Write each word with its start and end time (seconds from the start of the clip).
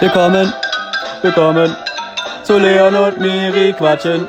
Willkommen, 0.00 0.50
willkommen 1.20 1.76
zu 2.42 2.56
Leon 2.56 2.94
und 2.94 3.20
Miri 3.20 3.74
quatschen. 3.74 4.28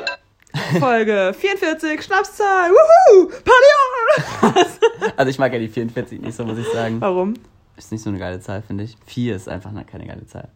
Folge 0.78 1.32
44, 1.34 2.02
Schnapszahl, 2.02 2.70
wuhu, 2.70 3.28
Party 3.28 4.54
on! 4.54 5.12
Also 5.16 5.30
ich 5.30 5.38
mag 5.38 5.50
ja 5.50 5.58
die 5.58 5.68
44 5.68 6.20
nicht 6.20 6.36
so, 6.36 6.44
muss 6.44 6.58
ich 6.58 6.68
sagen. 6.68 7.00
Warum? 7.00 7.32
Ist 7.78 7.90
nicht 7.90 8.04
so 8.04 8.10
eine 8.10 8.18
geile 8.18 8.38
Zahl, 8.40 8.60
finde 8.60 8.84
ich. 8.84 8.98
4 9.06 9.34
ist 9.34 9.48
einfach 9.48 9.70
keine 9.90 10.06
geile 10.06 10.26
Zahl. 10.26 10.48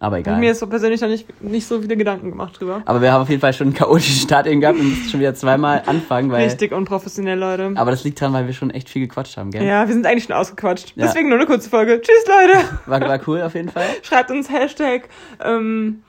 Aber 0.00 0.18
Ich 0.18 0.26
egal. 0.26 0.38
mir 0.40 0.46
jetzt 0.46 0.58
so 0.60 0.66
persönlich 0.66 1.00
noch 1.00 1.08
nicht, 1.08 1.40
nicht 1.42 1.66
so 1.66 1.80
viele 1.80 1.96
Gedanken 1.96 2.30
gemacht 2.30 2.60
drüber. 2.60 2.82
Aber 2.84 3.00
wir 3.00 3.10
haben 3.12 3.22
auf 3.22 3.28
jeden 3.30 3.40
Fall 3.40 3.52
schon 3.54 3.68
einen 3.68 3.76
chaotischen 3.76 4.16
Start 4.26 4.46
eben 4.46 4.60
gehabt 4.60 4.78
und 4.78 4.88
müssen 4.90 5.08
schon 5.08 5.20
wieder 5.20 5.34
zweimal 5.34 5.82
anfangen, 5.86 6.30
weil. 6.30 6.44
Richtig 6.44 6.72
unprofessionell, 6.72 7.38
Leute. 7.38 7.72
Aber 7.76 7.90
das 7.90 8.04
liegt 8.04 8.20
daran, 8.20 8.34
weil 8.34 8.46
wir 8.46 8.52
schon 8.54 8.70
echt 8.70 8.90
viel 8.90 9.06
gequatscht 9.06 9.36
haben, 9.38 9.50
gell? 9.50 9.64
Ja, 9.64 9.86
wir 9.86 9.94
sind 9.94 10.04
eigentlich 10.06 10.24
schon 10.24 10.34
ausgequatscht. 10.36 10.92
Ja. 10.96 11.06
Deswegen 11.06 11.28
nur 11.30 11.38
eine 11.38 11.46
kurze 11.46 11.70
Folge. 11.70 12.00
Tschüss, 12.02 12.26
Leute. 12.26 12.58
War, 12.86 13.00
war 13.00 13.20
cool 13.26 13.40
auf 13.40 13.54
jeden 13.54 13.68
Fall. 13.70 13.86
Schreibt 14.02 14.30
uns 14.30 14.50
Hashtag 14.50 15.08
ähm, 15.42 16.02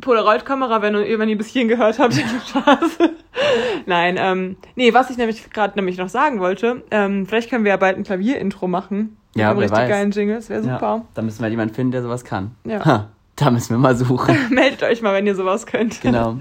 Polaroid-Kamera, 0.00 0.80
wenn, 0.80 0.94
ihr- 0.94 1.18
wenn 1.18 1.28
ihr 1.28 1.36
bis 1.36 1.48
hierhin 1.48 1.68
gehört 1.68 1.98
habt. 1.98 2.14
Nein, 3.86 4.16
ähm, 4.18 4.56
nee, 4.76 4.92
was 4.94 5.10
ich 5.10 5.16
nämlich 5.16 5.50
gerade 5.50 5.74
nämlich 5.76 5.98
noch 5.98 6.08
sagen 6.08 6.40
wollte, 6.40 6.82
ähm, 6.90 7.26
vielleicht 7.26 7.50
können 7.50 7.64
wir 7.64 7.70
ja 7.70 7.76
bald 7.76 7.96
ein 7.96 8.04
Klavier-Intro 8.04 8.66
machen. 8.68 9.16
Ja, 9.36 9.50
wer 9.56 9.62
richtig 9.62 9.78
weiß. 9.78 9.88
geilen 9.88 10.10
Jingle, 10.10 10.36
das 10.36 10.48
wäre 10.48 10.64
Ja, 10.66 10.74
super. 10.74 11.04
da 11.14 11.22
müssen 11.22 11.38
wir 11.38 11.44
halt 11.44 11.52
jemanden 11.52 11.74
finden, 11.74 11.92
der 11.92 12.02
sowas 12.02 12.24
kann. 12.24 12.52
Ja. 12.64 12.84
Ha, 12.84 13.06
da 13.36 13.50
müssen 13.50 13.70
wir 13.70 13.78
mal 13.78 13.96
suchen. 13.96 14.36
Meldet 14.50 14.82
euch 14.82 15.02
mal, 15.02 15.14
wenn 15.14 15.26
ihr 15.26 15.34
sowas 15.36 15.66
könnt. 15.66 16.00
Genau. 16.00 16.38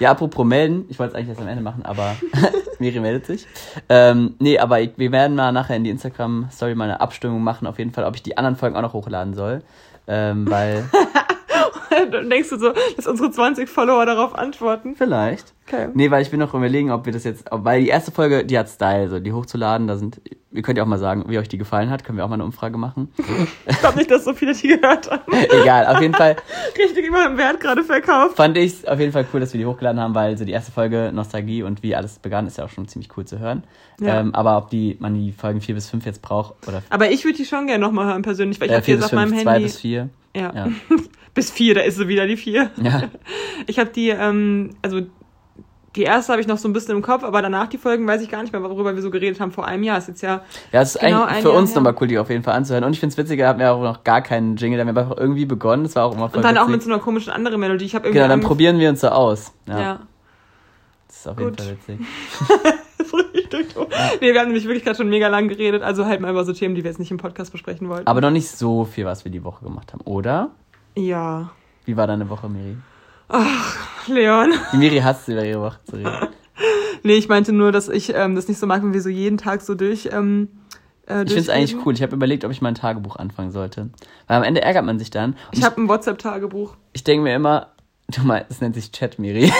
Ja, 0.00 0.10
apropos 0.10 0.44
melden, 0.44 0.84
ich 0.88 0.98
wollte 0.98 1.12
es 1.12 1.16
eigentlich 1.16 1.28
erst 1.30 1.40
am 1.40 1.48
Ende 1.48 1.62
machen, 1.62 1.84
aber 1.84 2.16
Miri 2.78 2.98
meldet 3.00 3.26
sich. 3.26 3.46
Ähm, 3.88 4.34
nee, 4.40 4.58
aber 4.58 4.80
ich, 4.80 4.90
wir 4.96 5.12
werden 5.12 5.36
mal 5.36 5.52
nachher 5.52 5.76
in 5.76 5.84
die 5.84 5.90
Instagram-Story 5.90 6.74
mal 6.74 6.84
eine 6.84 7.00
Abstimmung 7.00 7.42
machen, 7.44 7.66
auf 7.66 7.78
jeden 7.78 7.92
Fall, 7.92 8.04
ob 8.04 8.16
ich 8.16 8.22
die 8.22 8.36
anderen 8.36 8.56
Folgen 8.56 8.76
auch 8.76 8.82
noch 8.82 8.92
hochladen 8.92 9.34
soll. 9.34 9.62
Ähm, 10.08 10.50
weil, 10.50 10.84
Dann 12.10 12.28
denkst 12.30 12.48
du 12.50 12.58
so, 12.58 12.72
dass 12.96 13.06
unsere 13.06 13.30
20 13.30 13.68
Follower 13.68 14.04
darauf 14.06 14.34
antworten. 14.34 14.94
vielleicht. 14.96 15.52
Okay. 15.72 15.88
Nee, 15.94 16.10
weil 16.10 16.22
ich 16.22 16.30
bin 16.30 16.38
noch 16.38 16.52
überlegen, 16.52 16.90
ob 16.90 17.06
wir 17.06 17.12
das 17.12 17.24
jetzt, 17.24 17.44
weil 17.50 17.80
die 17.80 17.88
erste 17.88 18.10
Folge, 18.10 18.44
die 18.44 18.58
hat 18.58 18.68
Style, 18.68 19.08
so 19.08 19.20
die 19.20 19.32
hochzuladen, 19.32 19.86
da 19.86 19.96
sind, 19.96 20.20
ihr 20.50 20.62
könnt 20.62 20.76
ja 20.76 20.84
auch 20.84 20.88
mal 20.88 20.98
sagen, 20.98 21.24
wie 21.28 21.38
euch 21.38 21.48
die 21.48 21.56
gefallen 21.56 21.88
hat, 21.88 22.04
können 22.04 22.18
wir 22.18 22.24
auch 22.24 22.28
mal 22.28 22.34
eine 22.34 22.44
Umfrage 22.44 22.76
machen. 22.76 23.08
Ich 23.66 23.78
glaube 23.78 23.96
nicht, 23.96 24.10
dass 24.10 24.24
so 24.24 24.34
viele 24.34 24.52
die 24.54 24.68
gehört 24.68 25.10
haben. 25.10 25.32
Egal, 25.62 25.86
auf 25.86 26.00
jeden 26.00 26.14
Fall 26.14 26.36
Richtig 26.76 27.06
über 27.06 27.26
den 27.26 27.38
Wert 27.38 27.60
gerade 27.60 27.84
verkauft. 27.84 28.36
fand 28.36 28.56
ich 28.58 28.72
es 28.72 28.84
auf 28.84 29.00
jeden 29.00 29.12
Fall 29.12 29.26
cool, 29.32 29.40
dass 29.40 29.52
wir 29.52 29.58
die 29.58 29.66
hochgeladen 29.66 30.00
haben, 30.00 30.14
weil 30.14 30.36
so 30.36 30.44
die 30.44 30.52
erste 30.52 30.72
Folge 30.72 31.10
Nostalgie 31.14 31.62
und 31.62 31.82
wie 31.82 31.94
alles 31.94 32.18
begann, 32.18 32.46
ist 32.46 32.58
ja 32.58 32.64
auch 32.64 32.70
schon 32.70 32.86
ziemlich 32.88 33.08
cool 33.16 33.24
zu 33.24 33.38
hören. 33.38 33.64
Ja. 34.00 34.20
Ähm, 34.20 34.34
aber 34.34 34.58
ob 34.58 34.70
die, 34.70 34.96
man 35.00 35.14
die 35.14 35.32
Folgen 35.32 35.60
4 35.60 35.74
bis 35.74 35.88
5 35.88 36.04
jetzt 36.04 36.22
braucht, 36.22 36.68
oder 36.68 36.82
Aber 36.90 37.10
ich 37.10 37.24
würde 37.24 37.38
die 37.38 37.46
schon 37.46 37.66
gerne 37.66 37.84
nochmal 37.84 38.06
hören, 38.06 38.22
persönlich, 38.22 38.60
weil 38.60 38.66
ich 38.68 38.72
äh, 38.72 38.76
habe 38.76 38.84
die 38.84 38.92
4 38.92 38.94
jetzt 38.96 39.04
auf 39.04 39.10
5, 39.10 39.30
meinem 39.30 39.42
2 39.42 39.50
Handy. 39.52 39.64
bis 39.64 39.80
4. 39.80 40.08
ja. 40.36 40.52
Ja. 40.54 40.68
bis 41.34 41.50
vier, 41.50 41.74
da 41.74 41.80
ist 41.80 41.96
sie 41.96 42.08
wieder, 42.08 42.26
die 42.26 42.36
vier. 42.36 42.70
ja. 42.82 43.04
Ich 43.66 43.78
habe 43.78 43.90
die, 43.90 44.10
ähm, 44.10 44.70
also 44.82 45.02
die 45.96 46.02
erste 46.04 46.32
habe 46.32 46.40
ich 46.40 46.46
noch 46.48 46.58
so 46.58 46.68
ein 46.68 46.72
bisschen 46.72 46.96
im 46.96 47.02
Kopf, 47.02 47.22
aber 47.22 47.42
danach 47.42 47.66
die 47.68 47.76
Folgen 47.78 48.06
weiß 48.06 48.22
ich 48.22 48.30
gar 48.30 48.40
nicht 48.42 48.52
mehr, 48.52 48.62
worüber 48.62 48.94
wir 48.94 49.02
so 49.02 49.10
geredet 49.10 49.40
haben 49.40 49.52
vor 49.52 49.66
einem 49.66 49.82
Jahr. 49.82 49.98
Ist 49.98 50.08
jetzt 50.08 50.22
ja. 50.22 50.42
Ja, 50.72 50.80
es 50.82 50.94
ist 50.94 51.00
Genau 51.00 51.24
eigentlich 51.24 51.42
für 51.42 51.48
Jahr 51.50 51.58
uns 51.58 51.74
nochmal 51.74 51.94
cool, 52.00 52.06
die 52.08 52.18
auf 52.18 52.30
jeden 52.30 52.42
Fall 52.42 52.54
anzuhören. 52.54 52.84
Und 52.84 52.92
ich 52.92 53.00
finde 53.00 53.12
es 53.12 53.18
witziger, 53.18 53.46
hatten 53.48 53.60
wir 53.60 53.72
auch 53.72 53.82
noch 53.82 54.02
gar 54.04 54.22
keinen 54.22 54.56
Jingle, 54.56 54.78
da 54.78 54.86
haben 54.86 54.94
wir 54.94 55.02
einfach 55.02 55.16
irgendwie 55.18 55.44
begonnen. 55.44 55.82
Das 55.84 55.94
war 55.96 56.04
auch 56.06 56.14
immer 56.14 56.28
voll 56.30 56.38
Und 56.38 56.44
dann 56.44 56.56
auch 56.58 56.66
mit 56.66 56.76
witzig. 56.76 56.88
so 56.88 56.94
einer 56.94 57.02
komischen 57.02 57.32
anderen 57.32 57.60
Melodie. 57.60 57.84
Ich 57.84 57.94
habe 57.94 58.06
irgendwie. 58.06 58.18
Genau, 58.20 58.28
dann 58.28 58.40
probieren 58.40 58.78
wir 58.78 58.88
uns 58.88 59.00
so 59.00 59.08
aus. 59.08 59.52
Ja, 59.66 59.80
Ja. 59.80 59.98
das 61.08 61.16
ist 61.18 61.28
auf 61.28 61.38
jeden 61.38 61.50
Gut. 61.50 61.60
Fall 61.60 61.72
witzig. 61.72 62.00
Das 63.02 63.08
ist 63.08 63.34
richtig 63.34 63.74
doof. 63.74 63.88
Nee, 64.20 64.32
wir 64.32 64.38
haben 64.40 64.46
nämlich 64.46 64.64
wirklich 64.64 64.84
gerade 64.84 64.96
schon 64.96 65.08
mega 65.10 65.26
lang 65.26 65.48
geredet, 65.48 65.82
also 65.82 66.06
halt 66.06 66.20
mal 66.20 66.30
über 66.30 66.44
so 66.44 66.52
Themen, 66.52 66.76
die 66.76 66.84
wir 66.84 66.90
jetzt 66.90 67.00
nicht 67.00 67.10
im 67.10 67.16
Podcast 67.18 67.50
besprechen 67.50 67.88
wollten. 67.88 68.06
Aber 68.06 68.20
noch 68.20 68.30
nicht 68.30 68.48
so 68.48 68.84
viel, 68.84 69.04
was 69.04 69.24
wir 69.24 69.32
die 69.32 69.42
Woche 69.42 69.64
gemacht 69.64 69.92
haben, 69.92 70.02
oder? 70.02 70.50
ja. 70.94 71.50
Wie 71.84 71.96
war 71.96 72.06
deine 72.06 72.30
Woche, 72.30 72.48
Miri? 72.48 72.76
Leon. 74.08 74.52
Die 74.72 74.76
Miri 74.76 74.98
hasst 74.98 75.28
über 75.28 75.44
ihre 75.44 75.60
Woche 75.62 75.78
zu 75.88 75.96
reden. 75.96 76.28
Nee, 77.02 77.14
ich 77.14 77.28
meinte 77.28 77.52
nur, 77.52 77.72
dass 77.72 77.88
ich 77.88 78.14
ähm, 78.14 78.34
das 78.36 78.46
nicht 78.48 78.58
so 78.58 78.66
mag, 78.66 78.82
wenn 78.82 78.92
wir 78.92 79.02
so 79.02 79.08
jeden 79.08 79.38
Tag 79.38 79.60
so 79.62 79.74
durch. 79.74 80.08
Ähm, 80.12 80.48
äh, 81.08 81.22
Ich 81.24 81.28
finde 81.32 81.40
es 81.40 81.48
eigentlich 81.48 81.76
cool. 81.84 81.94
Ich 81.94 82.02
habe 82.02 82.14
überlegt, 82.14 82.44
ob 82.44 82.50
ich 82.52 82.60
mal 82.62 82.68
ein 82.68 82.74
Tagebuch 82.76 83.16
anfangen 83.16 83.50
sollte. 83.50 83.90
Weil 84.28 84.36
am 84.36 84.42
Ende 84.44 84.62
ärgert 84.62 84.84
man 84.84 84.98
sich 84.98 85.10
dann. 85.10 85.30
Und 85.32 85.38
Ich 85.52 85.58
ich, 85.60 85.64
habe 85.64 85.80
ein 85.80 85.88
WhatsApp-Tagebuch. 85.88 86.76
ich 86.92 87.02
denke 87.04 87.24
mir 87.24 87.34
immer, 87.34 87.68
du 88.08 88.22
meinst, 88.22 88.50
es 88.50 88.60
nennt 88.60 88.74
sich 88.76 88.92
Chat, 88.92 89.18
Miri. 89.18 89.52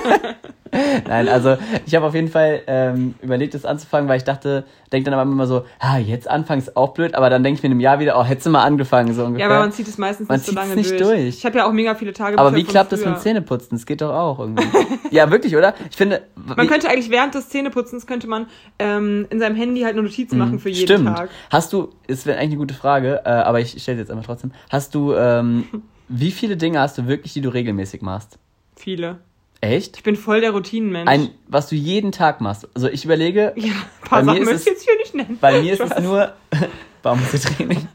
Nein, 1.08 1.28
also 1.28 1.56
ich 1.84 1.94
habe 1.94 2.06
auf 2.06 2.14
jeden 2.14 2.28
Fall 2.28 2.62
ähm, 2.66 3.14
überlegt, 3.22 3.54
das 3.54 3.64
anzufangen, 3.64 4.08
weil 4.08 4.18
ich 4.18 4.24
dachte, 4.24 4.64
denke 4.92 5.10
dann 5.10 5.18
aber 5.18 5.30
immer 5.30 5.46
so, 5.46 5.64
ah, 5.78 5.98
jetzt 5.98 6.28
anfangen 6.28 6.60
ist 6.60 6.76
auch 6.76 6.94
blöd, 6.94 7.14
aber 7.14 7.30
dann 7.30 7.42
denke 7.42 7.58
ich 7.58 7.62
mir 7.62 7.68
in 7.68 7.72
einem 7.72 7.80
Jahr 7.80 7.98
wieder, 7.98 8.18
oh, 8.18 8.24
hättest 8.24 8.46
du 8.46 8.50
mal 8.50 8.64
angefangen, 8.64 9.14
so 9.14 9.24
ungefähr. 9.24 9.48
Ja, 9.48 9.52
aber 9.52 9.62
man 9.62 9.72
zieht 9.72 9.88
es 9.88 9.98
meistens 9.98 10.28
Man 10.28 10.38
nicht 10.38 10.46
so 10.46 10.54
lange 10.54 10.74
nicht 10.74 10.90
durch. 10.90 11.00
durch. 11.00 11.28
Ich 11.28 11.46
habe 11.46 11.58
ja 11.58 11.66
auch 11.66 11.72
mega 11.72 11.94
viele 11.94 12.12
Tagebücher 12.12 12.40
aber 12.40 12.56
wie 12.56 12.64
klappt 12.64 12.92
das 12.92 13.04
mit 13.04 13.18
Zähneputzen? 13.20 13.76
Das 13.76 13.86
geht 13.86 14.00
doch 14.00 14.12
auch 14.12 14.38
irgendwie. 14.38 14.66
ja, 15.10 15.30
wirklich, 15.30 15.56
oder? 15.56 15.74
Ich 15.90 15.96
finde, 15.96 16.22
Man 16.34 16.66
könnte 16.66 16.88
eigentlich 16.88 17.10
während 17.10 17.34
des 17.34 17.48
Zähneputzens 17.48 18.06
könnte 18.06 18.26
man 18.26 18.46
ähm, 18.78 19.26
in 19.30 19.38
seinem 19.40 19.56
Handy 19.56 19.82
halt 19.82 19.94
eine 19.94 20.02
Notiz 20.02 20.32
machen 20.32 20.58
für 20.58 20.68
jeden. 20.68 20.86
Stimmt. 20.86 21.16
Tag. 21.16 21.30
Hast 21.50 21.72
du, 21.72 21.90
ist 22.06 22.28
eigentlich 22.28 22.40
eine 22.42 22.56
gute 22.56 22.74
Frage, 22.74 23.22
äh, 23.24 23.28
aber 23.28 23.60
ich 23.60 23.70
stelle 23.82 23.96
sie 23.96 24.02
jetzt 24.02 24.10
einfach 24.10 24.26
trotzdem. 24.26 24.52
Hast 24.70 24.94
du, 24.94 25.14
ähm, 25.14 25.64
wie 26.08 26.30
viele 26.30 26.56
Dinge 26.56 26.80
hast 26.80 26.98
du 26.98 27.06
wirklich, 27.06 27.32
die 27.32 27.40
du 27.40 27.48
regelmäßig 27.48 28.02
machst? 28.02 28.38
Viele. 28.76 29.18
Echt? 29.60 29.96
Ich 29.96 30.02
bin 30.02 30.16
voll 30.16 30.40
der 30.40 30.50
Routinenmensch. 30.52 31.08
Ein, 31.10 31.30
was 31.48 31.68
du 31.68 31.74
jeden 31.76 32.12
Tag 32.12 32.40
machst. 32.40 32.68
Also 32.74 32.88
ich 32.88 33.04
überlege, 33.04 33.52
ja, 33.56 33.72
ein 33.72 34.08
paar 34.08 34.22
Bei 34.22 34.24
mir 34.32 34.32
Sachen 34.32 34.42
ist 34.42 34.46
möchte 34.46 34.56
es- 34.56 34.66
ich 34.66 34.72
jetzt 34.72 34.84
hier 34.84 34.96
nicht 34.98 35.14
nennen. 35.14 35.38
bei 35.40 35.60
mir 35.62 35.72
ist 35.72 35.80
es 35.80 35.98
nur 36.02 36.32
Baumwurzeltraining. 37.02 37.88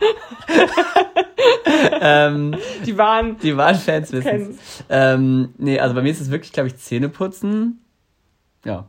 ähm, 2.02 2.56
Die 2.86 2.98
waren. 2.98 3.38
die 3.40 3.56
wahren 3.58 3.76
Fans 3.76 4.12
wissen 4.12 4.58
ähm, 4.90 5.54
Nee, 5.58 5.80
also 5.80 5.96
bei 5.96 6.02
mir 6.02 6.12
ist 6.12 6.22
es 6.22 6.32
wirklich, 6.32 6.52
glaube 6.52 6.68
ich, 6.68 6.78
Zähneputzen. 6.78 7.84
Ja. 8.66 8.88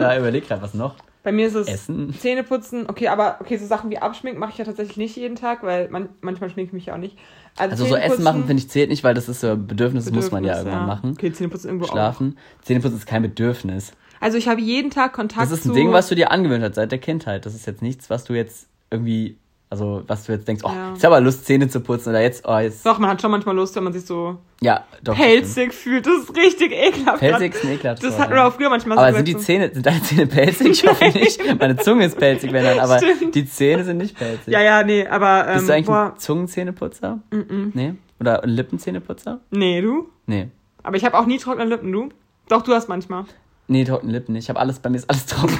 ja 0.00 0.18
überleg 0.18 0.46
gerade, 0.48 0.62
was 0.62 0.74
noch. 0.74 0.94
Bei 1.24 1.32
mir 1.32 1.46
ist 1.48 1.54
es 1.54 1.66
Essen. 1.66 2.14
Zähneputzen. 2.16 2.88
Okay, 2.88 3.08
aber 3.08 3.38
okay, 3.40 3.56
so 3.56 3.66
Sachen 3.66 3.90
wie 3.90 3.98
Abschminken 3.98 4.38
mache 4.38 4.52
ich 4.52 4.58
ja 4.58 4.64
tatsächlich 4.64 4.98
nicht 4.98 5.16
jeden 5.16 5.36
Tag, 5.36 5.62
weil 5.62 5.88
man, 5.88 6.10
manchmal 6.20 6.50
schminke 6.50 6.68
ich 6.68 6.72
mich 6.74 6.86
ja 6.86 6.94
auch 6.94 6.98
nicht. 6.98 7.16
Also 7.56 7.86
so 7.86 7.96
Essen 7.96 8.22
machen, 8.22 8.44
finde 8.44 8.62
ich, 8.62 8.68
zählt 8.68 8.90
nicht, 8.90 9.02
weil 9.02 9.14
das 9.14 9.28
ist 9.28 9.40
so 9.40 9.52
ein 9.52 9.66
Bedürfnis, 9.66 10.04
das 10.04 10.12
muss 10.12 10.30
man 10.30 10.44
ja 10.44 10.52
Bedürfnis, 10.52 10.72
irgendwann 10.74 10.86
machen. 10.86 11.10
Okay, 11.12 11.32
Zähneputzen 11.32 11.70
irgendwo 11.70 11.86
auch. 11.86 11.92
Schlafen. 11.92 12.38
Zähneputzen 12.62 12.98
ist 12.98 13.06
kein 13.06 13.22
Bedürfnis. 13.22 13.92
Also 14.20 14.36
ich 14.36 14.48
habe 14.48 14.60
jeden 14.60 14.90
Tag 14.90 15.14
Kontakt 15.14 15.42
Das 15.42 15.50
ist 15.50 15.64
zu... 15.64 15.70
ein 15.70 15.74
Ding, 15.74 15.92
was 15.92 16.08
du 16.08 16.14
dir 16.14 16.30
angewöhnt 16.30 16.62
hast 16.62 16.74
seit 16.74 16.92
der 16.92 16.98
Kindheit. 16.98 17.46
Das 17.46 17.54
ist 17.54 17.66
jetzt 17.66 17.80
nichts, 17.80 18.10
was 18.10 18.24
du 18.24 18.34
jetzt 18.34 18.68
irgendwie, 18.90 19.38
also 19.70 20.02
was 20.06 20.24
du 20.24 20.32
jetzt 20.32 20.46
denkst, 20.46 20.62
oh, 20.64 20.68
Ja. 20.68 20.92
ich 20.96 21.04
habe 21.04 21.16
aber 21.16 21.24
Lust, 21.24 21.44
Zähne 21.46 21.68
zu 21.68 21.80
putzen 21.80 22.10
oder 22.10 22.20
jetzt, 22.20 22.44
oh, 22.46 22.58
jetzt. 22.58 22.84
Doch, 22.86 22.98
man 22.98 23.10
hat 23.10 23.20
schon 23.20 23.30
manchmal 23.30 23.56
Lust, 23.56 23.74
wenn 23.76 23.84
man 23.84 23.92
sich 23.92 24.04
so 24.06 24.36
Ja, 24.60 24.84
doch. 25.02 25.16
das 25.16 25.26
pelzig 25.26 25.72
fühlt. 25.74 26.06
Das 26.06 26.12
ist 26.22 26.36
richtig 26.36 26.72
ekelhaft. 26.72 27.18
Pelzig 27.18 27.54
ist 27.54 27.64
ein 27.64 27.72
ekelhaftes 27.72 28.08
Das 28.08 28.12
Wort, 28.12 28.22
hat 28.22 28.28
man 28.30 28.38
ja. 28.38 28.46
auch 28.48 28.52
früher 28.52 28.70
manchmal 28.70 28.98
Aber 28.98 29.10
so 29.10 29.16
sind 29.16 29.28
die 29.28 29.32
gesagt, 29.32 29.46
Zähne, 29.46 29.70
sind 29.74 29.84
deine 29.86 30.02
Zähne 30.02 30.26
pelzig? 30.26 30.68
Ich 30.70 30.86
hoffe 30.88 31.04
nicht. 31.18 31.58
Meine 31.58 31.76
Zunge 31.76 32.04
ist 32.06 32.18
pelzig, 32.18 32.52
wenn 32.52 32.62
dann, 32.64 32.78
aber 32.78 32.98
Stimmt. 32.98 33.34
die 33.34 33.46
Zähne 33.46 33.82
sind 33.84 33.96
nicht 33.98 34.16
pelzig. 34.16 34.52
Ja, 34.52 34.60
ja, 34.62 34.82
nee, 34.84 35.06
aber... 35.06 35.48
Ähm, 35.48 35.54
Bist 35.54 35.68
du 35.68 35.72
eigentlich 35.74 35.86
boah, 35.86 36.12
ein 36.14 36.18
Zungenzähneputzer? 36.18 37.18
mm 37.30 37.36
-mm. 37.36 37.70
Nee? 37.74 37.94
Oder 38.20 38.44
ein 38.44 38.50
Lippenzähneputzer? 38.50 39.40
Nee, 39.50 39.80
du? 39.80 40.08
Nee. 40.26 40.48
Aber 40.82 40.96
ich 40.96 41.04
habe 41.04 41.18
auch 41.18 41.26
nie 41.26 41.38
trockene 41.38 41.64
Lippen, 41.64 41.90
du? 41.90 42.10
Doch, 42.48 42.62
du 42.62 42.72
hast 42.72 42.88
manchmal. 42.88 43.24
Nee, 43.66 43.84
trockene 43.84 44.12
Lippen 44.12 44.32
nicht. 44.34 44.44
Ich 44.44 44.48
habe 44.50 44.60
alles, 44.60 44.78
bei 44.78 44.90
mir 44.90 44.98
ist 44.98 45.08
alles 45.08 45.24
trocken. 45.26 45.58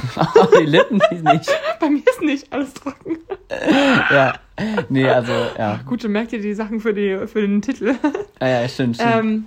Die 0.60 0.65
Lippen 0.66 1.00
die 1.10 1.15
nicht. 1.22 1.50
Bei 1.81 1.88
mir 1.91 2.03
ist 2.06 2.20
nicht 2.22 2.53
alles 2.53 2.75
trocken. 2.75 3.19
Ja. 4.10 4.34
Nee, 4.88 5.09
also, 5.09 5.32
ja. 5.59 5.81
Gut, 5.87 6.03
dann 6.04 6.12
merkt 6.12 6.32
ihr 6.32 6.41
die 6.41 6.54
Sachen 6.54 6.81
für, 6.81 6.93
die, 6.94 7.26
für 7.26 7.41
den 7.41 7.60
Titel. 7.62 7.94
Ah, 8.41 8.47
ja, 8.47 8.69
stimmt, 8.69 8.97
stimmt. 8.97 9.12
ähm, 9.14 9.44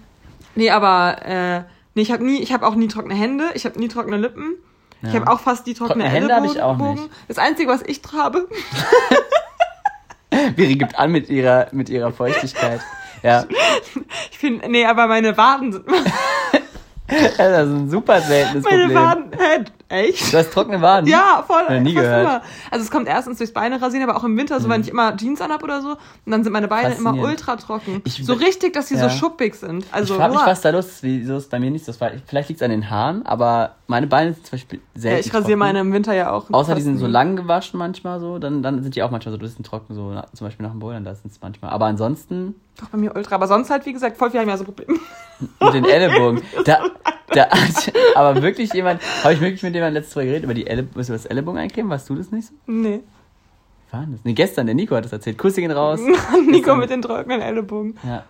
nee, 0.56 0.70
aber 0.70 1.18
äh, 1.26 1.60
nee, 1.96 2.02
ich 2.04 2.12
habe 2.12 2.24
nie, 2.26 2.42
ich 2.42 2.52
habe 2.54 2.66
auch 2.66 2.76
nie 2.76 2.88
trockene 2.88 3.16
Hände, 3.16 3.46
ich 3.54 3.66
habe 3.66 3.80
nie 3.80 3.88
trockene 3.88 4.18
Lippen. 4.18 4.56
Ich 5.04 5.14
Ja. 5.14 5.20
habe 5.22 5.32
auch 5.32 5.40
fast 5.40 5.66
die 5.68 5.74
trockene, 5.74 6.04
Trockene 6.06 6.10
Hände 6.22 6.36
hab 6.36 6.46
ich 6.46 6.62
auch 6.62 6.78
nicht. 6.78 7.10
Das 7.28 7.38
Einzige, 7.38 7.70
was 7.70 7.82
ich 7.84 8.02
habe, 8.14 8.48
Viri 10.56 10.76
gibt 10.76 10.98
an 10.98 11.12
mit 11.12 11.30
ihrer, 11.30 11.68
mit 11.72 11.90
ihrer 11.90 12.12
Feuchtigkeit. 12.12 12.82
Ja. 13.24 13.46
ich 14.32 14.38
finde, 14.38 14.70
nee, 14.70 14.86
aber 14.86 15.08
meine 15.08 15.38
Waden 15.38 15.72
sind, 15.74 15.86
Das 17.08 17.32
ist 17.32 17.40
ein 17.40 17.90
super 17.90 18.20
seltenes 18.22 18.64
meine 18.66 18.82
Problem. 18.84 18.98
Waden, 18.98 19.24
hä, 19.38 19.64
echt? 19.90 20.34
Du 20.34 20.38
hast 20.38 20.52
trockene 20.52 20.82
Waden? 20.82 21.08
Ja, 21.08 21.44
voll. 21.48 21.64
Noch 21.70 21.80
nie 21.82 21.94
gehört. 21.94 22.22
immer. 22.22 22.42
Also 22.70 22.84
es 22.84 22.92
kommt 22.92 23.08
erstens 23.08 23.38
durchs 23.38 23.54
Beine 23.54 23.82
rasieren, 23.82 24.08
aber 24.10 24.20
auch 24.20 24.26
im 24.26 24.36
Winter, 24.38 24.60
so 24.60 24.68
wenn 24.68 24.82
ich 24.82 24.90
immer 24.90 25.16
Jeans 25.16 25.40
anhab 25.40 25.64
oder 25.64 25.82
so, 25.82 25.92
und 25.92 25.98
dann 26.32 26.44
sind 26.44 26.52
meine 26.52 26.68
Beine 26.68 26.96
immer 26.96 27.14
ultra 27.14 27.56
trocken. 27.56 28.02
Ich- 28.04 28.26
so 28.26 28.34
richtig, 28.34 28.74
dass 28.74 28.90
sie 28.90 28.96
Ja. 28.96 29.08
so 29.10 29.16
schuppig 29.18 29.56
sind. 29.56 29.86
Also 29.92 30.14
ich 30.16 30.20
frage 30.20 30.34
mich, 30.36 30.46
was 30.46 30.62
da 30.62 30.70
los 30.72 30.86
ist. 30.88 31.04
Wieso 31.04 31.38
ist 31.38 31.50
bei 31.50 31.60
mir 31.60 31.72
nicht 31.72 31.86
so? 31.86 31.94
Vielleicht 31.94 32.50
liegt 32.50 32.60
es 32.60 32.66
an 32.66 32.72
den 32.72 32.90
Haaren, 32.90 33.26
aber 33.26 33.76
meine 33.88 34.08
Beine 34.08 34.34
sind 34.34 34.46
zum 34.46 34.52
Beispiel 34.58 34.82
selten 34.96 35.16
ja, 35.16 35.20
ich 35.22 35.28
rasiere 35.28 35.44
trocken. 35.44 35.60
meine 35.60 35.80
im 35.80 35.94
Winter 35.94 36.14
ja 36.14 36.32
auch. 36.32 36.50
Außer 36.52 36.76
die 36.76 36.82
sind 36.82 36.98
so 36.98 37.08
lang 37.08 37.38
gewaschen 37.38 37.78
manchmal 37.80 38.20
so, 38.20 38.38
dann, 38.38 38.62
dann 38.62 38.84
sind 38.84 38.96
die 38.96 39.04
auch 39.04 39.12
manchmal 39.12 39.32
so 39.32 39.38
ein 39.38 39.42
bisschen 39.42 39.64
trocken, 39.64 39.94
so 39.96 40.14
zum 40.34 40.48
Beispiel 40.48 40.66
nach 40.66 40.72
dem 40.74 40.80
Bouldern, 40.80 41.06
da 41.06 41.16
sind 41.16 41.32
es 41.32 41.40
manchmal. 41.42 41.72
Aber 41.72 41.86
ansonsten 41.86 42.56
Doch, 42.80 42.90
bei 42.90 42.98
mir 42.98 43.16
ultra. 43.16 43.36
Aber 43.36 43.48
sonst 43.48 43.70
halt, 43.70 43.86
wie 43.86 43.94
gesagt, 43.94 44.18
voll 44.18 44.30
viel 44.32 44.40
haben 44.40 44.50
ja 44.50 44.58
so 44.58 44.64
Probleme. 44.64 45.00
mit 45.60 45.74
den 45.74 45.86
Ellenbogen. 45.86 46.42
Da, 46.66 46.80
da 47.30 47.50
hat 47.50 47.94
aber 48.16 48.42
wirklich 48.42 48.72
jemand, 48.74 49.02
habe 49.24 49.34
ich 49.34 49.42
wirklich 49.42 49.64
mit 49.64 49.74
jemandem 49.74 49.96
letztes 50.02 50.16
Mal 50.16 50.26
geredet, 50.26 50.44
über 50.44 50.54
die 50.54 50.68
Elle, 50.68 50.88
müssen 50.96 51.10
wir 51.10 51.18
das 51.18 51.26
Ellenbogen 51.26 51.60
eincremen? 51.60 51.90
Warst 51.90 52.10
du 52.10 52.16
das 52.16 52.32
nicht 52.32 52.48
so? 52.48 52.54
nee. 52.68 53.02
Wann 53.90 54.02
war 54.02 54.08
das? 54.12 54.20
Nee, 54.26 54.34
gestern, 54.34 54.66
der 54.66 54.76
Nico 54.76 54.96
hat 54.96 55.06
das 55.06 55.14
erzählt. 55.14 55.38
Grüße 55.38 55.62
gehen 55.62 55.72
raus. 55.72 56.00
Nico 56.02 56.52
Gestern- 56.52 56.80
mit 56.80 56.90
den 56.90 57.02
trockenen 57.02 57.42
Ellenbogen. 57.42 57.98
Ja. 58.04 58.26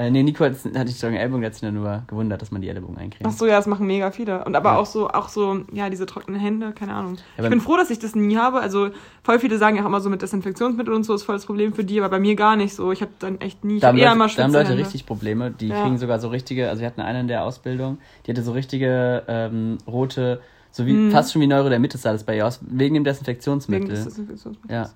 Äh, 0.00 0.10
nee, 0.10 0.22
Nico 0.22 0.44
hat, 0.46 0.54
hatte 0.74 0.88
ich 0.90 0.98
sagen 0.98 1.14
Ellbogen, 1.16 1.42
der 1.42 1.50
hat 1.50 1.54
sich 1.56 1.70
nur 1.70 2.02
gewundert, 2.06 2.40
dass 2.40 2.50
man 2.50 2.62
die 2.62 2.68
Ellbogen 2.70 2.96
eincremt. 2.96 3.26
Ach 3.26 3.32
so, 3.36 3.44
ja, 3.44 3.56
das 3.56 3.66
machen 3.66 3.86
mega 3.86 4.10
viele. 4.12 4.42
Und 4.46 4.56
aber 4.56 4.70
Ja. 4.70 4.76
auch 4.78 4.86
so, 4.86 5.10
auch 5.10 5.28
so, 5.28 5.60
ja, 5.74 5.90
diese 5.90 6.06
trockenen 6.06 6.40
Hände, 6.40 6.72
keine 6.72 6.94
Ahnung. 6.94 7.18
aber- 7.36 7.44
ich 7.48 7.50
bin 7.50 7.60
froh, 7.60 7.76
dass 7.76 7.90
ich 7.90 7.98
das 7.98 8.14
nie 8.14 8.36
habe. 8.38 8.60
Also 8.60 8.88
voll 9.22 9.38
viele 9.38 9.58
sagen 9.58 9.76
ja 9.76 9.82
auch 9.82 9.86
immer 9.86 10.00
so 10.00 10.08
mit 10.08 10.22
Desinfektionsmittel 10.22 10.94
und 10.94 11.04
so 11.04 11.12
ist 11.12 11.24
voll 11.24 11.34
das 11.34 11.44
Problem 11.44 11.74
für 11.74 11.84
die, 11.84 11.98
aber 12.00 12.08
bei 12.08 12.18
mir 12.18 12.34
gar 12.34 12.56
nicht 12.56 12.74
so. 12.74 12.92
Ich 12.92 13.02
habe 13.02 13.12
dann 13.18 13.40
echt 13.42 13.62
nie, 13.62 13.74
ich 13.74 13.80
Da 13.82 13.88
habe 13.88 13.98
haben, 13.98 14.02
eher 14.02 14.08
Leute, 14.14 14.16
immer 14.16 14.28
da 14.36 14.42
haben 14.44 14.52
Leute 14.52 14.68
Hände. 14.70 14.82
richtig 14.84 15.04
Probleme. 15.04 15.50
Die 15.50 15.68
Ja. 15.68 15.82
kriegen 15.82 15.98
sogar 15.98 16.18
so 16.18 16.28
richtige, 16.28 16.70
also 16.70 16.80
wir 16.80 16.86
hatten 16.86 17.02
eine 17.02 17.20
in 17.20 17.28
der 17.28 17.44
Ausbildung, 17.44 17.98
die 18.26 18.30
hatte 18.30 18.42
so 18.42 18.52
richtige 18.52 19.22
ähm, 19.28 19.76
rote, 19.86 20.40
so 20.70 20.86
wie 20.86 20.94
Mhm. 20.94 21.10
fast 21.10 21.32
schon 21.32 21.42
wie 21.42 21.46
Neurodermitis 21.46 22.00
sah 22.00 22.12
das 22.12 22.24
bei 22.24 22.36
ihr 22.38 22.46
aus, 22.46 22.60
wegen 22.62 22.94
dem 22.94 22.94
Wegen 22.94 23.04
Desinfektionsmittel. 23.04 23.88
des 23.88 24.04
Desinfektionsmittels. 24.04 24.72
ja. 24.72 24.90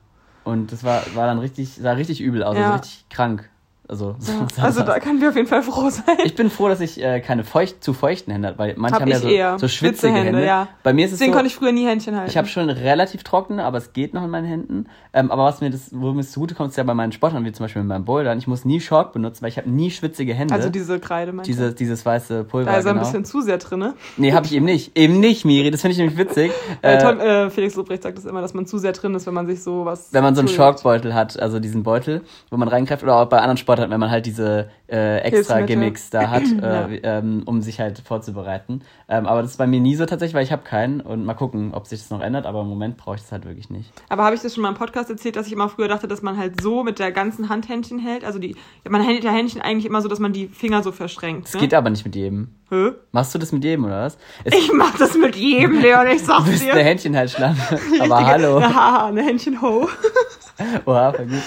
Und 0.44 0.72
das 0.72 0.82
war, 0.84 1.02
war 1.14 1.26
dann 1.26 1.38
richtig, 1.40 1.74
sah 1.74 1.92
richtig 1.92 2.20
übel 2.22 2.42
aus, 2.42 2.56
Ja. 2.56 2.64
also 2.72 2.74
richtig 2.76 3.06
krank. 3.10 3.50
Also, 3.86 4.16
so 4.18 4.32
Ja, 4.56 4.62
also 4.64 4.82
da 4.82 4.98
können 4.98 5.20
wir 5.20 5.28
auf 5.28 5.36
jeden 5.36 5.46
Fall 5.48 5.62
froh 5.62 5.90
sein. 5.90 6.16
ich 6.24 6.34
bin 6.34 6.50
froh, 6.50 6.68
dass 6.68 6.80
ich 6.80 7.02
äh, 7.02 7.20
keine 7.20 7.44
feucht, 7.44 7.84
zu 7.84 7.92
feuchten 7.92 8.32
Hände 8.32 8.48
habe, 8.48 8.58
weil 8.58 8.74
manche 8.76 8.94
Hab 8.94 9.02
haben 9.02 9.10
ja 9.10 9.16
ich 9.16 9.22
so, 9.22 9.28
eher. 9.28 9.58
so 9.58 9.68
schwitzige 9.68 9.94
Schwitzehände, 10.08 10.38
Hände. 10.38 10.46
ja. 10.46 10.68
Bei 10.82 10.92
mir 10.92 11.04
ist 11.04 11.12
es 11.12 11.18
Deswegen 11.18 11.32
so, 11.32 11.38
konnte 11.38 11.48
ich 11.48 11.54
früher 11.56 11.72
nie 11.72 11.86
Händchen 11.86 12.16
halten. 12.16 12.30
Ich 12.30 12.36
habe 12.36 12.48
schon 12.48 12.70
relativ 12.70 13.24
trockene, 13.24 13.64
aber 13.64 13.78
es 13.78 13.92
geht 13.92 14.14
noch 14.14 14.24
in 14.24 14.30
meinen 14.30 14.46
Händen. 14.46 14.86
Ähm, 15.12 15.30
aber 15.30 15.44
was 15.44 15.60
mir 15.60 15.70
das, 15.70 15.90
wo 15.92 16.12
mir 16.12 16.20
es 16.20 16.32
zugutekommt, 16.32 16.70
ist 16.70 16.76
ja 16.76 16.84
bei 16.84 16.94
meinen 16.94 17.12
Sportlern, 17.12 17.44
wie 17.44 17.52
zum 17.52 17.64
Beispiel 17.64 17.82
beim 17.82 18.04
Bouldern. 18.04 18.38
Ich 18.38 18.46
muss 18.46 18.64
nie 18.64 18.78
Chalk 18.80 19.12
benutzen, 19.12 19.42
weil 19.42 19.50
ich 19.50 19.58
habe 19.58 19.70
nie 19.70 19.90
schwitzige 19.90 20.34
Hände. 20.34 20.54
also 20.54 20.70
diese 20.70 20.98
Kreide, 20.98 21.32
meinst 21.32 21.48
du? 21.48 21.52
Diese, 21.52 21.74
dieses 21.74 22.04
weiße 22.06 22.44
Pulver, 22.44 22.70
Da 22.70 22.78
ist 22.78 22.84
er 22.86 22.92
ein 22.92 22.96
genau. 22.96 23.06
bisschen 23.06 23.24
zu 23.24 23.42
sehr 23.42 23.58
drin, 23.58 23.78
ne? 23.80 23.94
Nee, 24.16 24.32
habe 24.32 24.46
ich 24.46 24.54
eben 24.54 24.64
nicht. 24.64 24.96
Eben 24.96 25.20
nicht, 25.20 25.44
Miri. 25.44 25.70
Das 25.70 25.82
finde 25.82 25.92
ich 25.92 25.98
nämlich 25.98 26.16
witzig. 26.18 26.52
Äh, 26.82 26.94
Äh, 26.94 26.98
Tom, 27.02 27.18
äh, 27.18 27.50
Felix 27.50 27.74
Lobrecht 27.74 28.02
sagt 28.04 28.18
das 28.18 28.24
immer, 28.24 28.40
dass 28.40 28.54
man 28.54 28.66
zu 28.66 28.78
sehr 28.78 28.92
drin 28.92 29.14
ist, 29.14 29.26
wenn 29.26 29.34
man 29.34 29.46
sich 29.46 29.62
so 29.62 29.84
was. 29.84 30.12
wenn 30.12 30.22
man 30.22 30.34
so 30.34 30.40
einen. 30.40 30.48
Chalkbeutel 30.48 31.12
hat, 31.14 31.38
also 31.40 31.58
diesen 31.58 31.82
Beutel, 31.82 32.22
wo 32.50 32.56
man 32.56 32.68
reingreift, 32.68 33.02
oder 33.02 33.16
auch 33.16 33.26
bei 33.28 33.38
anderen 33.38 33.56
Sportarten, 33.74 33.92
wenn 33.92 34.00
man 34.00 34.10
halt 34.10 34.26
diese 34.26 34.70
äh, 34.88 35.18
extra. 35.18 35.60
Gimmicks 35.62 36.10
da 36.10 36.30
hat, 36.30 36.42
äh, 36.62 36.96
Ja. 36.96 37.18
ähm, 37.18 37.42
um 37.46 37.60
sich 37.62 37.80
halt 37.80 37.98
vorzubereiten. 38.00 38.82
Ähm, 39.08 39.26
aber 39.26 39.42
das 39.42 39.52
ist 39.52 39.56
bei 39.56 39.66
mir 39.66 39.80
nie 39.80 39.94
so 39.96 40.06
tatsächlich, 40.06 40.34
weil 40.34 40.44
ich 40.44 40.52
habe 40.52 40.62
keinen. 40.62 41.00
Und 41.00 41.24
mal 41.24 41.34
gucken, 41.34 41.72
ob 41.74 41.86
sich 41.86 42.00
das 42.00 42.10
noch 42.10 42.20
ändert. 42.20 42.46
Aber 42.46 42.60
im 42.62 42.68
Moment 42.68 42.96
brauche 42.96 43.16
ich 43.16 43.22
das 43.22 43.32
halt 43.32 43.44
wirklich 43.44 43.70
nicht. 43.70 43.92
Aber 44.08 44.24
habe 44.24 44.34
ich 44.34 44.42
das 44.42 44.54
schon 44.54 44.62
mal 44.62 44.68
im 44.70 44.74
Podcast 44.76 45.10
erzählt, 45.10 45.36
dass 45.36 45.46
ich 45.46 45.52
immer 45.52 45.68
früher 45.68 45.88
dachte, 45.88 46.08
dass 46.08 46.22
man 46.22 46.36
halt 46.38 46.60
so 46.60 46.82
mit 46.84 46.98
der 46.98 47.12
ganzen 47.12 47.48
Hand 47.48 47.68
Händchen 47.68 47.98
hält? 47.98 48.24
Also 48.24 48.38
die, 48.38 48.56
man 48.88 49.02
hält 49.02 49.24
ja 49.24 49.30
Händchen 49.32 49.60
eigentlich 49.60 49.86
immer 49.86 50.00
so, 50.02 50.08
dass 50.08 50.18
man 50.18 50.32
die 50.32 50.48
Finger 50.48 50.82
so 50.82 50.92
verschränkt. 50.92 51.46
Das 51.46 51.54
Ne? 51.54 51.60
geht 51.60 51.74
aber 51.74 51.90
nicht 51.90 52.04
mit 52.04 52.14
jedem. 52.16 52.54
Hä? 52.70 52.92
Machst 53.12 53.34
du 53.34 53.38
das 53.38 53.52
mit 53.52 53.62
jedem, 53.64 53.84
oder 53.84 54.02
was? 54.04 54.16
Es, 54.44 54.54
Ich 54.54 54.72
mach 54.72 54.96
das 54.98 55.14
mit 55.16 55.36
jedem, 55.36 55.80
Leon, 55.80 56.06
ich 56.08 56.20
du 56.20 56.26
sag's 56.26 56.44
bist 56.50 56.64
dir. 56.64 56.72
eine 56.72 56.82
Händchenhaltschlange. 56.82 57.56
Aber 58.00 58.26
hallo. 58.26 58.56
Eine 58.56 58.74
Haha, 58.74 59.06
eine 59.08 59.22
Händchen 59.22 59.60
ho. 59.60 59.88
Oha, 60.86 61.12
voll 61.12 61.26
gut. 61.26 61.42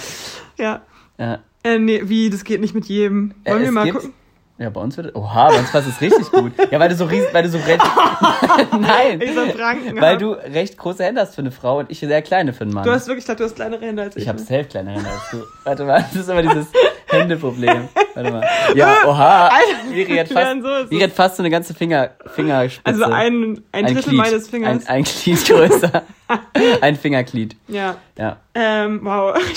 ja. 0.57 0.81
Ja. 1.19 1.39
Äh, 1.67 1.79
nee, 1.79 2.01
wie, 2.05 2.29
das 2.29 2.43
geht 2.43 2.61
nicht 2.61 2.73
mit 2.75 2.85
jedem. 2.85 3.33
Wollen 3.45 3.61
Äh, 3.61 3.65
wir 3.65 3.71
mal 3.71 3.83
gibt- 3.85 3.97
gucken? 3.97 4.13
Ja, 4.59 4.71
bei 4.71 4.81
uns 4.81 4.97
wird. 4.97 5.15
Oha, 5.15 5.49
bei 5.49 5.59
uns 5.59 5.71
passt 5.71 5.87
es 5.87 6.01
richtig 6.01 6.31
gut. 6.31 6.51
Ja, 6.71 6.79
weil 6.79 6.89
du 6.89 6.95
so 6.95 7.05
riesig, 7.05 7.31
weil 7.31 7.43
du 7.43 7.49
so 7.49 7.59
recht. 7.59 7.79
Nein! 8.71 9.21
Franken 9.55 10.01
Weil 10.01 10.17
du 10.17 10.31
recht 10.31 10.77
große 10.79 11.03
Hände 11.03 11.21
hast 11.21 11.35
für 11.35 11.41
eine 11.41 11.51
Frau 11.51 11.77
und 11.77 11.91
ich 11.91 11.99
sehr 11.99 12.21
kleine 12.23 12.53
für 12.53 12.63
einen 12.63 12.73
Mann. 12.73 12.83
Du 12.83 12.89
hast 12.91 13.07
wirklich, 13.07 13.27
ich 13.29 13.35
du 13.35 13.43
hast 13.43 13.55
kleinere 13.55 13.85
Hände 13.85 14.01
als 14.01 14.15
ich. 14.15 14.23
ich 14.23 14.27
habe 14.27 14.39
ne? 14.39 14.45
safe 14.45 14.63
kleine 14.63 14.91
Hände 14.91 15.07
als 15.09 15.29
du. 15.31 15.43
Warte 15.63 15.85
mal, 15.85 16.01
das 16.11 16.15
ist 16.23 16.29
immer 16.29 16.41
dieses 16.41 16.67
Händeproblem. 17.07 17.87
Warte 18.13 18.31
mal. 18.31 18.47
Ja, 18.75 18.97
oha. 19.07 19.47
Alter, 19.47 19.89
Miri 19.91 20.17
hat 20.17 20.27
fast, 20.29 20.61
so 20.61 20.67
Miri 20.89 21.01
hat 21.03 21.11
fast 21.11 21.35
so 21.37 21.43
eine 21.43 21.49
ganze 21.49 21.73
Finger, 21.73 22.11
Fingerspitze. 22.35 22.85
Also 22.85 23.03
ein, 23.05 23.61
ein, 23.71 23.85
Drittel 23.85 24.03
Glied. 24.03 24.17
meines 24.17 24.47
Fingers. 24.49 24.87
Ein, 24.87 24.97
ein 24.97 25.03
Glied 25.03 25.45
größer. 25.47 26.03
ein 26.81 26.95
Fingerglied. 26.95 27.55
ja. 27.67 27.95
Ja. 28.17 28.37
Ähm, 28.53 29.01
wow. 29.03 29.35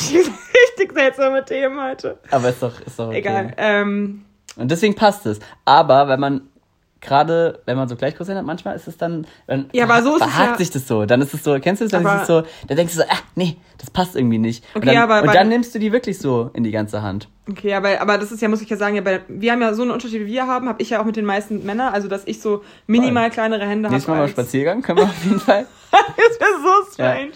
Richtig 0.78 0.92
seltsame 0.92 1.44
Themen 1.44 1.80
heute. 1.82 2.18
Aber 2.30 2.48
ist 2.50 2.62
doch, 2.62 2.80
ist 2.80 2.98
doch 2.98 3.08
okay. 3.08 3.18
Egal. 3.18 3.54
Ähm, 3.56 4.24
Und 4.56 4.70
deswegen 4.70 4.94
passt 4.94 5.26
es. 5.26 5.40
Aber 5.64 6.08
wenn 6.08 6.20
man 6.20 6.40
gerade, 7.00 7.60
wenn 7.64 7.76
man 7.78 7.88
so 7.88 7.96
gleich 7.96 8.14
groß 8.16 8.28
hat, 8.28 8.44
manchmal 8.44 8.76
ist 8.76 8.86
es 8.86 8.96
dann, 8.98 9.26
dann 9.46 9.70
Ja, 9.72 9.84
aber 9.84 10.02
so 10.02 10.16
ist 10.16 10.22
es 10.22 10.28
verhakt 10.30 10.50
ja- 10.52 10.56
sich 10.58 10.70
das 10.70 10.86
so. 10.86 11.06
Dann 11.06 11.22
ist 11.22 11.32
es 11.32 11.42
so, 11.42 11.58
kennst 11.58 11.80
du 11.80 11.86
das? 11.86 11.92
Dann 11.92 12.04
Aber- 12.06 12.16
ist 12.16 12.22
es 12.22 12.26
so, 12.28 12.42
da 12.68 12.74
denkst 12.74 12.94
du 12.94 13.00
so, 13.00 13.04
ah, 13.08 13.16
nee, 13.34 13.56
das 13.78 13.90
passt 13.90 14.16
irgendwie 14.16 14.38
nicht. 14.38 14.64
und 14.74 14.82
Okay, 14.82 14.94
dann, 14.94 15.10
aber 15.10 15.22
und 15.26 15.34
dann 15.34 15.48
nimmst 15.48 15.74
du 15.74 15.78
die 15.78 15.92
wirklich 15.92 16.18
so 16.18 16.50
in 16.52 16.62
die 16.64 16.70
ganze 16.70 17.00
Hand. 17.02 17.28
Okay, 17.50 17.74
aber, 17.74 18.00
aber 18.00 18.18
das 18.18 18.32
ist 18.32 18.40
ja, 18.40 18.48
muss 18.48 18.60
ich 18.60 18.68
ja 18.68 18.76
sagen, 18.76 18.96
ja, 18.96 19.02
bei, 19.02 19.20
wir 19.28 19.52
haben 19.52 19.62
ja 19.62 19.74
so 19.74 19.82
einen 19.82 19.90
Unterschied, 19.90 20.20
wie 20.20 20.26
wir 20.26 20.46
haben, 20.46 20.68
habe 20.68 20.82
ich 20.82 20.90
ja 20.90 21.00
auch 21.00 21.04
mit 21.04 21.16
den 21.16 21.24
meisten 21.24 21.64
Männern, 21.64 21.92
also 21.92 22.08
dass 22.08 22.22
ich 22.26 22.40
so 22.40 22.62
minimal 22.86 23.30
kleinere 23.30 23.66
Hände 23.66 23.88
habe. 23.88 23.94
Nächstes 23.94 24.08
Mal 24.08 24.18
mal 24.18 24.28
Spaziergang, 24.28 24.82
können 24.82 24.98
wir 24.98 25.04
auf 25.04 25.24
jeden 25.24 25.40
Fall. 25.40 25.66
das 26.16 26.40
wäre 26.40 26.50
so 26.62 26.92
strange. 26.92 27.30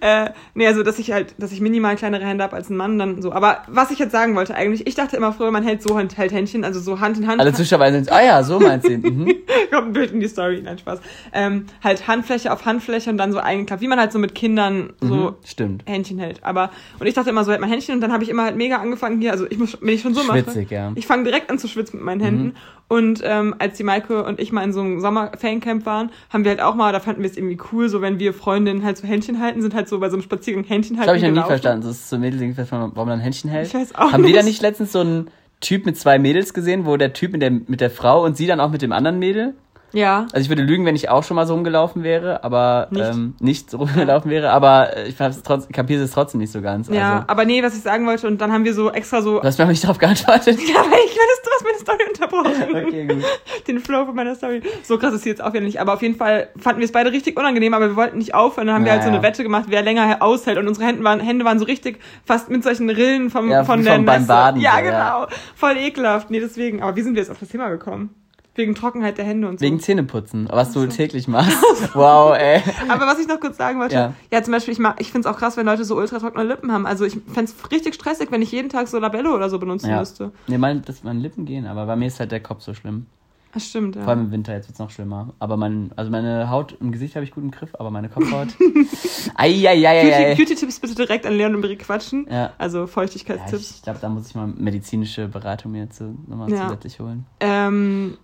Äh, 0.00 0.30
nee, 0.54 0.66
also 0.66 0.82
dass 0.82 0.98
ich 0.98 1.12
halt, 1.12 1.34
dass 1.38 1.52
ich 1.52 1.60
minimal 1.60 1.96
kleinere 1.96 2.24
Hände 2.24 2.42
habe 2.44 2.56
als 2.56 2.70
ein 2.70 2.76
Mann 2.76 2.98
dann 2.98 3.22
so. 3.22 3.32
Aber 3.32 3.62
was 3.68 3.90
ich 3.90 3.98
jetzt 3.98 4.12
sagen 4.12 4.34
wollte 4.34 4.54
eigentlich, 4.54 4.86
ich 4.86 4.94
dachte 4.94 5.16
immer 5.16 5.32
früher, 5.32 5.50
man 5.50 5.62
hält 5.62 5.82
so 5.82 5.96
Hand, 5.96 6.16
hält 6.16 6.32
Händchen, 6.32 6.64
also 6.64 6.80
so 6.80 7.00
Hand 7.00 7.18
in 7.18 7.26
Hand. 7.26 7.40
Alle 7.40 7.52
Zuschauer 7.52 7.90
sind, 7.92 8.10
ah 8.10 8.22
ja, 8.22 8.42
so 8.42 8.58
meinst 8.58 8.88
du. 8.88 8.96
Mhm. 8.98 9.34
Kommt 9.70 9.88
ein 9.88 9.92
Bild 9.92 10.12
in 10.12 10.20
die 10.20 10.28
Story, 10.28 10.60
nein, 10.64 10.78
Spaß. 10.78 11.00
Ähm, 11.32 11.66
halt 11.82 12.06
Handfläche 12.08 12.52
auf 12.52 12.64
Handfläche 12.64 13.10
und 13.10 13.18
dann 13.18 13.32
so 13.32 13.38
eingeklappt, 13.38 13.80
wie 13.82 13.88
man 13.88 13.98
halt 13.98 14.12
so 14.12 14.18
mit 14.18 14.34
Kindern 14.34 14.92
so 15.00 15.16
Mhm. 15.16 15.34
Stimmt. 15.44 15.82
Händchen 15.86 16.18
hält. 16.18 16.42
Aber, 16.44 16.70
und 16.98 17.06
ich 17.06 17.14
dachte 17.14 17.30
immer 17.30 17.44
so, 17.44 17.50
hält 17.52 17.60
man 17.60 17.70
Händchen 17.70 17.94
und 17.94 18.00
dann 18.00 18.12
habe 18.12 18.22
ich 18.24 18.30
immer 18.30 18.44
halt 18.44 18.56
mega 18.56 18.76
angefangen 18.76 19.20
hier, 19.20 19.32
also 19.32 19.46
ich 19.48 19.58
muss, 19.58 19.78
wenn 19.80 19.94
ich 19.94 20.02
schon 20.02 20.14
so 20.14 20.22
mache. 20.24 20.42
Schwitzig, 20.42 20.70
ja. 20.70 20.92
Ich 20.94 21.06
fange 21.06 21.24
direkt 21.24 21.50
an 21.50 21.58
zu 21.58 21.68
schwitzen 21.68 21.96
mit 21.98 22.04
meinen 22.04 22.20
Händen. 22.20 22.54
Und 22.88 23.20
ähm, 23.24 23.54
als 23.58 23.76
die 23.76 23.82
Maike 23.82 24.22
und 24.24 24.38
ich 24.38 24.52
mal 24.52 24.62
in 24.62 24.72
so 24.72 24.80
einem 24.80 25.00
Sommer-Fancamp 25.00 25.84
waren, 25.86 26.10
haben 26.32 26.44
wir 26.44 26.50
halt 26.50 26.60
auch 26.60 26.76
mal, 26.76 26.92
da 26.92 27.00
fanden 27.00 27.22
wir 27.22 27.28
es 27.28 27.36
irgendwie 27.36 27.58
cool, 27.72 27.75
so 27.88 28.00
wenn 28.02 28.18
wir 28.18 28.32
Freundinnen 28.34 28.82
halt 28.84 28.96
so 28.96 29.06
Händchen 29.06 29.40
halten, 29.40 29.62
sind 29.62 29.74
halt 29.74 29.88
so 29.88 29.98
bei 30.00 30.08
so 30.08 30.16
einem 30.16 30.22
Spaziergang 30.22 30.64
Händchen 30.64 30.96
Das 30.96 31.06
halten. 31.06 31.08
habe 31.08 31.16
ich 31.18 31.22
noch 31.22 31.28
nie 31.30 31.34
gelaufen. 31.34 31.48
verstanden. 31.48 31.86
Das 31.86 31.96
ist 31.96 32.08
so 32.08 32.18
Mädels, 32.18 32.70
warum 32.72 32.92
man 32.94 33.08
ein 33.10 33.20
Händchen 33.20 33.50
hält. 33.50 33.68
Ich 33.68 33.74
weiß 33.74 33.94
auch 33.94 34.12
Haben 34.12 34.24
wir 34.24 34.30
da 34.32 34.38
nicht. 34.38 34.46
nicht 34.46 34.62
letztens 34.62 34.92
so 34.92 35.00
einen 35.00 35.28
Typ 35.60 35.86
mit 35.86 35.96
zwei 35.96 36.18
Mädels 36.18 36.52
gesehen, 36.54 36.84
wo 36.86 36.96
der 36.96 37.12
Typ 37.12 37.32
mit 37.32 37.42
der, 37.42 37.50
mit 37.50 37.80
der 37.80 37.90
Frau 37.90 38.24
und 38.24 38.36
sie 38.36 38.46
dann 38.46 38.60
auch 38.60 38.70
mit 38.70 38.82
dem 38.82 38.92
anderen 38.92 39.18
Mädel? 39.18 39.54
Ja. 39.96 40.26
Also 40.32 40.44
ich 40.44 40.48
würde 40.48 40.62
lügen, 40.62 40.84
wenn 40.84 40.94
ich 40.94 41.08
auch 41.08 41.24
schon 41.24 41.34
mal 41.36 41.46
so 41.46 41.54
rumgelaufen 41.54 42.02
wäre, 42.02 42.44
aber 42.44 42.88
Nicht. 42.90 43.02
ähm, 43.04 43.34
nicht 43.40 43.70
so 43.70 43.78
rumgelaufen 43.78 44.30
wäre, 44.30 44.50
aber 44.50 44.96
äh, 44.96 45.08
ich 45.08 45.16
trotz, 45.42 45.68
kapiere 45.68 46.02
es 46.02 46.10
trotzdem 46.10 46.40
nicht 46.40 46.52
so 46.52 46.60
ganz. 46.60 46.88
Ja, 46.88 47.12
Also, 47.14 47.24
aber 47.28 47.44
nee, 47.46 47.62
was 47.62 47.74
ich 47.74 47.82
sagen 47.82 48.06
wollte, 48.06 48.26
und 48.26 48.40
dann 48.40 48.52
haben 48.52 48.64
wir 48.64 48.74
so 48.74 48.90
extra 48.92 49.22
so. 49.22 49.40
du 49.40 49.44
hast 49.46 49.58
mir 49.58 49.66
nicht 49.66 49.82
darauf 49.84 49.98
geantwortet. 49.98 50.58
Ja, 50.68 50.80
weil 50.80 51.00
ich 51.06 51.16
meine, 51.16 51.32
du 51.44 51.50
hast 51.50 51.64
meine 51.64 51.78
Story 51.78 51.98
unterbrochen. 52.08 52.86
Okay, 52.88 53.06
gut. 53.06 53.24
Den 53.66 53.78
Flow 53.80 54.04
von 54.04 54.14
meiner 54.14 54.34
Story. 54.34 54.62
So 54.82 54.98
krass 54.98 55.14
ist 55.14 55.22
sie 55.22 55.30
jetzt 55.30 55.42
auch 55.42 55.52
wieder 55.52 55.62
nicht. 55.64 55.80
Aber 55.80 55.94
auf 55.94 56.02
jeden 56.02 56.16
Fall 56.16 56.48
fanden 56.58 56.80
wir 56.80 56.84
es 56.84 56.92
beide 56.92 57.10
richtig 57.12 57.38
unangenehm, 57.38 57.72
aber 57.72 57.88
wir 57.88 57.96
wollten 57.96 58.18
nicht 58.18 58.34
aufhören. 58.34 58.66
Dann 58.66 58.76
haben 58.76 58.84
wir 58.84 58.92
halt 58.92 59.02
so 59.02 59.08
eine 59.08 59.22
Wette 59.22 59.42
gemacht, 59.42 59.64
wer 59.68 59.82
länger 59.82 60.18
aushält. 60.20 60.58
Und 60.58 60.68
unsere 60.68 60.86
Hände 60.86 61.02
waren, 61.04 61.20
Hände 61.20 61.44
waren 61.44 61.58
so 61.58 61.64
richtig 61.64 61.98
fast 62.24 62.50
mit 62.50 62.62
solchen 62.64 62.90
Rillen 62.90 63.30
vom, 63.30 63.48
Ja, 63.50 63.64
von 63.64 63.80
wie 63.80 63.84
der 63.84 63.94
vom- 63.96 64.04
beim. 64.04 64.26
Baden 64.26 64.60
Ja, 64.60 64.80
genau. 64.80 64.92
ja. 65.22 65.28
Voll 65.54 65.76
ekelhaft. 65.78 66.30
Nee, 66.30 66.40
deswegen. 66.40 66.82
Aber 66.82 66.94
wie 66.96 67.02
sind 67.02 67.14
wir 67.14 67.22
jetzt 67.22 67.30
auf 67.30 67.38
das 67.38 67.48
Thema 67.48 67.68
gekommen? 67.70 68.10
Wegen 68.56 68.74
Trockenheit 68.74 69.18
der 69.18 69.24
Hände 69.24 69.48
und 69.48 69.60
so. 69.60 69.64
Wegen 69.66 69.78
Zähneputzen, 69.80 70.48
was 70.50 70.72
du 70.72 70.86
täglich 70.86 71.28
machst. 71.28 71.56
Wow, 71.94 72.34
ey. 72.36 72.62
Aber 72.88 73.06
was 73.06 73.18
ich 73.18 73.28
noch 73.28 73.38
kurz 73.40 73.56
sagen 73.58 73.78
wollte, 73.78 73.94
ja, 73.94 74.14
Ja. 74.32 74.42
zum 74.42 74.52
Beispiel, 74.52 74.72
ich, 74.72 74.78
mag- 74.78 74.96
ich 75.00 75.12
finde 75.12 75.28
es 75.28 75.34
auch 75.34 75.38
krass, 75.38 75.56
wenn 75.56 75.66
Leute 75.66 75.84
so 75.84 75.96
ultra 75.96 76.18
trockene 76.18 76.44
Lippen 76.44 76.72
haben. 76.72 76.86
Also 76.86 77.04
ich 77.04 77.14
fände 77.32 77.50
es 77.50 77.70
richtig 77.70 77.94
stressig, 77.94 78.30
wenn 78.32 78.42
ich 78.42 78.50
jeden 78.52 78.68
Tag 78.68 78.88
so 78.88 78.98
Labello 78.98 79.34
oder 79.34 79.48
so 79.50 79.58
benutzen 79.58 79.90
Ja. 79.90 79.98
müsste. 80.00 80.32
Nee, 80.46 80.58
mein, 80.58 80.82
das, 80.82 81.02
meine 81.04 81.20
Lippen 81.20 81.44
gehen, 81.44 81.66
aber 81.66 81.86
bei 81.86 81.96
mir 81.96 82.06
ist 82.06 82.18
halt 82.18 82.32
der 82.32 82.40
Kopf 82.40 82.62
so 82.62 82.72
schlimm. 82.74 83.06
Das 83.54 83.64
stimmt, 83.66 83.96
ja. 83.96 84.02
Vor 84.02 84.10
allem 84.10 84.26
im 84.26 84.30
Winter, 84.32 84.52
jetzt 84.52 84.68
wird's 84.68 84.78
noch 84.78 84.90
schlimmer. 84.90 85.32
Aber 85.38 85.56
mein, 85.56 85.90
also 85.96 86.10
meine 86.10 86.50
Haut 86.50 86.76
im 86.78 86.92
Gesicht 86.92 87.14
habe 87.14 87.24
ich 87.24 87.30
gut 87.30 87.42
im 87.42 87.50
Griff, 87.50 87.70
aber 87.78 87.90
meine 87.90 88.10
Kopfhaut. 88.10 88.48
Eieieiei. 89.34 90.34
Beauty-Tipps 90.34 90.80
bitte 90.80 90.94
direkt 90.94 91.26
an 91.26 91.34
Leon 91.34 91.54
und 91.54 91.60
Brie 91.62 91.76
quatschen. 91.76 92.26
Ja. 92.30 92.52
Also 92.58 92.80
Ja, 92.80 92.86
Feuchtigkeitstipps. 92.86 93.76
ich 93.76 93.82
glaube, 93.82 93.98
da 94.00 94.08
muss 94.08 94.28
ich 94.28 94.34
mal 94.34 94.46
medizinische 94.46 95.28
Beratung 95.28 95.72
mir 95.72 95.82
jetzt 95.84 96.00
nochmal 96.00 96.50
Ja. 96.50 96.64
zusätzlich 96.64 97.00
holen. 97.00 97.24
Ähm, 97.40 98.18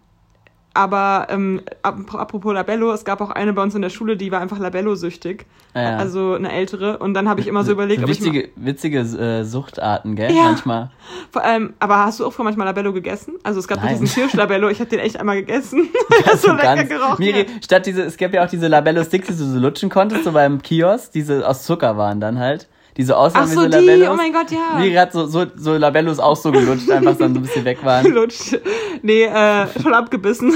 aber 0.74 1.26
ähm, 1.30 1.60
ap- 1.82 2.14
apropos 2.14 2.54
Labello, 2.54 2.92
es 2.92 3.04
gab 3.04 3.20
auch 3.20 3.30
eine 3.30 3.52
bei 3.52 3.62
uns 3.62 3.74
in 3.74 3.82
der 3.82 3.90
Schule, 3.90 4.16
die 4.16 4.32
war 4.32 4.40
einfach 4.40 4.58
Labello-süchtig. 4.58 5.46
Ja, 5.74 5.82
ja. 5.82 5.96
Also 5.96 6.34
eine 6.34 6.52
ältere. 6.52 6.98
Und 6.98 7.14
dann 7.14 7.28
habe 7.28 7.40
ich 7.40 7.46
immer 7.46 7.64
so 7.64 7.72
überlegt, 7.72 8.00
so 8.00 8.04
ob 8.04 8.34
witzige 8.56 8.98
äh, 9.00 9.44
Suchtarten, 9.44 10.16
gell? 10.16 10.30
Ja. 10.32 10.44
Manchmal. 10.44 10.90
vor 11.30 11.42
allem, 11.44 11.72
aber 11.78 11.98
hast 12.04 12.20
du 12.20 12.26
auch 12.26 12.32
früher 12.32 12.44
manchmal 12.44 12.66
Labello 12.66 12.92
gegessen? 12.92 13.34
Also 13.42 13.60
es 13.60 13.68
gab 13.68 13.82
Nein. 13.82 13.98
diesen 14.00 14.06
Kirschlabello, 14.06 14.68
ich 14.68 14.80
habe 14.80 14.90
den 14.90 14.98
echt 15.00 15.18
einmal 15.18 15.36
gegessen. 15.36 15.88
Ist 16.32 16.42
so 16.42 16.52
lecker 16.52 16.76
Ganz- 16.76 16.88
gerochen. 16.88 17.16
Miri, 17.18 17.46
statt 17.64 17.86
diese, 17.86 18.02
es 18.02 18.16
gab 18.16 18.32
ja 18.34 18.44
auch 18.44 18.48
diese 18.48 18.68
Labello-Sticks, 18.68 19.28
die 19.28 19.36
du 19.36 19.44
so 19.44 19.58
lutschen 19.58 19.88
konntest, 19.90 20.24
so 20.24 20.32
beim 20.32 20.60
Kiosk, 20.62 21.12
diese 21.12 21.46
aus 21.48 21.64
Zucker 21.64 21.96
waren 21.96 22.20
dann 22.20 22.38
halt. 22.38 22.68
Die 22.96 23.04
so 23.04 23.14
aussahen 23.14 23.44
Ach 23.46 23.50
wie 23.50 23.54
so, 23.54 23.60
so 23.62 23.68
die, 23.68 23.74
Labellos. 23.86 24.08
oh 24.12 24.16
mein 24.16 24.32
Gott, 24.32 24.50
ja. 24.50 24.78
Miri 24.78 24.94
hat 24.94 25.12
so, 25.12 25.26
so, 25.26 25.46
so 25.56 25.76
Labellos 25.76 26.18
auch 26.18 26.36
so 26.36 26.52
gelutscht, 26.52 26.90
einfach 26.90 27.16
dann 27.16 27.32
so 27.32 27.40
ein 27.40 27.42
bisschen 27.42 27.64
weg 27.64 27.82
waren. 27.84 28.04
Gelutscht. 28.12 28.58
Nee, 29.02 29.24
äh, 29.24 29.66
schon 29.80 29.94
abgebissen. 29.94 30.52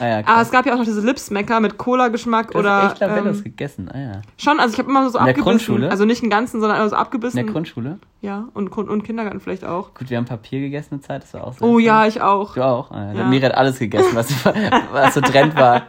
Ah 0.00 0.06
ja, 0.06 0.18
Aber 0.26 0.42
es 0.42 0.50
gab 0.50 0.66
ja 0.66 0.74
auch 0.74 0.78
noch 0.78 0.84
diese 0.84 1.00
Lipsmacker 1.00 1.60
mit 1.60 1.78
Cola-Geschmack 1.78 2.50
Du 2.50 2.58
hast 2.58 2.64
oder. 2.64 2.86
echt 2.90 3.00
Labellos 3.00 3.38
ähm, 3.38 3.44
gegessen, 3.44 3.88
ah 3.92 3.98
ja. 3.98 4.12
schon, 4.36 4.58
also 4.58 4.72
ich 4.72 4.78
habe 4.80 4.90
immer 4.90 5.08
so 5.08 5.18
In 5.18 5.24
der 5.24 5.34
abgebissen. 5.36 5.42
Grundschule? 5.44 5.90
Also 5.90 6.04
nicht 6.04 6.22
einen 6.22 6.30
ganzen, 6.30 6.60
sondern 6.60 6.78
immer 6.80 6.88
so 6.88 6.96
abgebissen. 6.96 7.38
In 7.38 7.46
der 7.46 7.52
Grundschule? 7.52 7.98
ja, 8.20 8.48
und, 8.54 8.76
und 8.76 9.04
Kindergarten 9.04 9.38
vielleicht 9.38 9.64
auch. 9.64 9.94
Gut, 9.94 10.10
wir 10.10 10.16
haben 10.16 10.24
Papier 10.24 10.58
gegessen 10.58 10.94
eine 10.94 11.00
Zeit, 11.02 11.22
das 11.22 11.34
war 11.34 11.44
auch 11.46 11.52
sehr 11.52 11.68
Oh 11.68 11.78
ja, 11.78 12.06
ich 12.06 12.20
auch. 12.20 12.54
Du 12.54 12.62
auch? 12.64 12.90
Ah, 12.90 13.12
ja. 13.12 13.20
Ja. 13.20 13.24
Miri 13.28 13.42
hat 13.42 13.54
alles 13.54 13.78
gegessen, 13.78 14.10
was, 14.14 14.28
was 14.92 15.14
so 15.14 15.20
Trend 15.20 15.54
war. 15.54 15.82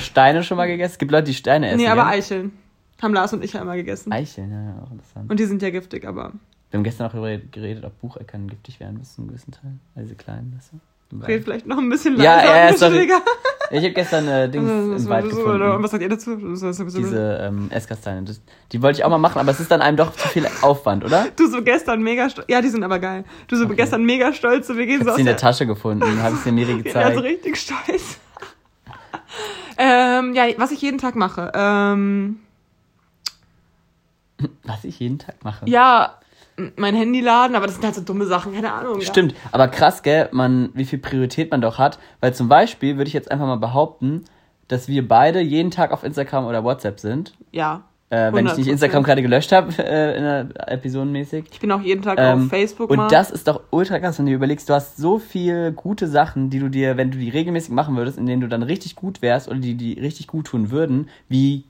Steine 0.00 0.42
schon 0.42 0.56
mal 0.56 0.66
gegessen? 0.66 0.92
Es 0.94 0.98
gibt 0.98 1.12
Leute, 1.12 1.24
die 1.24 1.34
Steine 1.34 1.68
essen. 1.68 1.76
Nee, 1.78 1.86
aber 1.88 2.02
gell? 2.02 2.18
Eicheln. 2.18 2.58
Haben 3.02 3.14
Lars 3.14 3.32
und 3.32 3.42
ich 3.44 3.52
ja 3.52 3.60
immer 3.60 3.74
gegessen. 3.76 4.12
Eicheln, 4.12 4.50
ja, 4.52 4.62
ja, 4.62 4.82
auch 4.82 4.90
interessant. 4.92 5.30
Und 5.30 5.40
die 5.40 5.44
sind 5.44 5.60
ja 5.60 5.70
giftig, 5.70 6.06
aber. 6.06 6.32
Wir 6.70 6.78
haben 6.78 6.84
gestern 6.84 7.08
auch 7.08 7.12
darüber 7.12 7.36
geredet, 7.36 7.84
ob 7.84 8.00
Bucheckern 8.00 8.48
giftig 8.48 8.80
wären 8.80 8.98
bis 8.98 9.14
zu 9.14 9.20
einem 9.20 9.28
gewissen 9.28 9.50
Teil. 9.52 9.72
Weil 9.94 10.06
sie 10.06 10.14
klein, 10.14 10.52
weißt 10.56 10.72
du? 10.72 10.80
Red 11.26 11.44
vielleicht 11.44 11.66
noch 11.66 11.76
ein 11.76 11.90
bisschen 11.90 12.16
Ja, 12.18 12.36
leiser, 12.36 12.56
ja, 12.56 12.70
ja, 12.70 12.76
sorry. 12.76 13.10
Ich 13.70 13.78
habe 13.84 13.92
gestern 13.92 14.28
äh, 14.28 14.48
Dings 14.48 14.66
im 14.70 15.08
Wald 15.10 15.24
Und 15.24 15.30
gefunden. 15.30 15.82
was 15.82 15.90
sagt 15.90 16.02
ihr 16.02 16.08
dazu? 16.08 16.36
Diese 16.36 17.38
ähm, 17.42 17.68
Esskastanien. 17.70 18.24
Das, 18.24 18.40
die 18.70 18.80
wollte 18.80 18.98
ich 19.00 19.04
auch 19.04 19.10
mal 19.10 19.18
machen, 19.18 19.38
aber 19.38 19.50
es 19.50 19.60
ist 19.60 19.70
dann 19.70 19.82
einem 19.82 19.98
doch 19.98 20.14
zu 20.14 20.28
viel 20.28 20.46
Aufwand, 20.62 21.04
oder? 21.04 21.26
Du 21.36 21.46
so 21.48 21.62
gestern 21.62 22.02
mega 22.02 22.30
stolz. 22.30 22.46
Ja, 22.48 22.62
die 22.62 22.68
sind 22.68 22.82
aber 22.82 22.98
geil. 22.98 23.24
Du 23.48 23.56
so 23.56 23.66
Okay. 23.66 23.76
gestern 23.76 24.04
mega 24.04 24.32
stolz. 24.32 24.66
So, 24.66 24.76
wir 24.78 24.86
gehen 24.86 25.00
Ich 25.00 25.04
so 25.04 25.08
hab 25.08 25.10
aus 25.12 25.16
sie 25.16 25.22
in 25.22 25.26
der 25.26 25.36
Tasche 25.36 25.66
gefunden, 25.66 26.22
habe 26.22 26.34
es 26.34 26.44
der 26.44 26.52
Miri 26.52 26.82
Ja, 26.84 27.00
also 27.00 27.20
gezeigt. 27.20 27.24
richtig 27.24 27.56
stolz. 27.58 28.18
ähm, 29.78 30.34
ja, 30.34 30.44
was 30.56 30.70
ich 30.70 30.80
jeden 30.80 30.98
Tag 30.98 31.14
mache. 31.16 31.52
Ähm, 31.54 32.38
Was 34.64 34.84
ich 34.84 34.98
jeden 35.00 35.18
Tag 35.18 35.36
mache. 35.44 35.68
ja, 35.68 36.14
mein 36.76 36.94
Handy 36.94 37.20
laden, 37.20 37.56
aber 37.56 37.66
das 37.66 37.76
sind 37.76 37.84
halt 37.84 37.94
so 37.94 38.02
dumme 38.02 38.26
Sachen, 38.26 38.54
keine 38.54 38.72
Ahnung. 38.72 39.00
Stimmt, 39.00 39.34
aber 39.52 39.68
krass, 39.68 40.02
gell, 40.02 40.28
man, 40.32 40.68
wie 40.74 40.84
viel 40.84 40.98
Priorität 40.98 41.50
man 41.50 41.60
doch 41.62 41.78
hat. 41.78 41.98
Weil 42.20 42.34
zum 42.34 42.48
Beispiel 42.48 42.96
würde 42.98 43.08
ich 43.08 43.14
jetzt 43.14 43.30
einfach 43.30 43.46
mal 43.46 43.56
behaupten, 43.56 44.24
dass 44.68 44.86
wir 44.86 45.06
beide 45.08 45.40
jeden 45.40 45.70
Tag 45.70 45.92
auf 45.92 46.04
Instagram 46.04 46.46
oder 46.46 46.62
WhatsApp 46.62 47.00
sind. 47.00 47.34
Ja. 47.52 47.82
Äh, 48.10 48.30
wenn 48.34 48.46
ich 48.46 48.56
nicht 48.58 48.68
100%. 48.68 48.72
Instagram 48.72 49.02
gerade 49.04 49.22
gelöscht 49.22 49.50
habe, 49.52 49.72
äh, 49.78 50.16
in 50.18 50.22
der 50.22 50.70
episodenmäßig. 50.70 51.46
Ich 51.50 51.60
bin 51.60 51.72
auch 51.72 51.80
jeden 51.80 52.02
Tag 52.02 52.18
Ähm, 52.20 52.44
auf 52.44 52.50
Facebook 52.50 52.90
Und 52.90 52.98
mal. 52.98 53.08
das 53.08 53.30
ist 53.30 53.48
doch 53.48 53.62
ultra 53.70 53.98
krass, 53.98 54.18
wenn 54.18 54.26
du 54.26 54.32
überlegst, 54.32 54.68
du 54.68 54.74
hast 54.74 54.98
so 54.98 55.18
viel 55.18 55.72
gute 55.72 56.06
Sachen, 56.06 56.50
die 56.50 56.58
du 56.58 56.68
dir, 56.68 56.98
wenn 56.98 57.10
du 57.10 57.16
die 57.16 57.30
regelmäßig 57.30 57.70
machen 57.72 57.96
würdest, 57.96 58.18
in 58.18 58.26
denen 58.26 58.42
du 58.42 58.48
dann 58.48 58.62
richtig 58.62 58.96
gut 58.96 59.22
wärst 59.22 59.48
oder 59.48 59.58
die 59.58 59.74
die 59.74 59.94
richtig 59.98 60.26
gut 60.26 60.46
tun 60.48 60.70
würden, 60.70 61.08
wie 61.30 61.64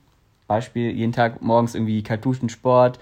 Beispiel 0.55 0.91
jeden 0.91 1.13
Tag 1.13 1.43
morgens 1.43 1.75
irgendwie 1.75 2.03
kalt 2.03 2.25
duschen, 2.25 2.49
Sport, 2.49 2.99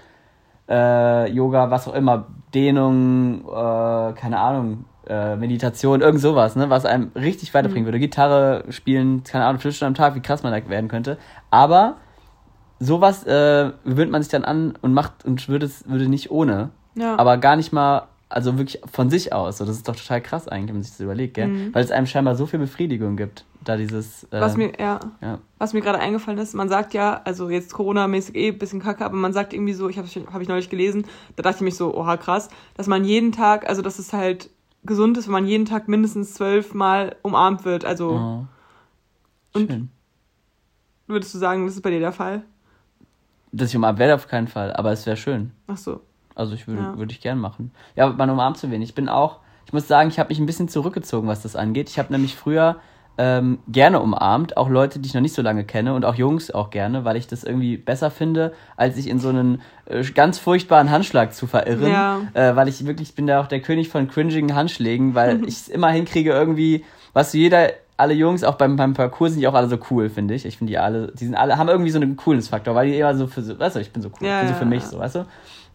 äh, 0.69 1.31
Yoga, 1.31 1.71
was 1.71 1.87
auch 1.87 1.93
immer, 1.93 2.27
Dehnung, 2.53 3.45
äh, 3.47 4.13
keine 4.13 4.39
Ahnung, 4.39 4.85
äh, 5.07 5.35
Meditation, 5.35 6.01
irgend 6.01 6.21
sowas, 6.21 6.55
ne, 6.55 6.69
was 6.69 6.85
einem 6.85 7.11
richtig 7.15 7.53
weiterbringen 7.53 7.85
würde. 7.85 7.99
Gitarre 7.99 8.65
spielen, 8.69 9.23
keine 9.23 9.45
Ahnung, 9.45 9.59
fünf 9.59 9.75
Stunden 9.75 9.91
am 9.91 9.95
Tag, 9.95 10.15
wie 10.15 10.21
krass 10.21 10.43
man 10.43 10.53
da 10.53 10.69
werden 10.69 10.89
könnte. 10.89 11.17
Aber 11.49 11.97
sowas 12.79 13.25
äh, 13.25 13.71
gewöhnt 13.83 14.11
man 14.11 14.21
sich 14.21 14.31
dann 14.31 14.43
an 14.43 14.73
und 14.81 14.93
macht 14.93 15.25
und 15.25 15.47
würde 15.49 15.65
es 15.65 15.87
würde 15.87 16.07
nicht 16.07 16.31
ohne 16.31 16.71
ja. 16.95 17.17
aber 17.17 17.37
gar 17.37 17.55
nicht 17.55 17.71
mal, 17.71 18.07
also 18.31 18.57
wirklich 18.57 18.81
von 18.91 19.09
sich 19.09 19.33
aus. 19.33 19.57
So, 19.57 19.65
das 19.65 19.75
ist 19.75 19.87
doch 19.87 19.95
total 19.95 20.21
krass 20.21 20.47
eigentlich, 20.47 20.69
wenn 20.69 20.75
man 20.75 20.83
sich 20.83 20.93
das 20.93 20.99
überlegt, 21.01 21.33
gell? 21.35 21.47
Mhm. 21.47 21.73
Weil 21.73 21.83
es 21.83 21.91
einem 21.91 22.07
scheinbar 22.07 22.35
so 22.35 22.45
viel 22.45 22.59
Befriedigung 22.59 23.17
gibt, 23.17 23.45
da 23.63 23.77
dieses. 23.77 24.23
Äh, 24.25 24.39
was 24.41 24.57
mir, 24.57 24.71
ja, 24.79 24.99
ja. 25.21 25.39
was 25.57 25.73
mir 25.73 25.81
gerade 25.81 25.99
eingefallen 25.99 26.39
ist, 26.39 26.53
man 26.53 26.69
sagt 26.69 26.93
ja, 26.93 27.21
also 27.25 27.49
jetzt 27.49 27.73
Corona-mäßig 27.73 28.35
eh 28.35 28.47
ein 28.49 28.57
bisschen 28.57 28.81
kacke, 28.81 29.03
aber 29.05 29.15
man 29.15 29.33
sagt 29.33 29.53
irgendwie 29.53 29.73
so, 29.73 29.89
ich 29.89 29.97
habe 29.97 30.07
hab 30.07 30.41
ich 30.41 30.47
neulich 30.47 30.69
gelesen, 30.69 31.05
da 31.35 31.43
dachte 31.43 31.57
ich 31.57 31.61
mich 31.61 31.75
so, 31.75 31.93
oha 31.95 32.17
krass, 32.17 32.49
dass 32.75 32.87
man 32.87 33.03
jeden 33.05 33.31
Tag, 33.31 33.67
also 33.67 33.81
dass 33.81 33.99
es 33.99 34.13
halt 34.13 34.49
gesund 34.83 35.17
ist, 35.17 35.27
wenn 35.27 35.33
man 35.33 35.45
jeden 35.45 35.65
Tag 35.65 35.87
mindestens 35.87 36.33
zwölfmal 36.33 37.15
umarmt 37.21 37.65
wird. 37.65 37.85
Also 37.85 38.11
Oh. 38.11 38.45
Und- 39.53 39.69
Schön. 39.69 39.89
würdest 41.07 41.33
du 41.33 41.37
sagen, 41.37 41.65
das 41.65 41.75
ist 41.75 41.81
bei 41.81 41.89
dir 41.91 41.99
der 41.99 42.13
Fall? 42.13 42.43
Dass 43.51 43.69
ich 43.69 43.75
umarmt 43.75 43.99
werde 43.99 44.15
auf 44.15 44.27
keinen 44.29 44.47
Fall, 44.47 44.71
aber 44.73 44.91
es 44.93 45.05
wäre 45.05 45.17
schön. 45.17 45.51
Ach 45.67 45.75
so. 45.77 46.01
Also 46.35 46.53
ich 46.53 46.67
würde 46.67 46.81
Ja. 46.81 46.97
würde 46.97 47.11
ich 47.11 47.21
gern 47.21 47.37
machen. 47.39 47.71
Ja, 47.95 48.07
man 48.09 48.29
umarmt 48.29 48.57
zu 48.57 48.71
wenig. 48.71 48.89
Ich 48.89 48.95
bin 48.95 49.09
auch, 49.09 49.37
ich 49.65 49.73
muss 49.73 49.87
sagen, 49.87 50.09
ich 50.09 50.19
habe 50.19 50.29
mich 50.29 50.39
ein 50.39 50.45
bisschen 50.45 50.67
zurückgezogen, 50.69 51.27
was 51.27 51.41
das 51.41 51.55
angeht. 51.55 51.89
Ich 51.89 51.99
habe 51.99 52.11
nämlich 52.11 52.35
früher 52.35 52.77
ähm, 53.17 53.59
gerne 53.67 53.99
umarmt, 53.99 54.55
auch 54.57 54.69
Leute, 54.69 54.97
die 54.99 55.07
ich 55.07 55.13
noch 55.13 55.21
nicht 55.21 55.35
so 55.35 55.41
lange 55.41 55.65
kenne 55.65 55.93
und 55.93 56.05
auch 56.05 56.15
Jungs 56.15 56.49
auch 56.49 56.69
gerne, 56.69 57.03
weil 57.03 57.17
ich 57.17 57.27
das 57.27 57.43
irgendwie 57.43 57.77
besser 57.77 58.09
finde, 58.09 58.53
als 58.77 58.95
sich 58.95 59.07
in 59.09 59.19
so 59.19 59.29
einen 59.29 59.61
äh, 59.85 60.01
ganz 60.03 60.39
furchtbaren 60.39 60.89
Handschlag 60.89 61.33
zu 61.33 61.45
verirren. 61.45 61.91
Ja. 61.91 62.21
Äh, 62.33 62.55
weil 62.55 62.67
ich 62.69 62.85
wirklich 62.85 63.09
ich 63.09 63.15
bin 63.15 63.27
da 63.27 63.41
auch 63.41 63.47
der 63.47 63.59
König 63.61 63.89
von 63.89 64.07
cringigen 64.07 64.55
Handschlägen, 64.55 65.13
weil 65.13 65.43
ich 65.47 65.55
es 65.55 65.67
immer 65.67 65.89
hinkriege 65.89 66.31
irgendwie, 66.31 66.85
was 67.13 67.33
jeder 67.33 67.69
alle 67.97 68.13
Jungs, 68.15 68.43
auch 68.43 68.55
beim, 68.55 68.77
beim 68.77 68.93
Parcours 68.95 69.33
sind 69.33 69.41
die 69.41 69.47
auch 69.47 69.53
alle 69.53 69.67
so 69.67 69.77
cool, 69.91 70.09
finde 70.09 70.33
ich. 70.33 70.45
Ich 70.45 70.57
finde 70.57 70.71
die 70.71 70.79
alle, 70.79 71.11
die 71.11 71.25
sind 71.25 71.35
alle, 71.35 71.57
haben 71.57 71.69
irgendwie 71.69 71.91
so 71.91 71.99
einen 71.99 72.15
Coolness-Faktor, 72.15 72.73
weil 72.73 72.87
die 72.89 72.97
immer 72.97 73.13
so 73.13 73.27
für 73.27 73.43
so, 73.43 73.59
weißt 73.59 73.75
du, 73.75 73.79
ich 73.79 73.91
bin 73.91 74.01
so 74.01 74.09
cool, 74.19 74.27
Ja, 74.27 74.39
bin 74.39 74.47
so 74.47 74.55
für 74.55 74.65
mich, 74.65 74.83
so, 74.85 74.97
weißt 74.97 75.15
du? 75.17 75.25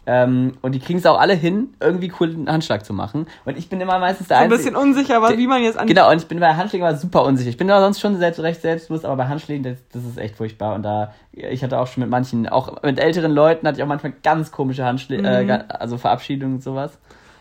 Ähm, 0.09 0.53
und 0.63 0.73
die 0.73 0.79
kriegen 0.79 1.01
es 1.01 1.07
auch 1.07 1.19
alle 1.19 1.35
hin, 1.35 1.71
irgendwie 1.81 2.09
coolen 2.09 2.49
Handschlag 2.51 2.85
zu 2.85 2.93
machen. 2.93 3.27
Und 3.45 3.59
ich 3.59 3.69
bin 3.69 3.81
immer 3.81 3.99
meistens 3.99 4.29
der 4.29 4.37
So 4.37 4.45
ein 4.45 4.53
Einzige. 4.53 4.71
bisschen 4.71 4.77
unsicher, 4.81 5.21
was, 5.21 5.37
wie 5.37 5.47
man 5.49 5.63
jetzt 5.63 5.77
an. 5.79 5.87
Genau, 5.89 6.11
und 6.11 6.19
ich 6.19 6.29
bin 6.29 6.39
bei 6.39 6.55
Handschlägen 6.55 6.87
aber 6.87 6.97
super 6.97 7.25
unsicher. 7.25 7.51
Ich 7.51 7.57
bin 7.57 7.69
aber 7.71 7.81
sonst 7.85 8.01
schon 8.01 8.17
selbst, 8.19 8.39
recht 8.41 8.63
selbstbewusst, 8.63 9.05
aber 9.05 9.17
bei 9.17 9.27
Handschlägen, 9.27 9.65
das, 9.65 9.79
das 9.93 10.05
ist 10.05 10.19
echt 10.19 10.37
furchtbar. 10.37 10.77
Und 10.77 10.85
da, 10.85 11.13
ich 11.33 11.65
hatte 11.65 11.79
auch 11.79 11.89
schon 11.89 12.03
mit 12.03 12.11
manchen, 12.11 12.49
auch 12.49 12.83
mit 12.85 13.01
älteren 13.01 13.33
Leuten 13.33 13.67
hatte 13.67 13.79
ich 13.79 13.83
auch 13.83 13.89
manchmal 13.89 14.13
ganz 14.23 14.53
komische 14.53 14.85
Handschläge, 14.85 15.23
Mhm. 15.23 15.51
äh, 15.51 15.65
also 15.71 15.99
Verabschiedungen 15.99 16.57
und 16.57 16.63
sowas. 16.63 16.99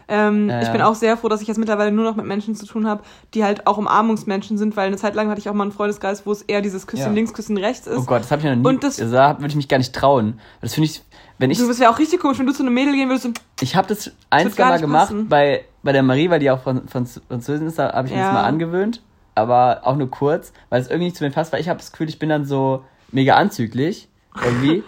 Ähm, 0.08 0.50
Ja, 0.50 0.60
Ich 0.62 0.68
ja. 0.68 0.72
bin 0.72 0.82
auch 0.82 0.96
sehr 0.96 1.18
froh, 1.18 1.30
dass 1.30 1.42
ich 1.42 1.48
jetzt 1.48 1.58
mittlerweile 1.58 1.92
nur 1.92 2.06
noch 2.06 2.16
mit 2.16 2.26
Menschen 2.26 2.56
zu 2.56 2.66
tun 2.66 2.88
habe, 2.88 3.04
die 3.34 3.44
halt 3.44 3.66
auch 3.68 3.78
Umarmungsmenschen 3.78 4.58
sind, 4.58 4.76
weil 4.78 4.88
eine 4.88 4.98
Zeit 4.98 5.16
lang 5.16 5.30
hatte 5.30 5.40
ich 5.40 5.50
auch 5.50 5.54
mal 5.54 5.64
einen 5.64 5.72
Freundeskreis, 5.72 6.26
wo 6.26 6.32
es 6.32 6.42
eher 6.44 6.62
dieses 6.62 6.86
Küsschen 6.88 7.08
Ja. 7.08 7.12
links, 7.14 7.34
Küsschen 7.34 7.58
rechts 7.58 7.88
ist. 7.88 7.98
Oh 7.98 8.04
Gott, 8.04 8.22
das 8.22 8.32
habe 8.32 8.42
ich 8.42 8.48
noch 8.48 8.56
nie. 8.56 8.66
Und 8.68 8.84
das- 8.84 8.98
da 8.98 9.36
würde 9.38 9.48
ich 9.48 9.56
mich 9.56 9.68
gar 9.68 9.78
nicht 9.78 9.94
trauen. 9.94 10.40
Das 10.62 10.74
finde 10.76 10.90
ich, 10.90 11.04
wenn 11.40 11.50
ich, 11.52 11.58
Du 11.58 11.68
bist 11.68 11.80
ja 11.80 11.90
auch 11.92 12.00
richtig 12.00 12.20
komisch, 12.20 12.38
wenn 12.40 12.46
du 12.46 12.54
zu 12.54 12.64
einem 12.64 12.74
Mädel 12.74 12.94
gehen 12.94 13.10
würdest. 13.10 13.26
und- 13.26 13.42
ich 13.62 13.76
habe 13.76 13.88
das 13.88 14.12
ein, 14.30 14.52
zwei 14.52 14.66
Mal 14.66 14.80
gemacht 14.80 15.08
passen. 15.10 15.28
bei, 15.28 15.66
bei 15.84 15.92
der 15.92 16.04
Marie, 16.04 16.30
weil 16.30 16.40
die 16.40 16.52
auch 16.52 16.62
von, 16.62 16.88
von 16.88 17.06
Französin 17.28 17.68
ist, 17.68 17.80
da 17.80 17.92
habe 17.94 18.08
ich 18.08 18.14
mir 18.14 18.20
Ja. 18.20 18.26
das 18.28 18.34
mal 18.34 18.44
angewöhnt. 18.44 19.02
Aber 19.34 19.82
auch 19.84 19.96
nur 19.98 20.10
kurz, 20.10 20.54
weil 20.70 20.82
es 20.82 20.88
irgendwie 20.88 21.06
nicht 21.06 21.18
zu 21.18 21.24
mir 21.26 21.32
passt, 21.32 21.52
weil 21.52 21.60
ich 21.60 21.68
habe 21.68 21.78
das 21.80 21.92
Gefühl, 21.92 22.08
ich 22.08 22.20
bin 22.20 22.30
dann 22.30 22.46
so 22.46 22.84
mega 23.12 23.36
anzüglich. 23.36 24.08
Irgendwie. 24.44 24.84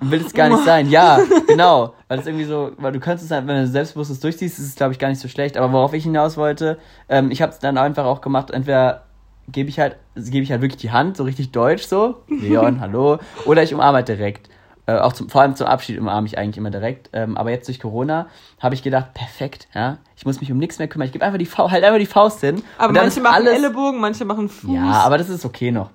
will 0.00 0.20
es 0.24 0.32
gar 0.32 0.48
nicht 0.48 0.64
sein. 0.64 0.88
Ja, 0.90 1.20
genau. 1.46 1.94
Weil 2.08 2.18
es 2.18 2.26
irgendwie 2.26 2.44
so, 2.44 2.72
weil 2.78 2.92
du 2.92 3.00
könntest 3.00 3.30
halt, 3.30 3.46
wenn 3.46 3.56
du 3.56 3.66
selbstbewusstes 3.66 4.20
durchziehst, 4.20 4.58
ist 4.58 4.66
es, 4.66 4.74
glaube 4.74 4.92
ich, 4.92 4.98
gar 4.98 5.08
nicht 5.08 5.20
so 5.20 5.28
schlecht. 5.28 5.56
Aber 5.56 5.72
worauf 5.72 5.92
ich 5.94 6.04
hinaus 6.04 6.36
wollte, 6.36 6.78
ähm, 7.08 7.30
ich 7.30 7.42
habe 7.42 7.52
es 7.52 7.58
dann 7.58 7.78
einfach 7.78 8.04
auch 8.04 8.20
gemacht, 8.20 8.50
entweder 8.50 9.04
gebe 9.50 9.68
ich 9.68 9.78
halt, 9.78 9.96
gebe 10.14 10.42
ich 10.42 10.50
halt 10.50 10.60
wirklich 10.60 10.80
die 10.80 10.90
Hand, 10.90 11.16
so 11.16 11.24
richtig 11.24 11.52
deutsch 11.52 11.86
so, 11.86 12.16
Leon, 12.28 12.80
hallo, 12.80 13.18
oder 13.46 13.62
ich 13.62 13.72
umarme 13.72 13.96
halt 13.96 14.08
direkt. 14.08 14.48
Äh, 14.86 14.98
auch 15.00 15.12
zum, 15.12 15.28
vor 15.28 15.42
allem 15.42 15.54
zum 15.54 15.66
Abschied 15.66 15.98
umarme 15.98 16.26
ich 16.26 16.38
eigentlich 16.38 16.56
immer 16.56 16.70
direkt. 16.70 17.10
Ähm, 17.12 17.36
aber 17.36 17.50
jetzt 17.50 17.68
durch 17.68 17.78
Corona 17.78 18.26
habe 18.58 18.74
ich 18.74 18.82
gedacht, 18.82 19.12
perfekt, 19.12 19.68
ja, 19.74 19.98
ich 20.16 20.24
muss 20.24 20.40
mich 20.40 20.50
um 20.50 20.56
nichts 20.56 20.78
mehr 20.78 20.88
kümmern. 20.88 21.06
Ich 21.06 21.12
gebe 21.12 21.24
einfach 21.26 21.38
die 21.38 21.44
Faust, 21.44 21.72
halt 21.72 21.84
einfach 21.84 21.98
die 21.98 22.06
Faust 22.06 22.40
hin. 22.40 22.62
Aber 22.78 22.94
manche 22.94 23.20
machen 23.20 23.34
alles, 23.34 23.54
Ellenbogen, 23.54 24.00
manche 24.00 24.24
machen 24.24 24.48
Fuß. 24.48 24.70
Ja, 24.70 25.02
aber 25.02 25.18
das 25.18 25.28
ist 25.28 25.44
okay 25.44 25.72
noch. 25.72 25.90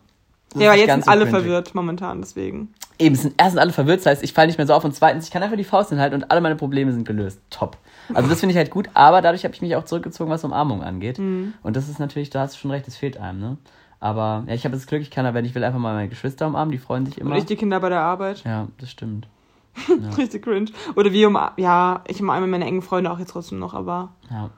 Das 0.53 0.61
ja, 0.61 0.69
aber 0.69 0.77
jetzt 0.77 0.91
sind 0.91 1.07
alle 1.07 1.21
cringy. 1.21 1.31
verwirrt 1.31 1.73
momentan, 1.73 2.21
deswegen. 2.21 2.71
Eben, 2.99 3.15
es 3.15 3.23
sind 3.23 3.35
erstens 3.37 3.59
alle 3.59 3.71
verwirrt, 3.71 3.99
das 3.99 4.05
heißt, 4.05 4.23
ich 4.23 4.33
falle 4.33 4.47
nicht 4.47 4.57
mehr 4.57 4.67
so 4.67 4.73
auf 4.73 4.83
und 4.83 4.93
zweitens, 4.93 5.25
ich 5.25 5.31
kann 5.31 5.41
einfach 5.41 5.57
die 5.57 5.63
Faust 5.63 5.89
hinhalten 5.89 6.21
und 6.21 6.31
alle 6.31 6.41
meine 6.41 6.55
Probleme 6.55 6.91
sind 6.91 7.07
gelöst. 7.07 7.41
Top. 7.49 7.77
Also 8.13 8.29
das 8.29 8.39
finde 8.39 8.51
ich 8.51 8.57
halt 8.57 8.69
gut, 8.69 8.89
aber 8.93 9.21
dadurch 9.21 9.43
habe 9.43 9.53
ich 9.53 9.61
mich 9.61 9.75
auch 9.75 9.85
zurückgezogen, 9.85 10.29
was 10.29 10.43
Umarmung 10.43 10.83
angeht. 10.83 11.19
Mhm. 11.19 11.53
Und 11.63 11.75
das 11.75 11.89
ist 11.89 11.99
natürlich, 11.99 12.29
da 12.29 12.41
hast 12.41 12.55
du 12.55 12.59
schon 12.59 12.71
recht, 12.71 12.85
das 12.85 12.97
fehlt 12.97 13.17
einem, 13.17 13.39
ne? 13.39 13.57
Aber 13.99 14.43
ja, 14.47 14.53
ich 14.53 14.65
habe 14.65 14.75
das 14.75 14.85
Glück, 14.85 15.01
ich 15.01 15.11
kann 15.11 15.25
aber, 15.25 15.35
wenn 15.35 15.45
ich 15.45 15.55
will, 15.55 15.63
einfach 15.63 15.79
mal 15.79 15.93
meine 15.93 16.09
Geschwister 16.09 16.45
umarmen, 16.47 16.71
die 16.71 16.77
freuen 16.77 17.05
sich 17.05 17.21
Und 17.21 17.27
immer. 17.27 17.37
ich 17.37 17.45
die 17.45 17.55
Kinder 17.55 17.79
bei 17.79 17.89
der 17.89 18.01
Arbeit. 18.01 18.43
Ja, 18.43 18.67
das 18.77 18.91
stimmt. 18.91 19.27
Richtig 20.17 20.43
cringe. 20.43 20.71
Oder 20.95 21.11
wie 21.13 21.25
um, 21.25 21.39
ja, 21.57 22.03
ich 22.07 22.21
umarme 22.21 22.47
meine 22.47 22.65
engen 22.65 22.81
Freunde 22.81 23.09
auch 23.11 23.19
jetzt 23.19 23.31
trotzdem 23.31 23.59
noch, 23.59 23.73
aber. 23.73 24.09
Ja. 24.29 24.49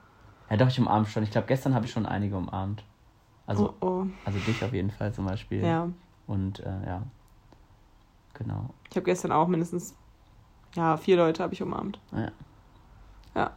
Ja, 0.50 0.56
doch, 0.56 0.68
ich 0.68 0.78
umarme 0.78 1.06
schon. 1.06 1.22
Ich 1.22 1.30
glaube, 1.30 1.46
gestern 1.46 1.74
habe 1.74 1.86
ich 1.86 1.92
schon 1.92 2.06
einige 2.06 2.36
umarmt. 2.36 2.82
Also, 3.46 3.74
oh, 3.80 3.86
oh. 3.86 4.06
also 4.24 4.38
dich 4.40 4.62
auf 4.64 4.72
jeden 4.72 4.90
Fall 4.90 5.12
zum 5.12 5.26
Beispiel. 5.26 5.64
Ja. 5.64 5.88
Und 6.26 6.60
äh, 6.60 6.86
ja. 6.86 7.02
Genau. 8.38 8.70
Ich 8.90 8.96
habe 8.96 9.04
gestern 9.04 9.32
auch 9.32 9.48
mindestens, 9.48 9.94
ja, 10.74 10.96
vier 10.96 11.16
Leute 11.16 11.42
habe 11.42 11.54
ich 11.54 11.62
umarmt. 11.62 11.98
Ja. 12.12 12.28
Ja. 13.34 13.50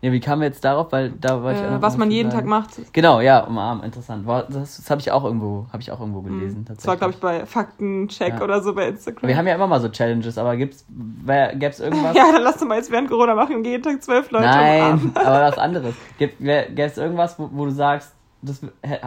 Ja, 0.00 0.12
wie 0.12 0.20
kamen 0.20 0.42
wir 0.42 0.48
jetzt 0.48 0.62
darauf? 0.64 0.92
Weil 0.92 1.12
da 1.12 1.42
wollte 1.42 1.60
ich 1.60 1.64
Äh, 1.66 1.80
was 1.80 1.96
man 1.96 2.10
jeden. 2.10 2.28
Tag 2.30 2.44
macht. 2.44 2.92
Genau, 2.92 3.20
ja, 3.22 3.40
umarmen, 3.44 3.82
interessant. 3.84 4.26
War- 4.26 4.42
Das, 4.42 4.76
das 4.76 4.90
habe 4.90 5.00
ich 5.00 5.10
auch 5.10 5.24
irgendwo, 5.24 5.66
habe 5.72 5.80
ich 5.82 5.90
auch 5.90 5.98
irgendwo 6.00 6.20
gelesen. 6.20 6.60
Mhm. 6.60 6.64
Das 6.66 6.86
war, 6.86 6.96
glaube 6.98 7.14
ich, 7.14 7.20
bei 7.20 7.46
Faktencheck 7.46 8.34
Ja. 8.34 8.42
oder 8.42 8.60
so 8.62 8.74
bei 8.74 8.88
Instagram. 8.88 9.28
Wir 9.28 9.36
haben 9.38 9.46
ja 9.46 9.54
immer 9.54 9.66
mal 9.66 9.80
so 9.80 9.88
Challenges, 9.88 10.36
aber 10.36 10.56
gibt's, 10.56 10.84
gäbe 11.24 11.66
es 11.66 11.80
irgendwas? 11.80 12.14
ja, 12.16 12.30
dann 12.32 12.42
lass 12.42 12.58
doch 12.58 12.66
mal 12.66 12.76
jetzt 12.76 12.90
während 12.90 13.08
Corona 13.08 13.34
machen 13.34 13.56
und 13.56 13.64
jeden 13.64 13.82
Tag 13.82 14.02
zwölf 14.02 14.30
Leute 14.30 14.44
Nein, 14.44 14.80
umarmen. 14.82 15.12
aber 15.16 15.40
was 15.42 15.58
anderes. 15.58 15.94
Gäbe 16.18 16.34
es 16.76 16.98
irgendwas, 16.98 17.38
wo, 17.38 17.48
wo 17.52 17.64
du 17.64 17.70
sagst, 17.70 18.12
das, 18.42 18.60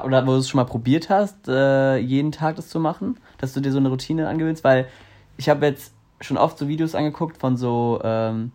oder 0.03 0.25
wo 0.25 0.31
du 0.31 0.37
es 0.37 0.49
schon 0.49 0.57
mal 0.57 0.65
probiert 0.65 1.11
hast, 1.11 1.47
äh, 1.47 1.97
jeden 1.97 2.31
Tag 2.31 2.55
das 2.55 2.69
zu 2.69 2.79
machen, 2.79 3.17
dass 3.37 3.53
du 3.53 3.59
dir 3.59 3.71
so 3.71 3.77
eine 3.77 3.89
Routine 3.89 4.27
angewöhnst? 4.27 4.63
Weil 4.63 4.87
ich 5.37 5.49
habe 5.49 5.65
jetzt 5.65 5.93
schon 6.21 6.37
oft 6.37 6.57
so 6.57 6.67
Videos 6.67 6.95
angeguckt 6.95 7.37
von 7.37 7.57
so 7.57 8.01
ähm, 8.03 8.51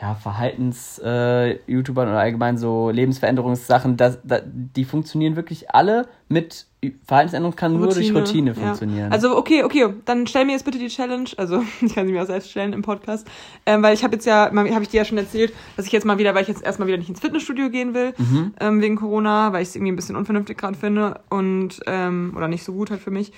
ja, 0.00 0.14
Verhaltens-YouTubern 0.14 2.08
oder 2.08 2.18
allgemein 2.18 2.58
so 2.58 2.90
Lebensveränderungssachen, 2.90 3.96
das, 3.96 4.18
da, 4.24 4.40
die 4.44 4.84
funktionieren 4.84 5.36
wirklich 5.36 5.70
alle 5.70 6.06
mit 6.28 6.66
Verhaltensänderung 7.06 7.56
kann 7.56 7.72
nur 7.72 7.88
durch 7.88 8.14
Routine 8.14 8.50
ja. 8.50 8.54
funktionieren. 8.54 9.10
Also 9.10 9.36
okay, 9.36 9.64
okay, 9.64 9.88
dann 10.04 10.26
stell 10.26 10.44
mir 10.44 10.52
jetzt 10.52 10.64
bitte 10.64 10.78
die 10.78 10.88
Challenge. 10.88 11.30
Also 11.38 11.64
ich 11.80 11.94
kann 11.94 12.06
sie 12.06 12.12
mir 12.12 12.22
auch 12.22 12.26
selbst 12.26 12.50
stellen 12.50 12.74
im 12.74 12.82
Podcast, 12.82 13.26
ähm, 13.64 13.82
weil 13.82 13.94
ich 13.94 14.04
habe 14.04 14.14
jetzt 14.14 14.26
ja, 14.26 14.50
habe 14.54 14.82
ich 14.82 14.88
dir 14.88 14.98
ja 14.98 15.04
schon 15.04 15.18
erzählt, 15.18 15.52
dass 15.76 15.86
ich 15.86 15.92
jetzt 15.92 16.04
mal 16.04 16.18
wieder, 16.18 16.34
weil 16.34 16.42
ich 16.42 16.48
jetzt 16.48 16.62
erstmal 16.62 16.88
wieder 16.88 16.98
nicht 16.98 17.08
ins 17.08 17.20
Fitnessstudio 17.20 17.70
gehen 17.70 17.94
will 17.94 18.12
Mhm. 18.18 18.54
ähm, 18.60 18.82
wegen 18.82 18.96
Corona, 18.96 19.52
weil 19.52 19.62
ich 19.62 19.68
es 19.68 19.76
irgendwie 19.76 19.92
ein 19.92 19.96
bisschen 19.96 20.16
unvernünftig 20.16 20.58
gerade 20.58 20.76
finde 20.76 21.20
und 21.30 21.80
ähm, 21.86 22.34
oder 22.36 22.48
nicht 22.48 22.64
so 22.64 22.72
gut 22.72 22.90
halt 22.90 23.00
für 23.00 23.10
mich. 23.10 23.32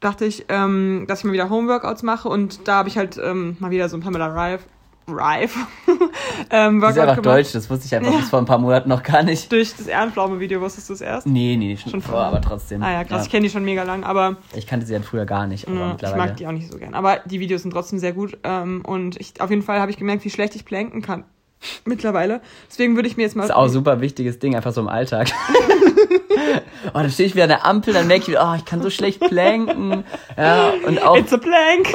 Dachte 0.00 0.24
ich, 0.24 0.44
ähm, 0.48 1.04
dass 1.08 1.20
ich 1.20 1.24
mal 1.24 1.32
wieder 1.32 1.50
Homeworkouts 1.50 2.02
mache 2.02 2.28
und 2.28 2.66
da 2.68 2.76
habe 2.76 2.88
ich 2.88 2.96
halt 2.98 3.18
ähm, 3.22 3.56
mal 3.60 3.70
wieder 3.70 3.88
so 3.88 3.96
ein 3.96 4.00
Pamela 4.00 4.26
Rive, 4.28 4.60
Rive 5.08 5.54
ähm, 6.50 6.80
Das 6.80 6.92
ist 6.96 6.98
einfach 6.98 7.22
Deutsch, 7.22 7.52
das 7.52 7.68
wusste 7.70 7.86
ich 7.86 7.94
einfach 7.94 8.12
Ja. 8.12 8.18
bis 8.18 8.28
vor 8.28 8.38
ein 8.38 8.44
paar 8.44 8.58
Monaten 8.58 8.88
noch 8.90 9.02
gar 9.02 9.22
nicht. 9.22 9.50
Durch 9.50 9.74
das 9.74 9.86
Ehrenpflaume-Video 9.86 10.60
wusstest 10.60 10.88
du 10.90 10.92
es 10.92 11.00
erst? 11.00 11.26
Nee, 11.26 11.56
nee, 11.56 11.76
schon, 11.76 11.90
Schon 11.92 12.02
vor, 12.02 12.12
vorher. 12.12 12.28
aber 12.28 12.40
trotzdem. 12.42 12.82
Ah 12.82 12.92
ja, 12.92 13.04
krass, 13.04 13.24
ich 13.24 13.30
kenne 13.30 13.44
die 13.44 13.50
schon 13.50 13.64
mega 13.64 13.84
lang, 13.84 14.04
aber 14.04 14.36
Ich 14.54 14.66
kannte 14.66 14.84
sie 14.86 14.92
ja 14.92 15.00
früher 15.00 15.24
gar 15.24 15.46
nicht, 15.46 15.66
aber 15.66 15.76
Ja, 15.76 15.86
ich 15.86 15.92
mittlerweile. 15.92 16.18
mag 16.18 16.36
die 16.36 16.46
auch 16.46 16.52
nicht 16.52 16.70
so 16.70 16.78
gern. 16.78 16.94
Aber 16.94 17.20
die 17.24 17.40
Videos 17.40 17.62
sind 17.62 17.70
trotzdem 17.70 17.98
sehr 17.98 18.12
gut. 18.12 18.36
Ähm, 18.44 18.82
und 18.86 19.18
ich, 19.18 19.40
auf 19.40 19.48
jeden 19.50 19.62
Fall 19.62 19.80
habe 19.80 19.90
ich 19.90 19.96
gemerkt, 19.96 20.24
wie 20.24 20.30
schlecht 20.30 20.54
ich 20.56 20.64
planken 20.66 21.00
kann. 21.02 21.24
Mittlerweile. 21.84 22.40
Deswegen 22.70 22.96
würde 22.96 23.08
ich 23.08 23.16
mir 23.16 23.22
jetzt 23.22 23.36
mal. 23.36 23.42
Das 23.42 23.50
ist 23.50 23.56
auch 23.56 23.64
ein 23.64 23.70
super 23.70 24.00
wichtiges 24.00 24.38
Ding, 24.38 24.54
einfach 24.54 24.72
so 24.72 24.80
im 24.80 24.88
Alltag. 24.88 25.28
oh, 26.86 26.90
dann 26.94 27.10
stehe 27.10 27.28
ich 27.28 27.34
wieder 27.34 27.44
an 27.44 27.50
der 27.50 27.66
Ampel, 27.66 27.94
dann 27.94 28.06
merke 28.06 28.22
ich 28.22 28.28
wieder, 28.28 28.50
oh, 28.50 28.56
ich 28.56 28.64
kann 28.64 28.82
so 28.82 28.90
schlecht 28.90 29.20
planken. 29.20 30.04
Ja, 30.36 30.72
und 30.86 31.02
auch, 31.02 31.16
It's 31.16 31.32
a 31.32 31.38
plank! 31.38 31.92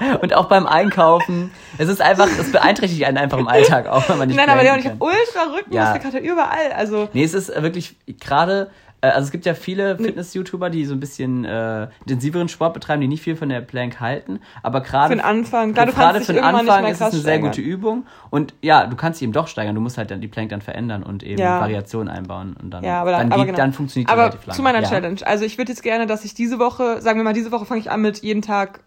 und 0.22 0.34
auch 0.34 0.46
beim 0.46 0.66
Einkaufen. 0.66 1.52
Es 1.78 1.88
ist 1.88 2.00
einfach, 2.00 2.28
es 2.38 2.52
beeinträchtigt 2.52 3.04
einen 3.04 3.18
einfach 3.18 3.38
im 3.38 3.48
Alltag 3.48 3.86
auch, 3.88 4.08
wenn 4.08 4.18
man 4.18 4.28
nicht 4.28 4.36
Nein, 4.36 4.48
aber 4.48 4.64
ja, 4.64 4.74
und 4.74 4.80
ich 4.80 4.86
habe 4.86 4.96
ultra 4.98 5.54
Rückenmuskelkater 5.56 6.20
überall. 6.20 6.72
Also, 6.74 7.08
Nee, 7.12 7.24
es 7.24 7.34
ist 7.34 7.48
wirklich 7.62 7.96
gerade, 8.20 8.70
also 9.10 9.26
es 9.26 9.32
gibt 9.32 9.46
ja 9.46 9.54
viele 9.54 9.96
Fitness-YouTuber, 9.98 10.70
die 10.70 10.84
so 10.84 10.94
ein 10.94 11.00
bisschen 11.00 11.44
äh, 11.44 11.88
intensiveren 12.00 12.48
Sport 12.48 12.74
betreiben, 12.74 13.00
die 13.00 13.08
nicht 13.08 13.22
viel 13.22 13.36
von 13.36 13.48
der 13.48 13.60
Plank 13.60 14.00
halten, 14.00 14.40
aber 14.62 14.80
gerade 14.80 15.08
für 15.08 15.16
den 15.16 15.24
Anfang. 15.24 15.72
Klar, 15.74 15.86
gerade 15.86 16.20
für 16.20 16.32
den 16.32 16.44
Anfang 16.44 16.86
ist 16.86 16.96
es 16.96 17.02
eine 17.02 17.10
sehr 17.12 17.20
steigern. 17.20 17.50
gute 17.50 17.60
Übung 17.60 18.06
und 18.30 18.54
ja, 18.62 18.86
du 18.86 18.96
kannst 18.96 19.18
sie 19.18 19.24
eben 19.24 19.32
doch 19.32 19.48
steigern, 19.48 19.74
du 19.74 19.80
musst 19.80 19.98
halt 19.98 20.10
dann 20.10 20.20
die 20.20 20.28
Plank 20.28 20.50
dann 20.50 20.62
verändern 20.62 21.02
und 21.02 21.22
eben 21.22 21.40
Ja. 21.40 21.60
Variationen 21.60 22.08
einbauen 22.08 22.56
und 22.62 22.70
dann, 22.70 22.84
Ja, 22.84 23.00
aber, 23.00 23.10
dann, 23.12 23.20
dann, 23.22 23.32
aber, 23.32 23.42
geht, 23.44 23.54
genau. 23.54 23.64
dann 23.64 23.72
funktioniert 23.72 24.08
die 24.08 24.12
aber 24.12 24.22
relativ 24.22 24.46
lange. 24.46 24.56
zu 24.56 24.62
meiner 24.62 24.82
ja. 24.82 24.88
Challenge. 24.88 25.20
Also 25.24 25.44
ich 25.44 25.58
würde 25.58 25.72
jetzt 25.72 25.82
gerne, 25.82 26.06
dass 26.06 26.24
ich 26.24 26.34
diese 26.34 26.58
Woche, 26.58 27.00
sagen 27.02 27.18
wir 27.18 27.24
mal, 27.24 27.32
diese 27.34 27.52
Woche 27.52 27.64
fange 27.66 27.80
ich 27.80 27.90
an 27.90 28.00
mit 28.02 28.22
jeden 28.22 28.42
Tag. 28.42 28.80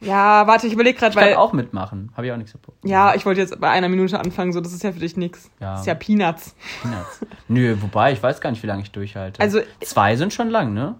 Ja, 0.00 0.46
warte, 0.46 0.66
ich 0.66 0.72
überlege 0.72 0.98
gerade, 0.98 1.10
Ich 1.10 1.16
weil. 1.20 1.34
auch 1.34 1.52
mitmachen, 1.52 2.10
habe 2.16 2.26
ich 2.26 2.32
auch 2.32 2.36
nichts 2.38 2.52
davon. 2.52 2.74
Ja, 2.84 3.14
ich 3.14 3.26
wollte 3.26 3.40
jetzt 3.40 3.60
bei 3.60 3.68
einer 3.68 3.88
Minute 3.88 4.18
anfangen, 4.18 4.52
so 4.52 4.60
das 4.60 4.72
ist 4.72 4.82
ja 4.82 4.92
für 4.92 5.00
dich 5.00 5.16
nix. 5.16 5.50
Ja. 5.60 5.72
Das 5.72 5.80
ist 5.80 5.86
ja 5.86 5.94
Peanuts. 5.94 6.54
Peanuts. 6.82 7.20
Nö, 7.48 7.76
wobei, 7.80 8.12
ich 8.12 8.22
weiß 8.22 8.40
gar 8.40 8.50
nicht, 8.50 8.62
wie 8.62 8.66
lange 8.66 8.82
ich 8.82 8.90
durchhalte. 8.90 9.40
Also- 9.40 9.60
Zwei 9.82 10.16
sind 10.16 10.32
schon 10.32 10.48
lang, 10.48 10.72
ne? 10.72 10.96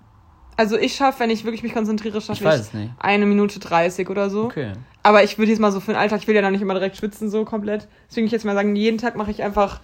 Also 0.57 0.77
ich 0.77 0.95
schaffe, 0.95 1.21
wenn 1.21 1.31
ich 1.31 1.45
wirklich 1.45 1.63
mich 1.63 1.73
konzentriere, 1.73 2.21
schaffe 2.21 2.35
Ich 2.41 2.45
weiß 2.45 2.61
es 2.61 2.75
nicht. 2.75 2.93
eine 2.99 3.25
Minute 3.25 3.59
30 3.61 4.11
oder 4.11 4.29
so. 4.29 4.45
Okay. 4.45 4.73
Aber 5.03 5.25
ich 5.25 5.39
würde 5.39 5.51
jetzt 5.51 5.61
mal 5.61 5.73
so 5.73 5.81
für 5.81 5.93
den 5.93 5.97
Alltag, 5.99 6.19
ich 6.21 6.29
will 6.29 6.35
ja 6.35 6.43
noch 6.43 6.51
nicht 6.51 6.61
immer 6.61 6.75
direkt 6.75 6.99
schwitzen, 6.99 7.31
so 7.31 7.47
komplett. 7.47 7.89
Deswegen 8.11 8.25
würde 8.25 8.27
ich 8.27 8.33
jetzt 8.33 8.45
mal 8.45 8.55
sagen, 8.55 8.77
jeden 8.77 8.99
Tag 8.99 9.17
mache 9.17 9.31
ich 9.31 9.43
einfach. 9.43 9.81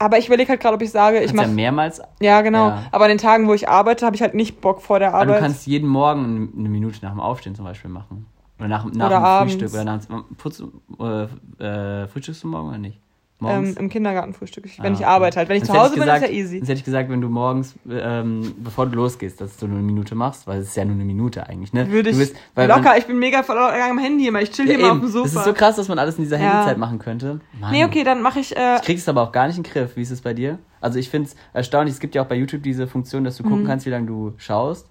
Aber 0.00 0.18
ich 0.18 0.26
überlege 0.28 0.48
halt 0.50 0.60
gerade, 0.60 0.74
ob 0.76 0.82
ich 0.82 0.90
sage, 0.90 1.18
ich 1.18 1.26
Kannst 1.26 1.34
ja 1.34 1.42
mache. 1.48 1.54
mehrmals, 1.54 2.00
Ja, 2.20 2.40
genau. 2.42 2.68
Ja. 2.68 2.82
Aber 2.92 3.04
an 3.04 3.10
den 3.10 3.18
Tagen, 3.18 3.48
wo 3.48 3.54
ich 3.54 3.68
arbeite, 3.68 4.06
habe 4.06 4.14
ich 4.14 4.22
halt 4.22 4.34
nicht 4.34 4.60
Bock 4.60 4.80
vor 4.80 4.98
der 5.00 5.08
aber 5.08 5.18
Arbeit. 5.22 5.36
du 5.36 5.40
kannst 5.40 5.66
jeden 5.66 5.88
Morgen 5.88 6.52
eine 6.56 6.68
Minute 6.68 6.98
nach 7.02 7.10
dem 7.10 7.20
Aufstehen 7.20 7.54
zum 7.56 7.64
Beispiel 7.64 7.90
machen. 7.90 8.26
Oder 8.60 8.68
nach, 8.68 8.84
nach 8.84 9.06
Oder 9.06 9.18
dem 9.18 9.24
abends. 9.24 9.54
Frühstück. 9.54 9.72
Oder 9.74 9.84
nach 9.84 10.04
dem 10.04 10.24
Putz, 10.36 10.62
äh, 11.00 11.62
äh, 11.64 12.06
Frühstückst 12.08 12.44
du 12.44 12.48
morgen 12.48 12.68
oder 12.68 12.78
nicht? 12.78 13.00
Ähm? 13.40 13.74
Im 13.78 13.88
Kindergarten 13.88 14.32
frühstück 14.34 14.66
ich, 14.66 14.82
wenn 14.82 14.94
Ah, 14.94 14.96
ich 14.98 15.06
arbeite 15.06 15.36
halt. 15.36 15.48
Wenn 15.48 15.58
ich 15.58 15.64
zu 15.64 15.72
Hause 15.72 15.92
bin, 15.94 16.00
gesagt, 16.00 16.22
ist 16.24 16.28
ja 16.30 16.34
easy. 16.34 16.58
Sonst 16.58 16.68
hätte 16.70 16.78
ich 16.78 16.84
gesagt, 16.84 17.08
wenn 17.10 17.20
du 17.20 17.28
morgens, 17.28 17.74
ähm, 17.88 18.54
bevor 18.58 18.86
du 18.86 18.96
losgehst, 18.96 19.40
dass 19.40 19.56
du 19.58 19.66
nur 19.68 19.78
eine 19.78 19.86
Minute 19.86 20.14
machst, 20.14 20.46
weil 20.46 20.58
es 20.60 20.68
ist 20.68 20.76
ja 20.76 20.84
nur 20.84 20.94
eine 20.94 21.04
Minute 21.04 21.46
eigentlich, 21.46 21.72
ne? 21.72 21.90
Würde 21.90 22.10
ich 22.10 22.18
bist, 22.18 22.34
weil 22.54 22.66
man- 22.66 22.82
locker, 22.82 22.98
ich 22.98 23.06
bin 23.06 23.18
mega 23.18 23.42
voll 23.42 23.56
am 23.58 23.98
Handy 23.98 24.26
immer. 24.26 24.42
Ich 24.42 24.50
chill 24.50 24.66
ja, 24.68 24.72
hier 24.76 24.80
mal 24.80 24.90
auf 24.90 24.96
eben, 24.96 25.06
dem 25.06 25.10
Sofa. 25.12 25.24
Das 25.24 25.34
ist 25.36 25.44
so 25.44 25.52
krass, 25.52 25.76
dass 25.76 25.88
man 25.88 25.98
alles 25.98 26.16
in 26.18 26.24
dieser 26.24 26.38
Ja. 26.40 26.52
Handyzeit 26.54 26.78
machen 26.78 26.98
könnte. 26.98 27.40
Mann. 27.60 27.70
nee, 27.72 27.84
okay, 27.84 28.02
dann 28.04 28.22
mache 28.22 28.40
ich. 28.40 28.56
Äh, 28.56 28.76
Ich 28.76 28.82
krieg's 28.82 29.08
aber 29.08 29.22
auch 29.22 29.32
gar 29.32 29.46
nicht 29.46 29.56
in 29.56 29.62
den 29.62 29.72
Griff. 29.72 29.96
Wie 29.96 30.02
ist 30.02 30.10
es 30.10 30.20
bei 30.20 30.34
dir? 30.34 30.58
Also 30.80 30.98
ich 30.98 31.08
finde 31.08 31.28
es 31.28 31.36
erstaunlich, 31.52 31.94
es 31.94 32.00
gibt 32.00 32.14
ja 32.14 32.22
auch 32.22 32.26
bei 32.26 32.36
YouTube 32.36 32.62
diese 32.62 32.86
Funktion, 32.86 33.24
dass 33.24 33.36
du 33.36 33.42
gucken 33.42 33.62
Mhm. 33.62 33.66
kannst, 33.66 33.86
wie 33.86 33.90
lange 33.90 34.06
du 34.06 34.32
schaust. 34.36 34.86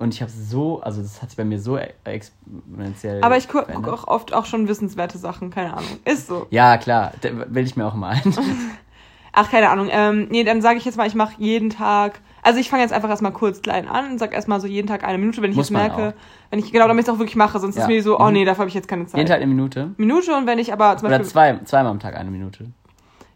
Und 0.00 0.14
ich 0.14 0.22
habe 0.22 0.30
so, 0.32 0.80
also 0.80 1.02
das 1.02 1.20
hat 1.20 1.28
sich 1.28 1.36
bei 1.36 1.44
mir 1.44 1.60
so 1.60 1.76
e- 1.76 1.90
exponentiell. 2.04 3.22
aber 3.22 3.36
ich 3.36 3.48
gucke 3.48 3.66
verändert. 3.66 3.92
auch 3.92 4.08
oft 4.08 4.32
auch 4.32 4.46
schon 4.46 4.66
wissenswerte 4.66 5.18
Sachen, 5.18 5.50
keine 5.50 5.74
Ahnung. 5.74 5.90
Ist 6.06 6.26
so. 6.26 6.46
Ja, 6.50 6.78
klar, 6.78 7.12
will 7.22 7.64
ich 7.66 7.76
mir 7.76 7.86
auch 7.86 7.94
mal 7.94 8.10
ein. 8.10 8.22
Ach, 9.32 9.48
keine 9.50 9.68
Ahnung. 9.68 9.88
Ähm, 9.92 10.26
nee, 10.30 10.42
dann 10.42 10.60
sage 10.62 10.78
ich 10.78 10.84
jetzt 10.84 10.96
mal, 10.96 11.06
ich 11.06 11.14
mache 11.14 11.34
jeden 11.38 11.70
Tag. 11.70 12.20
Also 12.42 12.58
ich 12.58 12.68
fange 12.70 12.82
jetzt 12.82 12.92
einfach 12.92 13.10
erstmal 13.10 13.32
kurz 13.32 13.60
klein 13.62 13.86
an 13.86 14.12
und 14.12 14.18
sag 14.18 14.32
erstmal 14.32 14.60
so 14.60 14.66
jeden 14.66 14.88
Tag 14.88 15.04
eine 15.04 15.18
Minute, 15.18 15.42
wenn 15.42 15.50
ich 15.50 15.56
Muss 15.56 15.68
jetzt 15.68 15.76
merke, 15.76 16.14
wenn 16.48 16.58
ich 16.58 16.72
genau 16.72 16.88
damit 16.88 17.02
ich 17.04 17.08
es 17.08 17.14
auch 17.14 17.18
wirklich 17.18 17.36
mache, 17.36 17.60
sonst 17.60 17.76
Ja. 17.76 17.82
ist 17.82 17.88
mir 17.88 18.02
so, 18.02 18.18
oh 18.18 18.24
Mhm. 18.28 18.32
nee, 18.32 18.44
dafür 18.46 18.60
habe 18.60 18.68
ich 18.70 18.74
jetzt 18.74 18.88
keine 18.88 19.06
Zeit. 19.06 19.18
Jeden 19.18 19.28
Tag 19.28 19.36
eine 19.36 19.46
Minute. 19.46 19.90
Minute 19.98 20.34
und 20.34 20.46
wenn 20.46 20.58
ich 20.58 20.72
aber 20.72 20.96
zum 20.96 21.08
Oder 21.08 21.18
Beispiel. 21.18 21.30
zwei, 21.30 21.58
zweimal 21.64 21.92
am 21.92 22.00
Tag 22.00 22.16
eine 22.16 22.30
Minute. 22.30 22.72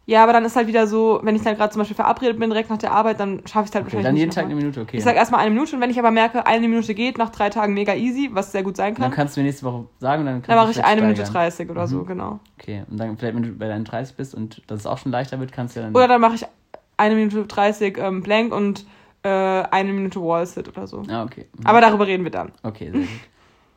Ja, 0.06 0.22
aber 0.22 0.34
dann 0.34 0.44
ist 0.44 0.54
halt 0.54 0.66
wieder 0.66 0.86
so, 0.86 1.20
wenn 1.22 1.34
ich 1.34 1.42
dann 1.42 1.56
gerade 1.56 1.72
zum 1.72 1.80
Beispiel 1.80 1.94
verabredet 1.94 2.38
bin, 2.38 2.50
direkt 2.50 2.68
nach 2.68 2.76
der 2.76 2.92
Arbeit, 2.92 3.20
dann 3.20 3.40
schaffe 3.46 3.64
ich 3.64 3.70
es 3.70 3.74
halt 3.74 3.86
Okay, 3.86 3.96
wahrscheinlich 3.96 4.04
dann 4.04 4.16
jeden 4.16 4.30
Tag 4.32 4.44
eine 4.44 4.54
Minute, 4.54 4.80
okay. 4.82 4.98
Ich 4.98 5.02
sag 5.04 5.16
erstmal 5.16 5.40
eine 5.40 5.50
Minute 5.50 5.74
und 5.76 5.80
wenn 5.82 5.88
ich 5.88 5.98
aber 5.98 6.10
merke, 6.10 6.46
eine 6.46 6.68
Minute 6.68 6.94
geht, 6.94 7.16
nach 7.16 7.30
drei 7.30 7.48
Tagen 7.48 7.72
mega 7.72 7.94
easy, 7.94 8.28
was 8.32 8.52
sehr 8.52 8.62
gut 8.62 8.76
sein 8.76 8.94
dann 8.94 9.04
kann, 9.04 9.10
kannst 9.12 9.36
du 9.36 9.40
mir 9.40 9.46
nächste 9.46 9.64
Woche 9.64 9.86
sagen 10.00 10.20
und 10.20 10.26
dann 10.26 10.34
kannst 10.42 10.48
dann 10.50 10.58
mache 10.58 10.70
ich 10.72 10.84
eine 10.84 11.00
Minute. 11.00 11.22
30 11.22 11.70
oder 11.70 11.86
so, 11.86 11.98
Mhm. 12.00 12.06
genau. 12.06 12.40
Okay, 12.60 12.82
und 12.90 12.98
dann 12.98 13.16
vielleicht, 13.16 13.34
wenn 13.34 13.42
du 13.44 13.52
bei 13.52 13.68
deinen 13.68 13.84
30 13.86 14.14
bist 14.16 14.34
und 14.34 14.60
dass 14.66 14.80
es 14.80 14.86
auch 14.86 14.98
schon 14.98 15.10
leichter 15.10 15.40
wird, 15.40 15.52
kannst 15.52 15.74
du 15.74 15.80
ja 15.80 15.86
dann. 15.86 15.94
Oder 15.94 16.08
dann 16.08 16.20
mache 16.20 16.34
ich 16.34 16.46
eine 16.98 17.14
Minute 17.14 17.46
30 17.46 17.96
ähm, 17.96 18.22
Blank 18.22 18.52
und 18.52 18.84
äh, 19.22 19.28
eine 19.28 19.90
Minute 19.92 20.20
Wall-Sit 20.20 20.68
oder 20.68 20.86
so. 20.86 21.02
Ah, 21.08 21.24
okay. 21.24 21.46
Mhm. 21.58 21.66
Aber 21.66 21.80
darüber 21.80 22.06
reden 22.06 22.24
wir 22.24 22.30
dann. 22.30 22.52
Okay, 22.62 22.90
sehr 22.90 23.00
gut. 23.00 23.08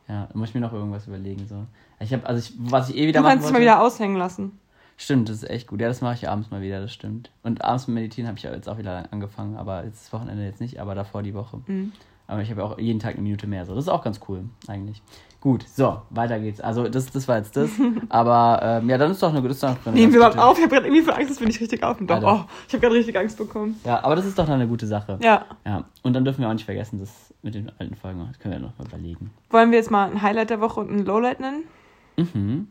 Ja, 0.10 0.28
dann 0.30 0.40
muss 0.40 0.50
ich 0.50 0.56
mir 0.56 0.62
noch 0.62 0.74
irgendwas 0.74 1.08
überlegen. 1.08 1.46
So. 1.48 1.66
Ich 2.00 2.12
habe, 2.14 2.26
also 2.26 2.40
ich, 2.40 2.54
was 2.60 2.90
ich 2.90 2.98
eh 2.98 3.08
wieder 3.08 3.22
Du 3.22 3.28
kannst 3.28 3.46
es 3.46 3.52
mal 3.52 3.62
wieder 3.62 3.82
aushängen 3.82 4.18
lassen. 4.18 4.60
Stimmt, 5.00 5.30
das 5.30 5.38
ist 5.44 5.50
echt 5.50 5.68
gut. 5.68 5.80
Ja, 5.80 5.88
das 5.88 6.02
mache 6.02 6.16
ich 6.16 6.28
abends 6.28 6.50
mal 6.50 6.62
wieder, 6.62 6.82
das 6.82 6.92
stimmt. 6.92 7.30
Und 7.44 7.64
abends 7.64 7.88
mit 7.88 7.96
Meditieren 7.96 8.28
habe 8.28 8.38
ich 8.38 8.44
ja 8.44 8.52
jetzt 8.52 8.68
auch 8.68 8.80
wieder 8.80 9.06
angefangen, 9.12 9.56
aber 9.56 9.86
jetzt 9.86 10.06
das 10.06 10.14
Wochenende 10.14 10.44
jetzt 10.44 10.60
nicht, 10.60 10.80
aber 10.80 10.96
davor 10.96 11.22
die 11.22 11.36
Woche. 11.36 11.62
Mhm. 11.68 11.92
Aber 12.26 12.42
ich 12.42 12.50
habe 12.50 12.62
ja 12.62 12.68
auch 12.68 12.78
jeden 12.78 13.00
Tag 13.00 13.14
eine 13.14 13.22
Minute 13.22 13.48
mehr. 13.48 13.66
So, 13.66 13.74
das 13.76 13.86
ist 13.86 13.90
auch 13.90 14.04
ganz 14.04 14.20
cool, 14.28 14.44
eigentlich. 14.68 15.02
Gut, 15.40 15.64
so, 15.68 16.02
weiter 16.10 16.40
geht's. 16.40 16.60
Also 16.60 16.90
das, 16.90 17.12
das 17.12 17.28
war 17.28 17.38
jetzt 17.38 17.56
das. 17.56 17.70
aber 18.10 18.60
ähm, 18.62 18.90
ja, 18.90 18.98
dann 18.98 19.12
ist 19.12 19.22
doch 19.22 19.34
eine, 19.34 19.48
ist 19.48 19.62
doch 19.64 19.76
eine 19.86 19.96
Nehmen 19.96 20.12
wir 20.12 20.18
überhaupt 20.20 20.38
auf? 20.38 20.58
Ich 20.58 20.64
habe 20.64 20.74
gerade 20.74 20.88
irgendwie 20.88 21.04
voll 21.04 21.14
Angst, 21.14 21.30
dass 21.30 21.40
wir 21.40 21.48
nicht 21.48 21.62
richtig 21.62 21.84
aufnehmen. 21.84 22.08
Doch, 22.08 22.16
Alter. 22.16 22.46
oh, 22.48 22.52
ich 22.68 22.74
habe 22.74 22.82
gerade 22.82 22.96
richtig 22.96 23.18
Angst 23.18 23.38
bekommen. 23.38 23.80
Ja, 23.86 24.04
aber 24.04 24.16
das 24.16 24.26
ist 24.26 24.38
doch 24.38 24.46
dann 24.46 24.56
eine 24.56 24.68
gute 24.68 24.88
Sache. 24.88 25.20
Ja. 25.22 25.46
Ja. 25.64 25.86
Und 26.02 26.14
dann 26.14 26.26
dürfen 26.26 26.42
wir 26.42 26.50
auch 26.50 26.54
nicht 26.54 26.66
vergessen, 26.66 27.00
das 27.00 27.34
mit 27.44 27.54
den 27.56 27.72
alten 27.78 27.96
Folgen, 27.96 28.28
das 28.28 28.40
können 28.40 28.56
wir 28.56 28.60
ja 28.60 28.66
noch 28.68 28.78
mal 28.78 28.88
überlegen. 28.88 29.32
Wollen 29.52 29.72
wir 29.72 29.78
jetzt 29.78 29.92
mal 29.92 30.10
ein 30.10 30.22
Highlight 30.22 30.50
der 30.50 30.60
Woche 30.60 30.80
und 30.80 30.90
ein 30.90 31.06
Lowlight 31.06 31.40
nennen? 31.40 31.64
Mhm. 32.18 32.68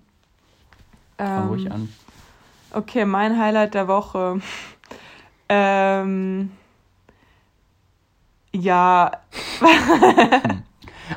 Fang 1.16 1.42
Ähm, 1.44 1.48
ruhig 1.48 1.70
an. 1.72 1.88
Okay, 2.76 3.06
mein 3.06 3.38
Highlight 3.38 3.74
der 3.74 3.88
Woche. 3.88 4.40
Ähm, 5.48 6.50
ja, 8.52 9.12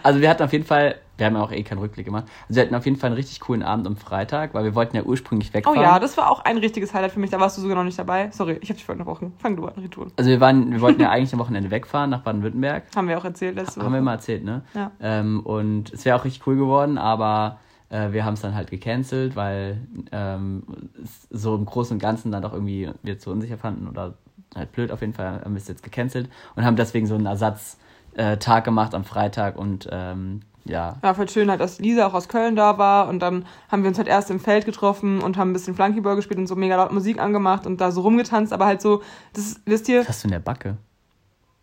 Also 0.03 0.21
wir 0.21 0.29
hatten 0.29 0.43
auf 0.43 0.51
jeden 0.53 0.65
Fall, 0.65 0.99
wir 1.17 1.25
haben 1.25 1.35
ja 1.35 1.41
auch 1.41 1.51
eh 1.51 1.63
keinen 1.63 1.79
Rückblick 1.79 2.05
gemacht, 2.05 2.25
also 2.47 2.57
wir 2.57 2.63
hatten 2.63 2.75
auf 2.75 2.85
jeden 2.85 2.97
Fall 2.97 3.07
einen 3.07 3.15
richtig 3.15 3.39
coolen 3.39 3.63
Abend 3.63 3.87
am 3.87 3.97
Freitag, 3.97 4.53
weil 4.53 4.63
wir 4.65 4.75
wollten 4.75 4.95
ja 4.95 5.01
ursprünglich 5.01 5.49
oh 5.49 5.53
wegfahren. 5.55 5.81
ja, 5.81 5.99
das 5.99 6.15
war 6.15 6.29
auch 6.29 6.45
ein 6.45 6.59
richtiges 6.59 6.93
Highlight 6.93 7.11
für 7.13 7.19
mich. 7.19 7.31
Da 7.31 7.39
warst 7.39 7.57
du 7.57 7.61
sogar 7.61 7.75
noch 7.75 7.83
nicht 7.83 7.97
dabei. 7.97 8.29
Sorry, 8.31 8.59
ich 8.61 8.69
habe 8.69 8.75
dich 8.75 8.85
vorhin 8.85 9.01
unterbrochen. 9.01 9.33
Fang 9.39 9.55
du 9.55 9.65
an, 9.65 9.73
Retour. 9.77 10.07
Also 10.15 10.29
wir 10.29 10.39
waren, 10.39 10.71
wir 10.71 10.81
wollten 10.81 11.01
ja 11.01 11.09
eigentlich 11.09 11.33
am 11.33 11.39
Wochenende 11.39 11.71
wegfahren 11.71 12.11
nach 12.11 12.21
Baden-Württemberg. 12.21 12.83
Haben 12.95 13.07
wir 13.07 13.17
auch 13.17 13.25
erzählt 13.25 13.55
letzte 13.55 13.77
Woche. 13.77 13.85
Haben 13.85 13.93
wir 13.93 14.01
mal 14.01 14.13
erzählt, 14.13 14.43
ne? 14.43 14.61
Ja. 14.75 14.91
Ähm, 15.01 15.39
und 15.41 15.91
es 15.91 16.05
wäre 16.05 16.17
auch 16.17 16.23
richtig 16.23 16.45
cool 16.45 16.55
geworden, 16.55 16.97
aber 16.97 17.57
äh, 17.89 18.11
wir 18.11 18.25
haben 18.25 18.33
es 18.35 18.41
dann 18.41 18.55
halt 18.55 18.69
gecancelt, 18.71 19.35
weil 19.35 19.81
ähm, 20.11 20.63
es 21.03 21.27
so 21.29 21.55
im 21.55 21.65
Großen 21.65 21.95
und 21.95 21.99
Ganzen 21.99 22.31
dann 22.31 22.41
doch 22.41 22.53
irgendwie 22.53 22.89
wir 23.03 23.19
zu 23.19 23.31
unsicher 23.31 23.57
fanden 23.57 23.87
oder 23.87 24.15
halt 24.55 24.71
blöd 24.71 24.91
auf 24.91 25.01
jeden 25.01 25.13
Fall, 25.13 25.41
haben 25.41 25.53
wir 25.53 25.61
es 25.61 25.67
jetzt 25.67 25.83
gecancelt 25.83 26.29
und 26.55 26.65
haben 26.65 26.75
deswegen 26.75 27.07
so 27.07 27.15
einen 27.15 27.25
Ersatztag 27.25 27.77
äh, 28.15 28.61
gemacht 28.61 28.95
am 28.95 29.03
Freitag 29.03 29.57
und 29.57 29.87
ähm, 29.91 30.41
ja, 30.65 30.97
Ja, 31.03 31.13
voll 31.13 31.29
schön 31.29 31.49
halt, 31.49 31.61
dass 31.61 31.79
Lisa 31.79 32.05
auch 32.05 32.13
aus 32.13 32.27
Köln 32.27 32.55
da 32.55 32.77
war 32.77 33.07
und 33.07 33.19
dann 33.19 33.45
haben 33.69 33.83
wir 33.83 33.89
uns 33.89 33.97
halt 33.97 34.07
erst 34.07 34.29
im 34.29 34.39
Feld 34.39 34.65
getroffen 34.65 35.21
und 35.21 35.37
haben 35.37 35.51
ein 35.51 35.53
bisschen 35.53 35.75
Flunkyball 35.75 36.15
gespielt 36.15 36.39
und 36.39 36.47
so 36.47 36.55
mega 36.55 36.75
laut 36.75 36.91
Musik 36.91 37.19
angemacht 37.19 37.65
und 37.65 37.81
da 37.81 37.91
so 37.91 38.01
rumgetanzt, 38.01 38.53
aber 38.53 38.65
halt 38.65 38.81
so, 38.81 39.01
das 39.33 39.45
ist, 39.45 39.61
wisst 39.65 39.89
ihr, 39.89 40.01
was 40.01 40.09
hast 40.09 40.23
du 40.23 40.27
in 40.27 40.33
der 40.33 40.39
Backe? 40.39 40.77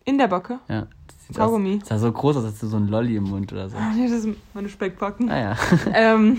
in 0.07 0.17
der 0.17 0.27
Backe. 0.27 0.59
Ja. 0.69 0.87
Das 1.27 1.35
sieht 1.35 1.37
Kaugummi. 1.37 1.73
Aus, 1.75 1.79
das 1.79 1.89
sah 1.89 1.99
so 1.99 2.11
groß 2.11 2.37
aus, 2.37 2.43
als 2.43 2.53
hättest 2.53 2.63
du 2.63 2.67
so 2.67 2.77
ein 2.77 2.87
Lolli 2.87 3.15
im 3.15 3.25
Mund 3.25 3.51
oder 3.51 3.69
so. 3.69 3.77
Nee, 3.95 4.09
das 4.09 4.21
sind 4.21 4.37
meine 4.53 4.69
Speckbacken. 4.69 5.29
Ah 5.29 5.39
ja. 5.39 5.55
ähm, 5.93 6.37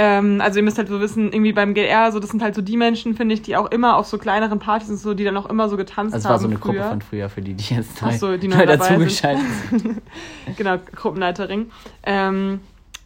ähm, 0.00 0.40
also 0.40 0.60
ihr 0.60 0.62
müsst 0.62 0.78
halt 0.78 0.86
so 0.86 1.00
wissen, 1.00 1.32
irgendwie 1.32 1.52
beim 1.52 1.74
GR, 1.74 2.12
so 2.12 2.20
das 2.20 2.30
sind 2.30 2.40
halt 2.40 2.54
so 2.54 2.62
die 2.62 2.76
Menschen, 2.76 3.16
finde 3.16 3.34
ich, 3.34 3.42
die 3.42 3.56
auch 3.56 3.68
immer 3.72 3.96
auf 3.96 4.06
so 4.06 4.16
kleineren 4.16 4.60
Partys 4.60 4.90
und 4.90 4.98
so, 4.98 5.12
die 5.12 5.24
dann 5.24 5.36
auch 5.36 5.46
immer 5.46 5.68
so 5.68 5.76
getanzt 5.76 6.14
Also 6.14 6.22
es 6.22 6.24
haben 6.26 6.32
war 6.34 6.38
so 6.38 6.46
eine 6.46 6.56
früher. 6.56 6.72
Gruppe 6.74 6.88
von 6.88 7.02
früher, 7.02 7.28
für 7.28 7.42
die, 7.42 7.54
die 7.54 7.74
jetzt 7.74 8.00
neu, 8.00 8.08
Ach 8.12 8.14
so, 8.14 8.36
die 8.36 8.46
neu 8.48 8.58
neu 8.58 8.66
dazugeschaltet 8.66 9.44
sind. 9.70 10.00
genau, 10.56 10.76
Gruppenleiterin. 10.94 11.70
Ähm, 12.04 12.60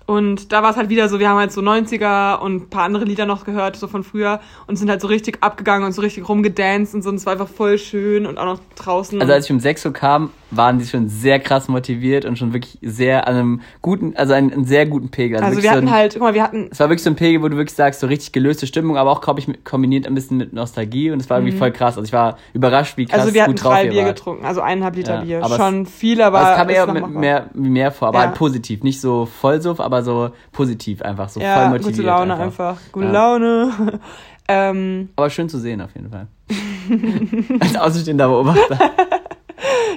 und 0.06 0.52
da 0.52 0.62
war 0.62 0.70
es 0.70 0.76
halt 0.76 0.88
wieder 0.88 1.08
so, 1.08 1.18
wir 1.18 1.28
haben 1.28 1.38
halt 1.38 1.52
so 1.52 1.60
90er 1.60 2.38
und 2.40 2.54
ein 2.56 2.68
paar 2.70 2.84
andere 2.84 3.04
Lieder 3.04 3.26
noch 3.26 3.44
gehört, 3.44 3.76
so 3.76 3.86
von 3.88 4.02
früher, 4.04 4.40
und 4.66 4.76
sind 4.76 4.90
halt 4.90 5.00
so 5.00 5.08
richtig 5.08 5.38
abgegangen 5.42 5.86
und 5.86 5.92
so 5.92 6.02
richtig 6.02 6.28
rumgedanced 6.28 6.94
und 6.94 7.02
so, 7.02 7.10
und 7.10 7.16
es 7.16 7.26
war 7.26 7.32
einfach 7.34 7.48
voll 7.48 7.78
schön 7.78 8.26
und 8.26 8.38
auch 8.38 8.44
noch 8.46 8.60
draußen. 8.76 9.20
Also 9.20 9.32
als 9.32 9.46
ich 9.46 9.52
um 9.52 9.60
6 9.60 9.86
Uhr 9.86 9.92
kam, 9.92 10.30
waren 10.50 10.78
die 10.78 10.84
schon 10.86 11.08
sehr 11.08 11.40
krass 11.40 11.68
motiviert 11.68 12.24
und 12.26 12.38
schon 12.38 12.52
wirklich 12.52 12.78
sehr 12.82 13.26
an 13.26 13.34
einem 13.36 13.60
guten, 13.80 14.14
also 14.16 14.34
einen, 14.34 14.52
einen 14.52 14.64
sehr 14.66 14.84
guten 14.86 15.08
Pegel. 15.10 15.38
Also, 15.38 15.48
wirklich 15.50 15.64
wir 15.64 15.70
so 15.70 15.76
hatten 15.76 15.88
ein, 15.88 15.94
halt, 15.94 16.12
guck 16.14 16.22
mal, 16.22 16.34
wir 16.34 16.42
hatten 16.42 16.68
es 16.70 16.78
war 16.80 16.88
wirklich 16.90 17.02
so 17.04 17.08
ein 17.10 17.16
Pegel, 17.16 17.42
wo 17.42 17.48
du 17.48 17.56
wirklich 17.56 17.74
sagst, 17.74 18.00
so 18.00 18.06
richtig 18.06 18.32
gelöste 18.32 18.66
Stimmung, 18.66 18.96
aber 18.98 19.10
auch, 19.10 19.20
glaube 19.22 19.40
ich, 19.40 19.48
kombiniert 19.64 20.06
ein 20.06 20.14
bisschen 20.14 20.36
mit 20.36 20.52
Nostalgie 20.52 21.10
und 21.10 21.20
es 21.20 21.30
war 21.30 21.38
irgendwie 21.38 21.56
voll 21.56 21.70
krass. 21.72 21.96
Also 21.96 22.04
ich 22.06 22.12
war 22.12 22.36
überrascht, 22.52 22.96
wie 22.98 23.06
krass 23.06 23.16
Mhm. 23.16 23.20
also 23.22 23.34
wir 23.34 23.42
hatten 23.44 23.52
gut 23.52 23.64
drei 23.64 23.88
Bier 23.88 24.04
wart. 24.04 24.16
getrunken, 24.16 24.44
also 24.44 24.60
eineinhalb 24.60 24.96
Liter 24.96 25.14
Ja, 25.16 25.20
Bier. 25.22 25.44
aber 25.44 25.54
es- 25.54 25.60
Schon 25.60 25.86
viel, 25.86 26.20
aber 26.20 26.40
Aber 26.40 26.50
es 26.50 26.56
kam 26.56 26.68
eher 26.68 26.86
machbar. 26.86 27.08
mehr, 27.08 27.46
mehr 27.54 27.92
vor, 27.92 28.08
aber 28.08 28.18
Ja. 28.20 28.26
halt 28.26 28.34
positiv. 28.36 28.82
Nicht 28.82 29.00
so 29.00 29.26
Vollsuff, 29.26 29.80
aber 29.80 29.91
so 30.00 30.30
positiv 30.52 31.02
einfach, 31.02 31.28
so 31.28 31.40
voll 31.40 31.48
ja, 31.48 31.68
motiviert. 31.68 31.96
gute 31.96 32.06
Laune 32.06 32.34
einfach. 32.36 32.78
Gute 32.92 33.06
Ja. 33.06 33.12
Laune. 33.12 34.00
ähm, 34.48 35.08
Aber 35.16 35.28
schön 35.28 35.48
zu 35.50 35.58
sehen 35.58 35.82
auf 35.82 35.94
jeden 35.94 36.08
Fall. 36.10 36.28
Als 37.60 37.76
außenstehender 37.76 38.28
Beobachter. 38.28 38.78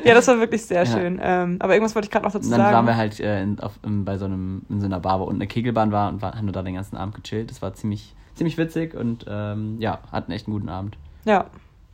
ja, 0.03 0.13
das 0.13 0.27
war 0.27 0.39
wirklich 0.39 0.65
sehr 0.65 0.83
Ja. 0.83 0.91
schön. 0.91 1.19
Ähm, 1.23 1.57
aber 1.59 1.73
irgendwas 1.73 1.95
wollte 1.95 2.07
ich 2.07 2.11
gerade 2.11 2.25
noch 2.25 2.31
dazu 2.33 2.45
Und 2.45 2.51
dann 2.51 2.59
sagen. 2.61 2.75
waren 2.75 2.85
wir 2.87 2.97
halt 2.97 3.19
äh, 3.19 3.41
in, 3.41 3.59
auf, 3.59 3.79
in, 3.83 4.03
bei 4.05 4.17
so 4.17 4.25
einem, 4.25 4.63
in 4.69 4.79
so 4.81 4.85
einer 4.87 4.99
Bar, 4.99 5.19
wo 5.19 5.23
unten 5.23 5.37
eine 5.41 5.47
Kegelbahn 5.47 5.91
war 5.91 6.09
und 6.09 6.21
war, 6.21 6.35
haben 6.35 6.51
da 6.51 6.61
den 6.61 6.75
ganzen 6.75 6.97
Abend 6.97 7.15
gechillt. 7.15 7.49
Das 7.49 7.61
war 7.61 7.73
ziemlich, 7.73 8.13
ziemlich 8.35 8.57
witzig 8.57 8.93
und 8.95 9.25
ähm, 9.29 9.77
ja, 9.79 9.99
hatten 10.11 10.31
echt 10.31 10.47
einen 10.47 10.53
guten 10.55 10.69
Abend. 10.69 10.97
ja, 11.25 11.45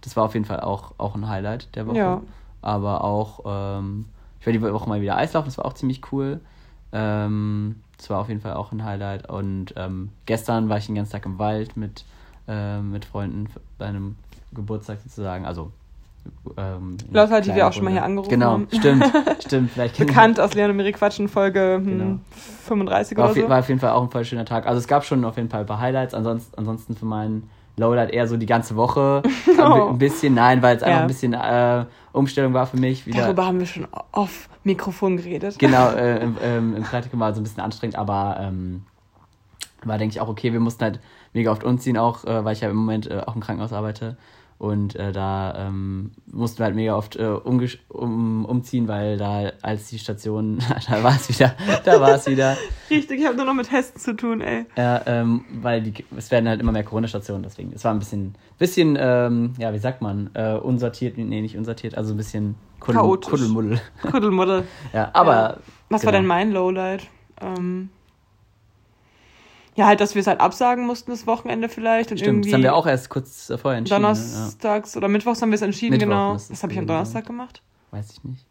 Das 0.02 0.16
war 0.18 0.24
auf 0.26 0.34
jeden 0.34 0.46
Fall 0.46 0.60
auch, 0.60 0.94
auch 0.98 1.16
ein 1.16 1.30
Highlight 1.30 1.74
der 1.76 1.88
Woche. 1.88 1.98
Ja. 1.98 2.22
Aber 2.62 3.04
auch, 3.04 3.40
ähm, 3.46 4.06
ich 4.40 4.46
werde 4.46 4.60
die 4.60 4.64
Woche 4.74 4.90
mal 4.90 5.02
wieder 5.02 5.16
Eislaufen, 5.18 5.48
das 5.48 5.58
war 5.58 5.66
auch 5.66 5.74
ziemlich 5.74 6.02
cool. 6.12 6.42
Ähm, 6.92 7.78
das 8.02 8.10
war 8.10 8.20
auf 8.20 8.30
jeden 8.30 8.42
Fall 8.42 8.54
auch 8.54 8.72
ein 8.72 8.84
Highlight. 8.84 9.30
Und 9.30 9.76
ähm, 9.78 10.10
gestern 10.26 10.70
war 10.70 10.80
ich 10.80 10.88
den 10.88 10.96
ganzen 10.96 11.12
Tag 11.12 11.26
im 11.28 11.38
Wald 11.38 11.78
mit, 11.78 12.04
ähm, 12.48 12.92
mit 12.92 13.06
Freunden 13.06 13.48
bei 13.78 13.86
einem 13.86 14.16
Geburtstag 14.54 15.00
sozusagen. 15.02 15.46
Also 15.46 15.72
ähm, 16.58 16.98
Leute 17.12 17.42
die 17.42 17.54
wir 17.54 17.68
auch 17.68 17.74
schon 17.74 17.84
mal 17.84 17.92
hier 17.94 18.04
angerufen 18.04 18.30
genau, 18.32 18.52
haben. 18.54 18.68
stimmt, 18.72 19.06
stimmt. 19.46 19.72
Vielleicht 19.72 19.98
bekannt 20.00 20.40
aus 20.40 20.56
Leon 20.56 20.72
und 20.72 20.78
Miri 20.78 20.94
Quatschen, 20.94 21.28
Folge 21.28 21.76
hm, 21.76 21.86
Genau. 21.86 22.20
35 22.66 23.18
war 23.18 23.26
oder 23.26 23.32
auf, 23.32 23.38
so. 23.38 23.50
war 23.50 23.60
auf 23.60 23.70
jeden 23.70 23.80
Fall 23.80 23.92
auch 23.92 24.02
ein 24.02 24.10
voll 24.10 24.26
schöner 24.26 24.46
Tag. 24.46 24.66
Also 24.66 24.80
es 24.80 24.88
gab 24.88 25.06
schon 25.06 25.24
auf 25.24 25.38
jeden 25.38 25.50
Fall 25.50 25.62
ein 25.62 25.68
paar 25.68 25.80
Highlights. 25.80 26.16
Ansonsten, 26.16 26.58
ansonsten 26.58 26.96
für 26.96 27.06
meinen 27.06 27.50
Lowlight 27.82 28.12
eher 28.12 28.28
so 28.28 28.38
die 28.38 28.46
ganze 28.46 28.76
Woche. 28.78 29.22
Oh. 29.26 29.52
Ein 29.62 29.74
bi- 29.74 29.90
ein 29.90 29.98
bisschen, 29.98 30.34
nein, 30.34 30.62
weil 30.62 30.78
es 30.78 30.84
einfach 30.84 30.98
Ja. 31.00 31.02
ein 31.02 31.08
bisschen 31.08 31.34
äh, 31.34 31.86
Umstellung 32.14 32.54
war 32.54 32.66
für 32.66 32.78
mich. 32.78 33.06
Wieder. 33.06 33.24
Darüber 33.24 33.46
haben 33.46 33.60
wir 33.60 33.66
schon 33.66 33.88
auf 34.12 34.48
Mikrofon 34.64 35.18
geredet. 35.18 35.60
Genau, 35.60 35.90
äh, 35.92 36.20
im, 36.24 36.38
ähm, 36.42 36.76
im 36.78 36.84
Freitag 36.86 37.12
war 37.20 37.34
so 37.34 37.42
ein 37.42 37.44
bisschen 37.44 37.62
anstrengend, 37.62 37.98
aber 37.98 38.38
ähm, 38.40 38.84
war, 39.84 39.98
denke 39.98 40.14
ich, 40.14 40.22
auch 40.22 40.30
okay. 40.30 40.54
Wir 40.54 40.60
mussten 40.60 40.84
halt 40.84 41.00
mega 41.34 41.52
oft 41.52 41.64
umziehen, 41.64 41.98
auch 41.98 42.24
äh, 42.26 42.46
weil 42.46 42.54
ich 42.54 42.62
ja 42.62 42.70
im 42.70 42.76
Moment 42.78 43.10
äh, 43.10 43.22
auch 43.26 43.36
im 43.36 43.42
Krankenhaus 43.42 43.74
arbeite. 43.74 44.18
Und 44.62 44.96
äh, 44.96 45.12
da 45.12 45.56
ähm, 45.58 46.12
mussten 46.28 46.60
wir 46.60 46.66
halt 46.66 46.76
mega 46.76 46.96
oft 46.96 47.16
äh, 47.16 47.26
um, 47.26 48.46
umziehen, 48.46 48.88
weil 48.88 49.18
da 49.18 49.54
als 49.64 49.88
die 49.88 49.98
Station, 49.98 50.60
da 50.88 51.02
war 51.02 51.16
es 51.16 51.30
wieder, 51.30 51.56
da 51.84 52.00
war 52.00 52.12
es 52.12 52.28
wieder. 52.28 52.56
Richtig, 52.88 53.22
ich 53.22 53.26
habe 53.26 53.36
nur 53.36 53.48
noch 53.48 53.56
mit 53.56 53.72
Hessen 53.72 54.00
zu 54.00 54.16
tun, 54.16 54.40
ey. 54.40 54.68
Ja, 54.78 55.02
ähm, 55.08 55.46
weil 55.64 55.82
die, 55.82 56.06
es 56.16 56.30
werden 56.30 56.48
halt 56.48 56.62
immer 56.62 56.72
mehr 56.74 56.84
Corona-Stationen, 56.84 57.42
deswegen. 57.42 57.72
Es 57.74 57.84
war 57.84 57.92
ein 57.92 57.98
bisschen, 57.98 58.36
bisschen, 58.60 58.96
ähm, 59.02 59.56
ja, 59.58 59.74
wie 59.74 59.80
sagt 59.80 60.04
man, 60.04 60.30
äh, 60.36 60.54
unsortiert, 60.54 61.18
nee, 61.18 61.42
nicht 61.42 61.58
unsortiert, 61.58 61.98
also 61.98 62.14
ein 62.14 62.18
bisschen 62.18 62.54
Kuddel, 62.80 63.02
Chaotisch. 63.02 63.32
Kuddelmuddel. 63.32 63.82
Kuddelmuddel. 64.12 64.64
Ja, 64.94 65.10
aber. 65.14 65.34
Ja. 65.34 65.58
Was 65.90 66.06
war 66.06 66.12
genau. 66.12 66.22
denn 66.22 66.28
mein 66.28 66.52
Lowlight? 66.52 67.08
Ähm, 67.42 67.90
ja, 69.76 69.86
halt, 69.86 70.02
dass 70.02 70.16
wir 70.16 70.20
es 70.20 70.28
halt 70.28 70.40
absagen 70.40 70.86
mussten 70.86 71.12
das 71.12 71.26
Wochenende 71.28 71.70
vielleicht. 71.70 72.12
Und 72.12 72.18
Stimmt, 72.18 72.28
irgendwie 72.30 72.50
das 72.50 72.56
haben 72.56 72.64
wir 72.64 72.76
auch 72.76 72.88
erst 72.88 73.10
kurz 73.10 73.52
vorher 73.62 73.78
entschieden. 73.78 74.02
Ne? 74.02 74.08
Ja. 74.08 74.14
Donnerstags 74.14 74.98
oder 74.98 75.08
Mittwochs 75.08 75.42
haben 75.42 75.50
wir 75.50 75.56
es 75.56 75.62
entschieden, 75.62 75.94
Mittwoch 75.94 76.08
genau. 76.08 76.34
Das 76.34 76.64
habe 76.64 76.74
ich 76.74 76.80
am. 76.80 76.88
Donnerstag 76.88 77.26
gemacht. 77.26 77.62
Weiß 77.92 78.12
ich 78.12 78.24
nicht. 78.24 78.46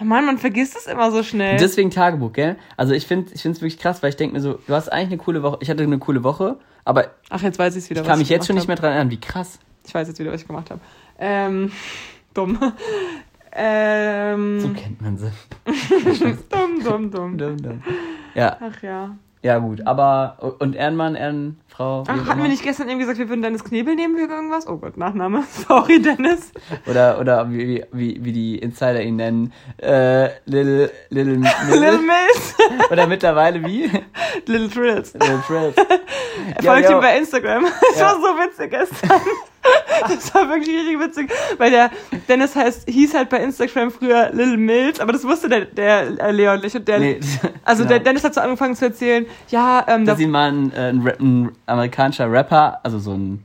Oh 0.00 0.04
Mann, 0.04 0.24
man 0.26 0.38
vergisst 0.38 0.76
es 0.76 0.86
immer 0.86 1.10
so 1.10 1.22
schnell. 1.22 1.56
Deswegen 1.58 1.90
Tagebuch, 1.90 2.32
gell? 2.32 2.56
Also 2.76 2.94
ich 2.94 3.06
finde 3.06 3.32
es 3.34 3.44
wirklich 3.44 3.78
krass, 3.78 4.02
weil 4.02 4.10
ich 4.10 4.16
denke 4.16 4.36
mir 4.36 4.40
so, 4.40 4.60
du 4.66 4.74
hast 4.74 4.90
eigentlich 4.90 5.08
eine 5.08 5.16
coole 5.18 5.42
Woche. 5.42 5.58
Ich 5.60 5.70
hatte 5.70 5.82
eine 5.82 5.98
coole 5.98 6.22
Woche, 6.22 6.56
aber 6.84 7.10
Ach, 7.30 7.42
jetzt 7.42 7.58
weiß 7.58 7.74
ich 7.74 7.84
es 7.84 7.90
wieder. 7.90 8.02
ich 8.02 8.06
kann 8.06 8.18
mich 8.18 8.28
jetzt 8.28 8.46
schon 8.46 8.54
nicht 8.54 8.68
mehr 8.68 8.76
dran 8.76 8.92
erinnern, 8.92 9.10
wie 9.10 9.20
krass. 9.20 9.58
Ich 9.84 9.94
weiß 9.94 10.06
jetzt 10.06 10.20
wieder, 10.20 10.32
was 10.32 10.42
ich 10.42 10.46
gemacht 10.46 10.70
habe. 10.70 10.80
Ähm, 11.18 11.72
dumm. 12.34 12.72
Ähm, 13.60 14.60
So 14.60 14.68
kennt 14.68 15.00
man 15.02 15.18
sie. 15.18 15.30
dumm, 16.50 16.84
dumm, 16.84 17.10
dumm. 17.10 17.38
Dum, 17.38 17.56
dum. 17.56 17.82
Ja, 18.34 18.56
Ach 18.60 18.82
ja. 18.82 19.16
ja 19.42 19.58
gut. 19.58 19.84
Aber, 19.84 20.56
und 20.60 20.76
Ehrenmann, 20.76 21.16
Ehrenfrau? 21.16 22.04
Ach, 22.06 22.08
hatten 22.08 22.26
wir 22.26 22.32
immer? 22.34 22.48
nicht 22.48 22.62
gestern 22.62 22.88
eben 22.88 23.00
gesagt, 23.00 23.18
wir 23.18 23.28
würden 23.28 23.42
Dennis 23.42 23.64
Knebel 23.64 23.96
nehmen 23.96 24.16
für 24.16 24.32
irgendwas? 24.32 24.68
Oh 24.68 24.76
Gott, 24.76 24.96
Nachname. 24.96 25.42
Sorry, 25.68 26.00
Dennis. 26.00 26.52
Oder, 26.86 27.18
oder 27.18 27.50
wie, 27.50 27.84
wie, 27.90 28.24
wie 28.24 28.32
die 28.32 28.58
Insider 28.58 29.02
ihn 29.02 29.16
nennen. 29.16 29.52
Äh, 29.78 30.28
Little, 30.44 30.90
Little, 31.10 31.34
Little 31.68 31.80
Little 31.80 31.98
Miss. 31.98 32.54
Oder 32.90 33.06
mittlerweile 33.08 33.64
wie? 33.64 33.90
Little 34.46 34.68
Trills. 34.70 35.14
Little 35.14 35.38
Frills. 35.38 35.74
Folgt 36.64 36.88
yo. 36.88 36.96
ihm 36.96 37.00
bei 37.00 37.18
Instagram. 37.18 37.64
Das 37.64 37.98
Ja. 37.98 38.06
war 38.06 38.14
so 38.14 38.38
witzig 38.38 38.70
gestern. 38.70 39.20
Das 40.08 40.32
war 40.34 40.48
wirklich 40.48 40.76
richtig 40.76 41.00
witzig, 41.00 41.30
weil 41.58 41.70
der 41.70 41.90
Dennis 42.28 42.54
heißt, 42.54 42.88
hieß 42.88 43.14
halt 43.14 43.28
bei 43.30 43.38
Instagram 43.38 43.90
früher 43.90 44.30
Little 44.32 44.56
Mills, 44.56 45.00
aber 45.00 45.12
das 45.12 45.24
wusste 45.24 45.48
der, 45.48 45.64
der 45.66 46.20
äh, 46.20 46.30
Leon 46.30 46.60
nicht. 46.60 46.76
Und 46.76 46.86
der, 46.86 46.98
Nee, 47.00 47.20
also 47.64 47.82
genau. 47.82 47.88
der 47.94 47.98
Dennis 48.00 48.24
hat 48.24 48.34
so 48.34 48.40
angefangen 48.40 48.76
zu 48.76 48.84
erzählen, 48.86 49.26
ja, 49.48 49.84
ähm, 49.88 50.04
da, 50.04 50.12
dass 50.12 50.20
ihn 50.20 50.30
mal 50.30 50.50
ein, 50.52 50.72
äh, 50.72 50.88
ein, 50.90 51.02
Rap, 51.02 51.20
ein 51.20 51.50
amerikanischer 51.66 52.30
Rapper, 52.30 52.80
also 52.84 52.98
so 52.98 53.12
ein 53.12 53.42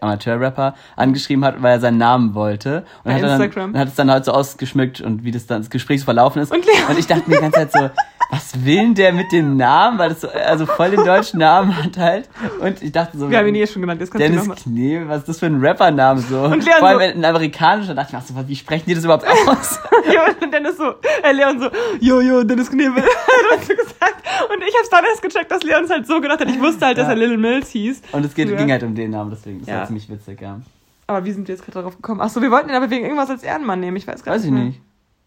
Amateur-Rapper, 0.00 0.74
angeschrieben 0.96 1.44
hat, 1.44 1.62
weil 1.62 1.72
er 1.74 1.80
seinen 1.80 1.98
Namen 1.98 2.34
wollte. 2.34 2.84
Und 3.04 3.04
Bei 3.04 3.14
hat, 3.14 3.22
dann, 3.22 3.40
Instagram. 3.40 3.70
und 3.70 3.78
hat 3.78 3.88
es 3.88 3.94
dann 3.94 4.10
halt 4.10 4.24
so 4.24 4.32
ausgeschmückt 4.32 5.00
und 5.00 5.24
wie 5.24 5.30
das 5.30 5.46
dann 5.46 5.62
das 5.62 5.70
Gespräch 5.70 6.00
so 6.00 6.04
verlaufen 6.06 6.42
ist. 6.42 6.52
Und 6.52 6.64
Leon- 6.66 6.98
ich 6.98 7.06
dachte 7.06 7.30
mir 7.30 7.36
die 7.36 7.42
ganze 7.42 7.68
Zeit 7.68 7.72
so, 7.72 7.90
was 8.30 8.64
will 8.64 8.76
denn 8.76 8.94
der 8.94 9.12
mit 9.12 9.30
dem 9.32 9.56
Namen? 9.56 9.98
Weil 9.98 10.08
das 10.10 10.20
so, 10.22 10.28
also 10.28 10.66
voll 10.66 10.90
den 10.90 11.04
deutschen 11.04 11.38
Namen 11.38 11.76
hat 11.76 11.96
halt. 11.96 12.28
Und 12.60 12.82
ich 12.82 12.90
dachte 12.92 13.16
so, 13.18 13.30
wir 13.30 13.38
haben 13.38 13.46
ihn 13.48 13.54
eh 13.54 13.66
schon 13.66 13.82
genannt, 13.82 14.00
jetzt 14.00 14.10
kannst 14.10 14.24
Dennis. 14.26 14.48
Knebel, 14.62 15.08
was 15.08 15.18
ist 15.18 15.28
das 15.28 15.38
für 15.38 15.46
ein 15.46 15.64
Rappername 15.64 16.20
so? 16.20 16.40
Und 16.42 16.64
Leon 16.64 16.78
Vor 16.78 16.88
allem 16.88 16.98
so- 17.12 17.18
ein 17.18 17.24
amerikanischer, 17.24 17.94
da 17.94 18.02
dachte 18.02 18.16
ich 18.18 18.30
mir, 18.30 18.36
ach 18.38 18.42
so, 18.42 18.48
wie 18.48 18.56
sprechen 18.56 18.84
die 18.88 18.94
das 18.94 19.04
überhaupt 19.04 19.26
aus? 19.26 19.78
Ja, 20.12 20.22
und 20.40 20.52
Dennis 20.52 20.76
so, 20.76 20.94
äh, 21.22 21.32
Leon 21.32 21.58
so, 21.60 21.68
jo, 22.00 22.20
jo, 22.20 22.44
Dennis 22.44 22.70
Knebel, 22.70 23.02
hat 23.02 23.58
uns 23.58 23.66
so 23.66 23.74
gesagt. 23.74 24.22
Und 24.54 24.62
ich 24.62 24.74
hab's 24.78 24.88
dann 24.90 25.04
erst 25.04 25.20
gecheckt, 25.22 25.50
dass 25.50 25.62
Leon 25.64 25.84
es 25.84 25.90
halt 25.90 26.06
so 26.06 26.20
gedacht 26.20 26.40
hat. 26.40 26.48
Ich 26.48 26.60
wusste 26.60 26.86
halt, 26.86 26.98
dass 26.98 27.06
Ja. 27.06 27.10
er 27.12 27.16
Little 27.16 27.38
Mills 27.38 27.70
hieß. 27.70 28.02
Und 28.12 28.24
es 28.24 28.34
geht, 28.34 28.48
Ja. 28.48 28.56
ging 28.56 28.70
halt 28.70 28.82
um 28.84 28.94
den 28.94 29.10
Namen, 29.10 29.30
deswegen. 29.30 29.60
Das 29.60 29.68
Ja. 29.68 29.78
war 29.78 29.86
ziemlich 29.86 30.08
witzig, 30.08 30.40
ja. 30.40 30.60
Aber 31.08 31.24
wie 31.24 31.32
sind 31.32 31.46
wir 31.48 31.54
jetzt 31.54 31.64
gerade 31.64 31.78
darauf 31.78 31.96
gekommen? 31.96 32.20
Achso, 32.20 32.40
wir 32.42 32.50
wollten 32.50 32.68
ihn 32.68 32.74
aber 32.76 32.88
wegen 32.90 33.04
irgendwas 33.04 33.30
als 33.30 33.42
Ehrenmann 33.42 33.80
nehmen. 33.80 33.96
Ich 33.96 34.06
weiß 34.06 34.22
gar 34.24 34.34
Weiß 34.34 34.44
ich 34.44 34.50
nicht. 34.50 34.80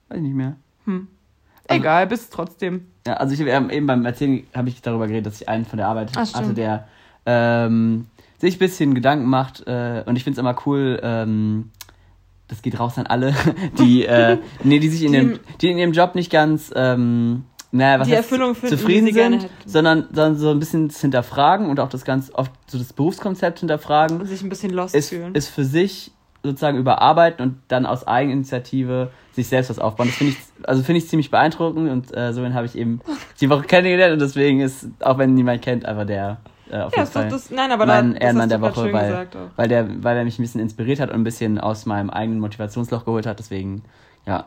Weiß 0.07 0.17
ich 0.17 0.23
nicht 0.23 0.35
mehr. 0.35 0.55
Hm. 0.85 1.07
Egal, 1.69 2.07
bis 2.07 2.29
trotzdem. 2.29 2.87
Ja, 3.05 3.13
also 3.15 3.33
ich 3.33 3.39
ähm, 3.41 3.69
eben 3.69 3.87
beim 3.87 4.05
Erzählen 4.05 4.45
habe 4.55 4.69
ich 4.69 4.81
darüber 4.81 5.07
geredet, 5.07 5.27
dass 5.27 5.41
ich 5.41 5.49
einen 5.49 5.65
von 5.65 5.77
der 5.77 5.87
Arbeit 5.87 6.11
Ach, 6.15 6.33
hatte, 6.33 6.53
der 6.53 6.87
ähm, 7.25 8.07
sich 8.37 8.55
ein 8.55 8.59
bisschen 8.59 8.95
Gedanken 8.95 9.27
macht 9.27 9.65
äh, 9.67 10.03
und 10.05 10.15
ich 10.15 10.23
finde 10.23 10.39
es 10.39 10.39
immer 10.39 10.55
cool, 10.65 10.99
ähm, 11.03 11.71
das 12.47 12.61
geht 12.61 12.79
raus 12.79 12.97
an 12.97 13.07
alle, 13.07 13.33
die, 13.79 14.05
äh, 14.05 14.37
nee, 14.63 14.79
die 14.79 14.89
sich 14.89 15.03
in 15.03 15.11
Die 15.11 15.17
dem, 15.17 15.39
die 15.61 15.69
in 15.69 15.77
ihrem 15.77 15.93
Job 15.93 16.15
nicht 16.15 16.31
ganz 16.31 16.71
ähm, 16.75 17.43
naja, 17.71 17.99
was 17.99 18.07
Die 18.07 18.15
heißt, 18.15 18.29
finden, 18.29 18.55
zufrieden 18.55 19.13
sind, 19.13 19.47
sondern, 19.65 20.07
sondern 20.11 20.35
so 20.37 20.49
ein 20.49 20.59
bisschen 20.59 20.89
hinterfragen 20.89 21.69
und 21.69 21.79
auch 21.79 21.89
das 21.89 22.03
ganz 22.03 22.31
oft 22.33 22.51
so 22.67 22.79
das 22.79 22.93
Berufskonzept 22.93 23.59
hinterfragen 23.59 24.19
Und 24.19 24.25
sich 24.25 24.41
ein 24.41 24.49
bisschen 24.49 24.71
lost 24.71 24.95
ist, 24.95 25.09
fühlen. 25.09 25.35
ist 25.35 25.49
für 25.49 25.63
sich 25.63 26.11
sozusagen 26.41 26.77
überarbeiten 26.77 27.45
und 27.45 27.59
dann 27.67 27.85
aus 27.85 28.07
Eigeninitiative 28.07 29.11
sich 29.39 29.49
selbst 29.49 29.69
was 29.69 29.79
aufbauen. 29.79 30.07
Das 30.07 30.17
finde 30.17 30.33
ich, 30.33 30.67
also 30.67 30.83
finde 30.83 30.99
ich 30.99 31.09
ziemlich 31.09 31.31
beeindruckend 31.31 31.89
und 31.89 32.15
äh, 32.15 32.33
so 32.33 32.43
habe 32.53 32.65
ich 32.65 32.75
eben 32.75 33.01
die 33.39 33.49
Woche 33.49 33.63
kennengelernt 33.63 34.13
und 34.13 34.21
deswegen 34.21 34.61
ist, 34.61 34.87
auch 34.99 35.17
wenn 35.17 35.33
niemand 35.33 35.61
kennt, 35.61 35.85
einfach 35.85 36.05
der 36.05 36.37
äh, 36.69 36.81
auf 36.81 36.95
ja, 36.95 37.03
jeden 37.03 37.11
Fall 37.11 37.29
das, 37.29 37.49
nein, 37.49 37.71
aber 37.71 37.85
mein 37.85 38.13
da, 38.13 38.19
Ehrenmann 38.19 38.49
der 38.49 38.61
Woche, 38.61 38.93
weil, 38.93 39.09
gesagt 39.09 39.37
weil, 39.55 39.67
der, 39.67 40.03
weil 40.03 40.17
er 40.17 40.23
mich 40.23 40.37
ein 40.37 40.43
bisschen 40.43 40.61
inspiriert 40.61 40.99
hat 40.99 41.09
und 41.09 41.15
ein 41.15 41.23
bisschen 41.23 41.59
aus 41.59 41.85
meinem 41.85 42.09
eigenen 42.09 42.39
Motivationsloch 42.39 43.05
geholt 43.05 43.25
hat. 43.25 43.39
Deswegen, 43.39 43.83
ja, 44.27 44.45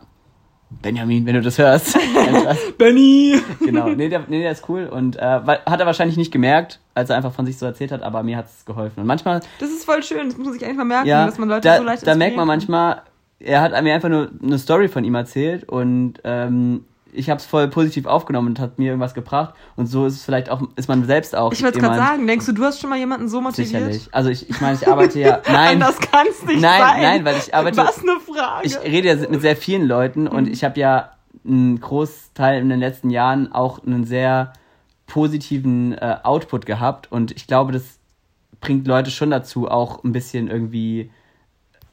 Benjamin, 0.81 1.27
wenn 1.27 1.35
du 1.35 1.43
das 1.43 1.59
hörst. 1.59 1.99
Benny! 2.79 3.41
genau, 3.61 3.89
nee 3.89 4.09
der, 4.09 4.25
nee, 4.29 4.41
der 4.41 4.53
ist 4.53 4.69
cool 4.69 4.87
und 4.87 5.17
äh, 5.17 5.21
hat 5.21 5.81
er 5.81 5.87
wahrscheinlich 5.87 6.17
nicht 6.17 6.33
gemerkt, 6.33 6.81
als 6.95 7.11
er 7.11 7.17
einfach 7.17 7.33
von 7.33 7.45
sich 7.45 7.59
so 7.59 7.67
erzählt 7.67 7.93
hat, 7.93 8.03
aber 8.03 8.23
mir 8.23 8.37
hat 8.37 8.47
es 8.47 8.65
geholfen. 8.65 9.01
Und 9.01 9.07
manchmal 9.07 9.41
Das 9.59 9.71
ist 9.71 9.85
voll 9.85 10.03
schön, 10.03 10.29
das 10.29 10.39
muss 10.39 10.47
man 10.47 10.59
sich 10.59 10.75
mal 10.75 10.85
merken, 10.85 11.09
ja, 11.09 11.27
dass 11.27 11.39
man 11.39 11.49
Leute 11.49 11.69
da, 11.69 11.79
so 11.79 11.85
leicht 11.85 12.07
da 12.07 12.15
merkt 12.15 12.37
man 12.37 12.47
manchmal, 12.47 13.03
er 13.45 13.61
hat 13.63 13.83
mir 13.83 13.95
einfach 13.95 14.09
nur 14.09 14.31
eine 14.43 14.59
Story 14.59 14.89
von 14.89 15.05
ihm 15.05 15.15
erzählt 15.15 15.69
und 15.69 16.15
ähm, 16.25 16.85
ich 17.15 17.29
habe 17.29 17.39
es 17.39 17.45
voll 17.45 17.69
positiv 17.69 18.07
aufgenommen 18.07 18.49
und 18.49 18.59
hat 18.61 18.79
mir 18.79 18.87
irgendwas 18.87 19.13
gebracht 19.13 19.55
und 19.77 19.87
so 19.87 20.07
ist 20.07 20.15
es 20.15 20.25
vielleicht 20.25 20.49
auch, 20.49 20.63
ist 20.77 20.89
man 20.89 21.05
selbst 21.05 21.37
auch. 21.37 21.53
Ich 21.53 21.63
wollte 21.63 21.79
gerade 21.79 21.97
sagen, 21.97 22.27
denkst 22.27 22.47
du, 22.47 22.53
du 22.53 22.65
hast 22.65 22.81
schon 22.81 22.89
mal 22.89 22.99
jemanden 22.99 23.29
so 23.29 23.41
motiviert? 23.43 23.69
Sicherlich. 23.69 24.09
Also 24.13 24.31
ich, 24.31 24.49
ich 24.49 24.61
meine, 24.63 24.77
ich 24.81 24.89
arbeite 24.89 25.19
ja, 25.21 25.41
nein, 25.47 25.75
Anders 25.83 25.99
kann's 25.99 26.43
nicht 26.47 26.61
nein, 26.63 26.81
sein. 26.81 27.03
nein, 27.03 27.25
weil 27.25 27.37
ich 27.37 27.55
arbeite, 27.55 27.77
Was 27.77 27.99
eine 28.01 28.19
Frage. 28.21 28.67
ich 28.67 28.79
rede 28.81 29.09
ja 29.09 29.29
mit 29.29 29.43
sehr 29.43 29.57
vielen 29.57 29.87
Leuten 29.87 30.27
und 30.27 30.45
Mhm. 30.47 30.53
ich 30.53 30.65
habe 30.65 30.81
ja 30.81 31.11
einen 31.45 31.81
Großteil 31.81 32.61
in 32.63 32.69
den 32.71 32.79
letzten 32.81 33.11
Jahren 33.11 33.53
auch 33.53 33.85
einen 33.85 34.05
sehr 34.05 34.53
positiven 35.07 35.93
äh, 35.93 36.17
Output 36.23 36.65
gehabt 36.65 37.13
und 37.13 37.33
ich 37.33 37.47
glaube, 37.47 37.73
das 37.73 37.83
bringt 38.61 38.87
Leute 38.87 39.11
schon 39.11 39.31
dazu, 39.31 39.69
auch 39.69 40.03
ein 40.05 40.13
bisschen 40.13 40.49
irgendwie 40.49 41.11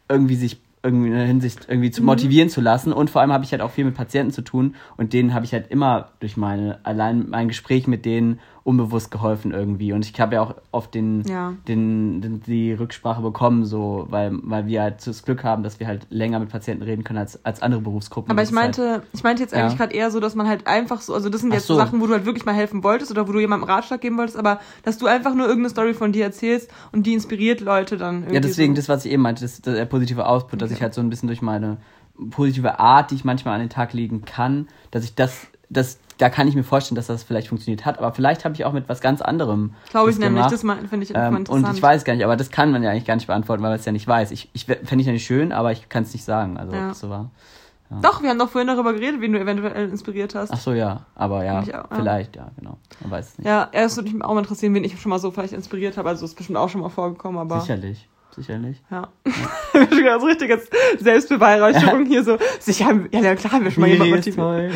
irgendwie 0.08 0.36
sich 0.36 0.62
irgendwie 0.82 1.08
in 1.08 1.16
der 1.16 1.26
Hinsicht 1.26 1.68
irgendwie 1.68 1.92
zu 1.92 2.04
motivieren 2.04 2.50
zu 2.50 2.62
lassen. 2.62 2.94
Und 2.94 3.10
vor 3.10 3.22
allem 3.22 3.34
habe 3.34 3.44
ich 3.44 3.52
halt 3.52 3.62
auch 3.62 3.72
viel 3.72 3.86
mit 3.86 3.96
Patienten 3.96 4.32
zu 4.32 4.42
tun 4.42 4.76
und 4.98 5.14
denen 5.14 5.34
habe 5.34 5.46
ich 5.46 5.54
halt 5.54 5.70
immer 5.70 6.12
durch 6.20 6.38
meine, 6.38 6.80
allein 6.84 7.30
mein 7.30 7.48
Gespräch 7.48 7.88
mit 7.88 8.06
denen 8.06 8.40
unbewusst 8.70 9.12
geholfen 9.12 9.52
irgendwie. 9.52 9.92
Und 9.94 10.06
ich 10.06 10.20
habe 10.22 10.36
ja 10.36 10.42
auch 10.42 10.56
oft 10.72 10.94
den, 10.94 11.24
Ja. 11.28 11.54
den, 11.68 12.22
den, 12.22 12.42
die 12.42 12.72
Rücksprache 12.74 13.22
bekommen, 13.22 13.66
so, 13.66 14.06
weil, 14.10 14.32
weil 14.44 14.68
wir 14.68 14.82
halt 14.84 15.06
das 15.06 15.24
Glück 15.24 15.44
haben, 15.44 15.64
dass 15.64 15.80
wir 15.80 15.88
halt 15.88 16.06
länger 16.10 16.40
mit 16.40 16.50
Patienten 16.50 16.84
reden 16.84 17.04
können 17.04 17.20
als, 17.20 17.44
als 17.44 17.62
andere 17.62 17.82
Berufsgruppen. 17.82 18.32
Aber 18.32 18.42
Das 18.42 18.52
ich 18.52 18.56
halt, 18.56 18.78
meinte, 18.78 19.04
ich 19.14 19.24
meinte 19.24 19.42
jetzt 19.44 19.54
Ja. 19.54 19.60
eigentlich 19.66 19.78
gerade 19.78 19.94
eher 19.94 20.12
so, 20.12 20.20
dass 20.20 20.36
man 20.36 20.48
halt 20.48 20.68
einfach 20.68 21.02
so, 21.02 21.14
also 21.14 21.30
das 21.30 21.42
sind 21.42 21.52
jetzt 21.54 21.68
so. 21.68 21.76
Sachen, 21.76 22.00
wo 22.00 22.08
du 22.08 22.14
halt 22.14 22.26
wirklich 22.26 22.46
mal 22.46 22.54
helfen 22.56 22.84
wolltest 22.84 23.12
oder 23.12 23.28
wo 23.28 23.32
du 23.32 23.40
jemandem 23.40 23.68
Ratschlag 23.68 24.02
geben 24.02 24.18
wolltest, 24.18 24.38
aber 24.38 24.60
dass 24.84 24.98
du 24.98 25.08
einfach 25.08 25.34
nur 25.34 25.48
irgendeine 25.48 25.70
Story 25.72 25.94
von 25.94 26.12
dir 26.12 26.24
erzählst 26.26 26.70
und 26.92 27.06
die 27.08 27.14
inspiriert 27.14 27.60
Leute 27.62 27.98
dann 27.98 28.18
irgendwie. 28.18 28.36
Ja, 28.36 28.40
deswegen, 28.42 28.76
so. 28.76 28.80
das, 28.82 28.90
was 28.90 29.06
ich 29.06 29.12
eben 29.12 29.24
meinte, 29.24 29.42
das, 29.42 29.62
der 29.62 29.86
positive 29.86 30.28
Output, 30.28 30.62
dass 30.62 30.70
Okay. 30.70 30.78
ich 30.78 30.82
halt 30.84 30.94
so 30.94 31.02
ein 31.02 31.10
bisschen 31.10 31.28
durch 31.28 31.42
meine 31.42 31.78
positive 32.32 32.80
Art, 32.80 33.12
die 33.12 33.16
ich 33.16 33.24
manchmal 33.26 33.54
an 33.56 33.62
den 33.62 33.70
Tag 33.70 33.94
legen 33.94 34.24
kann, 34.26 34.68
dass 34.92 35.04
ich 35.04 35.16
das, 35.16 35.48
das, 35.70 36.00
da 36.18 36.30
kann 36.30 36.48
ich 36.48 36.56
mir 36.56 36.64
vorstellen, 36.64 36.96
dass 36.96 37.08
das 37.08 37.24
vielleicht 37.24 37.48
funktioniert 37.48 37.86
hat. 37.86 38.00
Aber 38.00 38.12
vielleicht 38.12 38.44
habe 38.46 38.56
ich 38.56 38.66
auch 38.66 38.74
mit 38.74 38.90
was 38.90 39.02
ganz 39.02 39.22
anderem. 39.22 39.74
Glaube 39.92 40.10
ich 40.10 40.18
nämlich, 40.18 40.46
das 40.48 40.62
finde 40.62 41.04
ich 41.04 41.12
Ähm, 41.16 41.36
interessant. 41.38 41.50
und 41.68 41.76
ich 41.76 41.82
weiß 41.82 42.04
gar 42.06 42.14
nicht, 42.14 42.24
aber 42.26 42.36
das 42.36 42.50
kann 42.50 42.72
man 42.72 42.82
ja 42.84 42.92
eigentlich 42.92 43.06
gar 43.06 43.16
nicht 43.16 43.28
beantworten, 43.28 43.62
weil 43.64 43.70
man 43.70 43.80
es 43.80 43.86
ja 43.86 43.92
nicht 43.92 44.08
weiß. 44.08 44.32
Ich, 44.32 44.50
ich 44.54 44.66
fände 44.66 45.00
ich 45.00 45.06
ja 45.06 45.14
nicht 45.14 45.26
schön, 45.26 45.52
aber 45.52 45.72
ich 45.72 45.88
kann 45.90 46.04
es 46.04 46.14
nicht 46.14 46.26
sagen, 46.26 46.58
also 46.58 46.76
Ja. 46.76 46.84
ob 46.84 46.90
das 46.90 47.00
so 47.00 47.10
war. 47.10 47.30
Doch, 48.04 48.22
wir 48.22 48.30
haben 48.30 48.38
doch 48.38 48.50
vorhin 48.50 48.68
darüber 48.68 48.94
geredet, 48.94 49.20
wen 49.20 49.34
du 49.34 49.40
eventuell 49.40 49.90
inspiriert 49.90 50.36
hast. 50.36 50.52
Ach 50.52 50.60
so, 50.60 50.74
ja, 50.74 51.08
aber 51.16 51.44
ja, 51.44 51.60
auch, 51.62 51.66
ja. 51.68 51.86
vielleicht, 51.92 52.36
ja, 52.36 52.52
genau. 52.56 52.78
Man 53.02 53.10
weiß 53.10 53.30
es 53.30 53.38
nicht. 53.40 53.48
Ja, 53.48 53.68
erst 53.72 53.98
würde 53.98 54.12
mich 54.12 54.24
auch 54.24 54.34
mal 54.36 54.42
interessieren, 54.42 54.76
wen 54.76 54.84
ich 54.84 55.00
schon 55.02 55.10
mal 55.10 55.18
so 55.18 55.32
vielleicht 55.32 55.54
inspiriert 55.54 55.98
habe. 55.98 56.08
Also 56.08 56.24
ist 56.26 56.36
bestimmt 56.36 56.60
auch 56.60 56.70
schon 56.70 56.82
mal 56.82 56.90
vorgekommen, 56.90 57.40
aber. 57.40 57.62
Sicherlich, 57.62 58.08
sicherlich. 58.36 58.82
Ja. 58.92 59.10
schon 59.92 60.04
ganz 60.04 60.24
richtig 60.24 60.50
jetzt 60.50 60.72
Selbstbeweihräucherung 61.00 62.06
hier 62.06 62.24
so. 62.24 62.38
Sicher, 62.60 63.00
ja, 63.12 63.22
ja, 63.22 63.36
klar 63.36 63.54
haben 63.54 63.64
wir 63.64 63.72
schon 63.72 63.82
mal 63.82 63.88
jemanden 63.90 64.16
motiviert. 64.16 64.72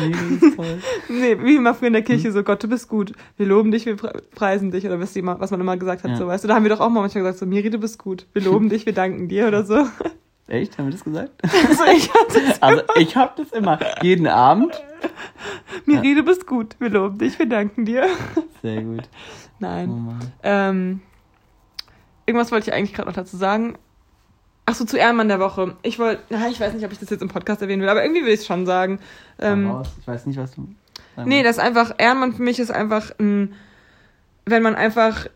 Nee, 1.08 1.36
wie 1.40 1.56
immer 1.56 1.74
früher 1.74 1.88
in 1.88 1.92
der 1.94 2.02
Kirche 2.02 2.32
so, 2.32 2.42
Gott, 2.42 2.62
du 2.62 2.68
bist 2.68 2.88
gut. 2.88 3.12
Wir 3.36 3.46
loben 3.46 3.70
dich, 3.70 3.86
wir 3.86 3.96
pre- 3.96 4.22
preisen 4.34 4.70
dich. 4.70 4.84
Oder 4.86 5.00
was, 5.00 5.12
die 5.12 5.24
was 5.24 5.50
man 5.50 5.60
immer 5.60 5.76
gesagt 5.76 6.02
hat, 6.04 6.10
Ja. 6.12 6.16
so, 6.16 6.26
weißt 6.26 6.44
du. 6.44 6.48
Da 6.48 6.54
haben 6.54 6.64
wir 6.64 6.70
doch 6.70 6.80
auch 6.80 6.88
mal 6.90 7.00
manchmal 7.00 7.24
gesagt, 7.24 7.38
so, 7.38 7.46
Miri, 7.46 7.70
du 7.70 7.78
bist 7.78 7.98
gut. 7.98 8.26
Wir 8.32 8.42
loben 8.42 8.68
dich, 8.70 8.86
wir 8.86 8.92
danken 8.92 9.28
dir 9.28 9.46
oder 9.48 9.64
so. 9.64 9.86
Echt, 10.46 10.76
haben 10.76 10.86
wir 10.86 10.92
das 10.92 11.04
gesagt? 11.04 11.30
Also 11.42 11.84
ich 11.96 12.10
hatte 12.12 12.62
Also 12.62 12.82
ich 12.96 13.16
habe 13.16 13.32
das 13.36 13.50
immer 13.52 13.78
jeden 14.02 14.26
Abend. 14.26 14.82
Miri, 15.86 16.14
du 16.14 16.22
bist 16.22 16.46
gut. 16.46 16.76
Wir 16.78 16.90
loben 16.90 17.18
dich, 17.18 17.38
wir 17.38 17.46
danken 17.46 17.84
dir. 17.86 18.06
Sehr 18.62 18.82
gut. 18.82 19.02
Oh 19.04 19.56
Nein. 19.60 19.88
Mann. 19.88 20.32
Ähm, 20.42 21.00
irgendwas 22.26 22.52
wollte 22.52 22.70
ich 22.70 22.74
eigentlich 22.76 22.94
gerade 22.94 23.08
noch 23.08 23.14
dazu 23.16 23.36
sagen. 23.36 23.76
Ach 24.66 24.74
so, 24.74 24.84
zu 24.84 24.96
Ehrenmann 24.96 25.28
der 25.28 25.40
Woche. 25.40 25.76
Ich 25.82 25.98
wollte, 25.98 26.22
ich 26.50 26.58
weiß 26.60 26.72
nicht, 26.72 26.84
ob 26.86 26.92
ich 26.92 26.98
das 26.98 27.10
jetzt 27.10 27.20
im 27.20 27.28
Podcast 27.28 27.60
erwähnen 27.60 27.82
will, 27.82 27.88
aber 27.88 28.02
irgendwie 28.02 28.22
will 28.24 28.32
ich 28.32 28.40
es 28.40 28.46
schon 28.46 28.64
sagen. 28.64 28.98
Ähm. 29.38 29.82
Ich 30.00 30.08
weiß 30.08 30.26
nicht, 30.26 30.38
was 30.38 30.52
du. 30.52 30.68
Nee, 31.24 31.42
das 31.42 31.56
ist 31.58 31.62
einfach, 31.62 31.94
Ehrenmann 31.98 32.32
für 32.32 32.42
mich 32.42 32.58
ist 32.58 32.70
einfach 32.70 33.12
ein, 33.18 33.54
wenn 34.46 34.62
man 34.62 34.74
einfach 34.74 35.26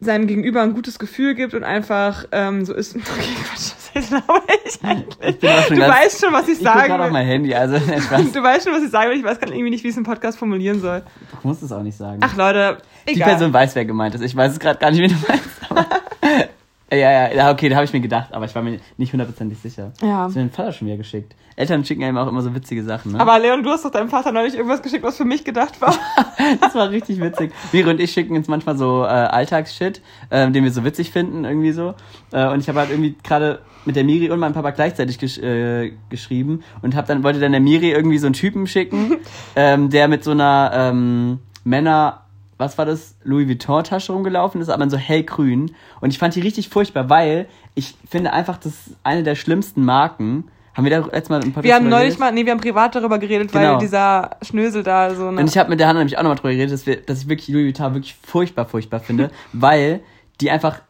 seinem 0.00 0.26
Gegenüber 0.26 0.62
ein 0.62 0.74
gutes 0.74 0.98
Gefühl 0.98 1.34
gibt 1.34 1.54
und 1.54 1.62
einfach 1.62 2.24
ähm, 2.32 2.64
so 2.64 2.74
ist. 2.74 2.96
Okay, 2.96 3.36
Quatsch, 3.44 3.72
was 3.94 4.08
glaube 4.08 4.42
ich 4.64 4.82
eigentlich? 4.82 5.16
Ich 5.28 5.38
bin 5.38 5.50
auch 5.50 5.62
schon 5.66 5.76
Du 5.76 5.82
weißt 5.82 6.24
schon, 6.24 6.32
was 6.32 6.48
ich 6.48 6.54
ich 6.54 6.64
sagen 6.64 6.86
gerade 6.88 7.02
auf 7.02 7.06
will. 7.06 7.12
mein 7.12 7.26
Handy, 7.26 7.54
also 7.54 7.76
ich 7.76 8.32
Du 8.32 8.42
weißt 8.42 8.64
schon, 8.64 8.72
was 8.72 8.82
ich 8.82 8.90
sagen 8.90 9.10
will. 9.10 9.18
Ich 9.18 9.24
weiß 9.24 9.38
gerade 9.38 9.52
irgendwie 9.52 9.70
nicht, 9.70 9.84
wie 9.84 9.88
ich 9.88 9.94
es 9.94 9.98
im 9.98 10.04
Podcast 10.04 10.38
formulieren 10.38 10.80
soll. 10.80 11.02
du 11.42 11.48
musst 11.48 11.62
es 11.62 11.70
auch 11.70 11.82
nicht 11.82 11.96
sagen. 11.96 12.18
Ach 12.22 12.34
Leute, 12.34 12.78
Die 13.08 13.14
egal. 13.14 13.30
Person 13.30 13.52
weiß, 13.52 13.74
wer 13.74 13.84
gemeint 13.84 14.14
ist. 14.14 14.22
Ich 14.22 14.36
weiß 14.36 14.52
es 14.52 14.60
gerade 14.60 14.78
gar 14.78 14.90
nicht, 14.90 15.00
wie 15.00 15.08
du 15.08 15.16
meinst. 15.28 15.48
Ja, 16.92 17.32
ja, 17.32 17.50
okay, 17.50 17.70
da 17.70 17.76
habe 17.76 17.86
ich 17.86 17.92
mir 17.94 18.00
gedacht, 18.00 18.34
aber 18.34 18.44
ich 18.44 18.54
war 18.54 18.60
mir 18.62 18.78
nicht 18.98 19.12
hundertprozentig 19.14 19.58
sicher. 19.58 19.92
ja. 20.02 20.24
Hast 20.24 20.34
du 20.34 20.40
mir 20.40 20.46
den 20.46 20.52
Vater 20.52 20.72
schon 20.72 20.88
wieder 20.88 20.98
geschickt? 20.98 21.34
Eltern 21.56 21.86
schicken 21.86 22.04
einem 22.04 22.18
auch 22.18 22.26
immer 22.28 22.42
so 22.42 22.54
witzige 22.54 22.82
Sachen, 22.82 23.12
ne? 23.12 23.20
Aber 23.20 23.38
Leon, 23.38 23.62
du 23.62 23.70
hast 23.70 23.86
doch 23.86 23.90
deinem 23.90 24.10
Vater 24.10 24.30
neulich 24.30 24.54
irgendwas 24.54 24.82
geschickt, 24.82 25.02
was 25.02 25.16
für 25.16 25.24
mich 25.24 25.42
gedacht 25.44 25.80
war. 25.80 25.94
Das 26.60 26.74
war 26.74 26.90
richtig 26.90 27.20
witzig. 27.20 27.52
Miri 27.72 27.88
und 27.88 28.00
ich 28.00 28.12
schicken 28.12 28.36
uns 28.36 28.46
manchmal 28.48 28.76
so 28.76 29.04
äh, 29.04 29.06
Alltagsshit, 29.06 30.02
äh, 30.28 30.50
den 30.50 30.64
wir 30.64 30.70
so 30.70 30.84
witzig 30.84 31.12
finden, 31.12 31.44
irgendwie 31.44 31.72
so. 31.72 31.94
Äh, 32.32 32.48
und 32.48 32.60
ich 32.60 32.68
habe 32.68 32.80
halt 32.80 32.90
irgendwie 32.90 33.14
gerade 33.22 33.60
mit 33.84 33.96
der 33.96 34.04
Miri 34.04 34.30
und 34.30 34.38
meinem 34.40 34.52
Papa 34.52 34.70
gleichzeitig 34.70 35.18
gesch 35.18 35.38
äh, 35.38 35.92
geschrieben 36.10 36.62
und 36.82 36.94
hab 36.94 37.06
dann 37.06 37.22
wollte 37.22 37.40
dann 37.40 37.52
der 37.52 37.60
Miri 37.60 37.90
irgendwie 37.90 38.18
so 38.18 38.26
einen 38.26 38.34
Typen 38.34 38.66
schicken, 38.66 39.16
ähm, 39.56 39.88
der 39.88 40.08
mit 40.08 40.24
so 40.24 40.32
einer 40.32 40.72
ähm, 40.74 41.38
Männer 41.64 42.21
was 42.62 42.78
war 42.78 42.86
das 42.86 43.16
Louis 43.24 43.46
Vuitton 43.48 43.84
Tasche 43.84 44.12
rumgelaufen 44.12 44.60
ist, 44.60 44.68
aber 44.68 44.84
in 44.84 44.90
so 44.90 44.96
hellgrün 44.96 45.74
und 46.00 46.10
ich 46.10 46.18
fand 46.18 46.34
die 46.34 46.40
richtig 46.40 46.68
furchtbar, 46.68 47.10
weil 47.10 47.46
ich 47.74 47.94
finde 48.08 48.32
einfach 48.32 48.56
das 48.56 48.72
ist 48.72 48.96
eine 49.02 49.22
der 49.22 49.34
schlimmsten 49.34 49.84
Marken. 49.84 50.44
Haben 50.74 50.84
wir 50.84 50.90
da 50.90 50.98
letztes 51.06 51.28
Mal 51.28 51.42
ein 51.42 51.52
paar 51.52 51.62
Wir 51.62 51.74
haben 51.74 51.88
neulich 51.90 52.18
mal, 52.18 52.32
nee, 52.32 52.46
wir 52.46 52.52
haben 52.52 52.60
privat 52.60 52.94
darüber 52.94 53.18
geredet, 53.18 53.52
weil 53.52 53.66
Genau. 53.66 53.78
dieser 53.78 54.30
Schnösel 54.40 54.82
da 54.82 55.14
so 55.14 55.26
eine. 55.28 55.40
Und 55.40 55.46
ich 55.50 55.58
habe 55.58 55.68
mit 55.68 55.78
der 55.80 55.86
Hanna 55.88 55.98
nämlich 55.98 56.16
auch 56.16 56.22
nochmal 56.22 56.36
drüber 56.36 56.52
geredet, 56.52 56.72
dass, 56.72 56.86
wir, 56.86 56.96
dass 56.96 57.22
ich 57.22 57.28
wirklich 57.28 57.48
Louis 57.48 57.66
Vuitton 57.66 57.92
wirklich 57.94 58.16
furchtbar, 58.22 58.64
furchtbar 58.64 59.00
finde, 59.00 59.30
weil 59.52 60.00
die 60.40 60.50
einfach 60.50 60.80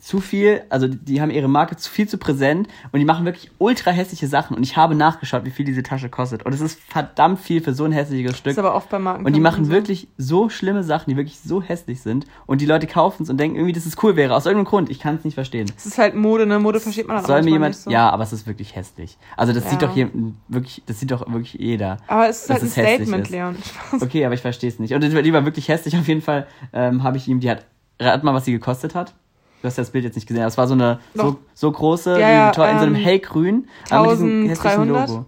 zu 0.00 0.18
viel, 0.20 0.62
also 0.70 0.88
die 0.88 1.20
haben 1.20 1.30
ihre 1.30 1.46
Marke 1.46 1.76
zu 1.76 1.90
viel 1.90 2.08
zu 2.08 2.16
präsent 2.18 2.68
und 2.90 2.98
die 3.00 3.04
machen 3.04 3.24
wirklich 3.26 3.50
ultra 3.58 3.90
hässliche 3.90 4.26
Sachen. 4.26 4.56
Und 4.56 4.62
ich 4.62 4.76
habe 4.76 4.94
nachgeschaut, 4.94 5.44
wie 5.44 5.50
viel 5.50 5.66
diese 5.66 5.82
Tasche 5.82 6.08
kostet. 6.08 6.44
Und 6.46 6.54
es 6.54 6.60
ist 6.62 6.80
verdammt 6.80 7.38
viel 7.38 7.60
für 7.62 7.74
so 7.74 7.84
ein 7.84 7.92
hässliches 7.92 8.38
Stück. 8.38 8.52
ist 8.52 8.58
aber 8.58 8.74
oft 8.74 8.88
bei 8.88 8.98
Marken. 8.98 9.26
Und 9.26 9.34
die 9.34 9.40
machen 9.40 9.68
wirklich 9.68 10.08
so 10.16 10.48
schlimme 10.48 10.82
Sachen, 10.82 11.10
die 11.10 11.16
wirklich 11.16 11.38
so 11.40 11.62
hässlich 11.62 12.00
sind. 12.00 12.24
Und 12.46 12.60
die 12.62 12.66
Leute 12.66 12.86
kaufen 12.86 13.24
es 13.24 13.30
und 13.30 13.36
denken 13.38 13.56
irgendwie, 13.56 13.74
dass 13.74 13.84
es 13.84 14.02
cool 14.02 14.16
wäre. 14.16 14.34
Aus 14.34 14.46
irgendeinem 14.46 14.68
Grund. 14.70 14.90
Ich 14.90 15.00
kann 15.00 15.16
es 15.16 15.24
nicht 15.24 15.34
verstehen. 15.34 15.70
Es 15.76 15.84
ist 15.84 15.98
halt 15.98 16.14
Mode, 16.14 16.46
ne? 16.46 16.58
Mode 16.58 16.80
versteht 16.80 17.06
man 17.06 17.16
dann 17.16 17.24
auch 17.24 17.28
Soll 17.28 17.42
mir 17.42 17.50
jemand. 17.50 17.74
nicht 17.74 17.82
so. 17.84 17.90
Ja, 17.90 18.08
aber 18.10 18.22
es 18.24 18.32
ist 18.32 18.46
wirklich 18.46 18.74
hässlich. 18.74 19.18
Also 19.36 19.52
das 19.52 19.64
sieht 19.68 19.82
Ja. 19.82 19.88
doch 19.88 19.94
hier 19.94 20.10
wirklich, 20.48 20.82
das 20.86 20.98
sieht 20.98 21.10
doch 21.10 21.20
wirklich 21.30 21.54
jeder. 21.54 21.98
Aber 22.06 22.26
es 22.28 22.44
ist 22.44 22.50
halt 22.50 22.62
ein 22.62 22.68
Statement, 22.70 23.24
ist. 23.24 23.30
Leon. 23.30 23.56
Okay, 24.00 24.24
aber 24.24 24.34
ich 24.34 24.40
verstehe 24.40 24.70
es 24.70 24.78
nicht. 24.78 24.94
Und 24.94 25.02
die 25.02 25.32
war 25.32 25.44
wirklich 25.44 25.68
hässlich. 25.68 25.96
Auf 25.98 26.08
jeden 26.08 26.22
Fall 26.22 26.46
ähm, 26.72 27.02
habe 27.02 27.18
ich 27.18 27.28
ihm, 27.28 27.40
die 27.40 27.50
hat, 27.50 27.66
rat 28.00 28.24
mal, 28.24 28.32
was 28.32 28.46
sie 28.46 28.52
gekostet 28.52 28.94
hat. 28.94 29.14
Du 29.62 29.66
hast 29.66 29.76
das 29.78 29.90
Bild 29.90 30.04
jetzt 30.04 30.14
nicht 30.14 30.26
gesehen. 30.26 30.42
Das 30.42 30.56
war 30.58 30.66
so 30.66 30.74
eine 30.74 31.00
so, 31.14 31.36
so 31.54 31.70
große, 31.70 32.18
Ja, 32.18 32.30
ja, 32.30 32.46
Vuitton 32.46 32.68
in 32.70 32.78
so 32.78 32.84
einem 32.86 32.94
ähm, 32.94 33.00
hellgrün, 33.02 33.68
aber 33.90 34.02
mit 34.02 34.12
diesem 34.12 34.48
hässlichen 34.48 34.80
1300? 34.80 35.08
Logo. 35.08 35.26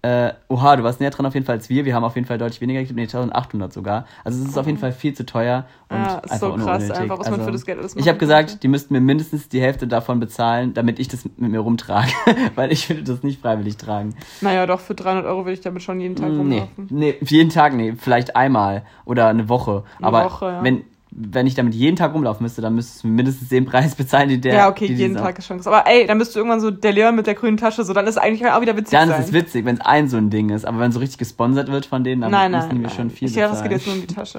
Äh, 0.00 0.32
oha, 0.48 0.76
du 0.76 0.84
warst 0.84 1.00
näher 1.00 1.10
dran 1.10 1.26
auf 1.26 1.34
jeden 1.34 1.44
Fall 1.44 1.56
als 1.56 1.68
wir. 1.68 1.84
Wir 1.84 1.92
haben 1.92 2.04
auf 2.04 2.14
jeden 2.14 2.26
Fall 2.26 2.38
deutlich 2.38 2.60
weniger 2.60 2.78
gegeben, 2.80 2.96
nee, 2.96 3.02
1800 3.02 3.72
sogar. 3.72 4.06
Also 4.22 4.40
es 4.40 4.48
ist 4.50 4.56
auf 4.56 4.66
jeden 4.66 4.78
Fall 4.78 4.92
viel 4.92 5.12
zu 5.12 5.26
teuer 5.26 5.66
und 5.88 5.96
Ja, 5.96 6.18
ist 6.18 6.30
einfach 6.30 6.38
so 6.38 6.54
krass, 6.64 6.82
unnötig. 6.82 6.96
einfach, 7.00 7.18
was 7.18 7.26
man 7.26 7.34
also, 7.40 7.46
für 7.46 7.52
das 7.52 7.66
Geld 7.66 7.78
alles 7.80 7.92
Ich 7.92 7.98
machen 7.98 8.08
habe 8.10 8.18
gesagt, 8.18 8.62
die 8.62 8.68
müssten 8.68 8.94
mir 8.94 9.00
mindestens 9.00 9.48
die 9.48 9.60
Hälfte 9.60 9.88
davon 9.88 10.20
bezahlen, 10.20 10.72
damit 10.72 11.00
ich 11.00 11.08
das 11.08 11.24
mit 11.24 11.50
mir 11.50 11.58
rumtrage, 11.58 12.12
weil 12.54 12.70
ich 12.70 12.88
würde 12.88 13.02
das 13.02 13.24
nicht 13.24 13.40
freiwillig 13.42 13.76
tragen. 13.76 14.14
Naja, 14.40 14.66
doch, 14.66 14.78
für 14.78 14.94
300 14.94 15.26
Euro 15.26 15.40
würde 15.40 15.54
ich 15.54 15.62
damit 15.62 15.82
schon 15.82 16.00
jeden 16.00 16.14
Tag 16.14 16.30
Nee, 16.30 16.38
rumlaufen. 16.38 16.86
nee, 16.90 17.14
jeden 17.22 17.50
Tag, 17.50 17.74
nee, 17.74 17.94
vielleicht 17.98 18.36
einmal 18.36 18.84
oder 19.04 19.26
eine 19.26 19.48
Woche. 19.48 19.82
Eine 19.98 20.06
Aber 20.06 20.24
Woche, 20.26 20.46
ja. 20.46 20.62
wenn, 20.62 20.84
wenn 21.20 21.46
ich 21.46 21.54
damit 21.54 21.74
jeden 21.74 21.96
Tag 21.96 22.14
rumlaufen 22.14 22.44
müsste, 22.44 22.62
dann 22.62 22.74
müsstest 22.74 23.02
du 23.04 23.08
mindestens 23.08 23.48
den 23.48 23.64
Preis 23.66 23.94
bezahlen, 23.96 24.28
die 24.28 24.40
der. 24.40 24.54
ja, 24.54 24.68
okay, 24.68 24.86
jeden 24.86 25.16
Tag 25.16 25.38
ist 25.38 25.46
schon. 25.46 25.58
Aber 25.66 25.86
ey, 25.86 26.06
dann 26.06 26.18
bist 26.18 26.34
du 26.34 26.38
irgendwann 26.38 26.60
so 26.60 26.70
der 26.70 26.92
Leon 26.92 27.16
mit 27.16 27.26
der 27.26 27.34
grünen 27.34 27.56
Tasche, 27.56 27.82
so, 27.84 27.92
dann 27.92 28.06
ist 28.06 28.16
eigentlich 28.18 28.46
auch 28.48 28.60
wieder 28.60 28.76
witzig 28.76 28.92
Dann 28.98 29.08
sein. 29.08 29.20
ist 29.20 29.26
es 29.28 29.32
witzig, 29.32 29.64
wenn 29.64 29.76
es 29.76 29.80
ein 29.80 30.08
so 30.08 30.16
ein 30.16 30.30
Ding 30.30 30.50
ist. 30.50 30.64
Aber 30.64 30.78
wenn 30.78 30.92
so 30.92 31.00
richtig 31.00 31.18
gesponsert 31.18 31.70
wird 31.70 31.86
von 31.86 32.04
denen, 32.04 32.22
dann 32.22 32.30
Nein, 32.30 32.52
müssen 32.52 32.68
nein, 32.68 32.76
mir 32.78 32.86
nein. 32.88 32.96
schon 32.96 33.10
viel 33.10 33.28
ich 33.28 33.34
dachte, 33.34 33.56
es 33.56 33.62
geht 33.62 33.72
bezahlen. 33.72 33.78
jetzt 33.78 33.86
nur 33.86 33.94
um 33.96 34.00
die 34.06 34.14
Tasche. 34.14 34.38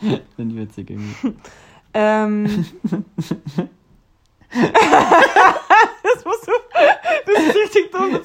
Sind 0.36 0.48
die 0.50 0.56
witzig 0.56 0.90
irgendwie. 0.90 1.34
Ähm. 1.94 2.66
das 6.02 6.24
musst 6.24 6.46
du. 6.46 6.52
Das 7.26 7.44
ist 7.44 7.56
richtig 7.56 7.92
dumm. 7.92 8.18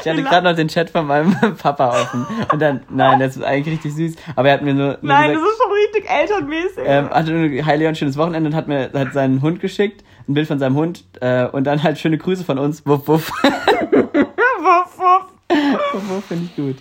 Ich 0.00 0.08
hatte 0.08 0.22
gerade 0.22 0.48
noch 0.48 0.56
den 0.56 0.68
Chat 0.68 0.90
von 0.90 1.06
meinem 1.06 1.34
Papa 1.56 1.88
offen. 1.88 2.26
Und 2.52 2.60
dann, 2.60 2.82
nein, 2.90 3.18
das 3.18 3.36
ist 3.36 3.42
eigentlich 3.42 3.74
richtig 3.74 3.94
süß. 3.94 4.16
Aber 4.36 4.48
er 4.48 4.54
hat 4.54 4.62
mir 4.62 4.74
nur, 4.74 4.86
nur 4.86 4.98
Nein, 5.02 5.30
gesagt, 5.30 5.46
das 5.46 5.52
ist 5.52 5.62
schon 5.62 5.72
richtig 5.72 6.10
elternmäßig. 6.10 6.82
ähm, 6.84 7.10
hatte 7.10 7.32
nur, 7.32 7.66
hi 7.66 7.76
Leon, 7.76 7.94
schönes 7.94 8.16
Wochenende 8.16 8.50
und 8.50 8.56
hat 8.56 8.68
mir 8.68 8.90
hat 8.92 9.12
seinen 9.12 9.42
Hund 9.42 9.60
geschickt. 9.60 10.04
Ein 10.28 10.34
Bild 10.34 10.46
von 10.48 10.58
seinem 10.58 10.76
Hund. 10.76 11.04
Äh, 11.20 11.46
und 11.46 11.64
dann 11.64 11.82
halt 11.82 11.98
schöne 11.98 12.18
Grüße 12.18 12.44
von 12.44 12.58
uns. 12.58 12.84
Wuff, 12.86 13.08
wuff. 13.08 13.30
wuff, 13.42 14.98
wuff. 14.98 15.24
wuff, 15.48 16.10
wuff, 16.10 16.24
finde 16.26 16.44
ich 16.44 16.56
gut. 16.56 16.76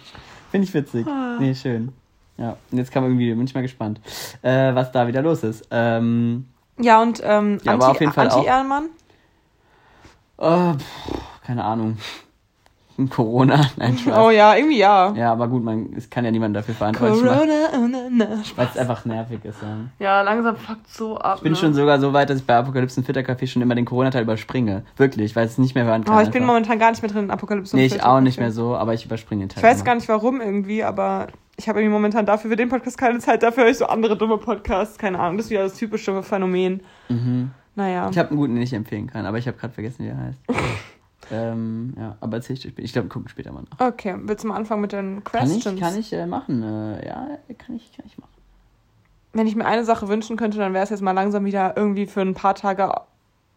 Finde 0.51 0.67
ich 0.67 0.73
witzig. 0.73 1.07
Ah. 1.07 1.37
Nee, 1.39 1.55
schön. 1.55 1.93
Ja, 2.37 2.55
und 2.71 2.77
jetzt 2.77 2.91
kam 2.91 3.03
irgendwie, 3.03 3.33
bin 3.33 3.43
ich 3.43 3.53
mal 3.53 3.61
gespannt, 3.61 3.99
äh, 4.41 4.73
was 4.73 4.91
da 4.91 5.07
wieder 5.07 5.21
los 5.21 5.43
ist. 5.43 5.67
Ähm, 5.71 6.45
Ja, 6.79 7.01
und 7.01 7.21
ähm, 7.23 7.59
Ja, 7.63 7.73
Anti- 7.73 8.07
auch- 8.07 8.17
Anti-Ehrenmann? 8.17 8.85
oh, 10.37 10.73
pff, 10.73 11.43
keine 11.45 11.63
Ahnung. 11.63 11.97
Corona, 13.09 13.61
nein, 13.77 13.97
Spaß. 13.97 14.17
Oh 14.17 14.29
ja, 14.29 14.55
irgendwie 14.55 14.79
ja. 14.79 15.13
Ja, 15.13 15.31
aber 15.31 15.47
gut, 15.47 15.63
man, 15.63 15.93
es 15.95 16.09
kann 16.09 16.25
ja 16.25 16.31
niemand 16.31 16.53
dafür 16.53 16.75
verantwortlich 16.75 17.21
Corona, 17.23 17.69
oh, 17.73 18.57
weil 18.57 18.67
es 18.73 18.77
einfach 18.77 19.05
nervig 19.05 19.39
ist. 19.45 19.61
Ja. 19.61 19.77
Ja, 19.99 20.21
langsam 20.21 20.57
fuckt 20.57 20.89
so 20.89 21.17
ab. 21.17 21.37
Ich 21.37 21.43
bin 21.43 21.53
ne? 21.53 21.57
schon 21.57 21.73
sogar 21.73 21.99
so 22.01 22.11
weit, 22.11 22.29
dass 22.29 22.39
ich 22.39 22.45
bei 22.45 22.57
Apokalypse 22.57 22.99
und 22.99 23.05
Filterkaffee 23.05 23.47
schon 23.47 23.61
immer 23.61 23.75
den 23.75 23.85
Corona-Teil 23.85 24.23
überspringe. 24.23 24.83
Wirklich, 24.97 25.33
weil 25.35 25.45
es 25.45 25.57
nicht 25.57 25.75
mehr 25.75 25.85
hören 25.85 26.03
kann. 26.03 26.17
Oh, 26.17 26.19
ich 26.19 26.29
bin 26.29 26.41
einfach. 26.43 26.55
momentan 26.55 26.77
gar 26.77 26.89
nicht 26.91 27.01
mehr 27.01 27.09
drin 27.11 27.25
in 27.25 27.31
Apokalypse. 27.31 27.73
und 27.75 27.79
Nee, 27.79 27.85
ich 27.85 28.03
auch 28.03 28.19
nicht 28.19 28.37
mehr 28.39 28.51
so, 28.51 28.75
aber 28.75 28.93
ich 28.93 29.05
überspringe 29.05 29.43
den 29.45 29.49
Teil. 29.49 29.59
Ich 29.59 29.63
weiß 29.63 29.77
immer. 29.77 29.85
gar 29.85 29.95
nicht 29.95 30.09
warum 30.09 30.41
irgendwie, 30.41 30.83
aber 30.83 31.27
ich 31.59 31.67
habe 31.67 31.79
irgendwie 31.79 31.93
momentan 31.93 32.25
dafür 32.25 32.49
für 32.49 32.55
den 32.55 32.69
Podcast 32.69 32.97
keine 32.97 33.19
Zeit, 33.19 33.43
dafür 33.43 33.63
höre 33.63 33.71
ich 33.71 33.77
so 33.77 33.85
andere 33.85 34.17
dumme 34.17 34.37
Podcasts, 34.37 34.97
keine 34.97 35.19
Ahnung. 35.19 35.35
Das 35.35 35.47
ist 35.47 35.51
wieder 35.51 35.63
das 35.63 35.75
typische 35.75 36.23
Phänomen. 36.23 36.81
Mhm. 37.09 37.51
Naja. 37.75 38.09
Ich 38.09 38.17
habe 38.17 38.29
einen 38.29 38.37
guten, 38.37 38.55
den 38.55 38.63
ich 38.63 38.73
empfehlen 38.73 39.07
kann, 39.07 39.25
aber 39.25 39.37
ich 39.37 39.47
habe 39.47 39.57
gerade 39.57 39.73
vergessen, 39.73 40.05
wie 40.05 40.09
er 40.09 40.17
heißt. 40.17 40.39
ähm, 41.31 41.93
ja, 41.97 42.15
aber 42.21 42.37
erzähl 42.37 42.53
ich 42.53 42.61
dir 42.61 42.69
später. 42.69 42.85
Ich 42.85 42.93
glaube, 42.93 43.07
wir 43.07 43.09
gucken 43.09 43.27
später 43.27 43.51
mal 43.51 43.63
nach. 43.69 43.87
Okay, 43.87 44.15
willst 44.21 44.45
du 44.45 44.47
mal 44.47 44.55
anfangen 44.55 44.81
mit 44.81 44.93
den 44.93 45.21
Kann 45.25 45.47
Questions? 45.47 45.75
ich, 45.75 45.81
kann 45.81 45.99
ich 45.99 46.13
äh, 46.13 46.25
machen. 46.25 46.63
Äh, 46.63 47.05
ja, 47.05 47.27
kann 47.57 47.75
ich, 47.75 47.91
kann 47.91 48.05
ich 48.05 48.17
machen. 48.17 48.31
Wenn 49.33 49.45
ich 49.45 49.55
mir 49.57 49.65
eine 49.65 49.83
Sache 49.83 50.07
wünschen 50.07 50.37
könnte, 50.37 50.57
dann 50.59 50.73
wäre 50.73 50.85
es 50.85 50.91
jetzt 50.91 51.01
mal 51.01 51.11
langsam 51.11 51.43
wieder 51.43 51.75
irgendwie 51.75 52.05
für 52.05 52.21
ein 52.21 52.35
paar 52.35 52.55
Tage 52.55 52.89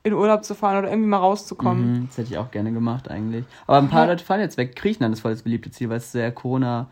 in 0.03 0.13
Urlaub 0.13 0.45
zu 0.45 0.57
fahren 0.57 0.79
oder 0.79 0.91
irgendwie 0.91 1.09
mal 1.09 1.19
rauszukommen. 1.19 1.93
Mhm, 1.93 2.07
das 2.09 2.19
hätte 2.19 2.33
ich 2.33 2.39
auch 2.39 2.51
gerne 2.51 2.73
gemacht 2.73 3.09
eigentlich. 3.09 3.45
Aber 3.69 3.79
ein 3.79 3.89
paar. 3.89 4.09
Leute 4.09 4.25
fahren 4.25 4.41
jetzt 4.41 4.57
weg. 4.57 4.75
Griechenland 4.75 5.15
ist 5.15 5.21
voll 5.21 5.31
das 5.31 5.43
beliebte 5.43 5.71
Ziel, 5.71 5.89
weil 5.89 5.99
es 5.99 6.11
sehr 6.11 6.33
Corona 6.33 6.89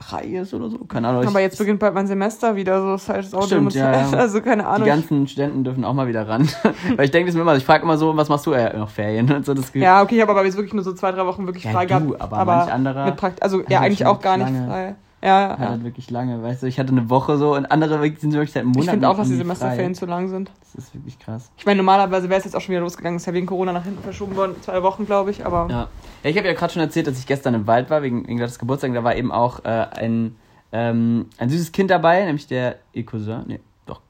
frei 0.00 0.24
ist 0.24 0.52
oder 0.54 0.68
so. 0.70 0.78
Keine 0.78 1.08
Ahnung. 1.08 1.26
Aber 1.26 1.40
jetzt 1.40 1.58
beginnt 1.58 1.80
bald 1.80 1.94
mein 1.94 2.06
Semester 2.06 2.54
wieder, 2.56 2.98
so 2.98 3.12
halt 3.12 3.34
auch 3.34 3.46
Stimmt, 3.46 3.74
ja, 3.74 3.92
ja. 3.92 4.10
Also 4.18 4.40
keine 4.40 4.62
die 4.62 4.68
Ahnung. 4.68 4.86
ganzen 4.86 5.26
Studenten 5.26 5.64
dürfen 5.64 5.84
auch 5.84 5.94
mal 5.94 6.06
wieder 6.06 6.28
ran. 6.28 6.48
weil 6.96 7.04
ich 7.06 7.10
denke 7.10 7.26
das 7.26 7.34
mir 7.34 7.42
immer, 7.42 7.56
ich 7.56 7.64
frage 7.64 7.82
immer 7.84 7.96
so, 7.96 8.16
was 8.16 8.28
machst 8.28 8.46
du? 8.46 8.52
Ja, 8.54 8.76
noch 8.76 8.90
Ferien 8.90 9.30
und 9.32 9.44
so. 9.46 9.54
Das 9.54 9.72
Ja, 9.74 10.02
okay, 10.02 10.16
ich 10.16 10.20
habe 10.20 10.32
aber 10.32 10.44
jetzt 10.44 10.56
wirklich 10.56 10.74
nur 10.74 10.84
so 10.84 10.92
zwei, 10.92 11.12
drei 11.12 11.24
Wochen 11.26 11.46
wirklich 11.46 11.64
Ja, 11.64 11.72
frei 11.72 11.86
du, 11.86 12.08
gehabt. 12.10 12.20
aber 12.20 12.44
manch 12.44 12.72
anderer 12.72 13.06
mit 13.06 13.16
Prakt 13.16 13.42
also 13.42 13.62
ja, 13.68 13.80
eigentlich 13.80 14.04
auch 14.06 14.20
gar 14.20 14.36
nicht 14.36 14.46
lange- 14.52 14.66
frei. 14.66 14.94
Ja, 15.22 15.50
hat 15.50 15.60
ja. 15.60 15.68
halt 15.70 15.82
wirklich 15.82 16.10
lange, 16.10 16.42
weißt 16.42 16.62
du, 16.62 16.66
ich 16.66 16.78
hatte 16.78 16.90
eine 16.92 17.08
Woche 17.08 17.38
so 17.38 17.54
und 17.56 17.66
andere 17.72 18.00
sind 18.16 18.32
wirklich 18.34 18.52
seit 18.52 18.64
Monaten 18.64 18.82
Ich 18.84 18.90
finde 18.90 19.08
auch, 19.08 19.16
dass 19.16 19.28
die 19.28 19.34
Semesterferien 19.36 19.94
frei. 19.94 19.98
zu 19.98 20.06
lang 20.06 20.28
sind. 20.28 20.50
Das 20.60 20.74
ist 20.84 20.94
wirklich 20.94 21.18
krass. 21.18 21.50
Ich 21.56 21.64
meine, 21.64 21.78
normalerweise 21.78 22.28
wäre 22.28 22.38
es 22.38 22.44
jetzt 22.44 22.54
auch 22.54 22.60
schon 22.60 22.72
wieder 22.72 22.82
losgegangen. 22.82 23.16
Ist 23.16 23.26
ja 23.26 23.32
wegen 23.32 23.46
Corona 23.46 23.72
nach 23.72 23.84
hinten 23.84 24.02
verschoben 24.02 24.36
worden. 24.36 24.54
Zwei 24.60 24.82
Wochen, 24.82 25.06
glaube 25.06 25.30
ich, 25.30 25.44
aber. 25.44 25.68
Ja, 25.70 25.88
ja 26.22 26.30
ich 26.30 26.36
habe 26.36 26.46
ja 26.46 26.52
gerade 26.54 26.72
schon 26.72 26.82
erzählt, 26.82 27.06
dass 27.06 27.18
ich 27.18 27.26
gestern 27.26 27.54
im 27.54 27.66
Wald 27.66 27.88
war, 27.88 28.02
wegen, 28.02 28.28
wegen 28.28 28.38
des 28.38 28.58
Geburtstags. 28.58 28.92
Da 28.92 29.02
war 29.04 29.16
eben 29.16 29.32
auch 29.32 29.64
äh, 29.64 29.68
ein, 29.68 30.36
ähm, 30.72 31.26
ein 31.38 31.48
süßes 31.48 31.72
Kind 31.72 31.90
dabei, 31.90 32.24
nämlich 32.24 32.46
der 32.46 32.76
ihr 32.92 33.06
Cousin. 33.06 33.44
Nee, 33.46 33.60
doch. 33.86 34.02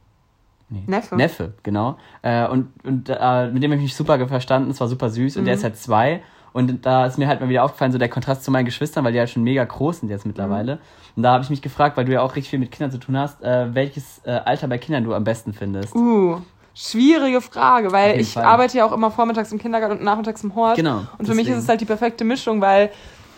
Nee. 0.69 0.83
Neffe. 0.87 1.14
Neffe, 1.14 1.55
genau. 1.62 1.99
Äh, 2.23 2.49
und 2.49 2.69
und 2.85 3.09
äh, 3.09 3.51
mit 3.53 3.62
dem 3.62 3.71
habe 3.71 3.77
ich 3.77 3.83
mich 3.85 3.95
super 3.97 4.27
verstanden. 4.27 4.71
Es 4.71 4.81
war 4.81 4.88
super 4.88 5.09
süß. 5.09 5.37
Und 5.37 5.45
der 5.45 5.55
Mhm. 5.55 5.59
ist 5.59 5.64
halt 5.64 5.77
zwei. 5.77 6.23
Und 6.57 6.87
da 6.87 7.05
ist 7.05 7.19
mir 7.19 7.29
halt 7.29 7.40
mal 7.42 7.51
wieder 7.51 7.64
aufgefallen, 7.64 7.92
so 7.92 7.99
der 7.99 8.09
Kontrast 8.09 8.42
zu 8.42 8.51
meinen 8.51 8.64
Geschwistern, 8.64 9.05
weil 9.05 9.12
die 9.12 9.19
halt 9.19 9.29
schon 9.29 9.42
mega 9.42 9.62
groß 9.62 10.01
sind 10.01 10.09
jetzt 10.09 10.25
mittlerweile. 10.25 10.77
Mhm. 10.77 10.81
Und 11.16 11.23
da 11.23 11.33
habe 11.33 11.45
ich 11.45 11.51
mich 11.51 11.61
gefragt, 11.61 11.99
weil 11.99 12.07
du 12.07 12.12
ja 12.12 12.23
auch 12.23 12.35
richtig 12.35 12.49
viel 12.49 12.59
mit 12.59 12.71
Kindern 12.71 12.90
zu 12.90 12.99
tun 12.99 13.19
hast, 13.19 13.42
äh, 13.42 13.75
welches 13.75 14.23
äh, 14.25 14.31
Alter 14.31 14.66
bei 14.66 14.79
Kindern 14.79 15.05
du 15.05 15.12
am 15.12 15.23
besten 15.23 15.53
findest. 15.53 15.95
Uh, 15.95 16.40
schwierige 16.73 17.42
Frage, 17.42 17.92
weil 17.92 18.19
ich 18.19 18.33
Fall. 18.33 18.45
arbeite 18.45 18.79
ja 18.79 18.87
auch 18.87 18.92
immer 18.92 19.11
vormittags 19.11 19.53
im 19.53 19.59
Kindergarten 19.59 19.99
und 19.99 20.05
nachmittags 20.05 20.42
im 20.45 20.55
Hort. 20.55 20.77
Genau, 20.77 21.03
Und 21.19 21.27
für 21.27 21.35
mich 21.35 21.40
ist 21.40 21.49
deswegen. 21.49 21.59
es 21.59 21.69
halt 21.69 21.81
die 21.83 21.85
perfekte 21.85 22.25
Mischung, 22.25 22.62
weil 22.62 22.90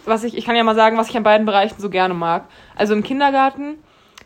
was 0.05 0.23
ich, 0.23 0.39
ich 0.39 0.45
kann 0.45 0.55
ja 0.55 0.63
mal 0.63 0.77
sagen, 0.77 0.97
was 0.97 1.11
ich 1.11 1.17
an 1.17 1.25
beiden 1.25 1.45
Bereichen 1.45 1.75
so 1.81 1.91
gerne 1.91 2.15
mag. 2.15 2.45
Also 2.77 2.95
im 2.95 3.03
Kindergarten 3.03 3.79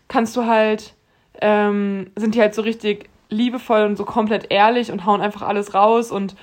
kannst 0.07 0.37
du 0.37 0.45
halt, 0.45 0.93
ähm, 1.41 2.11
sind 2.15 2.35
die 2.35 2.43
halt 2.43 2.55
so 2.55 2.61
richtig 2.61 3.09
liebevoll 3.31 3.85
und 3.85 3.97
so 3.97 4.05
komplett 4.05 4.49
ehrlich 4.51 4.93
und 4.93 5.07
hauen 5.07 5.23
einfach 5.23 5.41
alles 5.41 5.73
raus 5.73 6.11
und 6.11 6.37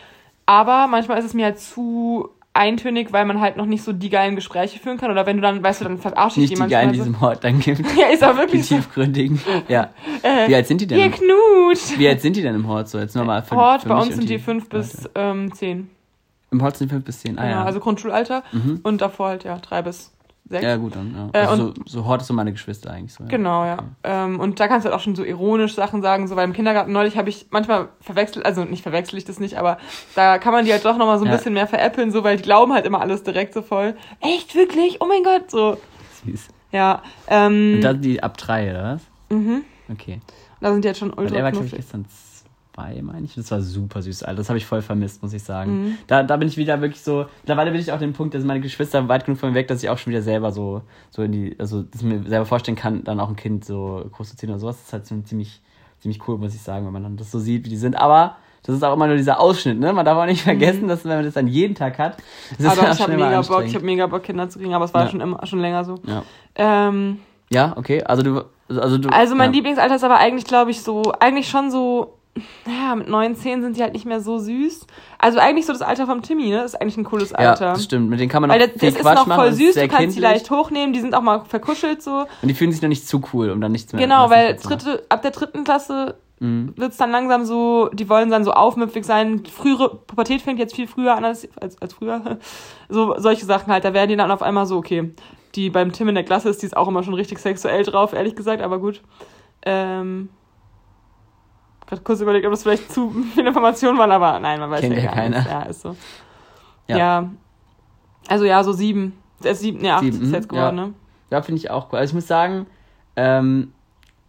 aber 0.48 0.88
manchmal 0.88 1.20
ist 1.20 1.26
es 1.26 1.36
mir 1.36 1.46
halt 1.46 1.60
zu 1.60 2.30
eintönig, 2.60 3.12
weil 3.14 3.26
man 3.26 3.40
halt 3.40 3.58
noch 3.58 3.66
nicht 3.66 3.84
so 3.84 3.94
die 3.94 4.10
geilen 4.10 4.36
Gespräche 4.36 4.78
führen 4.80 4.98
kann 4.98 5.10
oder 5.10 5.26
wenn 5.26 5.38
du 5.38 5.42
dann, 5.42 5.64
weißt 5.64 5.82
du, 5.82 5.86
dann 5.86 5.98
verarsche 5.98 6.42
ich 6.42 6.50
Nicht 6.52 6.60
die 6.60 6.64
die 6.66 6.70
geilen, 6.70 6.92
die 6.92 7.00
so. 7.00 7.06
diesem 7.06 7.22
Hort 7.22 7.44
dann 7.44 7.60
gibt. 7.60 7.80
Ja, 7.98 8.08
ist 8.08 8.24
auch 8.24 8.34
Die 8.34 8.38
wirklich 8.38 8.66
so. 8.68 8.76
tiefgründigen. 8.76 9.42
Ja. 9.68 9.90
Äh, 10.22 10.50
Wie 10.50 10.56
alt 10.56 10.68
sind 10.68 10.82
die 10.82 10.88
denn? 10.88 11.00
Ihr 11.00 11.10
Knut! 11.12 11.98
Wie 11.98 12.06
alt 12.08 12.20
sind 12.20 12.36
die 12.36 12.42
denn 12.42 12.54
im 12.54 12.68
Hort 12.68 12.90
so? 12.90 13.00
Jetzt 13.00 13.16
nochmal 13.16 13.42
für, 13.42 13.56
Hort, 13.56 13.84
für 13.84 13.88
bei 13.90 13.96
uns 13.96 14.16
sind 14.16 14.30
die 14.30 14.38
fünf 14.38 14.68
bis 14.68 15.10
ähm, 15.16 15.54
zehn. 15.54 15.90
Im 16.52 16.62
Hort 16.62 16.76
sind 16.76 16.90
die 16.92 16.94
fünf 16.96 17.06
bis 17.06 17.22
zehn. 17.22 17.40
Ah, 17.40 17.44
Genau, 17.44 17.56
ja. 17.56 17.64
also 17.64 17.80
Grundschulalter. 17.80 18.44
Mhm. 18.52 18.82
Und 18.84 19.00
davor 19.02 19.30
halt, 19.30 19.46
ja, 19.46 19.58
drei 19.60 19.82
bis 19.82 20.12
sechs. 20.50 20.64
ja, 20.64 20.76
gut, 20.78 20.96
dann. 20.96 21.32
Ja. 21.34 21.42
Äh, 21.42 21.46
Also 21.46 21.68
so, 21.68 21.74
so 21.86 22.06
Hort 22.06 22.22
ist 22.22 22.28
so 22.28 22.34
meine 22.34 22.52
Geschwister 22.52 22.92
eigentlich 22.92 23.14
so. 23.14 23.24
Ja. 23.24 23.30
Genau, 23.30 23.64
ja. 23.66 23.74
Okay. 23.76 23.84
Ähm, 24.04 24.40
und 24.40 24.60
da 24.60 24.68
kannst 24.68 24.86
du 24.86 24.90
halt 24.90 25.00
auch 25.00 25.04
schon 25.04 25.16
so 25.16 25.24
ironisch 25.24 25.76
Sachen 25.76 26.02
sagen, 26.02 26.28
so 26.28 26.36
weil 26.36 26.46
im 26.46 26.54
Kindergarten 26.54 26.92
neulich 26.92 27.18
habe 27.18 27.30
ich 27.30 27.48
manchmal 27.52 27.90
verwechselt, 28.02 28.46
also 28.46 28.64
nicht 28.66 28.84
verwechsel 28.84 29.18
ich 29.18 29.26
das 29.26 29.40
nicht, 29.40 29.58
aber 29.58 29.78
da 30.16 30.38
kann 30.40 30.54
man 30.54 30.66
die 30.66 30.72
halt 30.72 30.84
doch 30.86 30.98
nochmal 30.98 31.18
so 31.20 31.26
ein 31.26 31.32
Ja. 31.32 31.38
bisschen 31.38 31.54
mehr 31.54 31.68
veräppeln, 31.68 32.12
so 32.12 32.24
weil 32.24 32.38
die 32.38 32.44
glauben 32.44 32.74
halt 32.74 32.86
immer 32.86 33.02
alles 33.02 33.24
direkt 33.24 33.54
so 33.54 33.62
voll. 33.62 33.96
Echt, 34.22 34.56
wirklich? 34.56 34.98
Oh 35.02 35.06
mein 35.06 35.24
Gott, 35.24 35.50
so. 35.52 35.78
Süß. 36.26 36.48
Ja, 36.72 37.02
ähm, 37.28 37.74
Und 37.76 37.82
da 37.82 37.92
sind 37.94 38.06
die 38.06 38.22
ab 38.22 38.38
drei, 38.38 38.70
oder 38.72 38.84
was? 38.96 39.02
mhm. 39.38 39.64
Okay. 39.92 40.20
da 40.62 40.72
sind 40.72 40.84
die 40.84 40.88
jetzt 40.88 41.00
schon 41.00 41.10
Weil 41.16 41.26
er 41.26 41.32
ultra 41.32 41.44
war, 41.44 41.52
glaube 41.52 41.66
ich, 41.66 41.72
gestern 41.72 42.06
zwei, 42.80 43.02
meine 43.02 43.26
ich. 43.26 43.36
Das 43.36 43.52
war 43.52 43.62
super 43.62 44.02
süß, 44.02 44.24
Alter. 44.24 44.38
Das 44.38 44.50
habe 44.50 44.58
ich 44.58 44.66
voll 44.66 44.82
vermisst, 44.82 45.22
muss 45.22 45.34
ich 45.34 45.44
sagen. 45.44 45.84
Mhm. 45.84 45.98
Da, 46.08 46.24
da 46.24 46.38
bin 46.38 46.48
ich 46.48 46.58
wieder 46.58 46.82
wirklich 46.82 47.02
so. 47.02 47.26
Mittlerweile 47.42 47.72
bin 47.72 47.80
ich 47.80 47.92
auch 47.92 48.00
dem 48.00 48.14
Punkt, 48.14 48.34
dass 48.34 48.44
meine 48.44 48.62
Geschwister 48.62 49.08
weit 49.08 49.26
genug 49.26 49.40
von 49.40 49.50
mir 49.50 49.56
weg, 49.56 49.68
dass 49.68 49.84
ich 49.84 49.90
auch 49.90 49.98
schon 49.98 50.12
wieder 50.12 50.22
selber 50.22 50.52
so, 50.52 50.82
so 51.10 51.22
in 51.24 51.32
die, 51.32 51.56
also 51.60 51.84
dass 51.84 52.02
ich 52.02 52.08
mir 52.08 52.24
selber 52.24 52.46
vorstellen 52.46 52.78
kann, 52.78 53.04
dann 53.04 53.20
auch 53.20 53.30
ein 53.30 53.36
Kind 53.36 53.66
so 53.66 54.06
groß 54.12 54.30
zu 54.30 54.38
ziehen 54.38 54.50
oder 54.50 54.60
sowas. 54.60 54.78
Das 54.78 54.88
ist 54.88 54.94
halt 54.94 55.06
so 55.08 55.20
ziemlich, 55.22 55.62
ziemlich 56.00 56.28
cool, 56.28 56.38
muss 56.38 56.56
ich 56.56 56.62
sagen, 56.62 56.86
wenn 56.86 56.94
man 56.94 57.04
dann 57.04 57.18
das 57.18 57.32
so 57.32 57.40
sieht, 57.40 57.66
wie 57.66 57.70
die 57.70 57.78
sind. 57.78 57.96
Aber 57.96 58.38
das 58.64 58.76
ist 58.76 58.84
auch 58.84 58.94
immer 58.94 59.08
nur 59.08 59.16
dieser 59.16 59.40
Ausschnitt, 59.40 59.80
ne? 59.80 59.94
Man 59.94 60.06
darf 60.06 60.18
auch 60.18 60.26
nicht 60.26 60.42
vergessen, 60.44 60.88
dass 60.88 61.06
wenn 61.06 61.16
man 61.16 61.26
das 61.26 61.34
dann 61.34 61.48
jeden 61.48 61.76
Tag 61.76 61.98
hat, 61.98 62.18
das 62.58 62.60
ist 62.60 62.60
Mhm. 62.60 62.70
Aber 62.70 62.92
ich 62.92 63.02
habe 63.02 63.14
mega 63.14 63.42
Bock, 63.42 63.64
ich 63.66 63.76
habe 63.76 63.86
mega 63.86 64.08
Bock, 64.08 64.24
Kinder 64.24 64.50
zu 64.50 64.60
kriegen, 64.60 64.74
aber 64.74 64.86
es 64.86 64.94
war 64.94 65.06
Ja. 65.06 65.10
schon 65.10 65.22
immer 65.22 65.46
schon 65.46 65.60
länger 65.60 65.84
so. 65.86 65.96
Ja. 66.06 66.24
Ähm, 66.56 67.20
ja, 67.52 67.74
okay. 67.78 68.04
Also 68.04 68.22
du, 68.22 68.44
also 68.70 68.98
du. 68.98 69.10
Also 69.10 69.34
mein 69.36 69.52
ja. 69.52 69.56
Lieblingsalter 69.56 69.96
ist 69.96 70.04
aber 70.04 70.18
eigentlich, 70.18 70.46
glaube 70.46 70.72
ich, 70.72 70.82
so, 70.84 71.14
eigentlich 71.20 71.50
schon 71.50 71.72
so, 71.72 72.19
naja, 72.66 72.96
mit 72.96 73.10
9, 73.10 73.36
10 73.36 73.62
sind 73.62 73.76
die 73.78 73.82
halt 73.82 73.94
nicht 73.94 74.06
mehr 74.06 74.22
so 74.22 74.38
süß. 74.38 74.88
Also 75.18 75.40
eigentlich 75.40 75.66
so 75.66 75.74
das 75.74 75.82
Alter 75.82 76.06
vom 76.06 76.22
Timmy, 76.22 76.50
ne? 76.50 76.58
Das 76.58 76.74
ist 76.74 76.82
eigentlich 76.82 76.96
ein 76.98 77.04
cooles 77.04 77.32
Ja, 77.32 77.38
Alter. 77.38 77.74
das 77.74 77.84
stimmt. 77.84 78.10
Mit 78.10 78.20
denen 78.20 78.30
kann 78.30 78.42
man 78.42 78.50
noch 78.50 78.56
Weil 78.56 78.68
das, 78.70 78.80
viel 78.80 78.90
das 78.90 78.96
ist 79.00 79.02
Quatsch 79.02 79.16
noch 79.18 79.28
machen. 79.28 79.40
voll 79.40 79.50
ist 79.50 79.58
süß, 79.58 79.74
du 79.76 79.80
kannst 79.82 79.94
die 79.94 79.98
kindlich. 80.04 80.22
leicht 80.24 80.52
hochnehmen, 80.52 80.94
die 80.94 81.00
sind 81.02 81.14
auch 81.16 81.22
mal 81.22 81.44
verkuschelt 81.46 82.02
so. 82.02 82.26
Und 82.42 82.48
die 82.48 82.54
fühlen 82.54 82.72
sich 82.72 82.82
noch 82.82 82.88
nicht 82.90 83.08
zu 83.08 83.22
cool, 83.34 83.50
um 83.50 83.60
dann 83.60 83.72
nichts 83.74 83.92
mehr 83.92 84.02
Genau, 84.02 84.30
weil 84.30 84.58
zu 84.58 84.70
machen. 84.70 84.80
dritte, 84.80 85.06
ab 85.10 85.22
der 85.22 85.32
dritten 85.32 85.64
Klasse 85.64 86.16
Mhm. 86.42 86.72
wird's 86.78 86.96
dann 86.96 87.12
langsam 87.12 87.44
so, 87.44 87.90
die 87.92 88.08
wollen 88.08 88.30
dann 88.30 88.46
so 88.46 88.54
aufmüpfig 88.54 89.04
sein. 89.04 89.44
Frühere 89.46 89.90
Pubertät 90.08 90.42
fängt 90.42 90.58
jetzt 90.58 90.74
viel 90.74 90.88
früher 90.88 91.14
an 91.18 91.26
als, 91.26 91.46
als, 91.60 91.82
als 91.82 91.94
früher. 91.94 92.38
So 92.88 93.14
solche 93.18 93.46
Sachen 93.46 93.74
halt. 93.74 93.84
Da 93.84 93.94
werden 93.94 94.10
die 94.10 94.16
dann 94.16 94.32
auf 94.32 94.42
einmal 94.42 94.66
so, 94.66 94.78
okay, 94.78 95.12
die 95.56 95.70
beim 95.70 95.92
Tim 95.92 96.08
in 96.08 96.16
der 96.16 96.24
Klasse 96.24 96.48
ist, 96.48 96.62
die 96.62 96.68
ist 96.68 96.78
auch 96.78 96.88
immer 96.88 97.04
schon 97.04 97.14
richtig 97.14 97.40
sexuell 97.40 97.84
drauf, 97.84 98.14
ehrlich 98.14 98.36
gesagt, 98.38 98.62
aber 98.62 98.80
gut. 98.80 99.02
Ähm, 99.66 100.30
gerade 101.90 102.02
kurz 102.04 102.22
überlegt, 102.22 102.46
ob 102.46 102.52
das 102.52 102.64
vielleicht 102.64 102.92
zu 102.92 103.10
viele 103.34 103.50
Informationen 103.50 103.98
waren, 103.98 104.12
aber 104.12 104.40
nein, 104.40 104.60
man 104.60 104.70
weiß 104.70 104.82
Kennt 104.82 104.96
ja 104.96 105.04
ja 105.04 105.12
keiner. 105.12 105.46
Ja, 105.46 105.62
ist 105.64 105.82
so. 105.82 105.96
Ja. 106.88 106.98
Ja. 106.98 107.30
Also 108.28 108.46
ja, 108.46 108.64
so 108.64 108.72
sieben. 108.72 109.18
Äh, 109.44 109.56
sieben, 109.56 109.82
ne, 109.82 109.94
acht 109.94 110.04
Sieben, 110.04 110.22
ist 110.22 110.28
mhm, 110.28 110.34
jetzt 110.34 110.50
geworden, 110.50 110.78
ja. 110.78 110.86
ne? 110.88 110.94
Ja, 111.32 111.42
finde 111.42 111.60
ich 111.60 111.70
auch 111.70 111.92
cool. 111.92 112.00
Also 112.00 112.12
ich 112.12 112.16
muss 112.16 112.28
sagen, 112.28 112.68
ähm, 113.16 113.74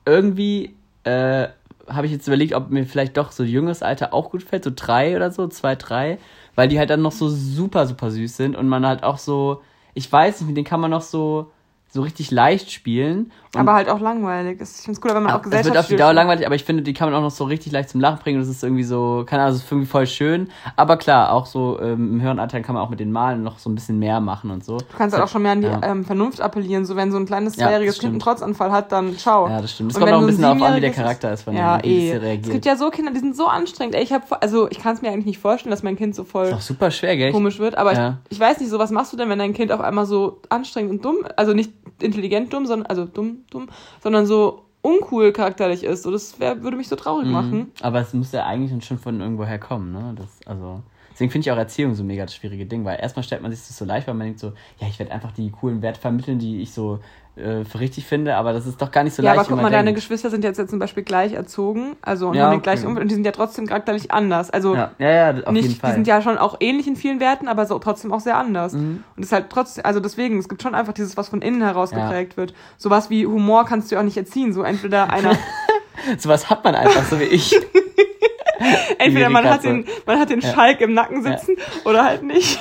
irgendwie 0.05 0.75
äh, 1.05 1.49
habe 1.89 2.07
ich 2.07 2.13
jetzt 2.13 2.27
überlegt, 2.27 2.55
ob 2.55 2.71
mir 2.71 2.87
vielleicht 2.87 3.17
doch 3.17 3.33
so 3.33 3.43
jüngeres 3.43 3.83
Alter 3.83 4.15
auch 4.15 4.31
gut 4.31 4.43
fällt, 4.43 4.65
so 4.65 4.71
drei 4.75 5.17
oder 5.17 5.31
so, 5.31 5.49
zwei, 5.49 5.77
drei, 5.77 6.19
weil 6.55 6.69
die 6.69 6.79
halt 6.79 6.91
dann 6.91 7.03
noch 7.03 7.13
so 7.13 7.29
super, 7.29 7.87
super 7.87 8.11
süß 8.11 8.37
sind 8.37 8.57
und 8.57 8.69
man 8.69 8.87
halt 8.87 9.03
auch 9.03 9.19
so, 9.19 9.63
ich 9.95 10.11
weiß 10.11 10.41
nicht, 10.41 10.49
mit 10.49 10.57
denen 10.57 10.67
kann 10.67 10.81
man 10.81 10.91
noch 10.91 11.03
so, 11.03 11.51
so 11.93 12.03
richtig 12.03 12.31
leicht 12.31 12.71
spielen. 12.71 13.33
Aber 13.57 13.75
halt 13.75 13.89
auch 13.89 13.99
langweilig. 13.99 14.61
Ich 14.61 14.69
finde 14.69 14.93
es 14.93 15.01
cooler, 15.01 15.17
wenn 15.17 15.25
man 15.25 15.33
auch 15.33 15.45
es 15.45 15.65
wird 15.65 15.77
auf 15.77 15.89
die 15.89 15.97
Dauer 15.97 16.13
langweilig, 16.13 16.47
aber 16.47 16.55
ich 16.55 16.63
finde, 16.63 16.85
die 16.85 16.93
kann 16.95 17.11
man 17.11 17.19
auch 17.19 17.25
noch 17.25 17.33
so 17.33 17.43
richtig 17.45 17.73
leicht 17.73 17.89
zum 17.89 18.01
Lachen 18.01 18.21
bringen. 18.21 18.39
Das 18.39 18.49
ist 18.49 18.63
irgendwie 18.63 18.85
so, 18.85 19.25
keine 19.27 19.43
Ahnung, 19.43 19.55
das 19.57 19.65
ist 19.65 19.73
irgendwie 19.73 19.89
voll 19.89 20.07
schön. 20.07 20.51
Aber 20.77 20.97
klar, 20.97 21.33
auch 21.33 21.47
so 21.47 21.81
ähm, 21.81 22.15
im 22.15 22.23
höheren 22.23 22.39
Alter 22.39 22.61
kann 22.61 22.77
man 22.77 22.85
auch 22.85 22.91
mit 22.91 23.01
den 23.01 23.11
Malen 23.11 23.43
noch 23.43 23.59
so 23.59 23.69
ein 23.69 23.75
bisschen 23.75 23.99
mehr 23.99 24.21
machen 24.21 24.53
und 24.53 24.65
so. 24.65 24.77
Du 24.77 24.85
kannst 24.97 25.15
halt 25.17 25.25
auch 25.25 25.29
schon 25.29 25.43
mehr 25.43 25.51
an 25.53 25.63
die 25.63 25.67
Ja. 25.67 25.81
ähm, 25.83 26.05
Vernunft 26.05 26.41
appellieren. 26.41 26.85
So, 26.85 26.95
wenn 26.95 27.11
so 27.11 27.19
ein 27.19 27.27
kleines 27.27 27.57
Ja, 27.57 27.67
zweijähriges 27.67 27.97
das 27.97 28.01
Kind 28.03 28.13
einen. 28.13 28.21
Trotzanfall 28.21 28.71
hat, 28.71 28.93
dann 28.93 29.19
ciao. 29.19 29.49
Ja, 29.49 29.61
das 29.61 29.73
stimmt. 29.73 29.91
Es 29.91 29.97
Und 29.97 30.03
kommt 30.05 30.13
auch 30.15 30.21
ein 30.21 30.27
bisschen 30.27 30.43
darauf 30.43 30.63
an, 30.63 30.77
wie 30.77 30.81
der 30.81 30.93
Charakter 30.93 31.33
ist 31.33 31.43
von 31.43 31.57
Ja, 31.57 31.79
dem, 31.79 31.91
wie 31.91 31.97
eh. 32.09 32.13
Es 32.13 32.23
reagiert. 32.23 32.53
gibt 32.53 32.67
ja 32.67 32.77
so 32.77 32.91
Kinder, 32.91 33.11
die 33.13 33.19
sind 33.19 33.35
so 33.37 33.49
anstrengend. 33.49 33.97
Ey, 33.97 34.05
ich 34.05 34.13
hab, 34.13 34.41
also 34.45 34.71
ich 34.71 34.79
kann 34.79 34.95
es 34.95 35.03
mir 35.03 35.09
eigentlich 35.11 35.27
nicht 35.27 35.39
vorstellen, 35.41 35.73
dass 35.73 35.83
mein 35.83 35.97
Kind 35.97 36.15
so 36.15 36.23
voll 36.23 36.47
ist 36.47 36.67
super 36.67 36.93
schwer, 36.93 37.17
gell? 37.17 37.33
komisch 37.33 37.59
wird. 37.59 37.77
Aber 37.77 37.95
Ja. 37.95 38.19
ich, 38.29 38.37
ich 38.37 38.41
weiß 38.41 38.61
nicht, 38.61 38.71
so 38.71 38.79
was 38.79 38.93
machst 38.93 39.13
du 39.13 39.17
denn, 39.17 39.29
wenn 39.29 39.41
dein 39.41 39.55
Kind 39.55 39.73
auf 39.73 39.81
einmal 39.81 40.07
so 40.07 40.41
anstrengend 40.51 40.93
und 40.93 41.05
dumm, 41.05 41.17
also 41.37 41.53
nicht 41.53 41.73
intelligent 42.01 42.53
dumm, 42.53 42.67
sondern 42.67 42.87
also 42.87 43.05
dumm, 43.05 43.45
dumm, 43.51 43.69
sondern 44.03 44.27
so 44.27 44.65
uncool 44.83 45.33
charakterlich 45.33 45.85
ist. 45.85 46.03
So, 46.03 46.11
das 46.11 46.41
wär, 46.41 46.63
würde 46.63 46.77
mich 46.77 46.89
so 46.89 46.97
traurig 46.97 47.29
machen. 47.29 47.59
Mhm. 47.59 47.73
Aber 47.83 48.01
es 48.01 48.15
muss 48.15 48.33
ja 48.33 48.47
eigentlich 48.47 48.85
schon 48.85 48.99
von 48.99 49.21
irgendwoher 49.21 49.59
kommen, 49.59 49.93
ne? 49.93 50.15
Das, 50.17 50.41
also, 50.47 50.83
deswegen 51.13 51.31
finde 51.31 51.47
ich 51.47 51.53
auch 51.53 51.57
Erziehung 51.59 51.95
so 51.95 52.03
mega 52.03 52.25
das 52.25 52.35
schwierige 52.35 52.67
Ding, 52.67 52.85
weil 52.85 52.99
erstmal 53.01 53.23
stellt 53.23 53.43
man 53.43 53.51
sich 53.51 53.61
das 53.61 53.77
so 53.77 53.85
leicht, 53.85 54.07
weil 54.07 54.15
man 54.15 54.29
denkt 54.29 54.41
so, 54.41 54.53
ja, 54.79 54.89
ich 54.89 54.99
werde 54.99 55.13
einfach 55.13 55.33
die 55.33 55.51
coolen 55.51 55.83
Werte 55.83 56.01
vermitteln, 56.01 56.39
die 56.39 56.63
ich 56.63 56.73
so 56.73 57.01
äh, 57.37 57.65
für 57.65 57.81
richtig 57.81 58.07
finde, 58.07 58.37
aber 58.37 58.53
das 58.53 58.67
ist 58.67 58.81
doch 58.83 58.91
gar 58.91 59.05
nicht 59.05 59.15
so 59.15 59.23
Ja, 59.23 59.31
leicht, 59.31 59.41
aber 59.41 59.49
wie 59.49 59.53
guck 59.55 59.63
mal, 59.63 59.71
deine 59.71 59.85
denkt. 59.87 60.01
Geschwister 60.01 60.31
sind 60.31 60.45
jetzt, 60.45 60.59
jetzt 60.59 60.71
zum 60.71 60.79
Beispiel 60.79 61.03
gleich 61.05 61.33
erzogen, 61.33 61.97
also 62.03 62.29
und 62.29 62.35
Ja, 62.35 62.45
haben 62.45 62.51
den 62.53 62.63
gleichen. 62.63 62.87
Umfeld 62.87 63.03
und 63.03 63.09
die 63.09 63.15
sind 63.15 63.25
ja 63.25 63.33
trotzdem 63.33 63.67
charakterlich 63.67 64.11
anders. 64.13 64.51
Also 64.51 64.75
Ja, 64.75 64.91
ja, 64.99 65.11
ja, 65.33 65.45
auf 65.45 65.53
nicht, 65.53 65.63
jeden 65.65 65.77
Fall. 65.81 65.91
die 65.91 65.95
sind 65.95 66.07
ja 66.07 66.21
schon 66.23 66.39
auch 66.39 66.57
ähnlich 66.61 66.87
in 66.87 66.97
vielen 66.97 67.21
Werten, 67.21 67.49
aber 67.49 67.67
so 67.67 67.79
trotzdem 67.79 68.13
auch 68.13 68.21
sehr 68.21 68.37
anders. 68.37 68.73
Mhm. 68.75 69.05
Und 69.17 69.23
es 69.23 69.27
ist 69.27 69.33
halt 69.33 69.47
trotzdem, 69.51 69.85
also 69.85 70.01
deswegen, 70.01 70.39
es 70.39 70.49
gibt 70.49 70.63
schon 70.63 70.75
einfach 70.75 70.93
dieses, 70.93 71.17
was 71.17 71.29
von 71.29 71.41
innen 71.43 71.63
heraus 71.63 71.93
Ja. 71.93 72.03
geprägt 72.07 72.37
wird. 72.37 72.53
Sowas 72.79 73.11
wie 73.11 73.27
Humor 73.27 73.65
kannst 73.65 73.91
du 73.91 73.95
ja 73.95 74.01
auch 74.01 74.05
nicht 74.05 74.17
erziehen. 74.17 74.53
So 74.53 74.63
entweder 74.63 75.11
einer, 75.13 75.33
Sowas 76.19 76.49
hat 76.51 76.65
man 76.65 76.75
einfach, 76.75 77.05
so 77.05 77.21
wie 77.21 77.25
ich. 77.25 77.55
entweder 78.99 79.29
man 79.31 79.45
hat 79.49 79.65
den, 79.65 79.85
man 80.07 80.19
hat 80.19 80.31
den 80.31 80.41
Ja. 80.41 80.53
Schalk 80.53 80.81
im 80.81 80.95
Nacken 80.95 81.23
sitzen 81.23 81.57
oder 81.85 82.05
halt 82.05 82.23
nicht. 82.23 82.59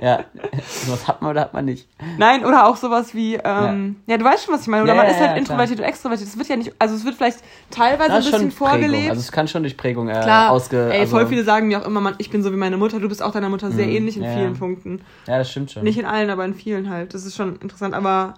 Ja, 0.00 0.24
sowas 0.66 1.08
hat 1.08 1.22
man 1.22 1.30
oder 1.30 1.42
hat 1.42 1.54
man 1.54 1.64
nicht. 1.64 1.88
Nein, 2.18 2.44
oder 2.44 2.66
auch 2.66 2.76
sowas 2.76 3.14
wie, 3.14 3.34
ähm, 3.34 3.96
ja. 4.06 4.12
ja. 4.12 4.18
du 4.18 4.24
weißt 4.24 4.44
schon, 4.44 4.54
was 4.54 4.62
ich 4.62 4.68
meine. 4.68 4.82
Oder 4.82 4.94
ja, 4.94 5.02
man 5.02 5.10
ist 5.10 5.18
halt 5.18 5.30
ja, 5.30 5.36
introvertiert 5.36 5.78
und 5.78 5.84
extrovertiert. 5.84 6.28
Das 6.28 6.38
wird 6.38 6.48
ja 6.48 6.56
nicht, 6.56 6.72
also 6.78 6.94
es 6.94 7.04
wird 7.04 7.14
vielleicht 7.16 7.38
teilweise 7.70 8.12
ein 8.12 8.18
bisschen 8.18 8.40
schon 8.40 8.50
vorgelebt. 8.50 8.92
Prägung. 8.92 9.10
Also 9.10 9.20
es 9.20 9.32
kann 9.32 9.48
schon 9.48 9.62
durch 9.62 9.76
Prägung 9.76 10.08
äh, 10.08 10.20
Klar, 10.20 10.50
ausge... 10.50 10.90
ey, 10.92 11.00
also, 11.00 11.16
voll 11.16 11.26
viele 11.26 11.44
sagen 11.44 11.68
mir 11.68 11.80
auch 11.80 11.86
immer, 11.86 12.00
man, 12.00 12.14
ich 12.18 12.30
bin 12.30 12.42
so 12.42 12.52
wie 12.52 12.56
meine 12.56 12.76
Mutter, 12.76 13.00
du 13.00 13.08
bist 13.08 13.22
auch 13.22 13.32
deiner 13.32 13.48
Mutter 13.48 13.70
sehr 13.70 13.86
Mhm, 13.86 13.92
ähnlich 13.92 14.16
in 14.16 14.24
vielen. 14.24 14.54
Punkten. 14.54 15.00
Ja, 15.26 15.38
das 15.38 15.50
stimmt 15.50 15.70
schon. 15.70 15.82
Nicht 15.84 15.98
in 15.98 16.04
allen, 16.04 16.30
aber 16.30 16.44
in 16.44 16.54
vielen 16.54 16.90
halt. 16.90 17.14
Das 17.14 17.24
ist 17.24 17.36
schon 17.36 17.56
interessant, 17.56 17.94
aber 17.94 18.34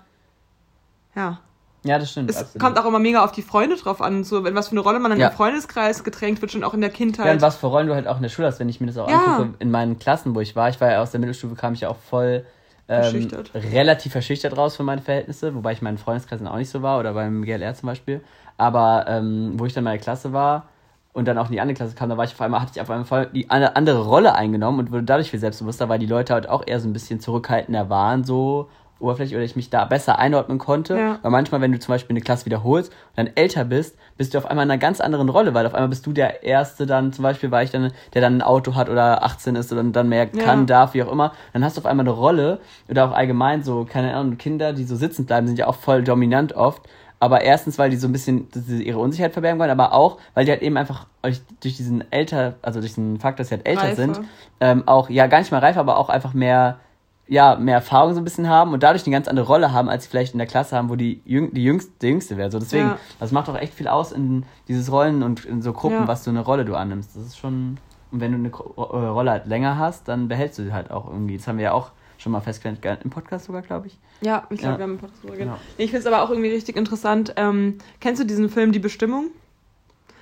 ja. 1.15 1.41
Ja, 1.85 1.99
das 1.99 2.11
stimmt. 2.11 2.31
Es 2.31 2.37
absolut. 2.41 2.61
kommt 2.63 2.79
auch 2.79 2.87
immer 2.87 2.99
mega 2.99 3.23
auf 3.25 3.33
die 3.33 3.43
Freunde 3.43 3.77
drauf 3.77 4.01
an, 4.01 4.25
so 4.25 4.45
in 4.45 4.55
was 4.55 4.69
für 4.69 4.73
eine 4.73 4.81
Rolle 4.81 4.99
man 4.99 5.13
in 5.13 5.19
Ja. 5.21 5.29
den 5.29 5.37
Freundeskreis 5.37 6.03
gedrängt 6.03 6.41
wird, 6.41 6.51
schon 6.53 6.65
auch 6.65 6.75
in 6.75 6.81
der 6.81 6.91
Kindheit. 6.91 7.27
Ja, 7.27 7.33
und 7.33 7.43
was 7.43 7.57
für 7.57 7.67
Rollen 7.67 7.87
du 7.87 7.95
halt 7.95 8.07
auch 8.09 8.17
in 8.17 8.23
der 8.23 8.29
Schule 8.31 8.49
hast, 8.49 8.59
wenn 8.61 8.69
ich 8.69 8.81
mir 8.81 8.87
das 8.89 8.97
auch 8.99 9.09
Ja. 9.09 9.17
angucke, 9.19 9.55
in 9.59 9.71
meinen 9.71 9.99
Klassen, 9.99 10.35
wo 10.35 10.41
ich 10.41 10.57
war, 10.57 10.69
ich 10.69 10.81
war 10.81 10.91
ja 10.91 11.03
aus 11.03 11.11
der 11.11 11.21
Mittelstufe, 11.21 11.55
kam 11.55 11.75
ich 11.75 11.81
ja 11.83 11.89
auch 11.89 11.97
voll 11.99 12.45
ähm, 12.89 13.03
Verschüchtert. 13.03 13.51
relativ 13.55 14.13
verschüchtert 14.13 14.57
raus 14.57 14.77
für 14.77 14.83
meine 14.83 15.01
Verhältnisse, 15.01 15.55
wobei 15.55 15.73
ich 15.73 15.79
in 15.81 15.85
meinen 15.85 15.99
Freundeskreisen 15.99 16.47
auch 16.47 16.57
nicht 16.57 16.69
so 16.69 16.83
war 16.83 16.99
oder 17.01 17.15
beim 17.15 17.43
GLR 17.43 17.75
zum 17.75 17.87
Beispiel. 17.87 18.21
Aber 18.59 19.07
ähm, 19.09 19.55
wo 19.57 19.65
ich 19.67 19.73
dann 19.73 19.83
in 19.83 19.85
meiner 19.85 19.99
Klasse 19.99 20.33
war 20.33 20.67
und 21.15 21.27
dann 21.27 21.39
auch 21.39 21.47
in 21.47 21.53
die 21.53 21.61
andere 21.61 21.77
Klasse 21.77 21.95
kam, 21.95 22.09
da 22.11 22.17
war 22.17 22.25
ich 22.25 22.33
auf 22.33 22.41
einmal, 22.41 22.61
hatte 22.61 22.73
ich 22.75 22.81
auf 22.83 22.91
einmal 22.91 23.27
die 23.33 23.49
eine 23.51 23.75
andere 23.77 24.05
Rolle 24.05 24.35
eingenommen 24.35 24.81
und 24.81 24.93
wurde 24.93 25.05
dadurch 25.05 25.31
viel 25.31 25.41
selbstbewusster, 25.41 25.89
weil 25.89 25.99
die 25.99 26.07
Leute 26.07 26.35
halt 26.35 26.49
auch 26.49 26.63
eher 26.67 26.79
so 26.79 26.89
ein 26.89 26.93
bisschen 26.93 27.21
zurückhaltender 27.21 27.89
waren, 27.89 28.23
so 28.25 28.69
oberflächlich, 29.01 29.37
oder 29.37 29.45
ich 29.45 29.57
mich 29.57 29.71
da 29.71 29.85
besser 29.85 30.19
einordnen 30.19 30.59
konnte. 30.59 30.97
Ja. 30.97 31.19
Weil 31.23 31.31
manchmal, 31.31 31.61
wenn 31.61 31.73
du 31.73 31.79
zum 31.79 31.93
Beispiel 31.93 32.15
eine 32.15 32.21
Klasse 32.23 32.47
wiederholst 32.47 32.91
und 32.93 33.19
dann 33.27 33.31
älter 33.35 33.65
bist, 33.65 33.97
bist 34.17 34.33
du 34.35 34.39
auf 34.39 34.47
einmal 34.47 34.65
in 34.65 34.71
einer 34.71 34.79
ganz 34.79 35.01
anderen 35.01 35.29
Rolle, 35.29 35.53
weil 35.55 35.67
auf 35.67 35.75
einmal 35.75 35.89
bist 35.89 36.07
du 36.07 36.13
der 36.13 36.43
Erste 36.45 36.87
dann, 36.87 37.13
zum 37.13 37.23
Beispiel 37.23 37.51
war 37.51 37.63
ich 37.63 37.71
dann, 37.71 37.93
der 38.15 38.23
dann 38.23 38.39
ein 38.39 38.43
Auto 38.43 38.75
hat 38.75 38.89
oder 38.89 39.23
18 39.25 39.57
ist 39.57 39.73
und 39.73 39.93
dann 39.93 40.09
mehr 40.09 40.29
Ja. 40.33 40.43
kann, 40.43 40.67
darf, 40.67 40.95
wie 40.95 41.03
auch 41.03 41.11
immer. 41.13 41.33
Dann 41.53 41.65
hast 41.65 41.77
du 41.77 41.81
auf 41.81 41.87
einmal 41.87 42.05
eine 42.07 42.15
Rolle 42.15 42.61
oder 42.89 43.07
auch 43.07 43.13
allgemein 43.13 43.63
so, 43.63 43.85
keine 43.85 44.15
Ahnung, 44.15 44.39
Kinder, 44.39 44.73
die 44.73 44.85
so 44.85 44.97
sitzen 44.97 45.27
bleiben, 45.27 45.47
sind 45.47 45.59
ja 45.59 45.67
auch 45.67 45.77
voll 45.77 46.03
dominant 46.05 46.53
oft. 46.55 46.83
Aber 47.21 47.41
erstens, 47.41 47.79
weil 47.79 47.89
die 47.91 47.97
so 47.97 48.07
ein 48.07 48.13
bisschen 48.13 48.49
ihre 48.69 48.99
Unsicherheit 48.99 49.33
verbergen 49.33 49.59
wollen, 49.59 49.71
aber 49.71 49.95
auch, 49.95 50.19
weil 50.35 50.45
die 50.45 50.51
halt 50.51 50.61
eben 50.63 50.77
einfach 50.77 51.07
durch, 51.23 51.41
durch 51.63 51.77
diesen 51.77 52.05
älter, 52.13 52.55
also 52.61 52.81
durch 52.81 52.95
den 52.95 53.19
Fakt, 53.19 53.41
dass 53.41 53.49
sie 53.49 53.55
halt 53.57 53.67
älter 53.67 53.85
Reife. 53.85 53.95
sind, 53.97 54.21
ähm, 54.61 54.83
auch, 54.87 55.09
ja, 55.09 55.27
gar 55.27 55.39
nicht 55.39 55.51
mal 55.51 55.59
reif, 55.61 55.79
aber 55.79 55.97
auch 55.97 56.11
einfach 56.11 56.35
mehr, 56.35 56.79
ja, 57.27 57.57
mehr 57.57 57.77
Erfahrung 57.77 58.13
so 58.15 58.21
ein 58.21 58.25
bisschen 58.25 58.49
haben 58.49 58.73
und 58.75 58.83
dadurch 58.83 59.05
eine 59.07 59.15
ganz 59.15 59.29
andere 59.29 59.47
Rolle 59.47 59.73
haben, 59.73 59.89
als 59.89 60.05
sie 60.05 60.11
vielleicht 60.11 60.35
in 60.35 60.39
der 60.39 60.47
Klasse 60.47 60.77
haben, 60.77 60.91
wo 60.91 60.97
die, 60.97 61.23
Jüng 61.25 61.55
die 61.55 61.65
Jüngste, 61.65 61.91
der 62.03 62.11
Jüngste 62.11 62.37
wäre. 62.37 62.51
So, 62.51 62.59
deswegen, 62.59 62.89
Ja. 62.89 62.99
das 63.19 63.33
macht 63.33 63.49
auch 63.49 63.57
echt 63.57 63.73
viel 63.75 63.89
aus 63.89 64.13
in 64.13 64.45
dieses 64.69 64.93
Rollen 64.93 65.23
und 65.23 65.45
in 65.45 65.63
so 65.63 65.73
Gruppen, 65.73 66.01
Ja. 66.01 66.09
was 66.09 66.23
du 66.25 66.31
eine 66.31 66.41
Rolle 66.41 66.65
du 66.65 66.75
annimmst. 66.75 67.17
Das 67.17 67.23
ist 67.25 67.39
schon, 67.39 67.79
und 68.13 68.21
wenn 68.21 68.33
du 68.33 68.39
eine 68.39 68.49
äh, 68.49 69.07
Rolle 69.09 69.31
halt 69.31 69.47
länger 69.47 69.79
hast, 69.79 70.07
dann 70.09 70.29
behältst 70.29 70.59
du 70.59 70.65
sie 70.65 70.73
halt 70.73 70.91
auch 70.91 71.09
irgendwie. 71.09 71.37
Das 71.39 71.49
haben 71.49 71.57
wir 71.57 71.65
ja 71.65 71.73
auch 71.73 71.93
schon 72.19 72.31
mal 72.33 72.41
festgestellt, 72.41 73.01
im 73.03 73.11
Podcast 73.11 73.47
sogar, 73.47 73.63
glaube 73.63 73.87
ich. 73.89 73.99
Ja, 74.21 74.45
ich 74.51 74.59
glaube, 74.59 74.75
Ja. 74.75 74.79
wir 74.79 74.83
haben 74.85 74.91
einen 74.93 74.99
Podcast 74.99 75.23
drüber 75.25 75.37
Genau. 75.37 75.57
Nee, 75.79 75.85
Ich 75.85 75.91
finde 75.91 76.07
es 76.07 76.13
aber 76.13 76.23
auch 76.23 76.31
irgendwie 76.31 76.51
richtig 76.51 76.77
interessant. 76.77 77.33
Ähm, 77.37 77.79
kennst 78.01 78.23
du 78.23 78.27
diesen 78.27 78.49
Film 78.51 78.73
Die 78.73 78.79
Bestimmung? 78.79 79.29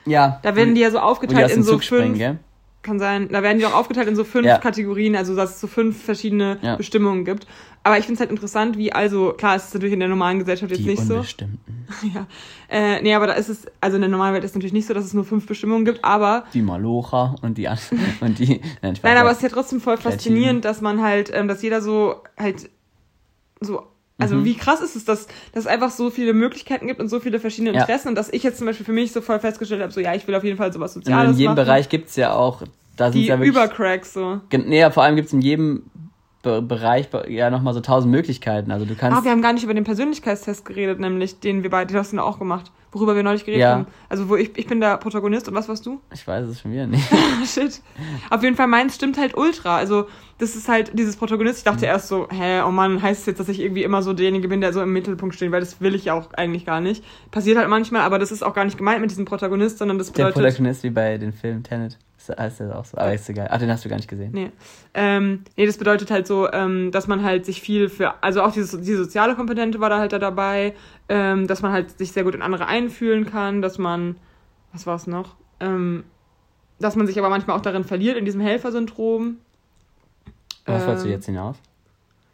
Ja. 0.07 0.41
Da 0.43 0.57
werden 0.57 0.75
die 0.75 0.81
ja 0.81 0.91
so 0.91 0.99
aufgeteilt 0.99 1.51
in 1.53 1.63
so 1.63 1.73
Zug 1.73 1.85
springen, 1.85 2.07
fünf. 2.07 2.19
gell? 2.19 2.39
Kann 2.83 2.99
sein. 2.99 3.29
Da 3.31 3.43
werden 3.45 3.59
die 3.59 3.67
auch 3.67 3.75
aufgeteilt 3.75 4.09
in 4.09 4.17
so 4.17 4.25
fünf 4.25 4.47
Ja. 4.47 4.59
Kategorien, 4.59 5.15
also 5.15 5.37
dass 5.37 5.51
es 5.51 5.61
so 5.61 5.69
fünf 5.69 6.03
verschiedene 6.03 6.59
Ja. 6.63 6.77
Bestimmungen 6.77 7.25
gibt. 7.25 7.47
Aber 7.85 7.99
ich 7.99 8.05
finde 8.07 8.15
es 8.15 8.21
halt 8.21 8.31
interessant, 8.31 8.77
wie, 8.79 8.93
also, 8.93 9.33
klar, 9.33 9.57
es 9.57 9.67
ist 9.67 9.75
natürlich 9.75 9.93
in 9.95 10.01
der 10.01 10.09
normalen 10.09 10.39
Gesellschaft 10.39 10.71
jetzt 10.71 10.83
Die 10.85 10.89
nicht 10.89 11.03
so. 11.03 11.23
Ja. 12.15 12.27
Äh, 12.69 13.03
nee, 13.03 13.15
aber 13.15 13.27
da 13.27 13.35
ist 13.35 13.49
es, 13.49 13.67
also 13.81 13.97
in 13.97 14.03
der 14.03 14.11
normalen 14.11 14.35
Welt 14.35 14.45
ist 14.45 14.53
es 14.53 14.55
natürlich 14.55 14.73
nicht 14.73 14.87
so, 14.87 14.95
dass 14.95 15.05
es 15.05 15.15
nur 15.15 15.25
fünf 15.25 15.47
Bestimmungen 15.47 15.85
gibt, 15.85 16.05
aber 16.05 16.45
Die 16.55 16.63
Malocher 16.63 17.35
und 17.43 17.59
die 17.59 17.69
und 18.21 18.39
die. 18.39 18.61
Nein, 18.83 18.99
Nein, 19.03 19.17
aber 19.17 19.31
es 19.31 19.39
ist 19.39 19.43
ja 19.43 19.49
trotzdem 19.51 19.81
voll 19.81 19.97
faszinierend, 19.97 20.65
dass 20.65 20.81
man 20.81 21.03
halt, 21.03 21.31
ähm, 21.35 21.49
dass 21.49 21.63
jeder 21.63 21.83
so 21.83 22.17
halt 22.39 22.71
so. 23.61 23.83
Also 24.23 24.37
Mhm. 24.37 24.45
wie 24.45 24.55
krass 24.55 24.81
ist 24.81 24.97
es, 24.97 25.05
dass, 25.05 25.27
dass 25.53 25.65
es 25.65 25.67
einfach 25.67 25.91
so 25.91 26.11
viele 26.11 26.33
Möglichkeiten 26.33 26.87
gibt 26.87 27.01
und 27.01 27.09
so 27.09 27.21
viele 27.21 27.39
verschiedene 27.41 27.75
Ja. 27.75 27.81
Interessen 27.81 28.09
und 28.09 28.15
dass 28.15 28.33
ich 28.33 28.43
jetzt 28.43 28.59
zum 28.59 28.67
Beispiel 28.67 28.87
für 28.87 28.93
mich 28.93 29.13
so 29.13 29.21
voll 29.21 29.39
festgestellt 29.41 29.83
habe, 29.83 29.93
so 29.93 30.01
ja, 30.01 30.15
ich 30.15 30.27
will 30.27 30.35
auf 30.35 30.45
jeden 30.45 30.57
Fall 30.57 30.73
sowas 30.73 30.95
Soziales 30.95 31.33
in 31.33 31.39
jedem 31.39 31.55
machen. 31.55 31.65
Bereich 31.65 31.89
gibt 31.89 32.09
es 32.09 32.17
ja 32.17 32.33
auch, 32.35 32.63
da 32.97 33.11
sind 33.13 33.21
die 33.23 33.27
ja 33.27 33.39
wirklich. 33.39 33.51
Übercracks 33.51 34.13
so. 34.15 34.41
Nee, 34.53 34.81
ja, 34.81 34.91
vor 34.91 35.03
allem 35.03 35.17
gibt 35.17 35.29
es 35.29 35.33
in 35.33 35.41
jedem 35.43 35.83
Bereich 36.43 37.09
be- 37.11 37.27
ja 37.31 37.51
nochmal 37.51 37.73
so 37.73 37.81
tausend 37.81 38.11
Möglichkeiten. 38.11 38.71
Also 38.73 38.85
du 38.85 38.95
kannst. 38.97 39.17
Ah, 39.19 39.25
wir 39.25 39.31
haben 39.31 39.43
gar 39.43 39.53
nicht 39.53 39.63
über 39.63 39.75
den 39.75 39.85
Persönlichkeitstest 39.85 40.65
geredet, 40.65 40.99
nämlich 40.99 41.39
den 41.41 41.63
wir 41.63 41.71
beide, 41.71 41.87
den 41.93 41.99
hast 41.99 42.13
du 42.13 42.19
auch 42.21 42.39
gemacht, 42.41 42.73
worüber 42.91 43.15
wir 43.15 43.23
neulich 43.23 43.45
geredet 43.45 43.63
Ja. 43.63 43.71
haben. 43.75 43.87
Also 44.09 44.29
wo 44.29 44.35
ich, 44.35 44.51
ich 44.59 44.67
bin 44.67 44.81
der 44.81 44.97
Protagonist 44.97 45.49
und 45.49 45.55
was 45.55 45.69
warst 45.69 45.87
du? 45.87 46.01
ich 46.13 46.27
weiß 46.27 46.47
es 46.49 46.61
schon 46.61 46.73
wieder 46.73 46.87
nicht. 46.89 47.05
Shit. 47.47 47.81
Auf 48.29 48.43
jeden 48.43 48.57
Fall 48.57 48.67
meins 48.67 48.97
stimmt 48.97 49.19
halt 49.19 49.37
ultra. 49.37 49.77
Also, 49.77 50.07
das 50.39 50.57
ist 50.57 50.69
halt 50.69 50.91
dieses 50.99 51.15
Protagonist. 51.17 51.59
Ich 51.61 51.65
Mhm. 51.65 51.75
dachte 51.75 51.87
erst 51.87 52.09
so, 52.09 52.27
hä, 52.29 52.63
oh 52.67 52.73
Mann, 52.73 53.01
heißt 53.01 53.21
es 53.21 53.27
jetzt, 53.27 53.39
dass 53.39 53.49
ich 53.49 53.61
irgendwie 53.61 53.85
immer 53.85 54.03
so 54.03 54.13
derjenige 54.13 54.49
bin, 54.49 54.61
der 54.61 54.73
so 54.73 54.83
im 54.83 54.93
Mittelpunkt 54.93 55.37
steht, 55.37 55.53
weil 55.53 55.61
das 55.61 55.81
will 55.81 55.95
ich 55.95 56.07
ja 56.07 56.15
auch 56.15 56.33
eigentlich 56.35 56.67
gar 56.67 56.81
nicht. 56.81 57.05
Passiert 57.31 57.57
halt 57.57 57.69
manchmal, 57.69 58.03
aber 58.03 58.19
das 58.19 58.33
ist 58.33 58.43
auch 58.43 58.53
gar 58.55 58.65
nicht 58.65 58.77
gemeint 58.79 59.01
mit 59.01 59.13
diesem 59.13 59.25
Protagonist, 59.27 59.79
sondern 59.79 59.99
das 59.99 60.09
Der 60.11 60.25
bedeutet. 60.25 60.43
Protagonist 60.43 60.83
wie 60.83 60.91
bei 60.91 61.19
den 61.19 61.33
Film 61.33 61.63
Tenet. 61.63 61.99
Heißt 62.29 62.61
der 62.61 62.79
auch 62.79 62.85
so. 62.85 62.99
Aber 62.99 63.13
ist 63.13 63.29
egal. 63.29 63.49
Ach, 63.51 63.59
den 63.59 63.71
hast 63.71 63.85
du 63.85 63.89
gar 63.89 63.97
nicht 63.97 64.09
gesehen. 64.09 64.33
Nee. 64.33 64.51
Ähm, 64.95 65.45
nee, 65.57 65.67
das 65.67 65.79
bedeutet 65.79 66.11
halt 66.11 66.27
so, 66.27 66.51
ähm, 66.53 66.91
dass 66.91 67.07
man 67.07 67.23
halt 67.23 67.45
sich 67.47 67.61
viel 67.61 67.89
für, 67.89 68.23
also 68.23 68.43
auch 68.43 68.53
dieses, 68.53 68.81
diese 68.81 69.05
soziale 69.05 69.35
Komponente 69.35 69.81
war 69.81 69.91
da 69.91 69.99
halt 69.99 70.13
da 70.13 70.19
dabei, 70.19 70.75
ähm, 71.09 71.47
dass 71.47 71.63
man 71.63 71.73
halt 71.73 71.99
sich 71.99 72.13
sehr 72.13 72.25
gut 72.25 72.35
in 72.35 72.43
andere 72.43 72.67
einfühlen 72.67 73.27
kann, 73.27 73.63
dass 73.63 73.79
man, 73.79 74.17
was 74.73 74.87
war 74.87 74.97
es 74.97 75.07
noch? 75.07 75.37
Ähm, 75.61 76.05
dass 76.79 76.97
man 76.97 77.07
sich 77.07 77.19
aber 77.19 77.29
manchmal 77.29 77.57
auch 77.57 77.63
darin 77.63 77.85
verliert, 77.85 78.17
in 78.17 78.25
diesem 78.25 78.41
Helfersyndrom. 78.41 79.37
Was 80.67 80.87
wolltest 80.87 81.05
du 81.05 81.09
Ähm, 81.09 81.15
jetzt 81.15 81.27
hinaus? 81.27 81.57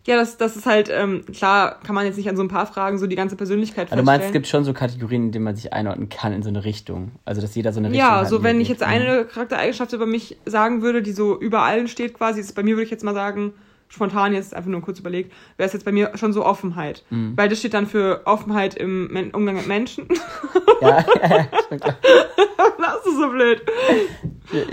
Ja, 0.09 0.17
das, 0.17 0.39
das 0.39 0.57
ist 0.57 0.65
halt, 0.65 0.89
ähm, 0.91 1.25
klar, 1.35 1.79
kann 1.85 1.95
man 1.95 2.07
jetzt 2.07 2.17
nicht 2.17 2.29
an 2.31 2.37
so 2.37 2.43
ein 2.43 2.49
paar 2.49 2.67
Fragen 2.67 2.97
so 2.97 3.07
die 3.07 3.15
ganze 3.15 3.37
Persönlichkeit 3.37 3.93
Also 3.93 3.97
du 4.03 4.07
meinst, 4.07 4.21
es 4.21 4.33
feststellen. 4.33 4.33
gibt 4.33 4.47
schon 4.49 4.65
so 4.65 4.73
Kategorien, 4.73 5.25
in 5.25 5.33
denen 5.33 5.45
man 5.45 5.55
sich 5.55 5.73
einordnen 5.75 6.09
kann 6.09 6.33
in 6.33 6.43
so 6.43 6.49
eine 6.49 6.65
Richtung. 6.65 7.13
Also 7.27 7.43
dass 7.43 7.55
jeder 7.55 7.73
so 7.75 7.79
eine 7.81 7.89
Richtung 7.91 8.07
Ja, 8.07 8.21
hat. 8.21 8.29
so 8.29 8.39
in 8.39 8.43
wenn 8.43 8.61
ich 8.61 8.69
jetzt 8.69 8.83
eine 8.83 9.27
Charaktereigenschaft 9.27 9.93
über 9.93 10.07
mich 10.07 10.39
sagen 10.47 10.81
würde, 10.81 11.03
die 11.03 11.13
so 11.13 11.39
über 11.39 11.61
allen 11.61 11.89
steht 11.89 12.15
quasi, 12.15 12.41
ist 12.41 12.55
bei 12.55 12.63
mir 12.63 12.77
würde 12.77 12.85
ich 12.85 12.91
jetzt 12.91 13.05
mal 13.05 13.13
sagen, 13.15 13.53
spontan 13.91 14.33
jetzt 14.33 14.55
einfach 14.55 14.71
nur 14.71 14.81
kurz 14.81 14.99
überlegt, 14.99 15.31
wäre 15.59 15.67
es 15.67 15.73
jetzt 15.75 15.85
bei 15.85 15.93
mir 15.93 16.13
schon 16.15 16.33
so 16.33 16.45
Offenheit. 16.45 17.05
Mhm. 17.11 17.35
Weil 17.37 17.49
das 17.51 17.59
steht 17.59 17.75
dann 17.75 17.87
für 17.87 18.23
Offenheit 18.25 18.75
im 18.77 19.09
Men 19.13 19.31
Umgang 19.33 19.57
mit 19.57 19.67
Menschen. 19.67 20.09
Ja, 20.81 20.89
ja, 20.89 21.05
ja, 21.37 21.49
schon 21.69 21.81
klar. 21.81 21.97
das 22.79 23.07
ist 23.07 23.17
so 23.19 23.29
blöd. 23.31 23.63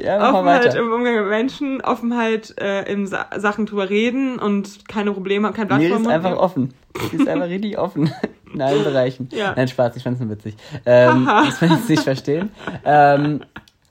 Ja 0.03 0.33
Offenheit 0.33 0.65
weiter. 0.65 0.79
im 0.79 0.91
Umgang 0.91 1.15
mit 1.15 1.27
Menschen, 1.29 1.81
Offenheit 1.81 2.53
äh, 2.59 2.91
in 2.91 3.07
Sa 3.07 3.27
Sachen 3.37 3.65
drüber 3.65 3.89
reden 3.89 4.39
und 4.39 4.87
keine 4.87 5.11
Probleme, 5.11 5.51
kein 5.51 5.67
Blatt 5.67 5.83
vor 5.83 5.99
ist 5.99 6.07
einfach 6.07 6.29
nehmen. 6.29 6.39
offen. 6.39 6.73
Sie 7.11 7.17
ist 7.17 7.27
einfach 7.27 7.47
richtig 7.47 7.77
offen. 7.77 8.11
In 8.53 8.61
allen 8.61 8.83
Bereichen. 8.83 9.29
Ja. 9.31 9.53
Nein, 9.55 9.67
Spaß, 9.67 9.97
ich 9.97 10.03
fand's 10.03 10.19
nur 10.21 10.29
witzig. 10.29 10.55
Ähm, 10.85 11.25
das 11.27 11.61
will 11.61 11.71
ich 11.73 11.89
nicht 11.89 12.03
verstehen. 12.03 12.51
Ähm, 12.85 13.41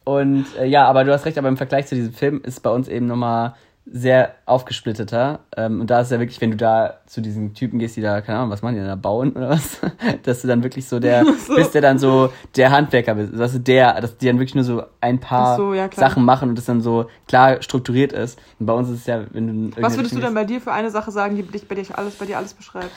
und 0.05 0.47
äh, 0.59 0.67
ja, 0.67 0.87
aber 0.87 1.05
du 1.05 1.13
hast 1.13 1.27
recht, 1.27 1.37
aber 1.39 1.49
im 1.49 1.57
Vergleich 1.57 1.87
zu 1.87 1.95
diesem 1.95 2.13
Film 2.15 2.41
ist 2.45 2.63
bei 2.63 2.71
uns 2.71 2.89
eben 2.89 3.07
nochmal 3.07 3.55
sehr 3.87 4.35
aufgesplitteter. 4.47 5.41
Ähm, 5.57 5.81
und 5.81 5.91
da 5.91 6.01
ist 6.01 6.11
ja 6.11 6.19
wirklich, 6.19 6.41
wenn 6.41 6.51
du 6.51 6.57
da 6.57 7.01
zu 7.07 7.21
diesen 7.21 7.53
Typen 7.53 7.79
gehst, 7.79 7.97
die 7.97 8.01
da, 8.01 8.23
keine 8.23 8.39
Ahnung, 8.39 8.51
was 8.51 8.63
machen 8.63 8.75
die 8.75 8.81
denn 8.81 8.89
da, 8.89 8.95
bauen 8.95 9.33
oder 9.33 9.51
was? 9.51 9.81
Dass 10.23 10.41
du 10.41 10.49
dann 10.49 10.63
wirklich 10.63 10.89
so 10.89 11.01
der, 11.01 11.25
So. 11.47 11.55
bist 11.55 11.75
der 11.75 11.83
dann 11.83 11.99
so 11.99 12.31
der 12.57 12.71
Handwerker 12.71 13.15
bist. 13.15 13.39
Dass 13.39 13.53
du 13.53 13.61
der, 13.61 14.01
dass 14.01 14.17
die 14.17 14.27
dann 14.27 14.39
wirklich 14.39 14.55
nur 14.55 14.65
so 14.65 14.85
ein 15.01 15.21
paar 15.21 15.57
so, 15.57 15.75
ja. 15.75 15.91
Sachen 15.93 16.25
machen 16.25 16.49
und 16.49 16.57
das 16.57 16.65
dann 16.65 16.81
so 16.81 17.11
klar 17.29 17.61
strukturiert 17.63 18.13
ist. 18.13 18.39
Und 18.59 18.67
bei 18.67 18.73
uns 18.73 18.89
ist 18.89 19.01
es 19.01 19.07
ja, 19.07 19.25
wenn 19.33 19.71
du. 19.71 19.83
Was 19.83 19.97
würdest 19.97 20.15
du 20.15 20.21
denn 20.21 20.35
bei 20.35 20.45
dir 20.45 20.61
für 20.61 20.73
eine 20.73 20.91
Sache 20.91 21.11
sagen, 21.11 21.37
die 21.37 21.43
dich 21.43 21.69
bei 21.69 21.75
dir 21.75 21.85
alles, 21.97 22.15
bei 22.15 22.25
dir 22.25 22.39
alles 22.39 22.55
beschreibt? 22.55 22.91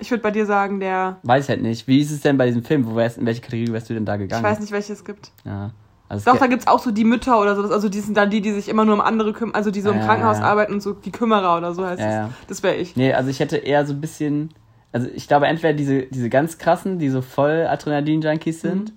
Ich 0.00 0.10
würde 0.10 0.22
bei 0.22 0.30
dir 0.30 0.46
sagen, 0.46 0.80
der. 0.80 1.18
Weiß 1.24 1.44
ich 1.44 1.50
halt 1.50 1.62
nicht. 1.62 1.86
Wie 1.86 2.00
ist 2.00 2.10
es 2.10 2.20
denn 2.20 2.38
bei 2.38 2.46
diesem 2.46 2.64
Film? 2.64 2.86
Wo 2.86 2.96
wärst, 2.96 3.18
in 3.18 3.26
welche 3.26 3.42
Kategorie 3.42 3.72
wärst 3.72 3.90
du 3.90 3.94
denn 3.94 4.06
da 4.06 4.16
gegangen? 4.16 4.44
Ich 4.44 4.50
weiß 4.50 4.60
nicht, 4.60 4.72
welche 4.72 4.92
es 4.92 5.04
gibt. 5.04 5.30
Ja. 5.44 5.72
Also 6.08 6.20
es 6.20 6.24
Doch, 6.24 6.38
da 6.38 6.46
gibt's 6.46 6.66
auch 6.66 6.78
so 6.78 6.90
die 6.90 7.04
Mütter 7.04 7.40
oder 7.40 7.54
so. 7.54 7.62
das- 7.62 7.70
Also 7.70 7.88
die 7.88 8.00
sind 8.00 8.16
dann 8.16 8.30
die, 8.30 8.40
die 8.40 8.52
sich 8.52 8.68
immer 8.68 8.84
nur 8.84 8.94
um 8.94 9.00
andere 9.00 9.32
kümmern, 9.32 9.54
also 9.54 9.70
die 9.70 9.80
so 9.82 9.90
im 9.90 9.98
Ja, 9.98 10.04
Krankenhaus 10.06 10.38
ja. 10.38 10.44
arbeiten 10.44 10.72
und 10.74 10.80
so 10.82 10.92
die 10.94 11.12
Kümmerer 11.12 11.56
oder 11.58 11.74
so 11.74 11.84
heißt 11.86 12.00
Ja, 12.00 12.06
es. 12.08 12.14
ja. 12.14 12.30
Das 12.48 12.62
wäre 12.62 12.76
ich. 12.76 12.96
Nee, 12.96 13.12
also 13.12 13.28
ich 13.30 13.40
hätte 13.40 13.56
eher 13.58 13.84
so 13.86 13.92
ein 13.92 14.00
bisschen. 14.00 14.50
Also 14.90 15.06
ich 15.14 15.28
glaube, 15.28 15.46
entweder 15.46 15.74
diese, 15.74 16.02
diese 16.02 16.30
ganz 16.30 16.56
krassen, 16.56 16.98
die 16.98 17.10
so 17.10 17.20
voll 17.20 17.66
Adrenalin-Junkies 17.68 18.62
Mhm. 18.64 18.68
sind, 18.68 18.92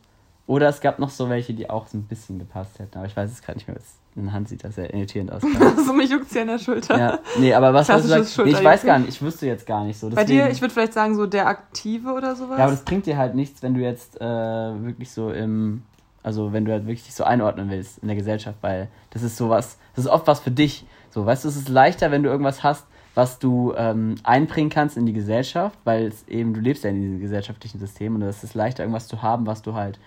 oder 0.47 0.69
es 0.69 0.79
gab 0.81 0.99
noch 0.99 1.09
so 1.09 1.29
welche, 1.29 1.53
die 1.53 1.69
auch 1.69 1.87
so 1.87 1.97
ein 1.97 2.03
bisschen 2.03 2.39
gepasst 2.39 2.79
hätten. 2.79 2.97
Aber 2.97 3.07
ich 3.07 3.15
weiß 3.15 3.29
es 3.31 3.41
gerade 3.41 3.57
nicht 3.57 3.67
mehr. 3.67 3.77
In 4.15 4.33
Hand 4.33 4.49
sieht 4.49 4.63
das 4.65 4.75
sehr 4.75 4.93
irritierend 4.93 5.31
aus. 5.31 5.41
so 5.85 5.93
mich 5.93 6.09
juckt's 6.09 6.33
hier 6.33 6.41
an 6.41 6.47
der 6.49 6.59
Schulter. 6.59 6.97
ja. 6.97 7.19
Nee, 7.39 7.53
aber 7.53 7.73
was 7.73 7.87
hast 7.89 8.03
du 8.09 8.17
gesagt? 8.19 8.45
Nee, 8.45 8.51
ich 8.51 8.63
weiß 8.63 8.83
gar 8.83 8.99
nicht. 8.99 9.09
Ich 9.09 9.21
wüsste 9.21 9.45
jetzt 9.47 9.65
gar 9.65 9.85
nicht 9.85 9.97
so. 9.97 10.09
Bei 10.09 10.23
Deswegen, 10.23 10.45
dir, 10.45 10.49
ich 10.49 10.59
würde 10.61 10.73
vielleicht 10.73 10.91
sagen, 10.93 11.15
so 11.15 11.25
der 11.27 11.47
Aktive 11.47 12.11
oder 12.11 12.35
sowas. 12.35 12.57
Ja, 12.57 12.63
aber 12.65 12.71
das 12.73 12.83
bringt 12.83 13.05
dir 13.05 13.17
halt 13.17 13.35
nichts, 13.35 13.61
wenn 13.63 13.73
du 13.73 13.79
jetzt 13.81 14.19
äh, 14.19 14.25
wirklich 14.25 15.11
so 15.11 15.31
im, 15.31 15.83
also 16.23 16.53
wenn 16.53 16.65
du 16.65 16.71
halt 16.71 16.85
wirklich 16.85 17.03
dich 17.03 17.15
so 17.15 17.23
einordnen 17.23 17.69
willst 17.69 17.99
in 17.99 18.07
der 18.07 18.17
Gesellschaft, 18.17 18.57
weil 18.61 18.89
das 19.09 19.23
ist 19.23 19.37
sowas, 19.37 19.77
das 19.95 20.05
ist 20.05 20.11
oft 20.11 20.27
was 20.27 20.39
für 20.39 20.51
dich. 20.51 20.85
So, 21.09 21.25
weißt 21.25 21.43
du, 21.43 21.49
es 21.49 21.55
ist 21.55 21.69
leichter, 21.69 22.11
wenn 22.11 22.23
du 22.23 22.29
irgendwas 22.29 22.63
hast, 22.63 22.85
was 23.15 23.39
du 23.39 23.73
ähm, 23.75 24.15
einbringen 24.23 24.69
kannst 24.69 24.97
in 24.97 25.05
die 25.05 25.13
Gesellschaft, 25.13 25.77
weil 25.83 26.13
eben, 26.27 26.53
du 26.53 26.61
lebst 26.61 26.83
ja 26.83 26.89
in 26.89 27.01
diesem 27.01 27.19
gesellschaftlichen 27.19 27.79
System 27.79 28.15
und 28.15 28.21
es 28.21 28.43
ist 28.43 28.53
leichter, 28.53 28.83
irgendwas 28.83 29.07
zu 29.07 29.21
haben, 29.21 29.45
was 29.45 29.61
du 29.61 29.73
halt 29.73 29.99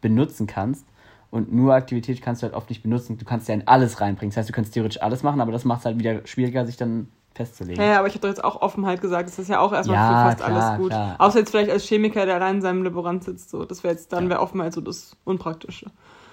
benutzen 0.00 0.46
kannst. 0.46 0.86
Und 1.30 1.52
nur 1.52 1.74
Aktivität 1.74 2.20
kannst 2.20 2.42
du 2.42 2.44
halt 2.44 2.54
oft 2.54 2.68
nicht 2.68 2.82
benutzen. 2.82 3.16
Du 3.16 3.24
kannst 3.24 3.48
ja 3.48 3.54
in 3.54 3.66
alles 3.66 4.00
reinbringen. 4.02 4.30
Das 4.30 4.36
heißt, 4.36 4.50
du 4.50 4.52
kannst 4.52 4.74
theoretisch 4.74 5.00
alles 5.02 5.22
machen, 5.22 5.40
aber 5.40 5.50
das 5.50 5.64
macht 5.64 5.80
es 5.80 5.86
halt 5.86 5.98
wieder 5.98 6.26
schwieriger, 6.26 6.66
sich 6.66 6.76
dann 6.76 7.08
festzulegen. 7.34 7.82
Ja, 7.84 7.98
aber 7.98 8.08
ich 8.08 8.14
habe 8.14 8.20
doch 8.22 8.28
jetzt 8.28 8.42
auch 8.44 8.60
Offenheit 8.62 9.00
gesagt. 9.00 9.28
Das 9.28 9.38
ist 9.38 9.48
ja 9.48 9.60
auch 9.60 9.72
erstmal 9.72 9.96
Ja, 9.96 10.08
für 10.08 10.36
fast 10.36 10.44
klar, 10.44 10.68
alles 10.68 10.78
gut. 10.80 10.90
klar. 10.90 11.14
Außer 11.18 11.38
jetzt 11.40 11.50
vielleicht 11.50 11.70
als 11.70 11.84
Chemiker, 11.84 12.26
der 12.26 12.34
allein 12.36 12.56
in 12.56 12.62
seinem 12.62 12.82
Laborant 12.84 13.24
sitzt. 13.24 13.50
So. 13.50 13.64
Das 13.64 13.82
wäre 13.84 13.94
jetzt, 13.94 14.12
dann 14.12 14.24
Ja. 14.24 14.30
wäre 14.30 14.40
Offenheit 14.40 14.72
so 14.72 14.80
das 14.80 15.16
Unpraktische. 15.24 15.86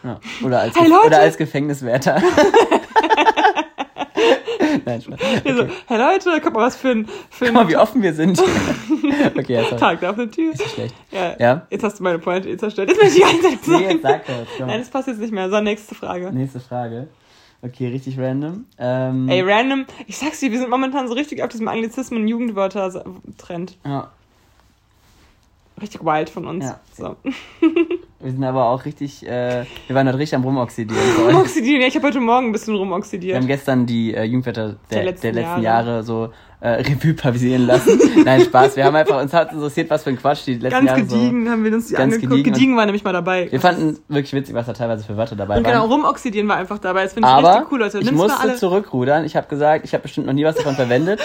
Ja. 0.03 0.19
Oder, 0.45 0.61
als, 0.61 0.79
Hey, 0.79 0.89
oder 1.05 1.19
als 1.19 1.37
Gefängniswärter. 1.37 2.21
Nein, 4.85 5.01
Spaß. 5.01 5.19
Okay. 5.39 5.53
So, 5.53 5.67
hey 5.87 5.97
Leute, 5.97 6.41
guck 6.41 6.53
mal, 6.53 6.65
was 6.65 6.75
für 6.75 6.89
ein, 6.89 7.07
für 7.29 7.45
Guck 7.45 7.53
mal, 7.53 7.67
wie 7.67 7.77
offen 7.77 8.01
wir 8.01 8.13
sind. 8.13 8.39
okay, 9.37 9.53
ja, 9.53 9.63
sorry. 9.63 9.77
Tag 9.77 10.01
da 10.01 10.09
auf 10.11 10.15
der 10.15 10.29
Tür. 10.29 10.53
Ist 10.53 10.59
nicht 10.59 10.73
schlecht. 10.73 10.95
Ja. 11.11 11.35
Ja? 11.39 11.67
Jetzt 11.69 11.83
hast 11.83 11.99
du 11.99 12.03
meine 12.03 12.19
Pointe 12.19 12.55
zerstört. 12.57 12.89
Jetzt 12.89 13.01
möchte 13.01 13.17
ich 13.19 13.25
eins 13.25 13.41
Nee, 13.43 13.73
sagen. 13.73 13.89
jetzt 13.89 14.01
sag 14.01 14.25
das. 14.25 14.35
Komm. 14.57 14.67
Nein, 14.67 14.79
das 14.79 14.89
passt 14.89 15.07
jetzt 15.07 15.19
nicht 15.19 15.33
mehr. 15.33 15.49
So, 15.49 15.59
nächste 15.61 15.95
Frage. 15.95 16.31
Nächste 16.31 16.59
Frage. 16.59 17.07
Okay, 17.61 17.87
richtig 17.87 18.17
random. 18.17 18.65
Ähm, 18.77 19.27
Ey, 19.27 19.41
random. 19.41 19.85
Ich 20.07 20.17
sag's 20.17 20.39
dir, 20.39 20.51
wir 20.51 20.59
sind 20.59 20.69
momentan 20.69 21.07
so 21.07 21.13
richtig 21.13 21.43
auf 21.43 21.49
diesem 21.49 21.67
Anglizismen 21.67 22.27
Jugendwörter-Trend. 22.27 23.77
ja, 23.85 24.09
Richtig 25.81 26.03
wild 26.03 26.29
von 26.29 26.45
uns. 26.45 26.65
Ja. 26.65 26.79
So. 26.93 27.15
wir 28.19 28.31
sind 28.31 28.43
aber 28.43 28.65
auch 28.69 28.83
richtig, 28.85 29.25
äh, 29.25 29.65
wir 29.87 29.95
waren 29.95 30.07
heute 30.07 30.17
richtig 30.17 30.35
am 30.35 30.43
Rumoxidieren. 30.43 31.01
Rumoxidieren. 31.27 31.81
Ja, 31.81 31.87
ich 31.87 31.95
habe 31.95 32.07
heute 32.07 32.19
Morgen 32.19 32.47
ein 32.47 32.51
bisschen 32.51 32.73
Wir 32.73 32.79
rumoxidiert. 32.81 33.37
haben 33.37 33.47
gestern 33.47 33.85
die 33.85 34.13
äh, 34.13 34.23
Jugendwörter 34.23 34.69
der, 34.69 34.77
der 34.89 35.03
letzten 35.05 35.27
letzten, 35.27 35.61
Jahre. 35.61 35.61
Jahre. 35.61 36.03
so 36.03 36.33
äh, 36.61 36.69
Revue 36.69 37.13
passieren 37.13 37.65
lassen. 37.67 37.99
Nein, 38.25 38.41
Spaß. 38.41 38.75
Wir 38.75 38.83
haben 38.85 38.95
einfach, 38.95 39.21
uns 39.21 39.31
hat 39.33 39.53
interessiert, 39.53 39.89
was 39.89 40.03
für 40.03 40.09
ein 40.09 40.17
Quatsch 40.17 40.45
die 40.45 40.55
letzten 40.55 40.69
Ganz 40.85 40.87
Jahre 40.87 41.01
gediegen 41.03 41.49
haben 41.49 41.63
wir 41.63 41.73
uns 41.73 41.87
die 41.87 41.93
ganz 41.93 42.13
angeguckt. 42.15 42.29
gediegen 42.37 42.53
Gediegen, 42.53 42.77
war 42.77 42.85
nämlich 42.85 43.03
mal 43.03 43.13
dabei. 43.13 43.45
so. 43.45 43.51
Wir 43.53 43.61
fanden 43.61 43.97
wirklich 44.09 44.33
witzig, 44.33 44.53
was 44.55 44.65
da 44.65 44.73
teilweise 44.73 45.03
für 45.05 45.15
Wörter 45.15 45.35
dabei 45.37 45.57
und 45.57 45.63
genau, 45.63 45.85
rumoxidieren 45.85 46.47
war 46.49 46.57
einfach 46.57 46.79
dabei. 46.79 47.03
Das 47.03 47.13
finde 47.13 47.29
ich 47.29 47.33
aber 47.33 47.49
richtig 47.53 47.71
cool, 47.71 47.79
Leute. 47.79 47.99
ich 47.99 48.05
Nimm's 48.05 48.17
mal 48.17 48.27
musste 48.27 48.41
alle. 48.41 48.55
zurückrudern. 48.57 49.23
Ich 49.25 49.35
habe 49.37 49.47
gesagt, 49.47 49.85
ich 49.85 49.93
habe 49.93 50.01
bestimmt 50.03 50.27
noch 50.27 50.33
nie 50.33 50.43
was 50.43 50.55
davon 50.55 50.75
verwendet. 50.75 51.19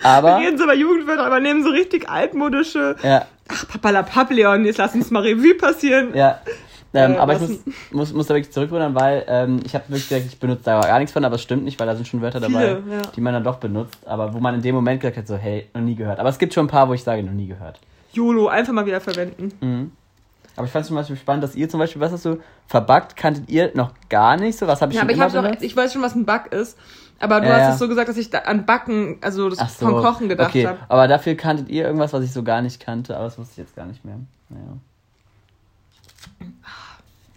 Wir 0.00 0.08
Aber, 0.10 0.38
reden 0.38 0.58
so 0.58 0.64
über 0.64 0.74
Jugendwörter, 0.74 1.24
aber 1.26 1.40
nehmen 1.40 1.62
so 1.62 1.70
richtig 1.70 2.08
altmodische. 2.08 2.96
ja, 3.02 3.26
Ach, 3.48 3.68
Papalapap, 3.68 4.30
Leon, 4.30 4.64
jetzt 4.64 4.78
lass 4.78 4.94
uns 4.94 5.10
mal 5.10 5.22
Revue 5.22 5.54
passieren. 5.54 6.14
ja. 6.14 6.40
Ähm, 6.94 7.14
Äh, 7.14 7.16
aber 7.18 7.34
ich 7.34 7.40
muss, 7.40 7.58
muss, 7.90 8.12
muss 8.12 8.26
da 8.26 8.34
wirklich 8.34 8.52
zurückrudern, 8.52 8.94
weil 8.94 9.24
ähm, 9.26 9.60
ich 9.64 9.74
habe 9.74 9.84
wirklich 9.88 10.08
gesagt, 10.08 10.26
ich 10.26 10.38
benutze 10.38 10.64
da 10.64 10.80
gar 10.80 10.98
nichts 10.98 11.12
von, 11.12 11.24
aber 11.24 11.36
es 11.36 11.42
stimmt 11.42 11.64
nicht, 11.64 11.80
weil 11.80 11.86
da 11.86 11.94
sind 11.96 12.06
schon 12.06 12.20
Wörter 12.20 12.38
dabei, 12.40 12.76
Viele, 12.82 12.96
ja. 12.96 13.02
die 13.16 13.20
man 13.22 13.32
dann 13.32 13.44
doch 13.44 13.56
benutzt, 13.56 13.96
aber 14.06 14.34
wo 14.34 14.40
man 14.40 14.54
in 14.56 14.62
dem 14.62 14.74
Moment 14.74 15.00
gesagt 15.00 15.16
hat, 15.16 15.26
so, 15.26 15.36
hey, 15.36 15.68
noch 15.72 15.80
nie 15.80 15.94
gehört. 15.94 16.18
Aber 16.20 16.28
es 16.28 16.38
gibt 16.38 16.52
schon 16.52 16.66
ein 16.66 16.68
paar, 16.68 16.88
wo 16.88 16.92
ich 16.94 17.02
sage, 17.02 17.22
noch 17.22 17.32
nie 17.32 17.46
gehört. 17.46 17.80
YOLO, 18.12 18.48
einfach 18.48 18.74
mal 18.74 18.84
wieder 18.84 19.00
verwenden. 19.00 19.52
Mhm. 19.60 19.92
Aber 20.54 20.66
ich 20.66 20.72
fand 20.72 20.82
es 20.82 20.88
zum 20.88 20.96
Beispiel 20.96 21.16
spannend, 21.16 21.44
dass 21.44 21.54
ihr 21.54 21.66
zum 21.68 21.80
Beispiel, 21.80 22.02
was 22.02 22.12
hast 22.12 22.26
du, 22.26 22.38
verbuggt, 22.66 23.16
kanntet 23.16 23.48
ihr 23.48 23.70
noch 23.74 23.92
gar 24.10 24.36
nicht 24.36 24.58
so? 24.58 24.66
Was 24.66 24.82
habe 24.82 24.92
ich 24.92 24.96
Ja, 24.98 25.00
schon 25.02 25.08
aber 25.18 25.28
ich, 25.28 25.32
immer 25.34 25.42
benutzt? 25.44 25.62
ich 25.64 25.74
weiß 25.74 25.92
schon, 25.94 26.02
was 26.02 26.14
ein 26.14 26.26
Bug 26.26 26.52
ist. 26.52 26.76
Aber 27.20 27.40
du 27.40 27.46
Ja, 27.46 27.52
hast 27.54 27.60
ja. 27.60 27.72
es 27.72 27.78
so 27.78 27.88
gesagt, 27.88 28.10
dass 28.10 28.18
ich 28.18 28.28
da 28.28 28.40
an 28.40 28.66
Backen, 28.66 29.16
also 29.22 29.48
das 29.48 29.78
so, 29.78 29.86
vom 29.88 30.02
Kochen 30.02 30.28
gedacht 30.28 30.50
okay. 30.50 30.66
habe. 30.66 30.78
Aber 30.90 31.08
dafür 31.08 31.36
kanntet 31.36 31.70
ihr 31.70 31.84
irgendwas, 31.86 32.12
was 32.12 32.22
ich 32.24 32.32
so 32.32 32.42
gar 32.42 32.60
nicht 32.60 32.84
kannte, 32.84 33.14
aber 33.16 33.24
das 33.24 33.38
wusste 33.38 33.52
ich 33.52 33.58
jetzt 33.66 33.74
gar 33.76 33.86
nicht 33.86 34.04
mehr. 34.04 34.16
Naja. 34.50 34.76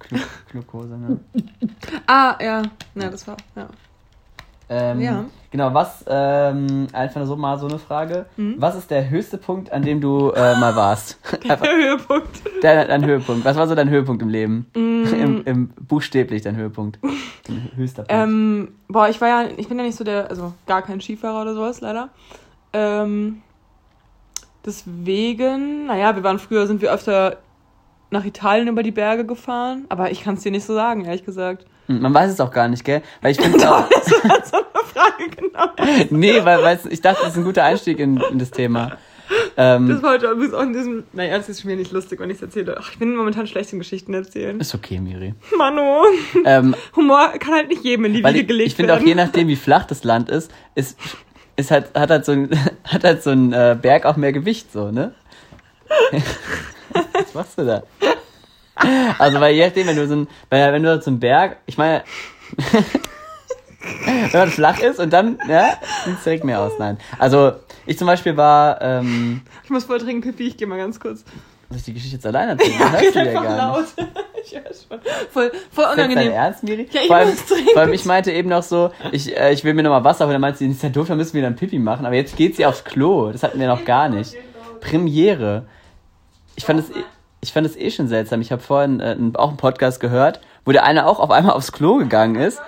Glu 0.09 0.19
Glukose, 0.51 0.97
ne? 0.97 1.19
Ah, 2.07 2.35
ja. 2.41 2.61
Ja, 2.95 3.09
das 3.09 3.27
war, 3.27 3.37
ja. 3.55 3.67
Ähm, 4.69 5.01
Ja. 5.01 5.25
Genau, 5.51 5.73
was, 5.73 6.03
ähm, 6.07 6.87
einfach 6.91 7.25
so 7.25 7.37
mal 7.37 7.57
so 7.57 7.67
eine 7.67 7.79
Frage. 7.79 8.25
Mhm. 8.35 8.55
Was 8.57 8.75
ist 8.75 8.91
der 8.91 9.09
höchste 9.09 9.37
Punkt, 9.37 9.71
an 9.71 9.83
dem 9.83 10.01
du 10.01 10.31
äh, 10.31 10.59
mal 10.59 10.75
warst? 10.75 11.17
Der 11.47 11.57
Höhepunkt. 11.61 12.41
dein, 12.61 12.87
dein 12.89 13.05
Höhepunkt. 13.05 13.45
Was 13.45 13.55
war 13.55 13.65
so 13.65 13.73
dein 13.73 13.89
Höhepunkt 13.89 14.21
im 14.21 14.27
Leben? 14.27 14.65
Mm. 14.75 15.03
Im, 15.13 15.43
Im, 15.45 15.67
buchstäblich 15.87 16.41
dein 16.41 16.57
Höhepunkt. 16.57 16.99
Dein 17.47 17.71
höchster 17.73 18.03
Punkt. 18.03 18.11
Ähm, 18.11 18.69
boah, 18.89 19.07
ich 19.07 19.21
war 19.21 19.29
ja, 19.29 19.49
ich 19.55 19.69
bin 19.69 19.77
ja 19.77 19.85
nicht 19.85 19.95
so 19.95 20.03
der, 20.03 20.29
also 20.29 20.53
gar 20.67 20.81
kein 20.81 20.99
Skifahrer 20.99 21.43
oder 21.43 21.53
sowas, 21.53 21.79
leider. 21.79 22.09
Ähm, 22.73 23.41
deswegen, 24.65 25.85
naja, 25.85 26.15
wir 26.17 26.23
waren 26.23 26.39
früher, 26.39 26.67
sind 26.67 26.81
wir 26.81 26.91
öfter 26.91 27.37
nach 28.15 28.25
Italien 28.25 28.67
über 28.67 28.81
die 28.83 28.91
Berge 28.91 29.25
gefahren, 29.25 29.85
aber 29.89 30.11
ich 30.11 30.23
kann 30.23 30.35
es 30.35 30.41
dir 30.41 30.51
nicht 30.51 30.65
so 30.65 30.73
sagen, 30.73 31.05
ehrlich 31.05 31.23
gesagt. 31.25 31.65
Hm, 31.87 32.01
Man 32.01 32.13
weiß 32.13 32.31
es 32.31 32.39
auch 32.39 32.51
gar 32.51 32.67
nicht, 32.67 32.83
gell? 32.83 33.01
Weil 33.21 33.31
ich 33.31 33.39
finde 33.41 33.57
auch. 33.71 33.87
Das 33.89 34.11
war 34.11 34.45
so 34.45 34.57
eine 34.57 34.85
Frage, 34.85 35.29
genau. 35.35 36.05
nee, 36.09 36.43
weil, 36.43 36.63
weil 36.63 36.79
ich 36.89 37.01
dachte, 37.01 37.19
das 37.23 37.31
ist 37.33 37.37
ein 37.37 37.43
guter 37.43 37.63
Einstieg 37.63 37.99
in, 37.99 38.17
in 38.31 38.39
das 38.39 38.51
Thema. 38.51 38.97
Ähm, 39.57 39.89
Das 39.89 40.03
war 40.03 40.11
heute 40.13 40.27
übrigens 40.27 40.53
auch 40.53 40.61
in 40.61 40.73
diesem, 40.73 41.03
naja, 41.13 41.35
es 41.37 41.49
ist 41.49 41.65
wieder 41.65 41.75
nicht 41.75 41.91
lustig, 41.91 42.19
wenn 42.19 42.29
ich 42.29 42.37
es 42.37 42.41
erzähle. 42.43 42.77
Ach, 42.79 42.91
ich 42.91 42.99
bin 42.99 43.15
momentan 43.15 43.47
schlecht 43.47 43.73
in 43.73 43.79
Geschichten 43.79 44.13
erzählen. 44.13 44.59
ist 44.59 44.75
okay, 44.75 44.99
Miri. 44.99 45.33
Mano, 45.57 46.03
Ähm, 46.45 46.75
Humor 46.95 47.29
kann 47.39 47.53
halt 47.55 47.69
nicht 47.69 47.83
jedem 47.83 48.05
in 48.05 48.13
die 48.13 48.23
Wiege 48.23 48.39
ich, 48.41 48.47
gelegt 48.47 48.67
ich 48.69 48.75
finde 48.75 48.93
auch 48.93 48.97
werden. 48.97 49.07
je 49.07 49.15
nachdem, 49.15 49.47
wie 49.47 49.55
flach 49.55 49.85
das 49.85 50.03
Land 50.03 50.29
ist, 50.29 50.51
ist, 50.75 50.97
ist 51.55 51.71
halt, 51.71 51.87
hat 51.97 52.09
halt 52.11 52.25
so 52.25 52.33
ein, 52.33 52.49
hat 52.83 53.03
halt 53.03 53.23
so 53.23 53.31
ein 53.31 53.51
äh, 53.53 53.75
Berg 53.81 54.05
auch 54.05 54.15
mehr 54.15 54.31
Gewicht, 54.33 54.71
so, 54.71 54.91
ne? 54.91 55.13
Was 56.93 57.33
machst 57.33 57.57
du 57.57 57.65
da? 57.65 57.83
Also, 59.19 59.39
weil 59.39 59.55
je 59.55 59.65
nachdem, 59.65 59.87
wenn 59.87 59.95
du 59.95 60.07
so 60.07 60.15
ein, 60.15 60.27
weil, 60.49 60.73
wenn 60.73 60.83
du 60.83 61.01
so 61.01 61.09
einen 61.09 61.19
Berg, 61.19 61.57
ich 61.65 61.77
meine, 61.77 62.03
wenn 64.31 64.39
man 64.39 64.49
flach 64.49 64.79
ist 64.79 64.99
und 64.99 65.11
dann, 65.13 65.37
ja, 65.47 65.77
sieht 66.05 66.17
es 66.17 66.23
direkt 66.23 66.43
mehr 66.43 66.61
aus, 66.61 66.73
nein. 66.79 66.97
Also, 67.19 67.53
ich 67.85 67.97
zum 67.97 68.07
Beispiel 68.07 68.35
war, 68.35 68.81
ähm, 68.81 69.41
Ich 69.63 69.69
muss 69.69 69.85
voll 69.85 69.99
dringend 69.99 70.25
pipi, 70.25 70.47
ich 70.47 70.57
gehe 70.57 70.67
mal 70.67 70.77
ganz 70.77 70.99
kurz. 70.99 71.23
soll 71.69 71.77
ich 71.77 71.83
die 71.83 71.93
Geschichte 71.93 72.15
jetzt 72.17 72.25
alleine 72.25 72.51
erzählen? 72.53 72.79
Ja, 72.79 72.91
hörst 72.91 73.15
du 73.15 73.19
ja 73.19 73.25
einfach 73.25 73.43
gar 73.43 73.79
nicht. 73.79 73.97
laut. 73.97 74.07
ich 74.45 74.55
weiß 74.55 74.87
schon. 74.89 74.99
Voll, 75.31 75.51
voll 75.71 75.85
Ist 75.85 75.97
dein 75.97 76.11
unangenehm. 76.11 76.31
Ernst, 76.33 76.63
Miri? 76.63 76.87
Ja, 76.91 77.01
ich 77.01 77.07
vor, 77.07 77.15
allem, 77.17 77.29
muss 77.29 77.45
dringend. 77.45 77.71
vor 77.71 77.81
allem, 77.81 77.93
ich 77.93 78.05
meinte 78.05 78.31
eben 78.31 78.49
noch 78.49 78.63
so, 78.63 78.91
ich, 79.11 79.37
äh, 79.37 79.53
ich 79.53 79.63
will 79.63 79.73
mir 79.73 79.83
nochmal 79.83 80.03
Wasser 80.03 80.25
holen. 80.25 80.33
Dann 80.33 80.41
meinte 80.41 80.59
sie, 80.59 80.67
ist 80.67 80.81
ja 80.83 80.89
doof, 80.89 81.07
dann 81.07 81.17
müssen 81.17 81.33
wir 81.33 81.41
dann 81.43 81.55
Pipi 81.55 81.77
machen. 81.79 82.05
Aber 82.05 82.15
jetzt 82.15 82.35
geht 82.35 82.55
sie 82.55 82.65
aufs 82.65 82.83
Klo. 82.83 83.31
Das 83.31 83.43
hatten 83.43 83.59
wir 83.59 83.67
noch 83.67 83.85
gar 83.85 84.09
nicht. 84.09 84.35
Premiere. 84.81 85.65
Ich 86.55 86.65
fand 86.65 86.79
es, 86.79 86.85
ich 87.45 87.53
fand 87.53 87.67
es 87.67 87.77
eh 87.77 87.91
schon 87.91 88.07
seltsam. 88.07 88.41
Ich 88.41 88.51
habe 88.51 88.61
vorhin 88.61 88.99
äh, 88.99 89.15
auch 89.35 89.49
einen 89.49 89.57
Podcast 89.57 89.99
gehört, 89.99 90.41
wo 90.65 90.71
der 90.71 90.83
eine 90.83 91.05
auch 91.05 91.19
auf 91.19 91.29
einmal 91.29 91.53
aufs 91.53 91.71
Klo 91.71 91.97
gegangen 91.97 92.35
ist. 92.35 92.59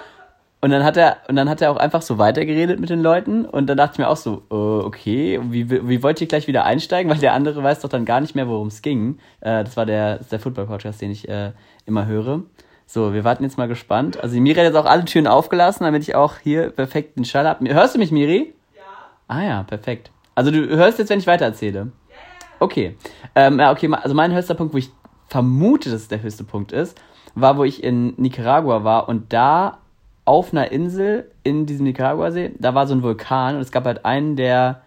Und 0.61 0.69
dann 0.69 0.83
hat 0.83 0.97
er, 0.97 1.17
und 1.27 1.35
dann 1.35 1.49
hat 1.49 1.61
er 1.61 1.71
auch 1.71 1.77
einfach 1.77 2.03
so 2.03 2.19
weitergeredet 2.19 2.79
mit 2.79 2.91
den 2.91 3.01
Leuten. 3.01 3.45
Und 3.45 3.67
dann 3.67 3.77
dachte 3.77 3.93
ich 3.93 3.97
mir 3.99 4.07
auch 4.07 4.17
so, 4.17 4.43
äh, 4.51 4.85
okay, 4.85 5.39
wie, 5.49 5.69
wie 5.69 6.03
wollt 6.03 6.21
ihr 6.21 6.27
gleich 6.27 6.47
wieder 6.47 6.63
einsteigen? 6.63 7.11
Weil 7.11 7.17
der 7.17 7.33
andere 7.33 7.63
weiß 7.63 7.79
doch 7.79 7.89
dann 7.89 8.05
gar 8.05 8.21
nicht 8.21 8.35
mehr, 8.35 8.47
worum 8.47 8.67
es 8.67 8.83
ging. 8.83 9.17
Äh, 9.41 9.63
das 9.63 9.75
war 9.77 9.87
der, 9.87 10.19
das 10.19 10.29
der 10.29 10.39
Football-Podcast, 10.39 11.01
den 11.01 11.09
ich 11.09 11.27
äh, 11.27 11.53
immer 11.87 12.05
höre. 12.05 12.43
So, 12.85 13.13
wir 13.13 13.23
warten 13.23 13.43
jetzt 13.43 13.57
mal 13.57 13.67
gespannt. 13.67 14.21
Also 14.21 14.35
die 14.35 14.41
Miri 14.41 14.57
hat 14.57 14.65
jetzt 14.65 14.75
auch 14.75 14.85
alle 14.85 15.05
Türen 15.05 15.25
aufgelassen, 15.25 15.85
damit 15.85 16.03
ich 16.03 16.13
auch 16.13 16.37
hier 16.37 16.69
perfekt 16.69 17.17
den 17.17 17.25
Schall 17.25 17.47
habe. 17.47 17.67
Hörst 17.73 17.95
du 17.95 17.99
mich, 17.99 18.11
Miri? 18.11 18.53
Ja. 18.75 18.83
Ah 19.27 19.43
ja, 19.43 19.63
perfekt. 19.63 20.11
Also 20.35 20.51
du 20.51 20.67
hörst 20.67 20.99
jetzt, 20.99 21.09
wenn 21.09 21.19
ich 21.19 21.27
weitererzähle? 21.27 21.91
Okay. 22.59 22.97
Ähm, 23.35 23.59
ja, 23.59 23.71
okay, 23.71 23.89
also 23.91 24.15
mein 24.15 24.33
höchster 24.33 24.55
Punkt, 24.55 24.73
wo 24.73 24.77
ich 24.77 24.91
vermute, 25.27 25.89
dass 25.89 26.01
es 26.01 26.07
der 26.07 26.21
höchste 26.21 26.43
Punkt 26.43 26.71
ist, 26.71 26.99
war, 27.35 27.57
wo 27.57 27.63
ich 27.63 27.83
in 27.83 28.13
Nicaragua 28.17 28.83
war 28.83 29.09
und 29.09 29.31
da 29.33 29.79
auf 30.25 30.51
einer 30.51 30.71
Insel 30.71 31.31
in 31.43 31.65
diesem 31.65 31.85
Nicaragua-See, 31.85 32.51
da 32.59 32.75
war 32.75 32.87
so 32.87 32.93
ein 32.93 33.03
Vulkan 33.03 33.55
und 33.55 33.61
es 33.61 33.71
gab 33.71 33.85
halt 33.85 34.05
einen, 34.05 34.35
der 34.35 34.81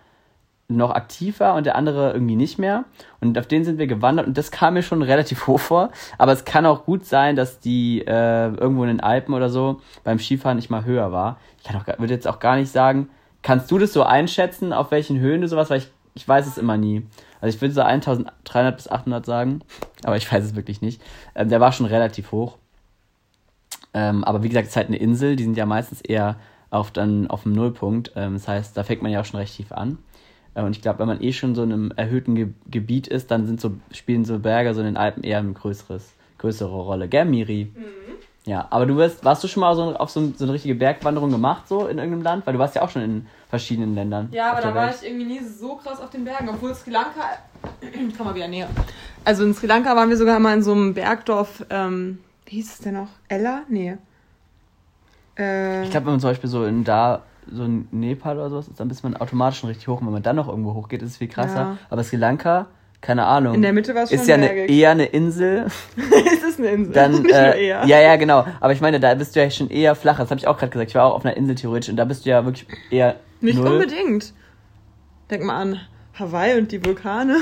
noch 0.68 0.90
aktiv 0.90 1.40
war 1.40 1.56
und 1.56 1.66
der 1.66 1.76
andere 1.76 2.12
irgendwie 2.12 2.36
nicht 2.36 2.58
mehr. 2.58 2.84
Und 3.20 3.38
auf 3.38 3.46
den 3.46 3.64
sind 3.64 3.78
wir 3.78 3.86
gewandert 3.86 4.26
und 4.26 4.38
das 4.38 4.50
kam 4.50 4.74
mir 4.74 4.82
schon 4.82 5.02
relativ 5.02 5.46
hoch 5.46 5.58
vor. 5.58 5.90
Aber 6.18 6.32
es 6.32 6.44
kann 6.44 6.66
auch 6.66 6.84
gut 6.84 7.04
sein, 7.04 7.36
dass 7.36 7.58
die 7.58 8.02
äh, 8.06 8.48
irgendwo 8.54 8.82
in 8.82 8.88
den 8.88 9.00
Alpen 9.00 9.34
oder 9.34 9.48
so 9.48 9.80
beim 10.04 10.18
Skifahren 10.18 10.56
nicht 10.56 10.70
mal 10.70 10.84
höher 10.84 11.10
war. 11.10 11.38
Ich 11.58 11.64
kann 11.64 11.80
auch, 11.80 11.86
würde 11.98 12.14
jetzt 12.14 12.28
auch 12.28 12.38
gar 12.38 12.56
nicht 12.56 12.70
sagen, 12.70 13.08
kannst 13.42 13.70
du 13.70 13.78
das 13.78 13.92
so 13.92 14.02
einschätzen, 14.02 14.72
auf 14.72 14.90
welchen 14.90 15.18
Höhen 15.18 15.40
du 15.40 15.48
sowas, 15.48 15.70
weil 15.70 15.78
ich, 15.78 15.90
ich 16.14 16.28
weiß 16.28 16.46
es 16.46 16.58
immer 16.58 16.76
nie. 16.76 17.06
Also 17.41 17.55
ich 17.55 17.61
würde 17.61 17.74
so 17.74 17.82
1300 17.82 18.76
bis 18.76 18.88
800 18.88 19.24
sagen, 19.24 19.61
aber 20.05 20.16
ich 20.16 20.30
weiß 20.30 20.45
es 20.45 20.57
wirklich 20.57 20.82
nicht. 20.82 21.03
Ähm, 21.34 21.49
der 21.49 21.61
war 21.61 21.72
schon 21.72 21.86
relativ 21.86 22.32
hoch. 22.32 22.59
Ähm, 23.93 24.24
aber 24.24 24.43
wie 24.43 24.49
gesagt, 24.49 24.64
es 24.66 24.72
ist 24.72 24.76
halt 24.76 24.88
eine 24.88 24.99
Insel, 24.99 25.36
die 25.36 25.45
sind 25.45 25.57
ja 25.57 25.66
meistens 25.66 26.01
eher 26.01 26.36
auf, 26.70 26.91
dann, 26.91 27.28
auf 27.28 27.43
dem 27.43 27.53
Nullpunkt. 27.53 28.12
Ähm, 28.14 28.34
das 28.34 28.47
heißt, 28.47 28.76
da 28.76 28.84
fängt 28.84 29.03
man 29.03 29.11
ja 29.11 29.20
auch 29.20 29.24
schon 29.24 29.41
recht 29.41 29.57
tief 29.57 29.72
an. 29.72 29.99
Äh, 30.55 30.62
und 30.62 30.76
ich 30.76 30.82
glaube, 30.82 31.01
wenn 31.01 31.09
man 31.09 31.22
eh 31.22 31.32
schon 31.32 31.55
so 31.55 31.62
in 31.62 31.72
einem 31.72 31.91
erhöhten 31.97 32.34
Ge 32.34 32.49
Gebiet 32.70 33.09
ist, 33.09 33.30
dann 33.30 33.47
sind 33.47 33.61
so, 33.61 33.72
spielen 33.93 34.24
so 34.24 34.38
Berge 34.38 34.74
so 34.74 34.80
in 34.80 34.86
den 34.86 34.97
Alpen 34.97 35.24
eher 35.24 35.38
eine 35.38 35.53
größere 35.53 36.68
Rolle. 36.68 37.09
Gell, 37.09 37.24
Miri? 37.24 37.72
Ja, 38.47 38.66
aber 38.70 38.86
du 38.86 38.97
wirst, 38.97 39.22
warst 39.24 39.45
du 39.45 39.49
schon 39.49 39.61
mal 39.61 39.76
so 39.76 39.95
auf 39.97 40.11
so, 40.11 40.20
ein- 40.20 40.34
so 40.36 40.45
eine 40.45 40.55
richtige 40.55 40.74
Bergwanderung 40.74 41.30
gemacht, 41.30 41.68
so 41.68 41.86
in 41.86 41.99
irgendeinem 41.99 42.22
Land? 42.22 42.47
Weil 42.47 42.55
du 42.55 42.59
warst 42.59 42.74
ja 42.74 42.82
auch 42.82 42.88
schon 42.91 43.03
in 43.03 43.26
verschiedenen 43.51 43.95
Ländern. 43.95 44.28
Ja, 44.32 44.53
aber 44.53 44.62
da 44.62 44.74
war 44.74 44.91
ich 44.91 45.05
irgendwie 45.05 45.26
nie 45.26 45.41
so 45.45 45.76
krass 45.76 46.01
auf 46.01 46.09
den 46.11 46.24
Bergen, 46.24 46.49
obwohl 46.49 46.74
Sri 46.74 46.91
Lanka. 46.91 47.20
Komm 48.16 48.26
mal 48.26 48.34
wieder 48.34 48.49
näher. 48.49 48.68
Also 49.24 49.45
in 49.45 49.53
Sri 49.55 49.66
Lanka 49.66 49.95
waren 49.95 50.09
wir 50.09 50.16
sogar 50.16 50.38
mal 50.41 50.55
in 50.55 50.62
so 50.62 50.72
einem 50.72 50.95
Bergdorf, 50.95 51.64
ähm, 51.68 52.18
wie 52.47 52.57
hieß 52.57 52.72
es 52.72 52.78
denn 52.78 52.95
noch? 52.95 53.09
Ella? 53.28 53.62
Nee. 53.68 53.99
Äh, 55.38 55.84
Ich 55.84 55.91
glaube, 55.91 56.07
wenn 56.07 56.14
man 56.14 56.20
zum 56.20 56.30
Beispiel 56.30 56.49
so 56.51 56.64
in 56.64 56.84
da, 56.84 57.22
so 57.51 57.64
in 57.64 57.88
Nepal 57.91 58.36
oder 58.38 58.49
sowas 58.51 58.68
ist, 58.68 58.80
dann 58.80 58.88
ist 58.91 59.03
man 59.03 59.16
automatisch 59.16 59.61
schon 59.61 59.68
richtig 59.68 59.86
hoch. 59.88 60.01
Und 60.01 60.07
wenn 60.07 60.14
man 60.14 60.22
dann 60.22 60.36
noch 60.36 60.49
irgendwo 60.49 60.74
hochgeht, 60.74 61.03
ist 61.03 61.11
es 61.12 61.16
viel 61.18 61.28
krasser. 61.28 61.61
Ja. 61.61 61.76
Aber 61.91 62.03
Sri 62.05 62.16
Lanka, 62.16 62.66
keine 63.01 63.24
Ahnung. 63.26 63.55
in 63.55 63.62
der 63.62 63.72
Mitte 63.72 63.94
war 63.94 64.03
es 64.03 64.12
ist 64.12 64.28
ja 64.28 64.34
eine, 64.34 64.53
eher 64.66 64.90
eine 64.90 65.07
Insel. 65.07 65.66
es 65.96 66.42
ist 66.42 66.59
eine 66.59 66.68
Insel. 66.68 66.92
Dann, 66.92 67.24
äh, 67.30 67.66
eher. 67.66 67.84
ja, 67.86 68.01
ja, 68.01 68.16
genau. 68.16 68.46
Aber 68.61 68.72
ich 68.72 68.80
meine, 68.80 69.01
da 69.01 69.14
bist 69.14 69.34
du 69.34 69.40
ja 69.40 69.51
schon 69.51 69.70
eher 69.70 69.94
flacher. 69.94 70.18
Das 70.22 70.30
habe 70.30 70.38
ich 70.38 70.46
auch 70.46 70.59
gerade 70.59 70.70
gesagt. 70.70 70.90
Ich 70.90 70.94
war 70.94 71.07
auch 71.07 71.14
auf 71.14 71.24
einer 71.24 71.36
Insel 71.36 71.55
theoretisch 71.55 71.88
und 71.88 71.96
da 71.96 72.05
bist 72.05 72.26
du 72.26 72.30
ja 72.30 72.44
wirklich 72.44 72.66
eher 72.90 73.16
Nicht 73.40 73.59
Null. 73.59 73.72
unbedingt. 73.72 74.34
Denk 75.30 75.44
mal 75.44 75.61
an 75.61 75.80
Hawaii 76.18 76.59
und 76.59 76.72
die 76.72 76.84
Vulkane. 76.84 77.36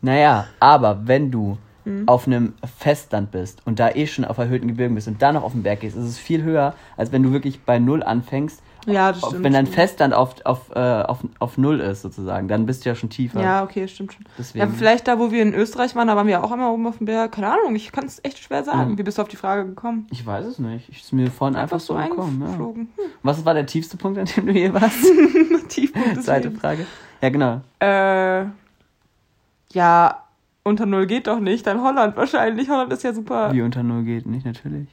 Naja, 0.00 0.46
aber 0.60 1.02
wenn 1.06 1.30
du 1.30 1.58
Hm. 1.84 2.08
auf 2.08 2.26
einem 2.26 2.54
Festland 2.78 3.30
bist 3.30 3.62
und 3.64 3.78
da 3.78 3.90
eh 3.90 4.08
schon 4.08 4.24
auf 4.24 4.38
erhöhten 4.38 4.66
Gebirgen 4.66 4.96
bist 4.96 5.06
und 5.06 5.22
dann 5.22 5.34
noch 5.36 5.44
auf 5.44 5.52
den 5.52 5.62
Berg 5.62 5.80
gehst, 5.80 5.96
ist 5.96 6.02
es 6.02 6.18
viel 6.18 6.42
höher, 6.42 6.74
als 6.96 7.12
wenn 7.12 7.22
du 7.22 7.30
wirklich 7.30 7.60
bei 7.60 7.78
Null 7.78 8.02
anfängst. 8.02 8.60
Ja, 8.86 9.12
das 9.12 9.26
stimmt. 9.26 9.44
wenn 9.44 9.52
dein. 9.52 9.66
Festland 9.66 10.14
auf, 10.14 10.34
auf, 10.44 10.70
äh, 10.74 10.78
auf, 10.78 11.18
auf 11.38 11.58
Null 11.58 11.80
ist, 11.80 12.02
sozusagen, 12.02 12.48
dann 12.48 12.66
bist 12.66 12.84
du 12.84 12.88
ja 12.88 12.94
schon 12.94 13.10
tiefer. 13.10 13.42
Ja, 13.42 13.62
okay, 13.62 13.88
stimmt 13.88 14.12
schon. 14.12 14.24
Deswegen. 14.38 14.64
Ja, 14.64 14.70
vielleicht 14.72 15.08
da, 15.08 15.18
wo 15.18 15.30
wir 15.30 15.42
in 15.42 15.54
Österreich 15.54 15.94
waren, 15.96 16.08
da 16.08 16.16
waren 16.16 16.26
wir 16.26 16.42
auch 16.42 16.52
einmal 16.52 16.72
oben 16.72 16.86
auf 16.86 16.98
dem 16.98 17.06
Berg. 17.06 17.32
Keine 17.32 17.52
Ahnung, 17.52 17.74
ich 17.74 17.92
kann 17.92 18.06
es 18.06 18.20
echt 18.22 18.38
schwer 18.38 18.64
sagen. 18.64 18.92
Mhm. 18.92 18.98
Wie 18.98 19.02
bist 19.02 19.18
du 19.18 19.22
auf 19.22 19.28
die 19.28 19.36
Frage 19.36 19.66
gekommen? 19.66 20.06
Ich 20.10 20.24
weiß 20.24 20.46
es 20.46 20.58
nicht. 20.58 20.88
Ich 20.88 21.02
ist 21.02 21.12
mir 21.12 21.30
vorhin 21.30 21.56
einfach, 21.56 21.80
so 21.80 21.94
gekommen. 21.94 22.40
Ja. 22.40 22.46
eingeflogen. 22.46 22.88
Was 23.22 23.44
war 23.44 23.54
der 23.54 23.66
tiefste 23.66 23.96
Punkt, 23.96 24.18
an 24.18 24.26
dem 24.26 24.46
du 24.46 24.52
je 24.52 24.72
warst? 24.72 25.02
Hm. 25.04 25.62
Tiefpunkt 25.68 26.16
des 26.16 26.24
Zweite 26.26 26.44
Lebens. 26.48 26.60
Frage. 26.60 26.86
Ja, 27.20 27.28
genau. 27.28 27.60
Äh, 27.80 28.46
ja, 29.72 30.22
unter 30.62 30.86
Null 30.86 31.06
geht 31.06 31.26
doch 31.26 31.40
nicht. 31.40 31.66
Dann 31.66 31.82
Holland 31.82 32.16
wahrscheinlich. 32.16 32.68
Holland 32.68 32.92
ist 32.92 33.02
ja 33.02 33.12
super. 33.12 33.52
Wie 33.52 33.62
unter 33.62 33.82
Null 33.82 34.04
geht 34.04 34.26
nicht, 34.26 34.46
natürlich. 34.46 34.88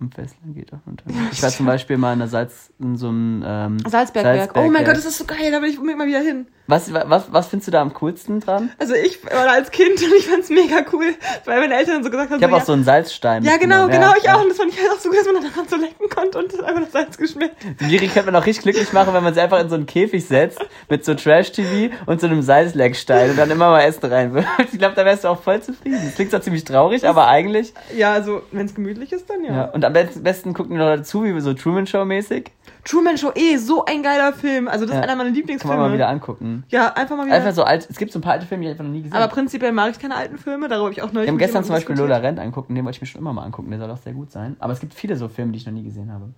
Im 0.00 0.12
Festland 0.12 0.54
geht 0.54 0.72
auch 0.72 0.86
unter 0.86 1.10
Null. 1.10 1.28
Ich 1.32 1.42
war 1.42 1.50
zum 1.50 1.66
Beispiel 1.66 1.96
mal 1.96 2.12
in 2.12 2.20
der 2.20 2.28
Salz, 2.28 2.72
in 2.78 2.96
so 2.96 3.08
einem 3.08 3.42
ähm, 3.44 3.78
Salzbergwerk. 3.80 4.52
Oh 4.54 4.60
mein 4.60 4.84
Salzbergwerk. 4.84 4.86
Gott, 4.86 4.96
das 4.96 5.04
ist 5.06 5.18
so 5.18 5.24
geil. 5.24 5.50
Da 5.50 5.60
will 5.60 5.70
ich 5.70 5.78
unbedingt 5.78 5.98
mal 5.98 6.06
wieder 6.06 6.20
hin. 6.20 6.46
Was, 6.70 6.92
was, 6.92 7.32
was 7.32 7.46
findest 7.48 7.68
du 7.68 7.70
da 7.72 7.80
am 7.80 7.94
coolsten 7.94 8.40
dran? 8.40 8.70
Also 8.78 8.92
ich 8.94 9.24
war 9.24 9.46
da 9.46 9.52
als 9.52 9.70
Kind 9.70 10.02
und 10.02 10.12
ich 10.18 10.26
fand's 10.28 10.50
mega 10.50 10.84
cool, 10.92 11.14
weil 11.46 11.60
meine 11.60 11.74
Eltern 11.74 12.04
so 12.04 12.10
gesagt 12.10 12.30
haben, 12.30 12.36
Ich 12.38 12.44
habe 12.44 12.52
so, 12.56 12.58
auch 12.60 12.64
so 12.66 12.72
einen 12.74 12.84
Salzstein. 12.84 13.42
ja, 13.42 13.52
ja 13.52 13.56
genau, 13.56 13.86
genau, 13.88 14.12
ich 14.22 14.28
auch. 14.28 14.42
Und 14.42 14.50
das 14.50 14.58
fand 14.58 14.70
ich 14.72 14.78
halt 14.78 14.90
auch 14.92 14.98
so 15.00 15.08
gut, 15.08 15.18
dass 15.18 15.26
man 15.32 15.42
daran 15.42 15.66
so 15.66 15.76
lecken 15.76 16.08
konnte 16.10 16.38
und 16.38 16.52
das 16.52 16.60
einfach 16.60 16.82
das 16.82 16.92
Salz 16.92 17.16
geschmeckt. 17.16 17.56
Miri 17.80 18.08
könnte 18.08 18.30
man 18.30 18.36
auch 18.40 18.44
richtig 18.46 18.64
glücklich 18.64 18.92
machen, 18.92 19.14
wenn 19.14 19.24
man 19.24 19.32
sie 19.32 19.40
einfach 19.40 19.60
in 19.60 19.70
so 19.70 19.76
einen 19.76 19.86
Käfig 19.86 20.26
setzt 20.26 20.60
mit 20.90 21.06
so 21.06 21.14
Trash-TV 21.14 21.94
und 22.04 22.20
so 22.20 22.26
einem 22.26 22.42
Salzleckstein 22.42 23.30
und 23.30 23.38
dann 23.38 23.50
immer 23.50 23.70
mal 23.70 23.80
Essen 23.80 24.04
reinwirft. 24.04 24.46
Ich 24.70 24.78
glaube, 24.78 24.94
da 24.94 25.06
wärst 25.06 25.24
du 25.24 25.28
auch 25.28 25.40
voll 25.42 25.62
zufrieden. 25.62 25.98
Das 26.04 26.16
klingt 26.16 26.30
zwar 26.30 26.42
ziemlich 26.42 26.64
traurig, 26.64 27.06
aber 27.08 27.28
eigentlich. 27.28 27.72
Ja, 27.96 28.12
also 28.12 28.42
wenn's 28.52 28.74
gemütlich 28.74 29.12
ist, 29.12 29.30
dann 29.30 29.42
ja. 29.42 29.52
Ja. 29.54 29.64
Und 29.64 29.86
am 29.86 29.94
besten, 29.94 30.22
besten 30.22 30.52
gucken 30.52 30.72
die 30.74 30.78
Leute 30.78 31.02
zu, 31.02 31.24
wie 31.24 31.40
so 31.40 31.54
Truman 31.54 31.86
Show-mäßig. 31.86 32.50
Truman 32.88 33.18
Show, 33.18 33.32
eh, 33.34 33.56
so 33.58 33.84
ein 33.84 34.02
geiler 34.02 34.32
Film. 34.32 34.66
Also 34.66 34.86
das 34.86 34.94
Ja. 34.94 35.00
ist 35.00 35.04
einer 35.04 35.16
meiner 35.16 35.28
Kann 35.28 35.34
Lieblingsfilme. 35.34 35.76
man 35.76 35.88
mal 35.90 35.94
wieder 35.94 36.08
angucken. 36.08 36.64
Ja, 36.68 36.94
einfach 36.94 37.16
mal 37.16 37.26
wieder. 37.26 37.36
Einfach 37.36 37.52
so 37.52 37.64
alt. 37.64 37.86
Es 37.90 37.98
gibt 37.98 38.12
so 38.12 38.18
ein 38.18 38.22
paar 38.22 38.32
alte 38.34 38.46
Filme, 38.46 38.62
die 38.62 38.68
ich 38.68 38.72
einfach 38.72 38.84
noch 38.84 38.90
nie 38.92 39.02
gesehen 39.02 39.12
aber 39.14 39.24
habe. 39.24 39.34
prinzipiell 39.34 39.72
mag 39.72 39.90
ich 39.90 39.98
keine 39.98 40.14
alten 40.16 40.38
Filme, 40.38 40.68
darüber 40.68 40.84
habe 40.86 40.92
ich 40.94 41.02
auch 41.02 41.12
neulich 41.12 41.26
Wir 41.26 41.32
haben 41.32 41.36
mit 41.36 41.44
gestern 41.44 41.64
zum 41.64 41.74
Beispiel 41.74 41.96
Lola. 41.96 42.16
Rent 42.16 42.38
angucken, 42.38 42.74
den 42.74 42.84
wollte 42.84 42.96
ich 42.96 43.00
mir 43.02 43.06
schon 43.06 43.20
immer 43.20 43.32
mal 43.32 43.44
angucken, 43.44 43.70
der 43.70 43.78
soll 43.78 43.90
auch 43.90 43.98
sehr 43.98 44.14
gut 44.14 44.32
sein. 44.32 44.56
Aber 44.58 44.72
es 44.72 44.80
gibt 44.80 44.94
viele 44.94 45.16
so 45.16 45.28
Filme, 45.28 45.52
die 45.52 45.58
ich 45.58 45.66
noch 45.66 45.72
nie 45.72 45.82
gesehen 45.84 46.12
habe. 46.12 46.30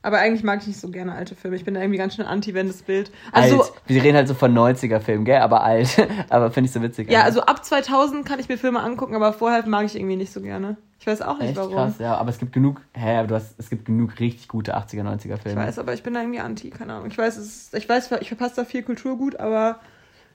Aber 0.00 0.18
eigentlich 0.18 0.42
mag 0.42 0.60
ich 0.62 0.66
nicht 0.66 0.80
so 0.80 0.88
gerne 0.88 1.12
alte 1.14 1.34
Filme. 1.34 1.56
Ich 1.56 1.64
bin 1.64 1.74
da 1.74 1.80
irgendwie 1.80 1.98
ganz 1.98 2.14
schön 2.16 2.24
anti, 2.26 2.54
wenn 2.54 2.66
das 2.66 2.82
Bild. 2.82 3.10
Also, 3.30 3.62
alt. 3.62 3.72
Wir 3.86 4.02
reden 4.02 4.16
halt 4.16 4.28
so 4.28 4.34
von 4.34 4.52
90er-Filmen, 4.52 5.24
gell? 5.24 5.40
Aber 5.40 5.62
alt. 5.62 5.96
aber 6.28 6.50
finde 6.50 6.66
ich 6.66 6.72
so 6.72 6.82
witzig. 6.82 7.10
ja, 7.10 7.22
also 7.22 7.42
ab 7.42 7.64
2000 7.64 8.26
kann 8.26 8.40
ich 8.40 8.48
mir 8.48 8.58
Filme 8.58 8.80
angucken, 8.80 9.14
aber 9.14 9.32
vorher 9.32 9.66
mag 9.66 9.84
ich 9.86 9.94
irgendwie 9.96 10.16
nicht 10.16 10.32
so 10.32 10.40
gerne. 10.40 10.76
Ich 11.02 11.06
weiß 11.08 11.20
auch 11.22 11.36
nicht 11.40 11.48
Echt 11.48 11.56
warum. 11.58 11.72
krass, 11.74 11.94
ja. 11.98 12.14
Aber 12.14 12.30
es 12.30 12.38
gibt 12.38 12.52
genug, 12.52 12.80
hä, 12.94 13.26
du 13.26 13.34
hast, 13.34 13.56
es 13.58 13.68
gibt 13.70 13.86
genug 13.86 14.20
richtig 14.20 14.46
gute 14.46 14.76
80er, 14.76 15.02
90er 15.02 15.34
Ich 15.34 15.40
Filme. 15.42 15.60
weiß, 15.60 15.80
aber 15.80 15.94
ich 15.94 16.04
bin 16.04 16.14
da 16.14 16.20
irgendwie 16.20 16.38
anti, 16.38 16.70
keine 16.70 16.92
Ahnung. 16.94 17.08
Ich 17.08 17.18
weiß, 17.18 17.36
es 17.38 17.46
ist, 17.46 17.74
ich 17.74 17.88
weiß, 17.88 18.08
ich 18.20 18.28
verpasse 18.28 18.54
da 18.54 18.64
viel 18.64 18.84
Kulturgut, 18.84 19.40
aber 19.40 19.80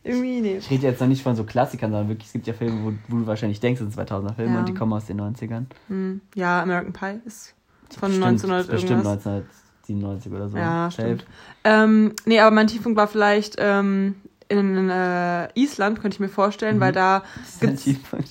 irgendwie, 0.03 0.41
nee. 0.41 0.57
Ich 0.57 0.69
rede 0.69 0.83
jetzt 0.87 0.99
noch 0.99 1.07
nicht 1.07 1.23
von 1.23 1.37
so 1.37 1.45
Klassikern, 1.45 1.91
sondern 1.91 2.09
wirklich, 2.09 2.27
es 2.27 2.33
gibt 2.33 2.47
ja 2.47 2.53
Filme, 2.53 2.83
wo, 2.83 2.93
wo 3.07 3.19
du 3.21 3.27
wahrscheinlich 3.27 3.61
denkst, 3.61 3.79
es 3.79 3.93
sind 3.93 4.09
2000er 4.09 4.33
Filme 4.35 4.55
Ja. 4.55 4.59
und 4.59 4.67
die 4.67 4.73
kommen 4.73 4.91
aus 4.91 5.05
den 5.05 5.21
90ern. 5.21 5.67
Hm. 5.87 6.19
Ja, 6.35 6.61
American 6.63 6.91
Pie 6.91 7.21
ist 7.25 7.53
von 7.97 8.09
Bestimmt- 8.09 8.25
1900 8.25 8.67
Bestimmt 8.67 8.91
irgendwas. 8.91 9.25
1997 9.25 10.31
oder 10.33 10.49
so. 10.49 10.57
Ja, 10.57 10.91
Safe. 10.91 11.01
stimmt. 11.01 11.25
Ähm, 11.63 12.11
nee, 12.25 12.41
aber 12.41 12.53
mein 12.53 12.67
Tiefpunkt 12.67 12.97
war 12.97 13.07
vielleicht 13.07 13.55
ähm, 13.57 14.15
in 14.49 14.89
äh, 14.89 15.49
Island, 15.59 16.01
könnte 16.01 16.15
ich 16.15 16.19
mir 16.19 16.29
vorstellen, 16.29 16.77
Mhm. 16.77 16.81
weil 16.81 16.91
da 16.93 17.23
gibt's, 17.59 17.85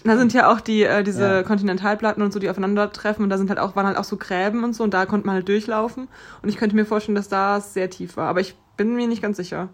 da 0.05 0.17
sind 0.17 0.33
ja 0.33 0.51
auch 0.51 0.61
die 0.61 0.83
äh, 0.83 1.03
diese 1.03 1.23
Ja. 1.25 1.43
Kontinentalplatten 1.43 2.23
und 2.23 2.33
so, 2.33 2.39
die 2.39 2.49
aufeinandertreffen 2.49 3.23
und 3.23 3.31
da 3.31 3.37
sind 3.39 3.49
halt 3.51 3.59
auch 3.59 3.77
waren 3.77 3.87
halt 3.87 3.99
auch 3.99 4.05
so 4.05 4.17
Gräben 4.17 4.65
und 4.65 4.75
so 4.75 4.85
und 4.85 4.95
da 4.95 5.05
konnte 5.07 5.27
man 5.27 5.35
halt 5.37 5.49
durchlaufen 5.49 6.09
und 6.43 6.49
ich 6.49 6.57
könnte 6.57 6.75
mir 6.75 6.87
vorstellen, 6.87 7.17
dass 7.17 7.29
das 7.29 7.75
sehr 7.75 7.91
tief 7.91 8.17
war, 8.17 8.29
aber 8.29 8.41
ich 8.41 8.55
bin 8.77 8.95
mir 8.97 9.07
nicht 9.09 9.21
ganz 9.23 9.37
sicher. 9.37 9.69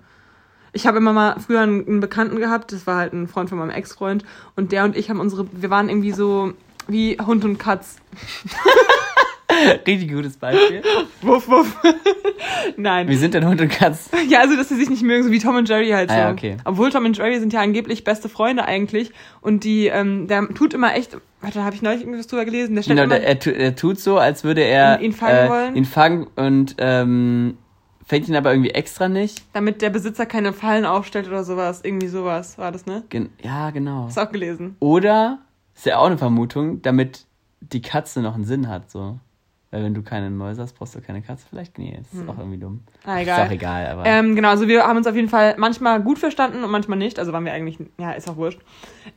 Ich 0.72 0.86
habe 0.86 0.96
immer 0.98 1.12
mal 1.12 1.38
früher 1.38 1.60
einen 1.60 2.00
Bekannten 2.00 2.38
gehabt, 2.38 2.72
das 2.72 2.86
war 2.86 2.96
halt 2.96 3.12
ein 3.12 3.28
Freund 3.28 3.48
von 3.50 3.58
meinem 3.58 3.70
Ex-Freund 3.70 4.24
und 4.56 4.72
der 4.72 4.84
und 4.84 4.96
ich 4.96 5.10
haben 5.10 5.20
unsere 5.20 5.46
wir 5.52 5.70
waren 5.70 5.88
irgendwie 5.88 6.12
so 6.12 6.54
wie 6.88 7.16
Hund 7.24 7.44
und 7.44 7.58
Katz. 7.58 7.96
Richtig 9.86 10.10
gutes 10.10 10.36
Beispiel. 10.36 10.82
Wuff 11.22 11.48
wuff. 11.48 11.76
Nein. 12.76 13.08
Wie 13.08 13.16
sind 13.16 13.34
denn 13.34 13.46
Hund 13.46 13.60
und 13.60 13.68
Katz? 13.70 14.10
Ja, 14.28 14.40
also 14.40 14.56
dass 14.56 14.68
sie 14.68 14.76
sich 14.76 14.90
nicht 14.90 15.02
mögen, 15.02 15.24
so 15.24 15.30
wie 15.30 15.38
Tom 15.38 15.56
und 15.56 15.68
Jerry 15.68 15.90
halt 15.90 16.10
so. 16.10 16.16
Ah, 16.16 16.18
ja, 16.20 16.30
okay. 16.32 16.56
Obwohl 16.64 16.90
Tom 16.90 17.04
und 17.04 17.16
Jerry 17.16 17.38
sind 17.38 17.52
ja 17.52 17.60
angeblich 17.60 18.04
beste 18.04 18.28
Freunde 18.28 18.64
eigentlich. 18.64 19.12
Und 19.40 19.64
die, 19.64 19.86
ähm, 19.86 20.26
der 20.28 20.48
tut 20.54 20.74
immer 20.74 20.94
echt. 20.94 21.16
Warte, 21.40 21.58
da 21.58 21.64
habe 21.64 21.74
ich 21.74 21.82
neulich 21.82 22.02
irgendwas 22.02 22.26
drüber 22.26 22.44
gelesen. 22.44 22.74
Der 22.74 22.84
Genau, 22.84 23.06
der, 23.06 23.24
er, 23.26 23.38
tu- 23.38 23.50
er 23.50 23.74
tut 23.74 23.98
so, 23.98 24.18
als 24.18 24.44
würde 24.44 24.62
er 24.62 24.98
Ihn- 25.00 25.06
ihn 25.06 25.12
fangen 25.12 25.46
äh, 25.46 25.48
wollen. 25.48 25.76
ihn 25.76 25.84
fangen 25.84 26.26
und 26.36 26.76
ähm, 26.78 27.58
fängt 28.06 28.28
ihn 28.28 28.36
aber 28.36 28.52
irgendwie 28.52 28.70
extra 28.70 29.08
nicht. 29.08 29.42
damit 29.52 29.82
der 29.82 29.90
Besitzer 29.90 30.26
keine 30.26 30.52
Fallen 30.52 30.84
aufstellt 30.86 31.26
oder 31.28 31.42
sowas. 31.44 31.80
Irgendwie 31.82 32.08
sowas 32.08 32.58
war 32.58 32.70
das, 32.72 32.86
ne? 32.86 33.02
Gen 33.08 33.30
ja, 33.42 33.70
genau. 33.70 34.04
Hast 34.06 34.16
du 34.16 34.20
auch 34.20 34.30
gelesen. 34.30 34.76
Oder, 34.80 35.38
ist 35.74 35.86
ja 35.86 35.98
auch 35.98 36.06
eine 36.06 36.18
Vermutung, 36.18 36.82
damit 36.82 37.26
die 37.60 37.82
Katze 37.82 38.20
noch 38.20 38.34
einen 38.34 38.44
Sinn 38.44 38.68
hat, 38.68 38.90
so. 38.90 39.18
Weil 39.72 39.84
wenn 39.84 39.94
du 39.94 40.02
keine 40.02 40.28
Mäuse 40.28 40.60
hast, 40.60 40.74
brauchst 40.74 40.94
du 40.94 41.00
keine 41.00 41.22
Katze. 41.22 41.46
Vielleicht, 41.48 41.78
nee, 41.78 41.96
das 41.96 42.20
ist 42.20 42.28
auch 42.28 42.36
irgendwie 42.36 42.58
dumm. 42.58 42.80
Ah, 43.06 43.16
Ist 43.16 43.22
egal. 43.22 43.46
auch 43.46 43.50
egal, 43.50 43.86
aber. 43.86 44.04
Ähm, 44.04 44.36
genau, 44.36 44.50
also 44.50 44.68
wir 44.68 44.86
haben 44.86 44.98
uns 44.98 45.06
auf 45.06 45.14
jeden 45.14 45.30
Fall 45.30 45.54
manchmal 45.56 46.02
gut 46.02 46.18
verstanden 46.18 46.62
und 46.62 46.70
manchmal 46.70 46.98
nicht. 46.98 47.18
Also 47.18 47.32
waren 47.32 47.46
wir 47.46 47.54
eigentlich, 47.54 47.78
ja, 47.96 48.12
ist 48.12 48.28
auch 48.28 48.36
wurscht. 48.36 48.60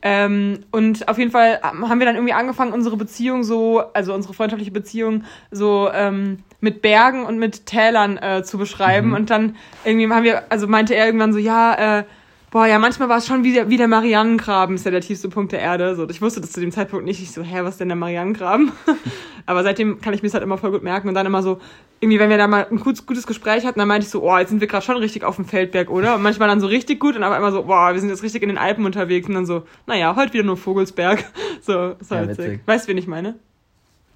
Ähm, 0.00 0.60
und 0.72 1.08
auf 1.08 1.18
jeden 1.18 1.30
Fall 1.30 1.60
haben 1.62 1.98
wir 1.98 2.06
dann 2.06 2.14
irgendwie 2.14 2.32
angefangen, 2.32 2.72
unsere 2.72 2.96
Beziehung 2.96 3.44
so, 3.44 3.82
also 3.92 4.14
unsere 4.14 4.32
freundschaftliche 4.32 4.72
Beziehung 4.72 5.24
so 5.50 5.90
ähm, 5.92 6.38
mit 6.60 6.80
Bergen 6.80 7.26
und 7.26 7.38
mit 7.38 7.66
Tälern 7.66 8.16
äh, 8.16 8.42
zu 8.42 8.56
beschreiben. 8.56 9.08
Mhm. 9.08 9.14
Und 9.14 9.28
dann 9.28 9.56
irgendwie 9.84 10.08
haben 10.08 10.24
wir, 10.24 10.50
also 10.50 10.66
meinte 10.66 10.94
er 10.94 11.04
irgendwann 11.04 11.34
so, 11.34 11.38
ja, 11.38 11.98
äh, 11.98 12.04
boah, 12.50 12.66
ja, 12.66 12.78
manchmal 12.78 13.08
war 13.08 13.18
es 13.18 13.26
schon 13.26 13.44
wie 13.44 13.52
der, 13.52 13.68
wie 13.70 13.76
der 13.76 13.88
Marianengraben, 13.88 14.76
ist 14.76 14.84
ja 14.84 14.90
der 14.90 15.00
tiefste 15.00 15.28
Punkt 15.28 15.52
der 15.52 15.60
Erde. 15.60 15.94
So, 15.96 16.08
ich 16.08 16.22
wusste 16.22 16.40
das 16.40 16.52
zu 16.52 16.60
dem 16.60 16.70
Zeitpunkt 16.72 17.04
nicht. 17.04 17.20
Ich 17.22 17.32
so, 17.32 17.42
hä, 17.42 17.58
was 17.62 17.74
ist 17.74 17.80
denn 17.80 17.88
der 17.88 17.96
Marianengraben? 17.96 18.72
Aber 19.46 19.62
seitdem 19.62 20.00
kann 20.00 20.14
ich 20.14 20.22
mir 20.22 20.28
das 20.28 20.34
halt 20.34 20.42
immer 20.44 20.58
voll 20.58 20.70
gut 20.72 20.82
merken 20.82 21.08
und 21.08 21.14
dann 21.14 21.26
immer 21.26 21.42
so, 21.42 21.60
irgendwie, 22.00 22.18
wenn 22.18 22.28
wir 22.30 22.36
da 22.36 22.46
mal 22.46 22.66
ein 22.70 22.78
gutes, 22.80 23.06
gutes 23.06 23.26
Gespräch 23.26 23.64
hatten, 23.64 23.78
dann 23.78 23.88
meinte 23.88 24.04
ich 24.06 24.10
so, 24.10 24.22
oh, 24.22 24.36
jetzt 24.36 24.50
sind 24.50 24.60
wir 24.60 24.68
gerade 24.68 24.84
schon 24.84 24.96
richtig 24.96 25.24
auf 25.24 25.36
dem 25.36 25.44
Feldberg, 25.46 25.88
oder? 25.90 26.14
Und 26.16 26.22
manchmal 26.22 26.48
dann 26.48 26.60
so 26.60 26.66
richtig 26.66 27.00
gut 27.00 27.16
und 27.16 27.22
aber 27.22 27.36
immer 27.36 27.52
so, 27.52 27.62
boah, 27.64 27.92
wir 27.94 28.00
sind 28.00 28.10
jetzt 28.10 28.22
richtig 28.22 28.42
in 28.42 28.48
den 28.48 28.58
Alpen 28.58 28.84
unterwegs 28.84 29.28
und 29.28 29.34
dann 29.34 29.46
so, 29.46 29.64
naja, 29.86 30.14
heute 30.16 30.32
wieder 30.34 30.44
nur 30.44 30.56
Vogelsberg. 30.56 31.24
So, 31.62 31.96
ist 31.98 32.10
Ja, 32.10 32.18
halt 32.18 32.28
witzig. 32.30 32.44
witzig. 32.44 32.60
Weißt 32.66 32.86
du, 32.86 32.90
wen 32.90 32.98
ich 32.98 33.06
meine? 33.06 33.34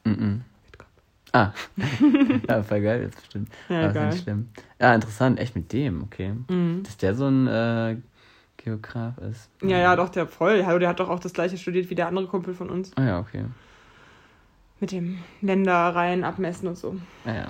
Mhm. 0.04 0.42
Ah. 1.32 1.52
ja, 2.48 2.62
voll 2.62 2.80
geil, 2.80 3.02
jetzt 3.02 3.16
bestimmt. 3.20 3.48
Ja, 3.68 3.78
Aber 3.78 3.86
ist 3.88 3.94
geil. 3.94 4.08
nicht 4.10 4.22
schlimm. 4.24 4.48
Ja, 4.80 4.94
interessant, 4.94 5.38
echt 5.40 5.56
mit 5.56 5.72
dem, 5.72 6.02
okay. 6.02 6.32
Mhm. 6.48 6.82
Dass 6.84 6.96
der 6.96 7.14
so 7.14 7.26
ein 7.28 7.46
äh, 7.46 7.96
Geograf 8.62 9.14
ist. 9.18 9.48
Ja, 9.62 9.78
ja, 9.78 9.96
doch, 9.96 10.08
der 10.10 10.26
voll. 10.26 10.64
Hallo, 10.66 10.78
der 10.78 10.88
hat 10.90 11.00
doch 11.00 11.08
auch 11.08 11.18
das 11.20 11.32
gleiche 11.32 11.56
studiert 11.56 11.88
wie 11.90 11.94
der 11.94 12.06
andere 12.08 12.26
Kumpel 12.26 12.54
von 12.54 12.68
uns. 12.70 12.92
Ah 12.96 13.04
ja, 13.04 13.18
okay. 13.20 13.44
Mit 14.80 14.92
dem 14.92 15.18
Ländereien 15.40 16.24
abmessen 16.24 16.68
und 16.68 16.76
so. 16.78 16.96
Ah 17.26 17.32
ja. 17.34 17.46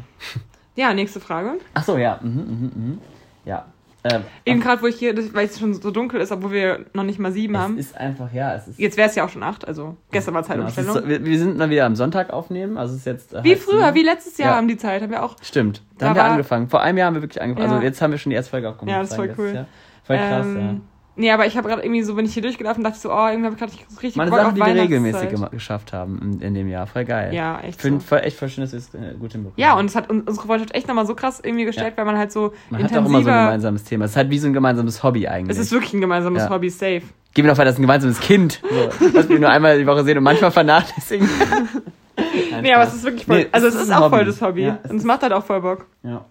Ja, 0.76 0.94
nächste 0.94 1.20
Frage. 1.20 1.54
Ach 1.74 1.84
so, 1.84 1.96
ja. 1.98 2.18
Mhm, 2.22 2.30
mhm, 2.40 2.72
mhm. 2.74 2.98
Ja. 3.44 3.66
Ähm, 4.02 4.22
Eben 4.46 4.60
gerade, 4.60 4.80
wo 4.80 4.86
ich 4.86 4.96
hier, 4.96 5.14
weil 5.34 5.44
es 5.46 5.58
schon 5.58 5.74
so 5.74 5.90
dunkel 5.90 6.22
ist, 6.22 6.32
obwohl 6.32 6.52
wir 6.52 6.86
noch 6.94 7.02
nicht 7.04 7.18
mal 7.18 7.32
sieben 7.32 7.58
haben. 7.58 7.76
es 7.76 7.86
ist 7.88 7.96
einfach, 7.98 8.32
ja, 8.32 8.54
es 8.54 8.66
ist. 8.66 8.78
Jetzt 8.78 8.96
wäre 8.96 9.10
es 9.10 9.14
ja 9.14 9.26
auch 9.26 9.28
schon 9.28 9.42
acht, 9.42 9.68
also 9.68 9.94
gestern 10.10 10.32
war 10.34 10.42
Genau, 10.42 10.66
ist 10.68 10.74
Zeitumstellung. 10.76 11.02
so, 11.02 11.08
wir, 11.08 11.22
wir 11.26 11.38
sind 11.38 11.58
mal 11.58 11.68
wieder 11.68 11.84
am 11.84 11.94
Sonntag 11.96 12.30
aufnehmen, 12.30 12.78
also 12.78 12.94
es 12.94 13.00
ist 13.00 13.06
jetzt. 13.06 13.34
äh, 13.34 13.44
wie 13.44 13.56
früher, 13.56 13.84
sieben. 13.86 13.94
wie 13.96 14.02
letztes 14.02 14.38
Jahr 14.38 14.52
Ja. 14.52 14.56
haben 14.56 14.68
die 14.68 14.78
Zeit, 14.78 15.02
haben 15.02 15.10
wir 15.10 15.22
auch. 15.22 15.36
Stimmt. 15.42 15.82
Da, 15.98 16.08
haben 16.08 16.14
wir 16.16 16.22
war- 16.22 16.30
angefangen. 16.30 16.68
Vor 16.70 16.80
einem 16.80 16.96
Jahr 16.96 17.08
haben 17.08 17.14
wir 17.16 17.22
wirklich 17.22 17.42
angefangen. 17.42 17.68
Ja. 17.68 17.74
Also 17.74 17.84
jetzt 17.86 18.00
haben 18.00 18.10
wir 18.12 18.18
schon 18.18 18.30
die 18.30 18.36
erste 18.36 18.50
Folge 18.52 18.70
aufgenommen. 18.70 18.94
Ja, 18.96 19.00
das 19.00 19.10
ist 19.10 19.16
voll 19.16 19.34
cool. 19.36 19.52
Jahr. 19.54 19.66
Voll 20.04 20.16
krass, 20.16 20.46
ähm, 20.46 20.80
Nee, 21.20 21.30
aber 21.32 21.44
ich 21.46 21.54
habe 21.56 21.68
gerade 21.68 21.82
irgendwie 21.82 22.02
so, 22.02 22.16
wenn 22.16 22.24
ich 22.24 22.32
hier 22.32 22.42
durchgelaufen 22.42 22.82
dachte 22.82 22.96
ich 22.96 23.02
so, 23.02 23.12
oh, 23.12 23.26
irgendwie 23.28 23.44
habe 23.46 23.54
ich 23.54 23.58
gerade 23.60 23.72
richtig 24.02 24.16
ja. 24.16 24.18
Meine 24.24 24.30
Bock 24.30 24.40
Sachen, 24.40 24.54
die 24.54 24.60
wir 24.62 24.74
regelmäßig 24.82 25.28
geschafft 25.50 25.92
haben 25.92 26.18
in, 26.22 26.40
in 26.40 26.54
dem 26.54 26.66
Jahr. 26.68 26.86
Voll 26.86 27.04
geil. 27.04 27.34
Ja, 27.34 27.60
echt 27.60 27.76
Ich 27.76 27.82
finde 27.82 28.00
so. 28.00 28.06
voll, 28.06 28.20
echt 28.20 28.38
voll 28.38 28.48
schön, 28.48 28.62
dass 28.64 28.72
wir 28.72 28.78
es 28.78 28.94
äh, 28.94 29.14
gut 29.18 29.32
hinbekommen. 29.32 29.52
Ja, 29.56 29.74
und 29.78 29.84
es 29.84 29.94
hat 29.96 30.08
un- 30.08 30.22
unsere 30.22 30.46
Freundschaft 30.46 30.74
echt 30.74 30.88
nochmal 30.88 31.06
so 31.06 31.14
krass 31.14 31.40
irgendwie 31.44 31.64
gestärkt, 31.66 31.98
weil 31.98 32.06
man 32.06 32.16
halt 32.16 32.32
so 32.32 32.54
Man 32.70 32.82
hat 32.82 32.90
intensiver... 32.90 33.00
auch 33.02 33.06
immer 33.08 33.22
so 33.22 33.30
ein 33.30 33.44
gemeinsames 33.44 33.84
Thema. 33.84 34.04
Es 34.06 34.12
ist 34.12 34.16
halt 34.16 34.30
wie 34.30 34.38
so 34.38 34.46
ein 34.46 34.54
gemeinsames 34.54 35.02
Hobby 35.02 35.28
eigentlich. 35.28 35.58
es 35.58 35.62
ist 35.62 35.72
wirklich 35.72 35.92
ein 35.92 36.00
gemeinsames 36.00 36.44
Ja. 36.44 36.48
Hobby, 36.50 36.70
safe. 36.70 37.02
Gib 37.34 37.44
mir 37.44 37.50
noch 37.50 37.58
weiter, 37.58 37.66
das 37.66 37.74
ist 37.74 37.78
ein 37.80 37.82
gemeinsames 37.82 38.20
Kind. 38.20 38.60
So, 38.98 39.14
was 39.14 39.28
wir 39.28 39.38
nur 39.38 39.50
einmal 39.50 39.78
die 39.78 39.86
Woche 39.86 40.02
sehen 40.04 40.16
und 40.18 40.24
manchmal 40.24 40.50
vernachlässigen. 40.50 41.28
Nein, 42.50 42.62
Nee, 42.62 42.72
aber 42.74 42.84
es 42.84 42.94
ist 42.94 43.04
wirklich 43.04 43.26
voll... 43.26 43.36
Nee, 43.40 43.46
also 43.52 43.66
es 43.68 43.74
ist 43.74 43.82
ist 43.82 43.92
auch 43.92 44.00
Hobby. 44.06 44.16
voll 44.16 44.24
das 44.24 44.40
Hobby. 44.42 44.62
Ja, 44.64 44.78
es 44.82 44.90
und 44.90 44.96
es 44.96 45.04
macht 45.04 45.22
halt 45.22 45.32
auch 45.32 45.44
voll 45.44 45.60
Bock. 45.60 45.86
Ja. 46.02 46.24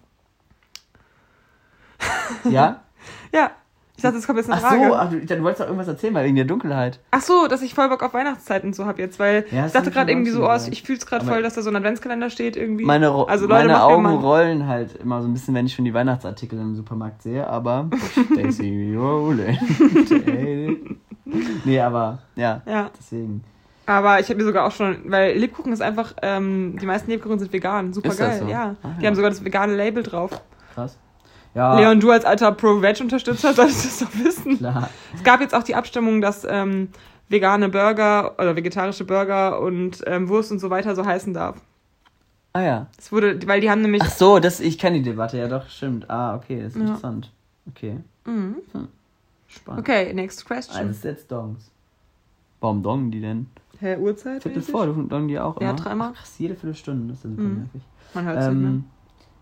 Ja? 2.50 2.80
Ja. 3.32 3.52
Ich 4.00 4.02
dachte, 4.02 4.16
das 4.16 4.26
kommt 4.26 4.38
jetzt 4.38 4.48
eine 4.50 4.56
Ach 4.64 4.66
Frage. 4.66 4.86
so, 4.88 4.94
ach, 4.94 5.10
du, 5.10 5.20
du 5.20 5.42
wolltest 5.42 5.60
doch 5.60 5.66
irgendwas 5.66 5.86
erzählen, 5.88 6.14
weil 6.14 6.24
wegen 6.24 6.36
der 6.36 6.46
Dunkelheit. 6.46 7.00
Ach 7.10 7.20
so, 7.20 7.48
dass 7.48 7.60
ich 7.60 7.74
voll 7.74 7.90
Bock 7.90 8.02
auf 8.02 8.14
Weihnachtszeit 8.14 8.64
und 8.64 8.74
so 8.74 8.86
hab 8.86 8.98
jetzt, 8.98 9.18
weil 9.18 9.44
Ja, 9.50 9.66
ich 9.66 9.72
dachte 9.72 9.90
gerade 9.90 10.10
irgendwie 10.10 10.30
so, 10.30 10.48
oh, 10.48 10.56
ich 10.70 10.82
fühl's 10.82 11.04
gerade 11.04 11.22
Aber- 11.26 11.34
voll, 11.34 11.42
dass 11.42 11.52
da 11.52 11.60
so 11.60 11.68
ein 11.68 11.76
Adventskalender 11.76 12.30
steht 12.30 12.56
irgendwie. 12.56 12.86
Meine, 12.86 13.08
Ro 13.08 13.24
also 13.24 13.46
Leute, 13.46 13.66
meine 13.68 13.82
Augen 13.82 14.06
rollen 14.06 14.66
halt 14.66 14.96
immer 14.96 15.20
so 15.20 15.28
ein 15.28 15.34
bisschen, 15.34 15.54
wenn 15.54 15.66
ich 15.66 15.74
schon 15.74 15.84
die 15.84 15.92
Weihnachtsartikel 15.92 16.58
im 16.58 16.74
Supermarkt 16.76 17.20
sehe, 17.22 17.46
aber 17.46 17.90
Daisy 18.34 18.96
nee, 21.64 21.80
aber 21.80 22.20
ja, 22.36 22.62
Ja, 22.66 22.90
deswegen. 22.98 23.44
aber 23.86 24.18
ich 24.20 24.28
habe 24.28 24.38
mir 24.38 24.44
sogar 24.46 24.66
auch 24.66 24.72
schon, 24.72 24.96
weil 25.10 25.36
Lebkuchen 25.36 25.72
ist 25.72 25.82
einfach, 25.82 26.14
ähm, 26.22 26.78
die 26.80 26.86
meisten 26.86 27.10
Lebkuchen 27.10 27.38
sind 27.38 27.52
vegan, 27.52 27.92
super 27.92 28.08
Ist 28.08 28.20
das 28.20 28.28
geil, 28.30 28.40
so? 28.40 28.48
ja. 28.48 28.76
Ah, 28.82 28.88
Die 28.98 29.02
ja. 29.02 29.08
haben 29.08 29.14
sogar 29.14 29.30
das 29.30 29.44
vegane 29.44 29.76
Label 29.76 30.02
drauf. 30.02 30.30
Krass. 30.74 30.98
Ja, 31.54 31.78
Leon, 31.78 31.98
du 32.00 32.10
als 32.10 32.24
alter 32.24 32.52
Pro-Veg-Unterstützer 32.52 33.52
solltest 33.54 33.84
das 33.84 33.98
doch 34.08 34.14
wissen. 34.24 34.58
klar. 34.58 34.88
Es 35.14 35.22
gab 35.24 35.40
jetzt 35.40 35.54
auch 35.54 35.62
die 35.64 35.74
Abstimmung, 35.74 36.20
dass 36.20 36.46
ähm, 36.48 36.88
vegane 37.28 37.68
Burger 37.68 38.34
oder 38.38 38.54
vegetarische 38.56 39.04
Burger 39.04 39.60
und 39.60 40.02
ähm, 40.06 40.28
Wurst 40.28 40.52
und 40.52 40.58
so 40.60 40.70
weiter 40.70 40.94
so 40.94 41.04
heißen 41.04 41.34
darf. 41.34 41.60
Ah 42.52 42.62
ja. 42.62 42.86
Es 42.98 43.12
wurde, 43.12 43.38
weil 43.46 43.60
die 43.60 43.70
haben 43.70 43.82
nämlich. 43.82 44.02
Ach 44.04 44.10
so, 44.10 44.38
das, 44.38 44.60
ich 44.60 44.78
kenne 44.78 44.98
die 44.98 45.04
Debatte, 45.04 45.38
ja 45.38 45.48
doch, 45.48 45.68
stimmt. 45.68 46.08
Ah, 46.10 46.34
okay, 46.36 46.62
das 46.62 46.72
ist 46.72 46.76
Ja. 46.76 46.82
interessant. 46.82 47.32
Okay, 47.68 47.98
Mhm. 48.26 48.56
spannend. 49.48 49.80
Okay, 49.80 50.12
next 50.12 50.44
question. 50.44 50.76
Also, 50.76 50.90
ist 50.90 51.04
jetzt 51.04 51.30
Dongs. 51.30 51.70
Warum 52.60 52.82
dongen 52.82 53.10
die 53.10 53.20
denn? 53.20 53.46
Hä, 53.78 53.96
Uhrzeit? 53.96 54.42
Viertel 54.42 54.62
vor, 54.62 54.86
du 54.86 55.02
dongen 55.04 55.28
die 55.28 55.38
auch 55.38 55.60
Ja, 55.60 55.70
immer? 55.70 55.78
dreimal. 55.80 56.12
Ach, 56.14 56.26
jede 56.38 56.54
Viertelstunde, 56.54 57.08
das 57.08 57.18
ist 57.18 57.24
ja 57.24 57.30
super 57.30 57.42
Mhm. 57.42 57.58
nervig. 57.58 57.82
Man 58.14 58.24
hört 58.24 58.38
es 58.38 58.48
nicht 58.48 58.60
mehr. 58.60 58.72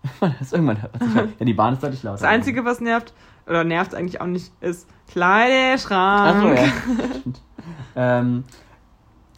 Es 0.41 0.53
irgendwann 0.53 0.81
hört 0.83 0.99
man 0.99 1.09
sich 1.09 1.19
halt. 1.19 1.31
Ja, 1.41 1.45
die 1.47 1.55
Bahn 1.55 1.75
ist 1.75 1.83
deutlich 1.83 2.03
lauter. 2.03 2.21
Das 2.23 2.29
Einzige, 2.31 2.65
was 2.65 2.81
nervt, 2.81 3.13
oder 3.47 3.65
nervt 3.65 3.95
eigentlich 3.95 4.21
auch 4.21 4.27
nicht, 4.27 4.53
ist 4.61 4.89
Kleiderschrank. 5.11 6.37
Achso, 6.37 6.49
ja. 6.53 6.65
Ähm, 7.97 8.45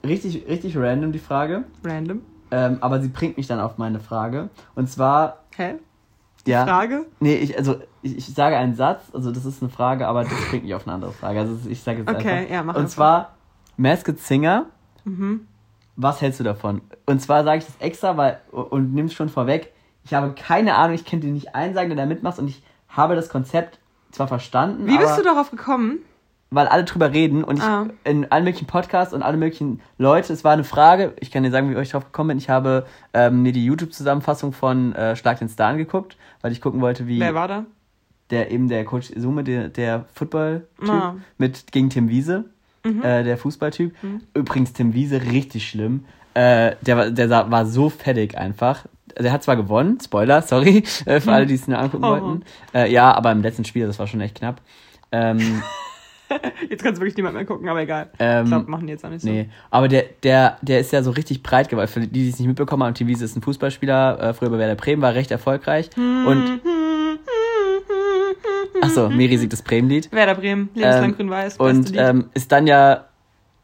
richtig, 0.04 0.46
richtig 0.46 0.76
random 0.76 1.12
die 1.12 1.18
Frage. 1.18 1.64
Random. 1.84 2.20
Ähm, 2.50 2.78
aber 2.80 3.00
sie 3.00 3.08
bringt 3.08 3.36
mich 3.36 3.46
dann 3.46 3.58
auf 3.60 3.78
meine 3.78 4.00
Frage. 4.00 4.50
Und 4.74 4.88
zwar, 4.90 5.44
Hä? 5.56 5.74
Die 6.46 6.50
ja. 6.52 6.64
Frage? 6.66 7.06
Nee, 7.20 7.36
ich, 7.36 7.56
also 7.56 7.80
ich, 8.02 8.16
ich 8.18 8.26
sage 8.34 8.56
einen 8.56 8.74
Satz, 8.74 9.02
also 9.12 9.30
das 9.30 9.44
ist 9.44 9.62
eine 9.62 9.70
Frage, 9.70 10.06
aber 10.06 10.24
das 10.24 10.32
bringt 10.50 10.64
mich 10.64 10.74
auf 10.74 10.86
eine 10.86 10.94
andere 10.94 11.12
Frage. 11.12 11.40
Also 11.40 11.56
ich 11.68 11.82
sage 11.82 11.98
jetzt 12.00 12.08
Okay, 12.10 12.30
einfach. 12.30 12.50
ja, 12.52 12.62
mach 12.62 12.74
Und 12.74 12.82
einfach. 12.82 12.94
zwar 12.94 13.34
Masked 13.76 14.18
Singer, 14.18 14.66
Mhm. 15.04 15.46
was 15.96 16.20
hältst 16.20 16.40
du 16.40 16.44
davon? 16.44 16.82
Und 17.06 17.20
zwar 17.22 17.42
sage 17.44 17.58
ich 17.58 17.66
das 17.66 17.76
extra, 17.78 18.16
weil 18.16 18.40
und 18.52 18.94
nimm's 18.94 19.14
schon 19.14 19.28
vorweg. 19.30 19.72
Ich 20.04 20.14
habe 20.14 20.32
keine 20.34 20.74
Ahnung, 20.76 20.94
ich 20.94 21.04
könnte 21.04 21.26
dir 21.26 21.32
nicht 21.32 21.54
einen 21.54 21.74
sagen, 21.74 21.88
der 21.90 21.96
da 21.96 22.06
mitmacht 22.06 22.38
und 22.38 22.48
ich 22.48 22.62
habe 22.88 23.14
das 23.14 23.28
Konzept 23.28 23.78
zwar 24.10 24.26
verstanden, 24.28 24.86
Wie 24.86 24.92
aber 24.96 25.04
bist 25.04 25.18
du 25.18 25.22
darauf 25.22 25.50
gekommen? 25.50 25.98
weil 26.52 26.66
alle 26.66 26.82
drüber 26.82 27.12
reden 27.12 27.44
und 27.44 27.58
ich 27.58 27.62
Ah. 27.62 27.86
in 28.02 28.28
allen 28.32 28.42
möglichen 28.42 28.66
Podcasts 28.66 29.14
und 29.14 29.22
alle 29.22 29.36
möglichen 29.36 29.80
Leute, 29.98 30.32
es 30.32 30.42
war 30.42 30.52
eine 30.52 30.64
Frage, 30.64 31.14
ich 31.20 31.30
kann 31.30 31.44
dir 31.44 31.52
sagen, 31.52 31.70
wie 31.72 31.80
ich 31.80 31.90
drauf 31.90 32.06
gekommen 32.06 32.28
bin. 32.30 32.38
Ich 32.38 32.50
habe 32.50 32.86
ähm, 33.14 33.42
mir 33.42 33.52
die 33.52 33.64
YouTube-Zusammenfassung 33.64 34.52
von 34.52 34.92
äh, 34.96 35.14
Schlag 35.14 35.38
den 35.38 35.48
Star 35.48 35.68
angeguckt, 35.68 36.16
weil 36.40 36.50
ich 36.50 36.60
gucken 36.60 36.80
wollte, 36.80 37.06
wie 37.06 37.20
Wer 37.20 37.34
war 37.36 37.46
da? 37.46 37.66
der 38.30 38.50
eben 38.50 38.68
der 38.68 38.84
Coach 38.84 39.12
Sume, 39.14 39.44
der, 39.44 39.68
der 39.68 40.06
Football-Typ, 40.12 40.88
Ah. 40.90 41.14
mit 41.38 41.70
gegen 41.70 41.88
Tim 41.88 42.08
Wiese, 42.08 42.46
Mhm. 42.84 43.02
äh, 43.04 43.22
der 43.22 43.36
Fußballtyp. 43.38 43.94
Übrigens, 44.34 44.72
Tim 44.72 44.92
Wiese, 44.94 45.20
richtig 45.22 45.68
schlimm. 45.68 46.04
Äh, 46.34 46.74
der 46.80 46.96
war, 46.96 47.10
der 47.10 47.30
war 47.50 47.66
so 47.66 47.90
fettig 47.90 48.36
einfach. 48.38 48.86
Der 49.18 49.32
hat 49.32 49.42
zwar 49.42 49.56
gewonnen, 49.56 49.98
Spoiler, 50.02 50.42
sorry, 50.46 50.84
äh, 51.06 51.20
für 51.20 51.32
alle, 51.32 51.46
die 51.46 51.54
es 51.54 51.66
nur 51.68 51.78
angucken 51.78 52.04
Oh. 52.04 52.08
wollten. 52.10 52.42
Äh, 52.74 52.90
ja, 52.92 53.12
aber 53.12 53.32
im 53.32 53.42
letzten 53.42 53.64
Spiel, 53.64 53.86
das 53.86 53.98
war 53.98 54.06
schon 54.06 54.20
echt 54.20 54.36
knapp. 54.36 54.60
Ähm, 55.12 55.62
Jetzt 56.70 56.84
kannst 56.84 56.98
du 56.98 57.02
wirklich 57.02 57.16
niemand 57.16 57.34
mehr 57.34 57.44
gucken, 57.44 57.68
aber 57.68 57.80
egal. 57.80 58.08
Ähm, 58.20 58.44
ich 58.44 58.50
glaube, 58.50 58.70
machen 58.70 58.86
die 58.86 58.92
jetzt 58.92 59.04
auch 59.04 59.10
nicht 59.10 59.22
so. 59.22 59.28
Nee, 59.28 59.48
aber 59.68 59.88
der, 59.88 60.04
der, 60.22 60.58
der 60.62 60.78
ist 60.78 60.92
ja 60.92 61.02
so 61.02 61.10
richtig 61.10 61.42
breit 61.42 61.68
geworden. 61.68 61.88
Für 61.88 61.98
die, 61.98 62.06
die 62.06 62.28
es 62.28 62.38
nicht 62.38 62.46
mitbekommen 62.46 62.84
haben, 62.84 62.94
Tim 62.94 63.08
Wiese 63.08 63.24
ist 63.24 63.36
ein 63.36 63.42
Fußballspieler, 63.42 64.20
äh, 64.22 64.32
früher 64.32 64.50
bei 64.50 64.58
Werder 64.58 64.76
Bremen, 64.76 65.02
war 65.02 65.12
recht 65.14 65.32
erfolgreich. 65.32 65.90
Und, 65.96 66.60
achso, 68.80 69.08
Miri 69.10 69.36
singt 69.38 69.52
das 69.52 69.62
Bremen-Lied. 69.62 70.12
Werder 70.12 70.34
Bremen, 70.34 70.68
lebenslang 70.74 71.04
Ähm, 71.10 71.16
grün-weiß, 71.16 71.58
beste 71.58 71.62
Und 71.64 71.88
Lied. 71.90 71.98
ähm, 72.00 72.30
ist 72.34 72.52
dann 72.52 72.66
ja, 72.68 73.06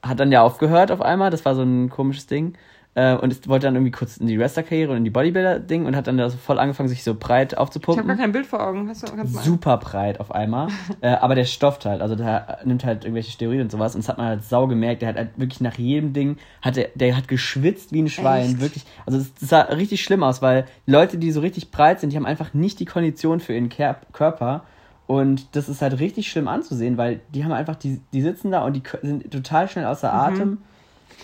hat 0.02 0.20
dann 0.20 0.32
ja 0.32 0.42
aufgehört 0.42 0.90
auf 0.90 1.00
einmal, 1.00 1.30
das 1.30 1.44
war 1.44 1.54
so 1.54 1.62
ein 1.62 1.88
komisches 1.90 2.26
Ding. 2.26 2.54
Äh, 2.98 3.14
und 3.14 3.30
ist, 3.30 3.46
wollte 3.46 3.66
dann 3.66 3.74
irgendwie 3.74 3.90
kurz 3.90 4.16
in 4.16 4.26
die 4.26 4.38
Wrestler-Karriere 4.38 4.90
und 4.92 4.96
in 4.96 5.04
die 5.04 5.10
Bodybuilder-Ding 5.10 5.84
und 5.84 5.94
hat 5.94 6.06
dann 6.06 6.16
da 6.16 6.30
so 6.30 6.38
voll 6.38 6.58
angefangen, 6.58 6.88
sich 6.88 7.04
so 7.04 7.14
breit 7.14 7.52
ich 7.52 7.56
habe 7.56 7.56
gar 7.56 7.62
aufzupumpen. 7.64 8.16
kein 8.16 8.32
Bild 8.32 8.46
vor 8.46 8.66
Augen. 8.66 8.88
Hast 8.88 9.06
du, 9.06 9.14
kannst 9.14 9.34
mal 9.34 9.42
Super 9.44 9.76
breit 9.76 10.18
auf 10.18 10.32
einmal. 10.34 10.68
äh, 11.02 11.08
aber 11.10 11.34
der 11.34 11.44
stofft 11.44 11.84
halt, 11.84 12.00
also 12.00 12.16
der 12.16 12.60
nimmt 12.64 12.86
halt 12.86 13.04
irgendwelche 13.04 13.30
Steroide 13.32 13.62
und 13.62 13.70
sowas 13.70 13.94
und 13.94 14.02
das 14.02 14.08
hat 14.08 14.16
man 14.16 14.28
halt 14.28 14.44
sau 14.44 14.66
gemerkt. 14.66 15.02
Der 15.02 15.10
hat 15.10 15.16
halt 15.16 15.30
wirklich 15.38 15.60
nach 15.60 15.76
jedem 15.76 16.14
Ding, 16.14 16.38
hat 16.62 16.76
der, 16.76 16.88
der 16.94 17.14
hat 17.14 17.28
geschwitzt 17.28 17.92
wie 17.92 18.00
ein 18.00 18.08
Schwein, 18.08 18.46
Echt? 18.52 18.60
wirklich. 18.60 18.84
Also 19.04 19.18
das, 19.18 19.34
das 19.34 19.48
sah 19.50 19.60
richtig 19.60 20.02
schlimm 20.02 20.22
aus, 20.22 20.40
weil 20.40 20.64
Leute, 20.86 21.18
die 21.18 21.32
so 21.32 21.40
richtig 21.40 21.70
breit 21.70 22.00
sind, 22.00 22.14
die 22.14 22.16
haben 22.16 22.24
einfach 22.24 22.54
nicht 22.54 22.80
die 22.80 22.86
Kondition 22.86 23.40
für 23.40 23.52
ihren 23.52 23.68
Ker 23.68 23.96
Körper. 24.14 24.64
Und 25.06 25.54
das 25.54 25.68
ist 25.68 25.82
halt 25.82 26.00
richtig 26.00 26.30
schlimm 26.30 26.48
anzusehen, 26.48 26.96
weil 26.96 27.20
die 27.34 27.44
haben 27.44 27.52
einfach, 27.52 27.76
die, 27.76 28.00
die 28.14 28.22
sitzen 28.22 28.50
da 28.50 28.64
und 28.64 28.72
die 28.74 28.82
sind 29.02 29.30
total 29.30 29.68
schnell 29.68 29.84
außer 29.84 30.10
Mhm. 30.10 30.18
Atem. 30.18 30.58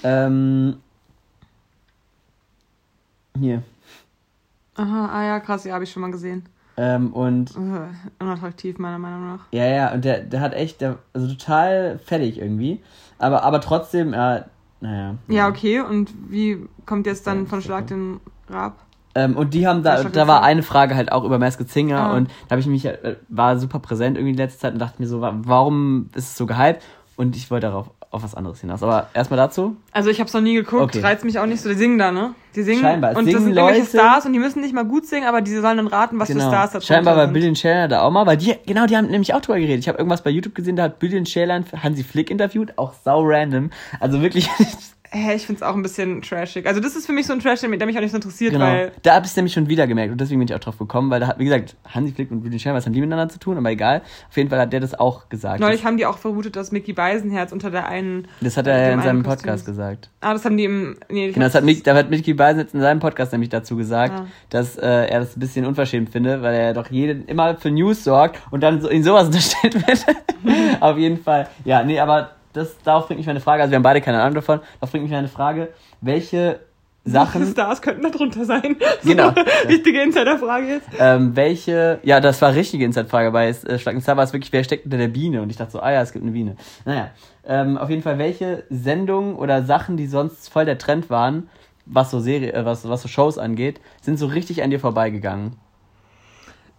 Ähm, 0.04 0.76
hier. 3.38 3.62
Aha, 4.76 5.06
ah 5.12 5.24
ja, 5.24 5.40
krass, 5.40 5.64
ja, 5.64 5.74
habe 5.74 5.84
ich 5.84 5.92
schon 5.92 6.00
mal 6.02 6.10
gesehen. 6.10 6.44
Ähm, 6.76 7.12
und 7.12 7.50
Äh, 7.54 8.22
unattraktiv, 8.24 8.78
meiner 8.78 8.98
Meinung 8.98 9.26
nach. 9.26 9.40
Ja, 9.52 9.66
ja, 9.66 9.92
und 9.92 10.04
der, 10.04 10.20
der 10.20 10.40
hat 10.40 10.54
echt, 10.54 10.80
der, 10.80 10.98
also 11.12 11.28
total 11.28 11.98
fertig 11.98 12.38
irgendwie. 12.38 12.80
Aber, 13.18 13.42
aber 13.42 13.60
trotzdem, 13.60 14.14
äh, 14.14 14.42
naja. 14.80 15.14
Ja, 15.28 15.48
okay, 15.48 15.80
und 15.80 16.10
wie 16.30 16.66
kommt 16.86 17.06
jetzt 17.06 17.26
dann 17.26 17.40
Ja, 17.44 17.46
von 17.46 17.60
Schlag 17.62 17.86
den 17.88 18.20
Rab? 18.48 18.78
Ähm, 19.14 19.36
und 19.36 19.52
die 19.52 19.66
haben 19.66 19.82
da, 19.82 20.02
da 20.04 20.26
war 20.26 20.42
eine 20.42 20.62
Frage 20.62 20.94
halt 20.96 21.12
auch 21.12 21.24
über 21.24 21.38
Masked 21.38 21.68
Singer 21.68 21.98
Ah. 22.00 22.16
und 22.16 22.30
da 22.48 22.52
habe 22.52 22.60
ich 22.60 22.66
mich, 22.66 22.86
äh, 22.86 23.16
war 23.28 23.58
super 23.58 23.78
präsent 23.78 24.16
irgendwie 24.16 24.30
in 24.32 24.38
letzter 24.38 24.60
Zeit 24.60 24.72
und 24.72 24.78
dachte 24.78 25.02
mir 25.02 25.06
so, 25.08 25.20
wa- 25.20 25.34
warum 25.44 26.08
ist 26.14 26.28
es 26.30 26.36
so 26.38 26.46
gehypt? 26.46 26.82
Und 27.16 27.36
ich 27.36 27.50
wollte 27.50 27.66
darauf 27.66 27.90
auf 28.12 28.22
was 28.22 28.34
anderes 28.34 28.60
hinaus. 28.60 28.82
Aber 28.82 29.08
erstmal 29.14 29.38
dazu. 29.38 29.76
Also 29.90 30.10
ich 30.10 30.20
hab's 30.20 30.32
noch 30.34 30.40
nie 30.42 30.54
geguckt, 30.54 30.82
Okay. 30.82 31.00
reizt 31.00 31.24
mich 31.24 31.38
auch 31.38 31.46
nicht 31.46 31.60
so. 31.62 31.68
Die 31.70 31.74
singen 31.74 31.98
da, 31.98 32.12
ne? 32.12 32.34
Die 32.54 32.62
singen 32.62 32.82
Scheinbar. 32.82 33.12
Es 33.12 33.16
und 33.18 33.24
das 33.24 33.32
singen 33.32 33.44
sind 33.46 33.56
irgendwelche 33.56 33.80
Leute- 33.80 33.90
Stars 33.98 34.26
und 34.26 34.32
die 34.34 34.38
müssen 34.38 34.60
nicht 34.60 34.74
mal 34.74 34.84
gut 34.84 35.06
singen, 35.06 35.26
aber 35.26 35.40
die 35.40 35.50
sollen 35.56 35.78
dann 35.78 35.86
raten, 35.86 36.18
was 36.20 36.30
für 36.30 36.38
Stars 36.38 36.72
da 36.72 36.78
Genau. 36.78 36.86
Scheinbar 36.86 37.16
war 37.16 37.24
sind. 37.24 37.32
Billion 37.32 37.54
Chandler 37.54 37.88
da 37.88 38.02
auch 38.02 38.10
mal, 38.10 38.26
weil 38.26 38.36
die, 38.36 38.54
genau, 38.66 38.86
die 38.86 38.96
haben 38.96 39.06
nämlich 39.08 39.32
auch 39.34 39.40
drüber 39.40 39.58
geredet. 39.58 39.80
Ich 39.80 39.88
habe 39.88 39.98
irgendwas 39.98 40.22
bei 40.22 40.30
YouTube 40.30 40.54
gesehen, 40.54 40.76
da 40.76 40.84
hat 40.84 40.98
Billion 40.98 41.24
Chandler 41.24 41.64
Hansi 41.82 42.04
Flick 42.04 42.30
interviewt, 42.30 42.76
auch 42.76 42.92
sau 43.04 43.22
random. 43.24 43.70
Also 43.98 44.20
wirklich, 44.20 44.48
Hä, 45.14 45.34
ich 45.34 45.46
find's 45.46 45.62
auch 45.62 45.74
ein 45.74 45.82
bisschen 45.82 46.22
trashig. 46.22 46.66
Also 46.66 46.80
das 46.80 46.96
ist 46.96 47.04
für 47.04 47.12
mich 47.12 47.26
so 47.26 47.34
ein 47.34 47.40
Trash, 47.40 47.60
der 47.60 47.68
mich 47.68 47.78
auch 47.80 48.00
nicht 48.00 48.10
so 48.12 48.16
interessiert, 48.16 48.52
Genau. 48.54 48.64
weil 48.64 48.92
Da 49.02 49.14
habe 49.16 49.26
ich 49.26 49.30
es 49.32 49.36
nämlich 49.36 49.52
schon 49.52 49.68
wieder 49.68 49.86
gemerkt 49.86 50.10
und 50.10 50.18
deswegen 50.18 50.38
bin 50.40 50.48
ich 50.48 50.54
auch 50.54 50.58
drauf 50.58 50.78
gekommen, 50.78 51.10
weil 51.10 51.20
da 51.20 51.26
hat, 51.26 51.38
wie 51.38 51.44
gesagt, 51.44 51.76
Hansi 51.86 52.12
Flick 52.12 52.30
und 52.30 52.40
Billy 52.42 52.58
Schermer, 52.58 52.78
was 52.78 52.86
haben 52.86 52.94
die 52.94 53.00
miteinander 53.02 53.28
zu 53.28 53.38
tun, 53.38 53.58
aber 53.58 53.68
egal. 53.70 54.00
Auf 54.30 54.36
jeden 54.38 54.48
Fall 54.48 54.58
hat 54.58 54.72
der 54.72 54.80
das 54.80 54.94
auch 54.98 55.28
gesagt. 55.28 55.60
neulich 55.60 55.84
haben 55.84 55.98
die 55.98 56.06
auch 56.06 56.16
vermutet, 56.16 56.56
dass 56.56 56.72
Mickey 56.72 56.94
Beisenherz 56.94 57.52
unter 57.52 57.70
der 57.70 57.88
einen. 57.88 58.26
das, 58.40 58.56
hat 58.56 58.66
er 58.66 58.78
ja 58.88 58.92
in 58.94 59.02
seinem 59.02 59.22
Kostüm 59.22 59.38
Podcast 59.42 59.60
ist. 59.60 59.66
gesagt. 59.66 60.08
Ah, 60.22 60.32
das 60.32 60.46
haben 60.46 60.56
die 60.56 60.64
im. 60.64 60.96
Nee, 61.10 61.30
Genau, 61.32 61.44
das 61.44 61.54
hat, 61.56 61.64
Mick, 61.64 61.84
da 61.84 61.94
hat 61.94 62.08
Mickey 62.08 62.32
Beisenherz 62.32 62.72
in 62.72 62.80
seinem 62.80 63.00
Podcast 63.00 63.32
nämlich 63.32 63.50
dazu 63.50 63.76
gesagt, 63.76 64.14
Ah. 64.18 64.26
dass 64.48 64.78
äh, 64.78 64.86
er 64.86 65.20
das 65.20 65.36
ein 65.36 65.40
bisschen 65.40 65.66
unverschämt 65.66 66.08
findet, 66.08 66.40
weil 66.40 66.54
er 66.54 66.72
doch 66.72 66.90
jeden 66.90 67.26
immer 67.26 67.56
für 67.58 67.70
News 67.70 68.02
sorgt 68.02 68.40
und 68.50 68.62
dann 68.62 68.80
so, 68.80 68.88
in 68.88 69.02
sowas 69.02 69.26
unterstellt 69.26 69.74
wird. 69.86 70.06
Auf 70.80 70.96
jeden 70.96 71.18
Fall. 71.22 71.48
Ja, 71.66 71.82
nee, 71.82 72.00
aber 72.00 72.30
das, 72.52 72.76
darauf 72.84 73.06
bringt 73.06 73.18
mich 73.18 73.26
meine 73.26 73.40
Frage, 73.40 73.62
also 73.62 73.70
wir 73.70 73.76
haben 73.76 73.82
beide 73.82 74.00
keine 74.00 74.20
Ahnung 74.20 74.34
davon, 74.34 74.60
darauf 74.80 74.90
bringt 74.90 75.04
mich 75.04 75.12
meine 75.12 75.28
Frage, 75.28 75.68
welche 76.00 76.60
Sachen... 77.04 77.46
Stars 77.52 77.82
könnten 77.82 78.02
da 78.02 78.10
drunter 78.10 78.44
sein. 78.44 78.76
Genau. 79.04 79.30
So, 79.30 79.68
wichtige 79.68 80.02
Insiderfrage 80.02 80.66
jetzt. 80.66 80.88
ähm, 80.98 81.34
welche, 81.34 81.98
ja, 82.04 82.20
das 82.20 82.40
war 82.40 82.54
richtige 82.54 82.84
Insight-Frage, 82.84 83.32
bei 83.32 83.48
äh, 83.48 83.78
Schlag 83.78 84.00
Star 84.00 84.16
war 84.16 84.24
es 84.24 84.32
wirklich, 84.32 84.52
wer 84.52 84.62
steckt 84.64 84.84
unter 84.84 84.98
der 84.98 85.08
Biene? 85.08 85.42
Und 85.42 85.50
ich 85.50 85.56
dachte 85.56 85.72
so, 85.72 85.80
ah 85.80 85.90
ja, 85.90 86.02
es 86.02 86.12
gibt 86.12 86.22
eine 86.24 86.32
Biene. 86.32 86.56
Naja, 86.84 87.10
ähm, 87.44 87.76
auf 87.76 87.90
jeden 87.90 88.02
Fall, 88.02 88.18
welche 88.18 88.64
Sendungen 88.70 89.34
oder 89.34 89.62
Sachen, 89.64 89.96
die 89.96 90.06
sonst 90.06 90.48
voll 90.48 90.64
der 90.64 90.78
Trend 90.78 91.10
waren, 91.10 91.48
was 91.86 92.10
so 92.10 92.20
Serie, 92.20 92.52
äh, 92.52 92.64
was, 92.64 92.88
was 92.88 93.02
so 93.02 93.08
Shows 93.08 93.38
angeht, 93.38 93.80
sind 94.00 94.18
so 94.18 94.26
richtig 94.26 94.62
an 94.62 94.70
dir 94.70 94.78
vorbeigegangen. 94.78 95.56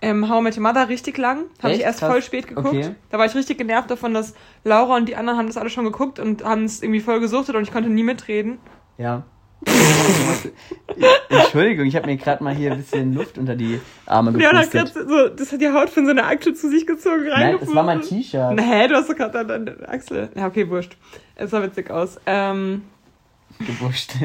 Ähm, 0.04 0.28
How 0.30 0.41
I 0.41 0.43
Met 0.43 0.58
Your 0.58 0.64
Mother 0.64 0.89
richtig 0.89 1.18
lang. 1.18 1.45
Habe 1.62 1.74
ich 1.74 1.80
erst 1.80 1.99
Krass. 1.99 2.12
voll 2.12 2.22
spät 2.22 2.47
geguckt. 2.47 2.68
Okay. 2.68 2.95
Da 3.10 3.18
war 3.18 3.26
ich 3.26 3.34
richtig 3.36 3.58
genervt 3.58 3.89
davon, 3.89 4.14
dass 4.14 4.34
Laura 4.66 4.97
und 4.97 5.08
die 5.08 5.16
anderen 5.16 5.39
haben 5.39 5.47
das 5.47 5.56
alle 5.56 5.70
schon 5.70 5.86
geguckt 5.86 6.20
und 6.20 6.43
haben 6.43 6.66
es 6.66 6.84
irgendwie 6.84 6.99
voll 6.99 7.22
gesuchtet 7.22 7.56
und 7.56 7.64
ich 7.64 7.72
konnte 7.72 7.89
nie 7.89 8.04
mitreden. 8.04 8.58
Ja. 8.97 9.24
Entschuldigung, 11.30 11.86
ich 11.86 11.95
habe 11.95 12.08
mir 12.08 12.18
gerade 12.18 12.43
mal 12.43 12.54
hier 12.54 12.74
ein 12.74 12.80
bisschen 12.80 13.14
Luft 13.14 13.38
unter 13.38 13.56
die 13.56 13.80
Arme 14.06 14.34
hat 14.34 14.72
gepustet. 14.72 14.93
gerade 14.93 15.08
so, 15.08 15.30
das 15.30 15.54
hat 15.54 15.62
die 15.62 15.70
Haut 15.70 15.89
von 15.89 16.04
so 16.04 16.12
einer 16.12 16.28
Achsel 16.28 16.54
zu 16.54 16.70
sich 16.70 16.86
gezogen, 16.86 17.28
Nein, 17.30 17.60
es 17.62 17.74
war 17.74 17.84
mein. 17.84 18.01
T-Shirt. 18.01 18.60
Hä, 18.60 18.88
du 18.89 18.95
hast 18.95 19.10
doch 19.10 19.16
gerade 19.16 19.45
deine 19.45 19.88
Achsel. 19.88 20.32
Ja, 20.36 20.47
okay, 20.47 20.70
wurscht. 20.70 20.97
Es 21.36 21.51
sah 21.51 21.64
witzig 21.64 21.89
aus. 21.89 22.20
Ähm, 22.26 22.82
Gebuscht. 23.60 24.16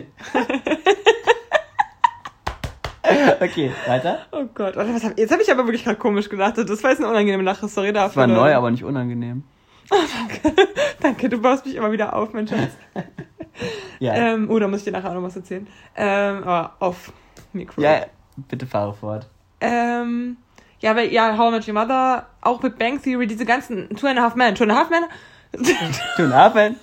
okay, 3.40 3.72
weiter. 3.86 4.18
Oh 4.32 4.44
Gott, 4.55 4.76
hab, 4.76 5.18
jetzt 5.18 5.32
habe 5.32 5.42
ich 5.42 5.51
aber 5.51 5.64
wirklich 5.64 5.84
gerade 5.84 5.99
komisch 5.99 6.28
gedacht. 6.28 6.59
Das 6.59 6.82
war 6.82 6.90
jetzt 6.90 7.01
eine 7.01 7.09
unangenehme 7.09 7.42
Lache, 7.42 7.68
sorry 7.68 7.92
dafür. 7.92 8.26
Das 8.26 8.30
war 8.30 8.36
neu, 8.36 8.55
aber 8.55 8.70
nicht 8.70 8.84
unangenehm. 8.84 9.44
Danke, 11.01 11.28
du 11.28 11.38
baust 11.38 11.64
mich 11.64 11.76
immer 11.76 11.92
wieder 11.92 12.14
auf, 12.14 12.32
mein 12.32 12.46
Schatz. 12.46 12.72
Ja. 13.99 14.14
Ähm, 14.14 14.49
oh, 14.49 14.61
da 14.61 14.68
muss 14.68 14.78
ich 14.78 14.84
dir 14.84 14.92
nachher 14.92 15.11
auch 15.11 15.14
noch 15.14 15.24
was 15.24 15.34
erzählen. 15.34 15.66
Ähm, 15.96 16.44
aber 16.44 16.76
auf 16.78 17.12
Mikro. 17.53 17.82
Ja, 17.82 18.07
bitte 18.36 18.66
fahre 18.66 18.94
fort. 18.94 19.28
Ähm, 19.61 20.36
ja, 20.78 20.94
weil, 20.94 21.12
ja, 21.12 21.36
How 21.36 21.49
I 21.49 21.57
Met 21.57 21.66
Your 21.66 21.74
Mother, 21.74 22.26
auch 22.40 22.62
mit 22.62 22.78
Bang 22.78 23.03
Theory, 23.03 23.26
diese 23.26 23.44
ganzen 23.44 23.96
Two 23.96 24.07
and 24.07 24.16
a 24.16 24.22
Half 24.22 24.36
Men, 24.36 24.55
Two 24.55 24.62
and 24.62 24.72
a 24.72 24.76
Half 24.76 24.90
Men. 24.90 25.03
Two 26.16 26.22
and 26.24 26.32
a 26.32 26.36
half 26.36 26.55
men? 26.55 26.76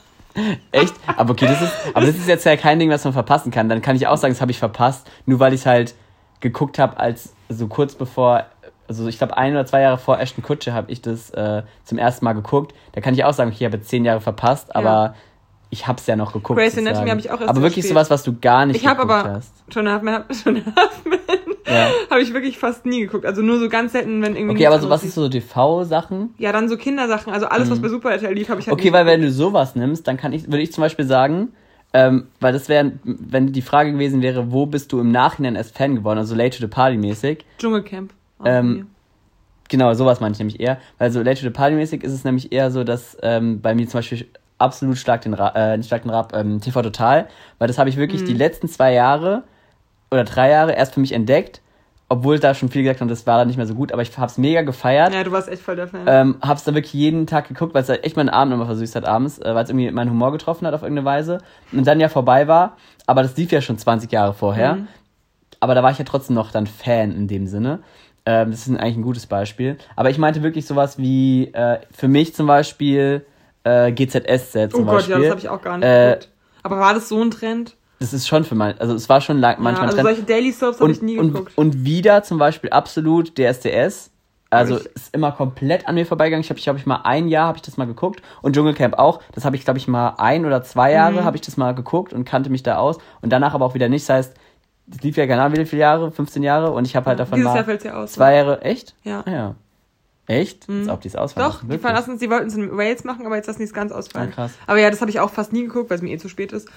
Echt? 0.72 0.94
Aber 1.16 1.32
okay, 1.32 1.46
das 1.46 1.62
ist, 1.62 1.72
aber 1.94 2.06
das 2.06 2.16
ist 2.16 2.28
jetzt 2.28 2.46
ja 2.46 2.58
kein 2.58 2.78
Ding, 2.80 2.90
was 2.90 3.04
man 3.04 3.14
verpassen 3.14 3.52
kann. 3.52 3.70
Dann 3.70 3.82
kann 3.82 3.96
ich 3.96 4.08
auch 4.08 4.18
sagen, 4.18 4.34
das 4.34 4.42
habe 4.42 4.52
ich 4.52 4.60
verpasst, 4.60 5.10
nur 5.26 5.40
weil 5.40 5.54
ich 5.54 5.62
es 5.62 5.66
halt 5.66 5.96
geguckt 6.46 6.78
habe, 6.80 6.98
als 7.00 7.34
so 7.50 7.68
kurz 7.68 7.96
bevor, 7.96 8.46
also 8.88 9.08
ich 9.08 9.18
glaube 9.18 9.36
ein 9.38 9.54
oder 9.54 9.66
zwei 9.66 9.82
Jahre 9.82 9.98
vor 9.98 10.20
Ashton 10.20 10.44
Kutsche 10.44 10.74
habe 10.74 10.92
ich 10.92 11.02
das 11.02 11.32
äh, 11.32 11.64
zum 11.84 11.98
ersten 11.98 12.24
Mal 12.24 12.34
geguckt. 12.34 12.74
Da 12.94 13.02
kann 13.02 13.14
ich 13.16 13.24
auch 13.24 13.34
sagen, 13.34 13.50
okay, 13.50 13.58
ich 13.62 13.66
habe 13.66 13.78
jetzt 13.78 13.90
zehn 13.90 14.06
Jahre 14.06 14.22
verpasst, 14.22 14.76
aber 14.76 14.90
Ja. 14.90 15.16
ich 15.72 15.88
habe 15.88 16.00
es 16.00 16.06
ja 16.06 16.16
noch 16.16 16.34
geguckt. 16.34 16.58
Grey's 16.60 16.74
sozusagen. 16.76 16.88
Anatomy 16.98 17.10
habe 17.10 17.20
ich 17.20 17.32
auch 17.32 17.40
erst 17.42 17.50
Aber 17.50 17.62
wirklich 17.64 17.84
spät. 17.86 17.90
sowas, 17.90 18.10
was 18.12 18.24
du 18.24 18.40
gar 18.40 18.66
nicht 18.68 18.78
Ich 18.78 18.86
habe 18.88 19.02
geguckt 19.02 19.26
aber 19.26 19.34
hast. 19.36 19.54
A 19.76 19.92
Half 19.92 20.04
Half 20.04 21.06
Men 21.06 21.20
Ja. 21.68 21.88
habe 22.12 22.22
ich 22.22 22.32
wirklich 22.34 22.60
fast 22.60 22.86
nie 22.86 23.02
geguckt. 23.02 23.26
Also 23.26 23.42
nur 23.42 23.58
so 23.60 23.70
ganz 23.70 23.94
selten, 23.94 24.22
wenn 24.22 24.36
irgendwie. 24.36 24.56
Okay, 24.56 24.68
aber 24.68 24.80
so 24.80 24.90
was 24.90 25.04
ist 25.04 25.16
so 25.16 25.28
TV-Sachen? 25.28 26.36
Ja, 26.38 26.52
dann 26.52 26.70
so 26.70 26.78
Kindersachen, 26.78 27.34
also 27.34 27.48
alles, 27.48 27.72
was 27.72 27.82
bei 27.82 27.90
Super 27.90 28.12
RTL 28.12 28.34
lief, 28.34 28.50
habe 28.50 28.60
ich 28.60 28.68
halt 28.68 28.74
Okay, 28.78 28.94
weil 28.94 29.08
wenn 29.08 29.22
du 29.22 29.32
sowas 29.32 29.76
nimmst, 29.76 30.08
dann 30.08 30.18
kann 30.18 30.32
ich, 30.32 30.46
würde 30.46 30.62
ich 30.62 30.72
zum 30.72 30.84
Beispiel 30.84 31.06
sagen, 31.06 31.54
ähm, 31.96 32.28
weil 32.42 32.52
das 32.54 32.68
wäre, 32.68 32.92
wenn 33.04 33.54
die 33.54 33.62
Frage 33.62 33.94
gewesen 33.94 34.22
wäre, 34.22 34.52
wo 34.52 34.66
bist 34.66 34.92
du 34.92 35.00
im 35.00 35.12
Nachhinein 35.12 35.56
erst 35.56 35.78
Fan 35.78 35.96
geworden, 35.96 36.20
also 36.20 36.36
Late 36.36 36.58
to 36.58 36.66
the 36.66 36.68
Party 36.68 36.98
mäßig. 36.98 37.46
Dschungelcamp. 37.58 38.12
Ähm. 38.44 38.88
Genau, 39.68 39.92
sowas 39.96 40.20
meine 40.20 40.34
ich 40.34 40.38
nämlich 40.40 40.60
eher. 40.60 40.78
Weil 41.00 41.10
so 41.12 41.22
Late 41.24 41.40
to 41.42 41.48
the 41.48 41.50
Party 41.50 41.76
mäßig 41.76 42.04
ist 42.04 42.12
es 42.14 42.24
nämlich 42.24 42.52
eher 42.52 42.70
so, 42.70 42.84
dass 42.84 43.18
ähm, 43.24 43.62
bei 43.62 43.74
mir 43.74 43.88
zum 43.88 44.00
Beispiel 44.00 44.28
absolut 44.60 44.98
stark 44.98 45.22
den 45.22 45.34
Rap, 45.34 45.56
äh, 45.56 45.82
stark 45.82 46.04
den 46.04 46.12
Rap, 46.12 46.34
ähm, 46.36 46.62
TV 46.62 46.82
Total, 46.82 47.28
weil 47.58 47.68
das 47.68 47.78
habe 47.80 47.90
ich 47.90 47.98
wirklich 47.98 48.22
Mhm. 48.22 48.26
die 48.28 48.34
letzten 48.34 48.68
zwei 48.68 48.94
Jahre 48.94 49.44
oder 50.12 50.24
drei 50.24 50.50
Jahre 50.52 50.74
erst 50.74 50.94
für 50.94 51.00
mich 51.00 51.14
entdeckt, 51.14 51.62
obwohl 52.16 52.40
da 52.40 52.54
schon 52.54 52.70
viel 52.70 52.84
gesagt 52.84 53.02
haben, 53.02 53.08
das 53.08 53.28
war 53.28 53.38
dann 53.38 53.48
nicht 53.48 53.58
mehr 53.58 53.66
so 53.66 53.76
gut, 53.76 53.92
aber 53.92 54.02
ich 54.02 54.18
habe 54.18 54.28
es 54.28 54.38
mega 54.38 54.62
gefeiert. 54.62 55.14
Ja, 55.14 55.24
du 55.24 55.32
warst 55.32 55.50
echt 55.50 55.62
voll 55.62 55.76
der 55.76 55.88
Fan. 55.88 56.02
Ähm, 56.08 56.38
hab's 56.42 56.64
dann 56.64 56.76
wirklich 56.76 56.94
jeden 56.94 57.28
Tag 57.28 57.48
geguckt, 57.48 57.74
weil 57.74 57.84
es 57.84 57.90
halt 57.90 58.04
echt 58.04 58.16
meinen 58.16 58.30
Abend 58.30 58.54
immer 58.54 58.66
versüßt 58.66 58.96
hat 58.96 59.06
abends, 59.06 59.40
äh, 59.40 59.54
weil 59.54 59.64
es 59.64 59.70
irgendwie 59.70 59.92
meinen 59.92 60.10
Humor 60.10 60.32
getroffen 60.32 60.66
hat 60.66 60.74
auf 60.74 60.82
irgendeine 60.82 61.06
Weise. 61.06 61.40
Und 61.72 61.86
dann 61.86 62.00
ja 62.00 62.08
vorbei 62.08 62.48
war, 62.48 62.78
aber 63.06 63.22
das 63.22 63.36
lief 63.36 63.52
ja 63.52 63.62
schon 63.62 63.78
20 63.78 64.12
Jahre 64.12 64.34
vorher. 64.34 64.76
Mhm. 64.76 64.88
Aber 65.60 65.76
da 65.76 65.84
war 65.84 65.92
ich 65.92 65.98
ja 65.98 66.06
trotzdem 66.06 66.36
noch 66.36 66.52
dann 66.52 66.68
Fan 66.68 67.12
in 67.12 67.28
dem 67.28 67.48
Sinne. 67.48 67.80
Ähm, 68.26 68.52
das 68.52 68.68
ist 68.68 68.70
eigentlich 68.70 68.98
ein 68.98 69.04
gutes 69.04 69.28
Beispiel. 69.28 69.78
Aber 69.96 70.10
ich 70.10 70.18
meinte 70.18 70.42
wirklich 70.42 70.66
sowas 70.66 70.98
wie, 70.98 71.52
äh, 71.54 71.80
für 71.92 72.08
mich 72.08 72.34
zum 72.34 72.48
Beispiel, 72.48 73.26
äh, 73.64 73.92
GZSZ 73.92 74.72
zum 74.72 74.82
oh 74.82 74.86
Gott, 74.86 74.96
Beispiel. 74.96 75.16
ja, 75.16 75.22
das 75.22 75.30
habe 75.32 75.40
ich 75.40 75.50
auch 75.50 75.62
gar 75.62 75.78
nicht 75.78 75.88
Äh. 75.88 76.20
Aber 76.64 76.80
war 76.80 76.94
das 76.94 77.10
so 77.10 77.22
ein 77.22 77.32
Trend? 77.32 77.76
Das 78.00 78.14
ist 78.14 78.28
schon 78.28 78.44
für 78.44 78.56
mein, 78.56 78.80
also 78.80 78.94
es 78.94 79.08
war 79.10 79.22
schon 79.22 79.38
lang, 79.40 79.56
Ja, 79.56 79.62
manchmal 79.62 79.88
also 79.88 79.98
ein 80.00 80.04
Trend. 80.06 80.18
solche 80.18 80.28
Daily 80.28 80.52
Soaps 80.52 80.82
habe 80.82 80.92
ich 80.92 81.02
nie 81.02 81.16
geguckt. 81.16 81.54
und 81.56 81.86
wieder 81.86 82.24
zum 82.24 82.38
Beispiel 82.38 82.70
absolut 82.72 83.38
DSDS. 83.38 84.12
Also 84.50 84.78
ich- 84.78 84.86
ist 84.88 85.14
immer 85.16 85.32
komplett 85.32 85.88
an 85.88 85.96
mir 85.96 86.06
vorbeigegangen. 86.06 86.42
Ich 86.42 86.50
habe, 86.50 86.60
ich, 86.60 86.68
hab 86.68 86.76
ich 86.78 86.86
mal 86.86 87.02
ein 87.04 87.28
Jahr 87.28 87.48
habe 87.48 87.58
ich 87.58 87.62
das 87.62 87.78
mal 87.78 87.86
geguckt 87.88 88.22
und 88.42 88.56
Dschungelcamp 88.56 88.98
auch. 89.00 89.20
Das 89.34 89.44
habe 89.46 89.56
ich, 89.56 89.64
glaube 89.66 89.80
ich, 89.80 89.88
mal 89.88 90.16
ein 90.18 90.46
oder 90.46 90.62
zwei 90.64 90.92
Jahre 90.92 91.22
Mhm. 91.22 91.24
habe 91.26 91.36
ich 91.38 91.42
das 91.42 91.58
mal 91.58 91.74
geguckt 91.74 92.14
und 92.14 92.26
kannte 92.26 92.50
mich 92.50 92.64
da 92.64 92.78
aus. 92.78 92.98
Und 93.22 93.32
danach 93.32 93.54
aber 93.54 93.66
auch 93.66 93.74
wieder 93.74 93.90
nicht. 93.90 94.08
Das 94.08 94.16
heißt, 94.16 94.38
das 94.88 95.02
lief 95.02 95.18
ja 95.18 95.26
genau 95.26 95.52
wie 95.52 95.66
viele 95.66 95.82
Jahre, 95.82 96.12
15 96.12 96.44
Jahre 96.44 96.72
und 96.72 96.86
ich 96.86 96.96
habe 96.96 97.08
halt 97.08 97.20
davon 97.20 97.38
Dieses 97.38 97.50
mal 97.50 97.56
Jahr 97.56 97.66
fällt 97.66 97.84
ja 97.84 97.94
aus. 97.96 98.12
zwei 98.14 98.36
Jahre. 98.36 98.62
Echt? 98.62 98.94
Ja. 99.04 99.24
Ah, 99.26 99.32
ja. 99.32 99.56
Echt? 100.28 100.70
Mhm. 100.70 100.82
Als 100.82 100.90
ob 100.90 101.02
die 101.02 101.08
es 101.08 101.16
ausfallen. 101.16 101.52
Doch, 101.52 101.62
die 101.68 101.78
verlassen 101.78 102.14
es, 102.16 102.20
die 102.20 102.30
wollten 102.30 102.48
es 102.48 102.56
in 102.56 102.76
Wales 102.78 103.04
machen, 103.04 103.26
aber 103.26 103.36
jetzt 103.36 103.48
lassen 103.48 103.60
die 103.60 103.66
es 103.66 103.74
ganz 103.74 103.92
ausfallen. 103.92 104.30
Ah, 104.32 104.36
krass. 104.36 104.52
Aber 104.68 104.80
ja, 104.80 104.90
das 104.90 105.02
habe 105.02 105.10
ich 105.12 105.20
auch 105.20 105.30
fast 105.32 105.54
nie 105.54 105.64
geguckt, 105.64 105.90
weil 105.90 105.98
es 105.98 106.04
mir 106.04 106.12
eh 106.14 106.18
zu 106.18 106.30
spät 106.30 106.52
ist. 106.54 106.68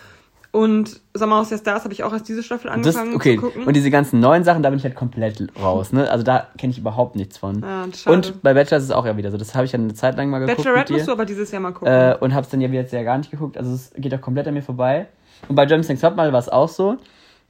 Und 0.51 1.01
Sommerhaus 1.13 1.51
der 1.51 1.59
Stars 1.59 1.85
habe 1.85 1.93
ich 1.93 2.03
auch 2.05 2.13
erst 2.13 2.27
diese 2.29 2.43
Staffel 2.43 2.69
Das, 2.69 2.75
angefangen 2.97 3.15
okay, 3.15 3.37
zu 3.37 3.43
gucken. 3.43 3.65
und 3.65 3.75
diese 3.77 3.91
ganzen 3.91 4.19
neuen 4.21 4.45
Sachen, 4.45 4.63
da 4.63 4.71
bin 4.71 4.79
ich 4.79 4.85
halt 4.85 4.95
komplett 4.95 5.47
raus. 5.61 5.93
Ne? 5.93 6.11
Also 6.11 6.25
da 6.25 6.47
kenne 6.57 6.71
ich 6.71 6.79
überhaupt 6.79 7.17
nichts 7.17 7.37
von. 7.37 7.61
ja, 7.61 7.87
das 7.87 8.01
schade. 8.01 8.17
und 8.17 8.43
bei 8.43 8.55
Bachelor 8.55 8.79
ist 8.79 8.85
es 8.85 8.91
auch 8.91 9.05
ja 9.05 9.17
wieder 9.17 9.31
so. 9.31 9.37
Das 9.37 9.55
habe 9.55 9.67
ich 9.67 9.73
ja 9.73 9.79
eine 9.79 9.93
Zeit 9.95 10.17
lang 10.17 10.31
mal 10.31 10.39
geguckt. 10.39 10.57
Bachelorette 10.59 10.93
musst 10.95 11.07
du 11.09 11.13
aber 11.13 11.27
dieses 11.27 11.51
Jahr 11.51 11.61
mal 11.61 11.73
gucken. 11.73 11.93
äh, 11.93 12.17
und 12.21 12.35
hab's 12.35 12.49
dann 12.49 12.61
ja 12.63 12.69
jetzt 12.69 12.93
ja 12.95 13.03
gar 13.03 13.19
nicht 13.19 13.31
geguckt. 13.31 13.59
Also 13.59 13.73
es 13.75 13.93
geht 13.97 14.15
auch 14.15 14.21
komplett 14.23 14.49
an 14.49 14.55
mir 14.55 14.63
vorbei. 14.63 15.07
Und 15.49 15.55
bei 15.55 15.67
German 15.67 15.87
Next 15.87 16.03
Topmodel 16.03 16.33
war 16.33 16.41
es 16.41 16.49
auch 16.49 16.69
so. 16.69 16.97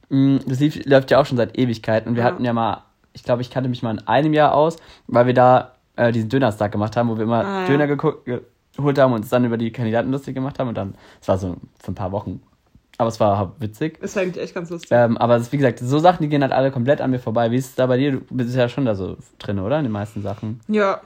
Mm, 0.09 0.37
Das 0.45 0.59
lief, 0.59 0.83
läuft 0.85 1.09
ja 1.11 1.19
auch 1.21 1.25
schon 1.25 1.37
seit 1.37 1.57
Ewigkeiten. 1.57 2.09
Und 2.09 2.15
wir 2.15 2.23
Ja. 2.23 2.29
hatten 2.29 2.43
ja 2.43 2.51
mal, 2.53 2.83
ich 3.13 3.23
glaube, 3.23 3.41
ich 3.41 3.49
kannte 3.49 3.69
mich 3.69 3.81
mal 3.81 3.91
in 3.91 4.07
einem 4.07 4.33
Jahr 4.33 4.53
aus, 4.53 4.75
weil 5.07 5.25
wir 5.25 5.33
da 5.33 5.71
äh, 5.95 6.11
diesen 6.11 6.27
Dönerstag 6.29 6.71
gemacht 6.73 6.97
haben, 6.97 7.09
wo 7.09 7.15
wir 7.17 7.23
immer 7.23 7.45
Ah, 7.45 7.61
ja. 7.61 7.67
Döner 7.67 7.87
geguckt, 7.87 8.29
geholt 8.75 8.99
haben 8.99 9.13
und 9.13 9.19
uns 9.21 9.29
dann 9.29 9.45
über 9.45 9.57
die 9.57 9.71
Kandidaten 9.71 10.11
lustig 10.11 10.35
gemacht 10.35 10.59
haben. 10.59 10.67
Und 10.69 10.77
dann, 10.77 10.95
es 11.21 11.27
war 11.27 11.37
so 11.37 11.55
für 11.81 11.91
ein 11.91 11.95
paar 11.95 12.11
Wochen. 12.11 12.41
Aber 12.99 13.07
es 13.07 13.19
war 13.21 13.55
witzig. 13.59 13.97
ist 14.01 14.17
eigentlich 14.17 14.43
echt 14.43 14.53
ganz 14.53 14.69
lustig. 14.69 14.91
Ähm, 14.91 15.17
aber 15.17 15.37
es 15.37 15.49
wie 15.53 15.57
gesagt, 15.57 15.79
so 15.79 15.99
Sachen, 15.99 16.21
die 16.21 16.27
gehen 16.27 16.41
halt 16.41 16.51
alle 16.51 16.69
komplett 16.69 16.99
an 16.99 17.11
mir 17.11 17.19
vorbei. 17.19 17.49
Wie 17.49 17.55
ist 17.55 17.67
es 17.67 17.75
da 17.75 17.85
bei 17.87 17.95
dir? 17.95 18.11
Du 18.11 18.19
bist 18.29 18.53
ja 18.53 18.67
schon 18.67 18.83
da 18.83 18.93
so 18.93 19.15
drin, 19.37 19.59
oder? 19.59 19.77
In 19.77 19.85
den 19.85 19.93
meisten 19.93 20.21
Sachen. 20.21 20.59
Ja, 20.67 20.99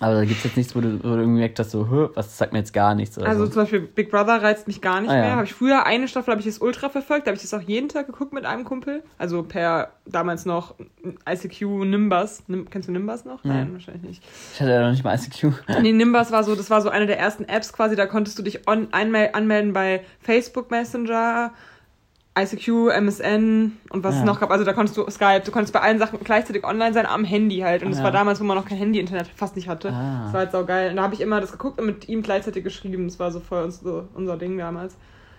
Aber 0.00 0.14
da 0.14 0.24
gibt's 0.24 0.44
jetzt 0.44 0.56
nichts, 0.56 0.76
wo 0.76 0.80
du, 0.80 0.98
wo 1.02 1.08
du 1.08 1.16
irgendwie 1.16 1.40
merkst, 1.40 1.58
dass 1.58 1.72
so, 1.72 1.88
"Hö, 1.90 2.08
was 2.14 2.38
sagt 2.38 2.52
mir 2.52 2.60
jetzt 2.60 2.72
gar 2.72 2.94
nichts. 2.94 3.18
Also 3.18 3.46
so. 3.46 3.50
zum 3.52 3.62
Beispiel 3.62 3.80
Big 3.80 4.10
Brother 4.12 4.40
reizt 4.42 4.68
mich 4.68 4.80
gar 4.80 5.00
nicht 5.00 5.10
Ah, 5.10 5.16
ja. 5.16 5.20
mehr. 5.22 5.32
Habe 5.32 5.44
ich 5.44 5.54
früher 5.54 5.86
eine 5.86 6.06
Staffel, 6.06 6.30
habe 6.30 6.40
ich 6.40 6.46
das 6.46 6.58
ultra 6.60 6.88
verfolgt, 6.88 7.26
da 7.26 7.30
habe 7.30 7.36
ich 7.36 7.42
das 7.42 7.52
auch 7.52 7.60
jeden 7.60 7.88
Tag 7.88 8.06
geguckt 8.06 8.32
mit 8.32 8.44
einem 8.44 8.64
Kumpel. 8.64 9.02
Also 9.18 9.42
per 9.42 9.90
damals 10.06 10.46
noch 10.46 10.76
ICQ 11.28 11.62
Nimbus. 11.84 12.42
Nim, 12.46 12.70
kennst 12.70 12.88
du 12.88 12.92
Nimbus 12.92 13.24
noch? 13.24 13.42
Nein, 13.42 13.72
wahrscheinlich 13.72 14.02
nicht. 14.04 14.22
Ich 14.54 14.60
hatte 14.60 14.70
ja 14.70 14.82
noch 14.82 14.90
nicht 14.92 15.02
mal 15.02 15.16
ICQ. 15.18 15.52
Nee, 15.82 15.92
Nimbus 15.92 16.30
war 16.30 16.44
so, 16.44 16.54
das 16.54 16.70
war 16.70 16.80
so 16.80 16.90
eine 16.90 17.06
der 17.06 17.18
ersten 17.18 17.44
Apps 17.44 17.72
quasi, 17.72 17.96
da 17.96 18.06
konntest 18.06 18.38
du 18.38 18.42
dich 18.44 18.68
on, 18.68 18.88
anmelden 18.92 19.72
bei 19.72 20.02
Facebook 20.20 20.70
Messenger, 20.70 21.52
ICQ, 22.42 22.90
MSN 23.00 23.72
und 23.90 24.04
was 24.04 24.14
Ja. 24.14 24.20
es 24.20 24.26
noch 24.26 24.40
gab. 24.40 24.50
Also 24.50 24.64
da 24.64 24.72
konntest 24.72 24.96
du 24.96 25.08
Skype, 25.10 25.40
du 25.44 25.50
konntest 25.50 25.72
bei 25.72 25.80
allen 25.80 25.98
Sachen 25.98 26.18
gleichzeitig 26.22 26.64
online 26.64 26.92
sein 26.94 27.06
am 27.06 27.24
Handy 27.24 27.58
halt. 27.58 27.82
Und 27.82 27.90
das 27.90 28.00
Ah, 28.00 28.04
war 28.04 28.12
ja. 28.12 28.18
damals, 28.18 28.40
wo 28.40 28.44
man 28.44 28.56
noch 28.56 28.66
kein 28.66 28.78
Handy-Internet 28.78 29.28
fast 29.28 29.56
nicht 29.56 29.68
hatte. 29.68 29.90
Ah. 29.92 30.22
Das 30.24 30.32
war 30.32 30.40
halt 30.40 30.52
saugeil. 30.52 30.90
Und 30.90 30.96
da 30.96 31.02
habe 31.02 31.14
ich 31.14 31.20
immer 31.20 31.40
das 31.40 31.52
geguckt 31.52 31.78
und 31.80 31.86
mit 31.86 32.08
ihm 32.08 32.22
gleichzeitig 32.22 32.64
geschrieben. 32.64 33.06
Das 33.06 33.18
war 33.18 33.30
so 33.30 33.40
voll 33.40 33.64
unser, 33.64 34.04
unser 34.14 34.36
Ding 34.36 34.56
damals. 34.58 34.96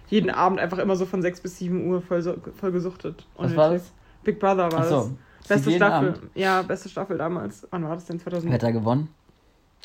Jeden 0.08 0.32
Abend 0.32 0.60
einfach 0.60 0.80
immer 0.80 0.96
so 0.96 1.06
von 1.06 1.22
6 1.22 1.42
bis 1.42 1.58
7 1.58 1.86
Uhr 1.88 2.02
voll, 2.02 2.22
so, 2.22 2.36
voll 2.60 2.72
gesuchtet. 2.72 3.26
Was 3.38 3.56
war 3.56 3.72
das? 3.72 3.92
Big 4.24 4.40
Brother 4.40 4.72
war 4.72 4.80
Ach 4.82 4.86
so. 4.86 4.96
das. 4.96 5.48
Beste 5.48 5.72
Staffel. 5.72 6.10
Abend? 6.10 6.22
Ja, 6.36 6.62
beste 6.64 6.90
Staffel 6.90 7.18
damals. 7.18 7.68
Wann 7.72 7.84
war 7.84 7.96
das 7.96 8.06
denn? 8.06 8.20
2000? 8.20 8.50
Wer 8.52 8.56
hat 8.56 8.64
da 8.64 8.72
gewonnen? 8.72 9.10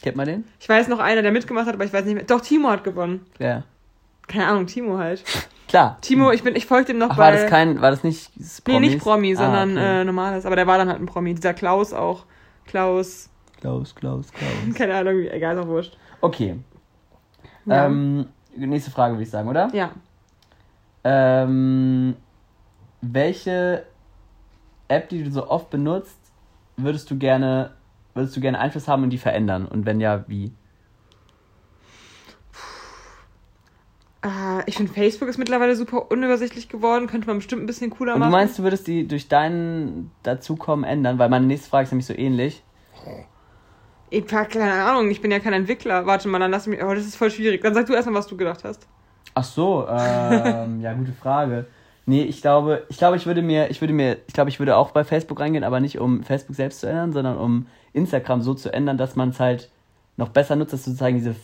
Kennt 0.03 0.17
man 0.17 0.27
den? 0.27 0.45
Ich 0.59 0.69
weiß 0.69 0.89
noch 0.89 0.99
einer, 0.99 1.23
der 1.23 1.31
mitgemacht 1.31 1.67
hat, 1.67 1.75
aber 1.75 1.85
ich 1.85 1.93
weiß 1.93 2.05
nicht 2.05 2.15
mehr. 2.15 2.25
Doch, 2.25 2.41
Timo 2.41 2.69
hat 2.71 2.85
gewonnen. 2.85 3.25
Ja. 3.39 3.62
Keine 4.27 4.47
Ahnung, 4.47 4.67
Timo 4.67 4.99
halt. 4.99 5.23
Klar. 5.69 5.99
Timo, 6.03 6.31
ich 6.31 6.43
bin, 6.43 6.55
ich 6.57 6.67
folge 6.67 6.87
dem 6.89 6.99
noch 6.99 7.11
Ach, 7.11 7.17
bei. 7.17 7.25
war 7.25 7.33
das 7.33 7.47
kein, 7.49 7.81
war 7.81 7.91
das 7.91 8.05
nicht 8.05 8.31
nee, 8.37 8.45
Promis? 8.65 8.93
nicht 8.93 9.03
Promi, 9.03 9.35
Ah, 9.35 9.37
sondern 9.39 9.73
okay. 9.77 10.01
äh, 10.01 10.05
normales. 10.05 10.47
Aber 10.47 10.57
der 10.57 10.67
war 10.67 10.79
dann 10.79 10.89
halt 10.89 11.01
ein 11.01 11.07
Promi. 11.07 11.35
Dieser 11.35 11.55
Klaus 11.55 11.93
auch. 11.93 12.25
Klaus, 12.67 13.29
Klaus, 13.61 13.95
Klaus, 13.95 14.31
Klaus. 14.33 14.51
keine 14.75 14.95
Ahnung, 14.95 15.19
egal, 15.21 15.57
ist 15.57 15.62
auch 15.65 15.69
wurscht. 15.69 15.97
Okay. 16.21 16.57
Ja. 17.67 17.87
Ähm, 17.87 18.27
nächste 18.57 18.91
Frage 18.91 19.15
würde 19.15 19.23
ich 19.25 19.31
sagen, 19.31 19.49
oder? 19.49 19.71
ja. 19.73 19.91
Ähm, 21.05 22.17
welche 23.03 23.85
App, 24.89 25.09
die 25.11 25.23
du 25.25 25.31
so 25.31 25.49
oft 25.51 25.71
benutzt, 25.71 26.17
würdest 26.77 27.11
du 27.11 27.19
gerne, 27.19 27.73
würdest 28.15 28.37
du 28.37 28.41
gerne 28.41 28.59
Einfluss 28.59 28.89
haben 28.89 29.03
und 29.03 29.11
die 29.11 29.19
verändern? 29.19 29.67
Und 29.67 29.85
wenn 29.87 30.01
ja, 30.01 30.25
wie? 30.29 30.53
Ich 34.66 34.77
finde, 34.77 34.93
Facebook 34.93 35.29
ist 35.29 35.39
mittlerweile 35.39 35.77
super 35.77 36.11
unübersichtlich 36.11 36.68
geworden. 36.68 37.07
Könnte 37.07 37.27
man 37.27 37.37
bestimmt 37.39 37.62
ein 37.62 37.66
bisschen 37.66 37.91
cooler 37.91 38.14
Und 38.14 38.20
du 38.20 38.27
machen. 38.27 38.33
meinst, 38.33 38.59
du 38.59 38.62
würdest 38.62 38.87
die 38.87 39.07
durch 39.07 39.29
dein 39.29 40.11
Dazukommen 40.22 40.85
ändern? 40.85 41.18
Weil 41.18 41.29
meine 41.29 41.47
nächste 41.47 41.68
Frage 41.68 41.85
ist 41.85 41.93
nämlich 41.93 42.07
so 42.07 42.14
ähnlich. 42.14 42.62
Ich 44.11 44.33
hab 44.33 44.51
keine 44.51 44.85
Ahnung, 44.85 45.11
ich 45.11 45.20
bin 45.20 45.31
ja 45.31 45.41
kein 45.41 45.53
Entwickler. 45.53 46.07
Warte 46.07 46.29
mal, 46.29 46.39
dann 46.39 46.51
lass 46.51 46.66
mich. 46.66 46.83
Oh, 46.83 46.95
das 46.95 47.05
ist 47.05 47.16
voll 47.16 47.31
schwierig. 47.31 47.62
Dann 47.62 47.75
sag 47.75 47.87
du 47.87 47.95
erstmal, 47.95 48.14
was 48.14 48.27
du 48.27 48.37
gedacht 48.37 48.64
hast. 48.64 48.87
Ach 49.35 49.45
so, 49.45 49.87
ähm, 49.89 50.81
ja, 50.83 50.93
gute 50.95 51.12
Frage. 51.12 51.66
Nee, 52.07 52.22
ich 52.22 52.41
glaube, 52.43 52.85
ich 52.91 52.99
glaube, 52.99 53.16
ich 53.16 53.27
würde 53.27 53.43
mir, 53.43 53.70
ich 53.70 53.81
würde 53.81 53.95
mir, 53.95 54.18
ich 54.27 54.35
glaube, 54.35 54.51
ich 54.51 54.59
würde 54.59 54.77
auch 54.77 54.91
bei 54.91 55.05
Facebook 55.05 55.41
reingehen, 55.41 55.64
aber 55.64 55.81
nicht 55.81 55.99
um 55.99 56.22
Facebook 56.22 56.55
selbst 56.55 56.81
zu 56.81 56.87
ändern, 56.87 57.12
sondern 57.12 57.39
um 57.39 57.66
Instagram 57.93 58.43
so 58.43 58.55
zu 58.55 58.72
ändern, 58.72 58.99
dass 58.99 59.16
man 59.16 59.31
es 59.31 59.41
halt 59.41 59.70
noch 60.16 60.29
besser 60.29 60.55
nutzt, 60.55 60.72
dass 60.75 60.85
du 60.85 60.91
sozusagen 60.91 61.16
diese 61.16 61.35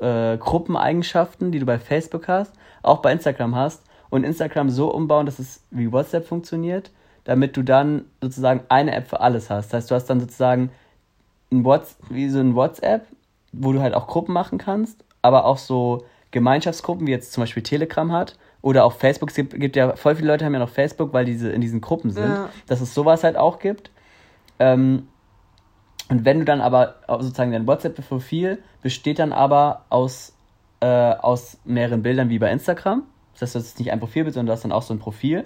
äh, 0.00 0.36
Gruppeneigenschaften, 0.38 1.50
die 1.52 1.58
du 1.58 1.66
bei 1.66 1.78
Facebook 1.78 2.28
hast, 2.28 2.52
auch 2.82 2.98
bei 2.98 3.12
Instagram 3.12 3.54
hast 3.54 3.82
und 4.10 4.24
Instagram 4.24 4.70
so 4.70 4.92
umbauen, 4.92 5.26
dass 5.26 5.38
es 5.38 5.62
wie 5.70 5.90
WhatsApp 5.92 6.26
funktioniert, 6.26 6.90
damit 7.24 7.56
du 7.56 7.62
dann 7.62 8.04
sozusagen 8.22 8.60
eine 8.68 8.94
App 8.94 9.08
für 9.08 9.20
alles 9.20 9.50
hast. 9.50 9.68
Das 9.72 9.74
heißt, 9.82 9.90
du 9.90 9.94
hast 9.94 10.06
dann 10.06 10.20
sozusagen 10.20 10.70
ein 11.52 11.64
Whats 11.64 11.96
wie 12.10 12.28
so 12.28 12.38
ein 12.40 12.54
WhatsApp, 12.54 13.06
wo 13.52 13.72
du 13.72 13.80
halt 13.80 13.94
auch 13.94 14.06
Gruppen 14.06 14.32
machen 14.32 14.58
kannst, 14.58 15.04
aber 15.22 15.44
auch 15.44 15.58
so 15.58 16.04
Gemeinschaftsgruppen, 16.30 17.06
wie 17.06 17.10
jetzt 17.10 17.32
zum 17.32 17.42
Beispiel 17.42 17.62
Telegram 17.62 18.12
hat, 18.12 18.36
Oder 18.60 18.84
auch 18.84 18.92
Facebook, 18.92 19.30
es 19.30 19.36
gibt, 19.36 19.54
gibt 19.58 19.76
ja, 19.76 19.94
voll 19.94 20.16
viele 20.16 20.26
Leute 20.28 20.44
haben 20.44 20.52
ja 20.52 20.58
noch 20.58 20.68
Facebook, 20.68 21.12
weil 21.12 21.24
diese 21.24 21.48
in 21.50 21.60
diesen 21.60 21.80
Gruppen 21.80 22.10
sind, 22.10 22.24
Ja. 22.28 22.48
dass 22.66 22.80
es 22.80 22.92
sowas 22.92 23.22
halt 23.22 23.36
auch 23.36 23.60
gibt. 23.60 23.90
Ähm, 24.58 25.06
und 26.08 26.24
wenn 26.24 26.38
du 26.38 26.44
dann 26.44 26.60
aber 26.60 26.96
auch 27.06 27.20
sozusagen 27.20 27.52
dein 27.52 27.66
WhatsApp-Profil 27.66 28.58
besteht 28.82 29.18
dann 29.18 29.32
aber 29.32 29.84
aus, 29.90 30.34
äh, 30.80 30.86
aus 30.86 31.58
mehreren 31.64 32.02
Bildern 32.02 32.30
wie 32.30 32.38
bei 32.38 32.50
Instagram. 32.50 33.02
Das 33.34 33.42
heißt, 33.42 33.54
das 33.56 33.64
ist 33.64 33.78
nicht 33.78 33.92
ein 33.92 34.00
Profilbild, 34.00 34.34
sondern 34.34 34.46
du 34.46 34.52
hast 34.52 34.64
dann 34.64 34.72
auch 34.72 34.82
so 34.82 34.94
ein 34.94 34.98
Profil. 34.98 35.44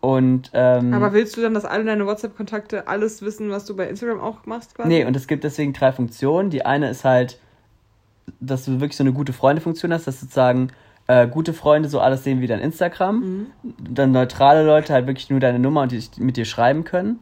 Und 0.00 0.50
ähm, 0.52 0.94
Aber 0.94 1.12
willst 1.12 1.36
du 1.36 1.40
dann, 1.40 1.54
dass 1.54 1.64
alle 1.64 1.84
deine 1.84 2.06
WhatsApp-Kontakte 2.06 2.86
alles 2.86 3.22
wissen, 3.22 3.50
was 3.50 3.64
du 3.64 3.74
bei 3.74 3.88
Instagram 3.88 4.20
auch 4.20 4.46
machst? 4.46 4.74
Quasi? 4.74 4.88
Nee, 4.88 5.04
und 5.04 5.16
es 5.16 5.26
gibt 5.26 5.42
deswegen 5.42 5.72
drei 5.72 5.90
Funktionen. 5.90 6.50
Die 6.50 6.64
eine 6.64 6.88
ist 6.90 7.04
halt, 7.04 7.40
dass 8.40 8.64
du 8.66 8.72
wirklich 8.80 8.96
so 8.96 9.02
eine 9.02 9.12
gute 9.12 9.32
Freunde-Funktion 9.32 9.92
hast, 9.92 10.06
dass 10.06 10.20
sozusagen 10.20 10.70
äh, 11.08 11.26
gute 11.26 11.52
Freunde 11.52 11.88
so 11.88 11.98
alles 11.98 12.22
sehen 12.22 12.40
wie 12.40 12.46
dein 12.46 12.60
Instagram. 12.60 13.46
Dann 13.62 14.12
neutrale 14.12 14.64
Leute 14.64 14.92
halt 14.92 15.06
wirklich 15.06 15.30
nur 15.30 15.40
deine 15.40 15.58
Nummer 15.58 15.82
und 15.82 15.90
die 15.90 16.02
mit 16.18 16.36
dir 16.36 16.44
schreiben 16.44 16.84
können. 16.84 17.18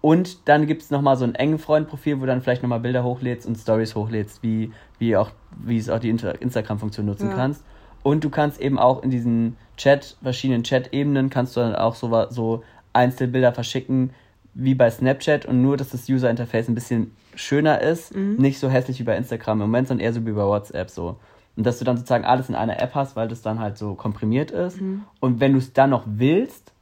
Und 0.00 0.48
dann 0.48 0.66
gibt 0.66 0.82
es 0.82 0.90
nochmal 0.90 1.16
so 1.16 1.24
ein 1.24 1.34
engen 1.34 1.58
Freund-Profil, 1.58 2.16
wo 2.16 2.20
du 2.20 2.26
dann 2.28 2.40
vielleicht 2.40 2.62
nochmal 2.62 2.80
Bilder 2.80 3.02
hochlädst 3.02 3.46
und 3.46 3.56
Stories 3.56 3.94
hochlädst, 3.94 4.42
wie, 4.42 4.72
wie, 4.98 5.16
auch, 5.16 5.30
wie 5.64 5.76
es 5.78 5.90
auch 5.90 5.98
die 5.98 6.08
Instagram-Funktion 6.10 7.04
nutzen 7.06 7.30
Ja. 7.30 7.34
kannst. 7.34 7.64
Und 8.04 8.22
du 8.22 8.30
kannst 8.30 8.60
eben 8.60 8.78
auch 8.78 9.02
in 9.02 9.10
diesen 9.10 9.56
Chat, 9.76 10.16
verschiedenen 10.22 10.62
Chat-Ebenen, 10.62 11.30
kannst 11.30 11.56
du 11.56 11.60
dann 11.60 11.74
auch 11.74 11.94
so, 11.96 12.26
so 12.30 12.62
Einzelbilder 12.92 13.52
verschicken, 13.52 14.10
wie 14.54 14.74
bei 14.74 14.90
Snapchat 14.90 15.46
und 15.46 15.62
nur, 15.62 15.76
dass 15.76 15.90
das 15.90 16.08
User-Interface 16.08 16.68
ein 16.68 16.74
bisschen 16.74 17.12
schöner 17.34 17.80
ist, 17.80 18.14
nicht 18.14 18.58
so 18.58 18.68
hässlich 18.68 18.98
wie 19.00 19.04
bei 19.04 19.16
Instagram 19.16 19.60
im 19.60 19.66
Moment, 19.68 19.88
sondern 19.88 20.04
eher 20.04 20.12
so 20.12 20.24
wie 20.26 20.32
bei 20.32 20.44
WhatsApp 20.44 20.90
so. 20.90 21.16
Und 21.56 21.66
dass 21.66 21.78
du 21.80 21.84
dann 21.84 21.96
sozusagen 21.96 22.24
alles 22.24 22.48
in 22.48 22.54
einer 22.54 22.80
App 22.80 22.94
hast, 22.94 23.16
weil 23.16 23.26
das 23.28 23.42
dann 23.42 23.58
halt 23.58 23.78
so 23.78 23.94
komprimiert 23.94 24.52
ist. 24.52 24.78
Und 25.20 25.40
wenn 25.40 25.52
du 25.52 25.58
es 25.58 25.72
dann 25.72 25.90
noch 25.90 26.04
willst, 26.06 26.72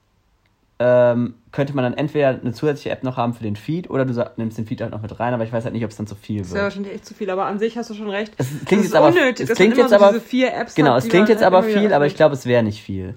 ähm, 0.79 1.35
könnte 1.53 1.75
man 1.75 1.85
dann 1.85 1.95
entweder 1.95 2.29
eine 2.29 2.53
zusätzliche 2.53 2.91
App 2.91 3.03
noch 3.03 3.17
haben 3.17 3.33
für 3.33 3.43
den 3.43 3.57
Feed 3.57 3.89
oder 3.89 4.05
du 4.05 4.13
nimmst 4.37 4.59
den 4.59 4.67
Feed 4.67 4.83
halt 4.83 4.91
noch 4.93 5.01
mit 5.01 5.19
rein, 5.19 5.33
aber 5.33 5.43
ich 5.45 5.53
weiß 5.53 5.65
halt 5.65 5.73
nicht, 5.75 5.85
ob 5.85 5.91
es 5.91 5.97
dann 5.97 6.07
zu 6.07 6.15
viel 6.15 6.41
Das 6.41 6.49
wäre 6.51 6.55
wird. 6.57 6.65
wahrscheinlich 6.65 6.93
echt 6.93 7.07
zu 7.07 7.15
viel, 7.15 7.31
aber 7.31 7.47
an 7.47 7.59
sich 7.59 7.79
hast 7.79 7.89
du 7.89 7.95
schon 7.95 8.11
recht. 8.11 8.35
Es 8.37 8.49
klingt 8.49 8.63
Das 8.65 8.71
jetzt 8.73 8.85
ist 8.87 8.95
aber, 8.95 9.07
unnötig, 9.09 9.49
es 9.51 9.57
klingt 9.57 9.71
man 9.77 9.87
immer 9.87 9.91
jetzt 9.91 10.01
so 10.01 10.07
aber, 10.07 10.71
genau, 10.75 10.97
es 10.97 11.09
klingt 11.09 11.29
jetzt 11.31 11.43
aber 11.43 11.63
viel, 11.63 11.93
aber 11.95 12.07
ich 12.07 12.15
glaube, 12.15 12.35
es 12.35 12.45
wäre 12.45 12.63
nicht 12.63 12.83
viel. 12.83 13.15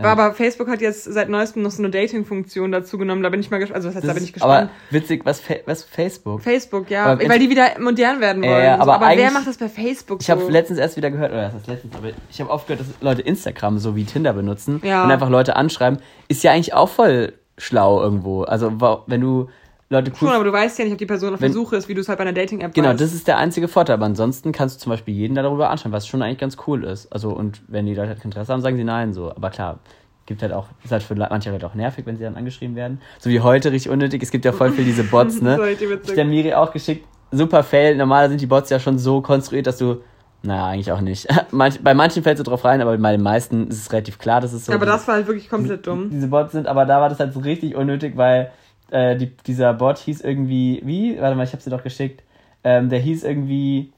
Ja. 0.00 0.04
Aber 0.04 0.32
Facebook 0.32 0.68
hat 0.68 0.80
jetzt 0.80 1.04
seit 1.04 1.28
neuestem 1.28 1.62
noch 1.62 1.70
so 1.70 1.82
eine 1.82 1.90
Dating-Funktion 1.90 2.72
dazu 2.72 2.98
genommen. 2.98 3.22
Da 3.22 3.28
bin 3.28 3.40
ich 3.40 3.50
mal 3.50 3.58
gespannt. 3.58 3.76
Also, 3.76 3.88
was 3.88 3.96
heißt, 3.96 4.08
da 4.08 4.12
bin 4.14 4.24
ich 4.24 4.34
ist 4.34 4.42
aber 4.42 4.60
gespannt. 4.62 4.70
witzig, 4.90 5.24
was, 5.24 5.40
Fa 5.40 5.54
was 5.66 5.84
Facebook? 5.84 6.40
Facebook, 6.42 6.90
ja. 6.90 7.04
Aber 7.06 7.28
weil 7.28 7.38
die 7.38 7.50
wieder 7.50 7.68
modern 7.78 8.20
werden 8.20 8.42
wollen. 8.42 8.64
ja, 8.64 8.76
so. 8.76 8.82
aber 8.82 8.94
aber 8.94 9.16
wer 9.16 9.30
macht 9.30 9.46
das 9.46 9.58
bei 9.58 9.68
Facebook 9.68 10.20
Ich 10.22 10.30
habe 10.30 10.40
so? 10.42 10.48
letztens 10.48 10.78
erst 10.78 10.96
wieder 10.96 11.10
gehört, 11.10 11.32
oder 11.32 11.42
das 11.42 11.54
ist 11.54 11.66
letztens, 11.66 11.94
aber 11.94 12.08
ich 12.30 12.40
habe 12.40 12.50
oft 12.50 12.66
gehört, 12.66 12.80
dass 12.88 12.94
Leute 13.02 13.22
Instagram 13.22 13.78
so 13.78 13.94
wie 13.96 14.04
Tinder 14.04 14.32
benutzen 14.32 14.80
Ja. 14.84 15.04
und 15.04 15.10
einfach 15.10 15.28
Leute 15.28 15.56
anschreiben. 15.56 15.98
Ist 16.28 16.42
ja 16.42 16.52
eigentlich 16.52 16.74
auch 16.74 16.88
voll 16.88 17.34
schlau 17.58 18.00
irgendwo. 18.02 18.42
Also 18.44 18.72
wenn 19.06 19.20
du 19.20 19.48
Leute 19.92 20.10
cool 20.10 20.28
Schon, 20.28 20.34
aber 20.36 20.44
du 20.44 20.52
weißt 20.52 20.78
ja 20.78 20.84
nicht, 20.84 20.92
ob 20.92 20.98
die 20.98 21.06
Person 21.06 21.34
auf 21.34 21.40
der 21.40 21.52
Suche 21.52 21.76
ist, 21.76 21.88
wie 21.88 21.94
du 21.94 22.00
es 22.00 22.08
halt 22.08 22.18
bei 22.18 22.22
einer 22.22 22.32
Dating-App 22.32 22.74
Genau, 22.74 22.88
weißt. 22.88 23.00
das 23.00 23.12
ist 23.12 23.28
der 23.28 23.38
einzige 23.38 23.68
Vorteil. 23.68 23.94
Aber 23.94 24.06
ansonsten 24.06 24.52
kannst 24.52 24.76
du 24.76 24.80
zum 24.84 24.90
Beispiel 24.90 25.14
jeden 25.14 25.34
darüber 25.34 25.70
anschauen, 25.70 25.92
was 25.92 26.06
schon 26.06 26.22
eigentlich 26.22 26.38
ganz 26.38 26.56
cool 26.66 26.84
ist. 26.84 27.12
Also, 27.12 27.30
und 27.30 27.62
wenn 27.68 27.86
die 27.86 27.94
Leute 27.94 28.08
halt 28.08 28.18
kein 28.18 28.30
Interesse 28.30 28.52
haben, 28.52 28.60
sagen 28.62 28.76
sie 28.76 28.84
nein 28.84 29.12
so. 29.12 29.30
Aber 29.30 29.50
klar, 29.50 29.78
gibt 30.26 30.42
halt 30.42 30.52
auch, 30.52 30.66
ist 30.82 30.92
halt 30.92 31.02
für 31.02 31.14
manche 31.14 31.50
Leute 31.50 31.66
auch 31.66 31.74
nervig, 31.74 32.06
wenn 32.06 32.16
sie 32.16 32.24
dann 32.24 32.36
angeschrieben 32.36 32.74
werden. 32.76 33.00
So 33.18 33.30
wie 33.30 33.40
heute 33.40 33.72
richtig 33.72 33.92
unnötig. 33.92 34.22
Es 34.22 34.30
gibt 34.30 34.44
ja 34.44 34.52
voll 34.52 34.72
viel 34.72 34.84
diese 34.84 35.04
Bots, 35.04 35.40
ne? 35.42 35.58
Ich 36.04 36.14
der 36.14 36.24
Miri 36.24 36.54
auch 36.54 36.72
geschickt. 36.72 37.06
Super 37.30 37.62
Fail. 37.62 37.96
Normal 37.96 38.28
sind 38.28 38.40
die 38.40 38.46
Bots 38.46 38.70
ja 38.70 38.78
schon 38.78 38.98
so 38.98 39.20
konstruiert, 39.20 39.66
dass 39.66 39.78
du. 39.78 40.02
Naja, 40.44 40.66
eigentlich 40.66 40.90
auch 40.90 41.00
nicht. 41.00 41.28
Manch, 41.52 41.80
bei 41.84 41.94
manchen 41.94 42.22
fällt 42.24 42.36
es 42.36 42.44
so 42.44 42.50
drauf 42.50 42.64
rein, 42.64 42.80
aber 42.80 42.96
bei 42.98 43.12
den 43.12 43.22
meisten 43.22 43.68
ist 43.68 43.78
es 43.78 43.92
relativ 43.92 44.18
klar, 44.18 44.40
dass 44.40 44.52
es 44.52 44.66
so. 44.66 44.72
aber 44.72 44.86
das 44.86 45.06
war 45.06 45.14
halt 45.14 45.28
wirklich 45.28 45.48
komplett 45.48 45.86
dumm. 45.86 46.10
diese 46.10 46.26
Bots 46.26 46.52
sind, 46.52 46.66
aber 46.66 46.84
da 46.84 47.00
war 47.00 47.08
das 47.08 47.20
halt 47.20 47.32
so 47.32 47.40
richtig 47.40 47.76
unnötig, 47.76 48.16
weil 48.16 48.50
äh, 48.92 49.16
die, 49.16 49.34
dieser 49.46 49.72
Bot 49.74 49.98
hieß 49.98 50.20
irgendwie, 50.20 50.80
wie? 50.84 51.20
Warte 51.20 51.34
mal, 51.34 51.44
ich 51.44 51.52
habe 51.52 51.62
sie 51.62 51.70
doch 51.70 51.82
geschickt. 51.82 52.22
Ähm, 52.62 52.90
der 52.90 53.00
hieß 53.00 53.24
irgendwie, 53.24 53.92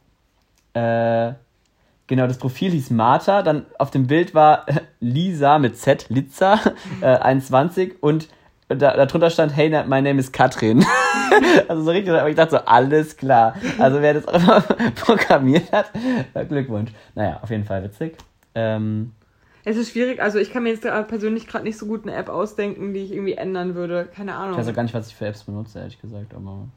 äh, 0.73 1.33
genau, 2.07 2.27
das 2.27 2.39
Profil 2.39 2.71
hieß 2.71 2.91
Martha, 2.91 3.43
dann 3.43 3.67
auf 3.79 3.91
dem 3.91 4.07
Bild 4.07 4.35
war 4.35 4.67
Lisa 5.01 5.59
mit 5.59 5.77
Z, 5.77 6.07
Litza, 6.09 6.61
äh, 7.01 7.07
21 7.07 8.03
und 8.03 8.29
da, 8.69 8.97
darunter 8.97 9.29
stand, 9.29 9.55
hey, 9.55 9.69
my 9.69 10.01
name 10.01 10.19
is 10.19 10.33
Katrin. 10.33 10.85
also 11.69 11.83
so 11.83 11.91
richtig, 11.91 12.15
aber 12.15 12.31
ich 12.31 12.37
dachte 12.37 12.53
so, 12.53 12.59
alles 12.59 13.17
klar. 13.17 13.55
Also 13.79 14.01
wer 14.01 14.15
das 14.15 14.27
auch 14.27 14.35
immer 14.35 14.61
programmiert 14.95 15.71
hat, 15.71 15.91
äh, 16.33 16.47
Glückwunsch. 16.47 16.91
Naja, 17.15 17.41
auf 17.43 17.51
jeden 17.51 17.65
Fall 17.65 17.85
witzig. 17.85 18.17
Ähm, 18.55 19.13
Es 19.67 19.77
ist 19.77 19.93
schwierig, 19.93 20.21
also 20.21 20.39
ich 20.39 20.53
kann 20.53 20.62
mir 20.62 20.71
jetzt 20.71 20.83
persönlich 20.83 21.47
gerade 21.47 21.65
nicht 21.65 21.79
so 21.79 21.87
gut 21.87 22.03
eine 22.07 22.15
App 22.15 22.29
ausdenken, 22.29 22.93
die 22.93 23.01
ich 23.01 23.12
irgendwie 23.12 23.33
ändern 23.35 23.75
würde. 23.75 24.09
Keine 24.15 24.35
Ahnung. 24.35 24.53
Ich 24.53 24.59
weiß 24.59 24.69
auch 24.69 24.75
gar 24.75 24.83
nicht, 24.83 24.95
was 24.95 25.09
ich 25.09 25.15
für 25.15 25.27
Apps 25.27 25.45
benutze, 25.45 25.79
ehrlich 25.79 26.01
gesagt, 26.01 26.35
aber. 26.35 26.69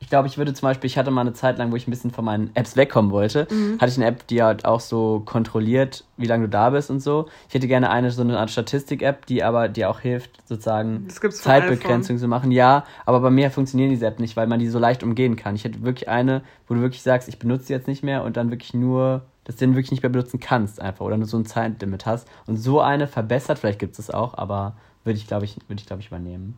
Ich 0.00 0.08
glaube, 0.08 0.26
ich 0.26 0.36
würde 0.36 0.52
zum 0.52 0.66
Beispiel, 0.68 0.88
ich 0.88 0.98
hatte 0.98 1.12
mal 1.12 1.20
eine 1.20 1.32
Zeit 1.32 1.58
lang, 1.58 1.70
wo 1.70 1.76
ich 1.76 1.86
ein 1.86 1.92
bisschen 1.92 2.10
von 2.10 2.24
meinen 2.24 2.50
Apps 2.54 2.76
wegkommen 2.76 3.12
wollte, 3.12 3.46
Mhm. 3.48 3.78
hatte 3.80 3.92
ich 3.92 3.96
eine 3.98 4.06
App, 4.06 4.26
die 4.26 4.42
halt 4.42 4.64
auch 4.64 4.80
so 4.80 5.22
kontrolliert, 5.24 6.04
wie 6.16 6.26
lange 6.26 6.46
du 6.46 6.50
da 6.50 6.70
bist 6.70 6.90
und 6.90 6.98
so. 6.98 7.26
Ich 7.48 7.54
hätte 7.54 7.68
gerne 7.68 7.88
eine, 7.88 8.10
so 8.10 8.22
eine 8.22 8.36
Art 8.40 8.50
Statistik-App, 8.50 9.26
die 9.26 9.44
aber 9.44 9.68
dir 9.68 9.88
auch 9.88 10.00
hilft, 10.00 10.40
sozusagen 10.48 11.06
Zeitbegrenzung 11.08 12.18
zu 12.18 12.26
machen. 12.26 12.50
Ja, 12.50 12.84
aber 13.06 13.20
bei 13.20 13.30
mir 13.30 13.52
funktionieren 13.52 13.90
diese 13.90 14.06
Apps 14.06 14.18
nicht, 14.18 14.36
weil 14.36 14.48
man 14.48 14.58
die 14.58 14.66
so 14.66 14.80
leicht 14.80 15.04
umgehen 15.04 15.36
kann. 15.36 15.54
Ich 15.54 15.62
hätte 15.62 15.84
wirklich 15.84 16.08
eine, 16.08 16.42
wo 16.66 16.74
du 16.74 16.80
wirklich 16.80 17.02
sagst, 17.02 17.28
ich 17.28 17.38
benutze 17.38 17.68
die 17.68 17.72
jetzt 17.72 17.86
nicht 17.86 18.02
mehr 18.02 18.24
und 18.24 18.36
dann 18.36 18.50
wirklich 18.50 18.74
nur, 18.74 19.22
dass 19.44 19.56
du 19.56 19.66
den 19.66 19.74
wirklich 19.74 19.90
nicht 19.90 20.02
mehr 20.02 20.10
benutzen 20.10 20.40
kannst 20.40 20.80
einfach 20.80 21.04
oder 21.04 21.16
nur 21.16 21.26
so 21.26 21.36
ein 21.36 21.44
Zeitlimit 21.46 22.06
hast. 22.06 22.28
Und 22.46 22.56
so 22.58 22.80
eine 22.80 23.06
verbessert, 23.08 23.58
vielleicht 23.58 23.78
gibt 23.78 23.94
es 23.94 23.98
es 23.98 24.10
auch, 24.10 24.34
aber 24.34 24.76
würde 25.04 25.18
ich, 25.18 25.26
glaube 25.26 25.44
ich, 25.44 25.56
würde 25.68 25.80
ich, 25.80 25.86
glaube 25.86 26.00
ich, 26.00 26.08
übernehmen. 26.08 26.54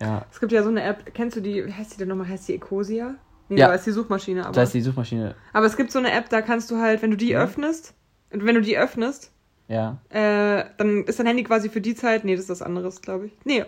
Ja, 0.00 0.24
Es 0.30 0.40
gibt 0.40 0.52
ja 0.52 0.62
so 0.62 0.68
eine 0.68 0.82
App, 0.82 1.14
kennst 1.14 1.36
du 1.36 1.40
die, 1.40 1.66
wie 1.66 1.72
heißt 1.72 1.94
die 1.94 1.98
denn 1.98 2.08
nochmal? 2.08 2.28
Heißt 2.28 2.46
die 2.48 2.54
Ecosia? 2.54 3.14
Nee, 3.48 3.58
Ja. 3.60 3.68
da 3.68 3.74
ist 3.74 3.86
die 3.86 3.92
Suchmaschine, 3.92 4.44
aber. 4.44 4.52
da 4.52 4.62
ist 4.62 4.74
die 4.74 4.80
Suchmaschine, 4.82 5.34
aber 5.52 5.66
es 5.66 5.76
gibt 5.76 5.90
so 5.92 5.98
eine 6.00 6.12
App, 6.12 6.28
da 6.28 6.42
kannst 6.42 6.70
du 6.70 6.78
halt, 6.78 7.00
wenn 7.02 7.10
du 7.12 7.16
die 7.16 7.30
Ja. 7.30 7.40
öffnest, 7.42 7.94
und 8.32 8.44
wenn 8.44 8.56
du 8.56 8.60
die 8.60 8.76
öffnest, 8.76 9.30
ja. 9.68 9.98
äh, 10.10 10.64
dann 10.78 11.04
ist 11.04 11.18
dein 11.18 11.26
Handy 11.26 11.44
quasi 11.44 11.68
für 11.70 11.80
die 11.80 11.94
Zeit. 11.94 12.24
Nee, 12.24 12.34
das 12.34 12.44
ist 12.44 12.50
was 12.50 12.62
anderes, 12.62 13.00
glaube 13.02 13.26
ich. 13.26 13.32
Nee. 13.44 13.64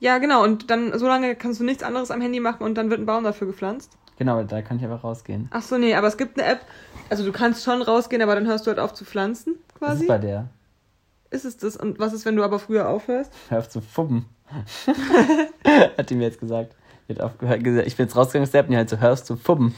Ja, 0.00 0.18
genau, 0.18 0.44
und 0.44 0.70
dann 0.70 0.96
so 0.98 1.06
lange 1.08 1.34
kannst 1.36 1.58
du 1.60 1.64
nichts 1.64 1.82
anderes 1.82 2.10
am 2.10 2.20
Handy 2.20 2.38
machen 2.40 2.62
und 2.64 2.74
dann 2.76 2.90
wird 2.90 3.00
ein 3.00 3.06
Baum 3.06 3.24
dafür 3.24 3.46
gepflanzt. 3.46 3.96
Genau, 4.18 4.42
da 4.42 4.62
kann 4.62 4.76
ich 4.78 4.84
einfach 4.84 5.04
rausgehen. 5.04 5.48
Ach 5.52 5.62
so, 5.62 5.78
nee, 5.78 5.94
aber 5.94 6.08
es 6.08 6.16
gibt 6.16 6.38
eine 6.38 6.48
App, 6.50 6.60
also 7.08 7.24
du 7.24 7.32
kannst 7.32 7.64
schon 7.64 7.82
rausgehen, 7.82 8.20
aber 8.20 8.34
dann 8.34 8.46
hörst 8.46 8.66
du 8.66 8.70
halt 8.70 8.80
auf 8.80 8.92
zu 8.92 9.04
pflanzen, 9.04 9.54
quasi. 9.78 10.02
ist 10.04 10.08
bei 10.08 10.18
der? 10.18 10.48
Ist 11.30 11.44
es 11.44 11.56
das? 11.56 11.76
Und 11.76 11.98
was 11.98 12.12
ist, 12.12 12.24
wenn 12.24 12.36
du 12.36 12.42
aber 12.42 12.58
früher 12.58 12.88
aufhörst? 12.88 13.32
Hör 13.48 13.58
auf 13.58 13.68
zu 13.68 13.80
fubben. 13.80 14.26
Hat 15.96 16.10
die 16.10 16.14
mir 16.14 16.24
jetzt 16.24 16.40
gesagt. 16.40 16.74
Ich 17.06 17.16
bin 17.16 18.04
jetzt 18.06 18.16
rausgegangen 18.16 18.52
App 18.52 18.66
und 18.66 18.72
die 18.72 18.76
halt 18.76 18.90
so, 18.90 18.98
hörst 18.98 19.26
zu 19.26 19.36
fubben. 19.36 19.74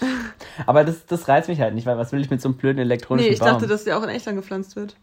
Aber 0.66 0.82
das, 0.84 1.06
das 1.06 1.28
reizt 1.28 1.48
mich 1.48 1.60
halt 1.60 1.74
nicht, 1.74 1.86
weil 1.86 1.96
was 1.96 2.10
will 2.10 2.20
ich 2.20 2.30
mit 2.30 2.40
so 2.40 2.48
einem 2.48 2.56
blöden 2.56 2.78
elektronischen 2.80 3.28
Nee, 3.28 3.34
ich 3.34 3.40
Baum? 3.40 3.48
dachte, 3.50 3.66
dass 3.68 3.84
der 3.84 3.96
auch 3.98 4.02
in 4.02 4.08
echt 4.08 4.26
angepflanzt 4.26 4.74
wird. 4.74 4.96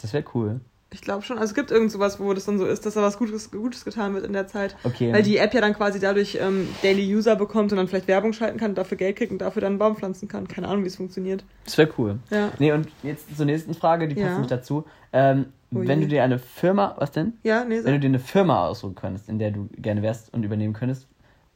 das 0.00 0.12
wäre 0.12 0.24
cool. 0.34 0.60
Ich 0.92 1.00
glaube 1.00 1.22
schon. 1.22 1.36
Also 1.38 1.50
es 1.50 1.54
gibt 1.54 1.70
irgend 1.72 1.90
sowas, 1.90 2.20
wo 2.20 2.32
das 2.32 2.44
dann 2.44 2.58
so 2.58 2.64
ist, 2.66 2.86
dass 2.86 2.94
da 2.94 3.02
was 3.02 3.18
Gutes, 3.18 3.50
Gutes 3.50 3.84
getan 3.84 4.14
wird 4.14 4.24
in 4.24 4.32
der 4.32 4.46
Zeit. 4.46 4.76
Okay. 4.84 5.12
Weil 5.12 5.22
die 5.24 5.36
App 5.36 5.52
ja 5.52 5.60
dann 5.60 5.74
quasi 5.74 5.98
dadurch 5.98 6.38
ähm, 6.40 6.68
Daily 6.82 7.14
User 7.14 7.34
bekommt 7.34 7.72
und 7.72 7.78
dann 7.78 7.88
vielleicht 7.88 8.06
Werbung 8.06 8.32
schalten 8.32 8.58
kann, 8.58 8.74
dafür 8.74 8.96
Geld 8.96 9.16
kriegt 9.16 9.32
und 9.32 9.38
dafür 9.38 9.62
dann 9.62 9.72
einen 9.72 9.78
Baum 9.78 9.96
pflanzen 9.96 10.28
kann. 10.28 10.46
Keine 10.46 10.68
Ahnung, 10.68 10.84
wie 10.84 10.88
es 10.88 10.96
funktioniert. 10.96 11.44
Das 11.64 11.76
wäre 11.76 11.92
cool. 11.98 12.18
Ja. 12.30 12.52
Nee, 12.58 12.72
und 12.72 12.88
jetzt 13.02 13.36
zur 13.36 13.46
nächsten 13.46 13.74
Frage, 13.74 14.06
die 14.06 14.14
passt 14.14 14.24
Ja. 14.24 14.32
nämlich 14.32 14.48
dazu. 14.48 14.84
Ähm, 15.12 15.46
Oh 15.74 15.80
wenn 15.80 16.00
du 16.00 16.06
dir 16.06 16.22
eine 16.22 16.38
Firma, 16.38 16.94
was 16.98 17.10
denn? 17.10 17.34
Ja, 17.42 17.64
nee, 17.64 17.82
Wenn 17.82 17.94
du 17.94 18.00
dir 18.00 18.06
eine 18.06 18.20
Firma 18.20 18.66
aussuchen 18.68 18.94
könntest, 18.94 19.28
in 19.28 19.40
der 19.40 19.50
du 19.50 19.68
gerne 19.76 20.00
wärst 20.00 20.32
und 20.32 20.44
übernehmen 20.44 20.72
könntest, 20.72 21.08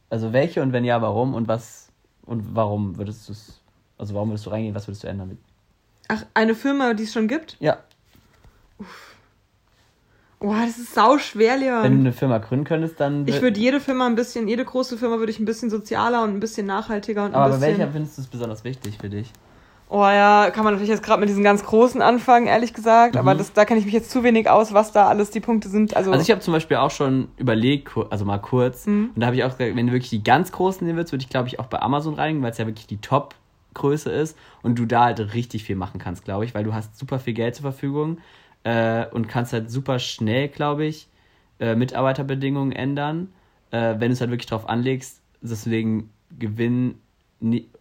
also 0.09 0.33
welche 0.33 0.61
und 0.61 0.73
wenn 0.73 0.83
ja, 0.83 1.01
warum 1.01 1.33
und 1.33 1.47
was 1.47 1.87
und 2.25 2.53
warum 2.53 2.97
würdest 2.97 3.29
du 3.29 3.31
es, 3.31 3.61
also 3.97 4.13
warum 4.13 4.29
würdest 4.29 4.45
du 4.45 4.49
reingehen, 4.49 4.75
was 4.75 4.87
würdest 4.89 5.05
du 5.05 5.07
ändern? 5.07 5.37
Ach, 6.09 6.25
eine 6.33 6.55
Firma, 6.55 6.93
die 6.93 7.03
es 7.03 7.13
schon 7.13 7.29
gibt? 7.29 7.55
Ja, 7.61 7.77
Oh, 10.43 10.55
das 10.59 10.79
ist 10.79 10.95
sau 10.95 11.19
schwer, 11.19 11.53
wenn 11.53 11.59
du 11.61 11.65
Leon. 11.67 11.85
eine 11.99 12.13
Firma 12.13 12.39
gründen 12.39 12.65
könntest, 12.65 12.99
dann. 12.99 13.27
Ich 13.27 13.41
würde 13.43 13.59
jede 13.59 13.79
Firma 13.79 14.07
ein 14.07 14.15
bisschen, 14.15 14.47
jede 14.47 14.65
große 14.65 14.97
Firma 14.97 15.19
würde 15.19 15.31
ich 15.31 15.39
ein 15.39 15.45
bisschen 15.45 15.69
sozialer 15.69 16.23
und 16.23 16.31
ein 16.31 16.39
bisschen 16.39 16.65
nachhaltiger 16.65 17.25
und 17.25 17.31
ein 17.31 17.35
Aber 17.35 17.53
bisschen. 17.53 17.61
welcher 17.61 17.87
findest 17.91 18.17
du 18.17 18.21
es 18.23 18.27
besonders 18.27 18.63
wichtig 18.63 18.97
für 18.99 19.09
dich? 19.09 19.31
Oh 19.87 20.01
ja, 20.03 20.49
kann 20.51 20.63
man 20.63 20.73
natürlich 20.73 20.89
jetzt 20.89 21.03
gerade 21.03 21.19
mit 21.19 21.27
diesen 21.29 21.43
ganz 21.43 21.63
großen 21.65 22.01
anfangen, 22.01 22.47
ehrlich 22.47 22.73
gesagt. 22.73 23.17
Aber 23.17 23.35
das, 23.35 23.51
da 23.53 23.65
kenne 23.65 23.79
ich 23.81 23.85
mich 23.85 23.93
jetzt 23.93 24.09
zu 24.09 24.23
wenig 24.23 24.49
aus, 24.49 24.73
was 24.73 24.93
da 24.93 25.07
alles 25.09 25.29
die 25.31 25.41
Punkte 25.41 25.67
sind. 25.69 25.95
Also, 25.97 26.09
Mhm. 26.09 26.13
Also 26.13 26.23
ich 26.23 26.31
habe 26.31 26.41
zum 26.41 26.53
Beispiel 26.53 26.77
auch 26.77 26.91
schon 26.91 27.27
überlegt, 27.37 27.91
also 28.09 28.23
mal 28.25 28.37
kurz, 28.39 28.87
Mhm. 28.87 29.11
und 29.13 29.19
da 29.21 29.27
habe 29.27 29.35
ich 29.35 29.43
auch 29.43 29.55
gesagt, 29.55 29.75
wenn 29.75 29.85
du 29.87 29.93
wirklich 29.93 30.09
die 30.09 30.23
ganz 30.23 30.51
großen 30.53 30.87
nehmen 30.87 30.97
willst, 30.97 31.11
würde 31.11 31.23
ich 31.23 31.29
glaube 31.29 31.49
ich 31.49 31.59
auch 31.59 31.65
bei 31.67 31.79
Amazon 31.81 32.15
reingehen, 32.15 32.41
weil 32.41 32.51
es 32.51 32.57
ja 32.57 32.65
wirklich 32.65 32.87
die 32.87 33.01
Top-Größe 33.01 34.09
ist 34.09 34.37
und 34.63 34.79
du 34.79 34.85
da 34.85 35.03
halt 35.03 35.33
richtig 35.33 35.65
viel 35.65 35.75
machen 35.75 35.99
kannst, 35.99 36.23
glaube 36.25 36.45
ich, 36.45 36.55
weil 36.55 36.63
du 36.63 36.73
hast 36.73 36.97
super 36.97 37.19
viel 37.19 37.33
Geld 37.33 37.55
zur 37.55 37.63
Verfügung 37.63 38.17
äh, 38.63 39.05
und 39.07 39.27
kannst 39.27 39.53
halt 39.53 39.71
super 39.71 39.99
schnell, 39.99 40.47
glaube 40.47 40.85
ich, 40.85 41.07
äh, 41.59 41.75
Mitarbeiterbedingungen 41.75 42.71
ändern, 42.71 43.29
äh, 43.71 43.95
wenn 43.97 44.09
du 44.09 44.13
es 44.13 44.21
halt 44.21 44.31
wirklich 44.31 44.47
drauf 44.47 44.67
anlegst, 44.67 45.21
deswegen 45.41 46.09
Gewinn, 46.37 46.95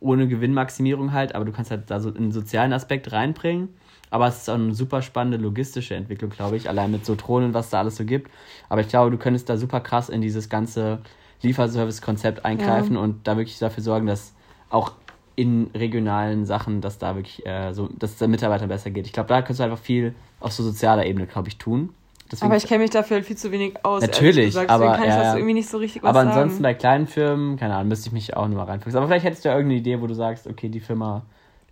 ohne 0.00 0.28
Gewinnmaximierung 0.28 1.12
halt, 1.12 1.34
aber 1.34 1.44
du 1.44 1.52
kannst 1.52 1.70
halt 1.70 1.90
da 1.90 2.00
so 2.00 2.12
einen 2.12 2.32
sozialen 2.32 2.72
Aspekt 2.72 3.12
reinbringen. 3.12 3.68
Aber 4.12 4.26
es 4.26 4.38
ist 4.38 4.50
auch 4.50 4.54
eine 4.54 4.74
super 4.74 5.02
spannende 5.02 5.36
logistische 5.36 5.94
Entwicklung, 5.94 6.30
glaube 6.30 6.56
ich, 6.56 6.68
allein 6.68 6.90
mit 6.90 7.06
so 7.06 7.14
Drohnen, 7.14 7.54
was 7.54 7.70
da 7.70 7.78
alles 7.78 7.96
so 7.96 8.04
gibt. 8.04 8.28
Aber 8.68 8.80
ich 8.80 8.88
glaube, 8.88 9.10
du 9.10 9.18
könntest 9.18 9.48
da 9.48 9.56
super 9.56 9.80
krass 9.80 10.08
in 10.08 10.20
dieses 10.20 10.48
ganze 10.48 10.98
Lieferservice-Konzept 11.42 12.44
eingreifen 12.44 12.94
ja. 12.94 13.00
und 13.00 13.26
da 13.26 13.36
wirklich 13.36 13.58
dafür 13.58 13.84
sorgen, 13.84 14.06
dass 14.06 14.34
auch 14.68 14.92
in 15.36 15.70
regionalen 15.74 16.44
Sachen, 16.44 16.80
dass 16.80 16.98
da 16.98 17.14
wirklich 17.14 17.46
äh, 17.46 17.72
so, 17.72 17.88
dass 17.98 18.12
es 18.12 18.18
den 18.18 18.30
Mitarbeitern 18.32 18.68
besser 18.68 18.90
geht. 18.90 19.06
Ich 19.06 19.12
glaube, 19.12 19.28
da 19.28 19.40
könntest 19.40 19.60
du 19.60 19.64
einfach 19.64 19.78
viel 19.78 20.14
auf 20.40 20.52
so 20.52 20.62
sozialer 20.62 21.06
Ebene, 21.06 21.26
glaube 21.26 21.48
ich, 21.48 21.58
tun. 21.58 21.94
Deswegen 22.30 22.46
aber 22.46 22.56
ich 22.56 22.66
kenne 22.66 22.82
mich 22.82 22.90
dafür 22.90 23.16
halt 23.16 23.26
viel 23.26 23.36
zu 23.36 23.50
wenig 23.50 23.84
aus. 23.84 24.02
Natürlich, 24.02 24.56
aber 24.56 24.92
kann 24.92 25.02
ich 25.02 25.14
das 25.14 25.34
irgendwie 25.34 25.54
nicht 25.54 25.68
so 25.68 25.78
richtig 25.78 26.04
Aber 26.04 26.20
ansonsten 26.20 26.50
sagen. 26.50 26.62
bei 26.62 26.74
kleinen 26.74 27.06
Firmen, 27.06 27.56
keine 27.56 27.74
Ahnung, 27.74 27.88
müsste 27.88 28.08
ich 28.08 28.12
mich 28.12 28.36
auch 28.36 28.46
nochmal 28.46 28.66
reinfuchsen. 28.66 28.96
Aber 28.96 29.08
vielleicht 29.08 29.24
hättest 29.24 29.44
du 29.44 29.48
ja 29.48 29.56
irgendeine 29.56 29.80
Idee, 29.80 30.00
wo 30.00 30.06
du 30.06 30.14
sagst, 30.14 30.46
okay, 30.46 30.68
die 30.68 30.80
Firma. 30.80 31.22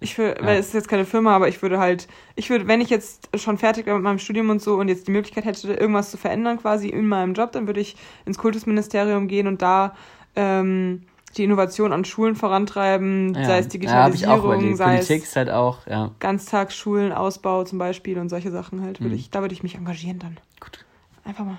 Ich 0.01 0.19
würde, 0.19 0.41
ja. 0.41 0.47
weil 0.47 0.59
es 0.59 0.69
ist 0.69 0.75
jetzt 0.75 0.89
keine 0.89 1.05
Firma, 1.05 1.35
aber 1.35 1.49
ich 1.49 1.62
würde 1.62 1.79
halt, 1.79 2.09
ich 2.35 2.51
würde, 2.51 2.66
wenn 2.66 2.81
ich 2.81 2.91
jetzt 2.91 3.29
schon 3.37 3.57
fertig 3.59 3.87
wäre 3.87 3.97
mit 3.97 4.05
meinem 4.05 4.19
Studium 4.19 4.51
und 4.51 4.61
so 4.61 4.75
und 4.77 4.89
jetzt 4.89 5.07
die 5.07 5.12
Möglichkeit 5.12 5.45
hätte, 5.45 5.73
irgendwas 5.73 6.11
zu 6.11 6.16
verändern 6.16 6.59
quasi 6.59 6.89
in 6.89 7.07
meinem 7.07 7.35
Job, 7.35 7.53
dann 7.53 7.66
würde 7.66 7.81
ich 7.81 7.97
ins 8.25 8.39
Kultusministerium 8.39 9.29
gehen 9.29 9.47
und 9.47 9.62
da 9.62 9.95
ähm, 10.35 11.03
die 11.37 11.45
Innovation 11.45 11.93
an 11.93 12.05
Schulen 12.05 12.35
vorantreiben, 12.35 13.35
ja. 13.35 13.45
sei 13.45 13.59
es 13.59 13.68
Digitalisierung, 13.68 14.70
ja, 14.70 14.76
sei 14.76 14.97
Politik 14.97 15.24
es 15.24 15.37
halt 15.37 15.51
auch, 15.51 15.87
ja. 15.87 16.11
Ganztagsschulen, 16.20 17.12
Ausbau 17.12 17.64
zum 17.64 17.79
Beispiel 17.79 18.18
und 18.18 18.29
solche 18.29 18.51
Sachen 18.51 18.83
halt. 18.83 19.01
Würde 19.01 19.14
mhm. 19.14 19.20
ich, 19.20 19.31
da 19.31 19.41
würde 19.41 19.55
ich 19.55 19.62
mich 19.62 19.74
engagieren 19.74 20.18
dann. 20.18 20.39
Gut. 20.61 20.85
Einfach 21.24 21.45
mal. 21.45 21.59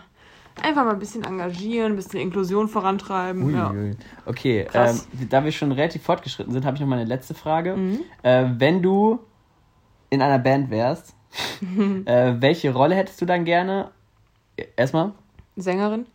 Einfach 0.61 0.84
mal 0.84 0.93
ein 0.93 0.99
bisschen 0.99 1.24
engagieren, 1.24 1.93
ein 1.93 1.95
bisschen 1.95 2.20
Inklusion 2.20 2.67
vorantreiben. 2.67 3.43
Ui, 3.43 3.53
ja. 3.53 3.72
ui. 3.72 3.95
Okay, 4.26 4.67
ähm, 4.74 4.99
da 5.30 5.43
wir 5.45 5.51
schon 5.51 5.72
relativ 5.72 6.03
fortgeschritten 6.03 6.51
sind, 6.51 6.65
habe 6.65 6.76
ich 6.76 6.82
noch 6.82 6.88
mal 6.88 6.97
eine 6.97 7.07
letzte 7.07 7.34
Frage. 7.34 7.78
Mhm. 7.78 7.99
Äh, 8.24 8.45
wenn 8.57 8.82
du 8.82 9.20
in 10.09 10.22
einer 10.22 10.39
Band 10.39 10.70
wärst, 10.70 11.15
äh, 12.05 12.34
welche 12.39 12.74
Rolle 12.74 12.95
hättest 12.95 13.22
du 13.22 13.26
dann 13.26 13.45
gerne? 13.45 13.91
Erstmal? 14.76 15.13
Sängerin. 15.55 16.07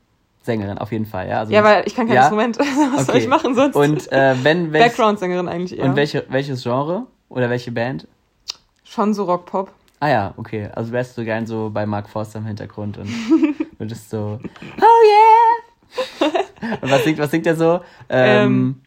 Sängerin, 0.44 0.78
auf 0.78 0.92
jeden 0.92 1.06
Fall, 1.06 1.28
ja. 1.28 1.40
Also, 1.40 1.52
ja, 1.52 1.64
weil 1.64 1.84
ich 1.86 1.94
kann 1.94 2.06
kein 2.06 2.16
ja? 2.16 2.22
Instrument. 2.22 2.58
Was 2.58 2.68
okay. 2.68 3.04
soll 3.04 3.16
ich 3.16 3.28
machen 3.28 3.54
sonst? 3.54 3.76
Und 3.76 4.12
äh, 4.12 4.34
wenn 4.42 4.72
welch, 4.72 4.86
Background-Sängerin 4.86 5.48
eigentlich 5.48 5.78
eher. 5.78 5.84
Und 5.84 5.96
welche, 5.96 6.24
welches 6.28 6.62
Genre 6.62 7.06
oder 7.28 7.48
welche 7.50 7.72
Band? 7.72 8.06
Schon 8.84 9.14
so 9.14 9.24
Rock-Pop. 9.24 9.70
Ah 10.00 10.08
ja, 10.08 10.34
okay. 10.36 10.68
Also 10.74 10.92
wärst 10.92 11.16
du 11.16 11.24
gern 11.24 11.46
so 11.46 11.70
bei 11.72 11.86
Mark 11.86 12.10
Forster 12.10 12.38
im 12.38 12.46
Hintergrund 12.46 12.98
und 12.98 13.08
würdest 13.78 14.10
so 14.10 14.38
Oh 14.42 16.20
yeah! 16.20 16.30
und 16.80 16.90
was 16.90 17.04
singt, 17.04 17.18
was 17.18 17.30
singt 17.30 17.46
der 17.46 17.56
so? 17.56 17.80
Ähm, 18.08 18.42
ähm, 18.42 18.80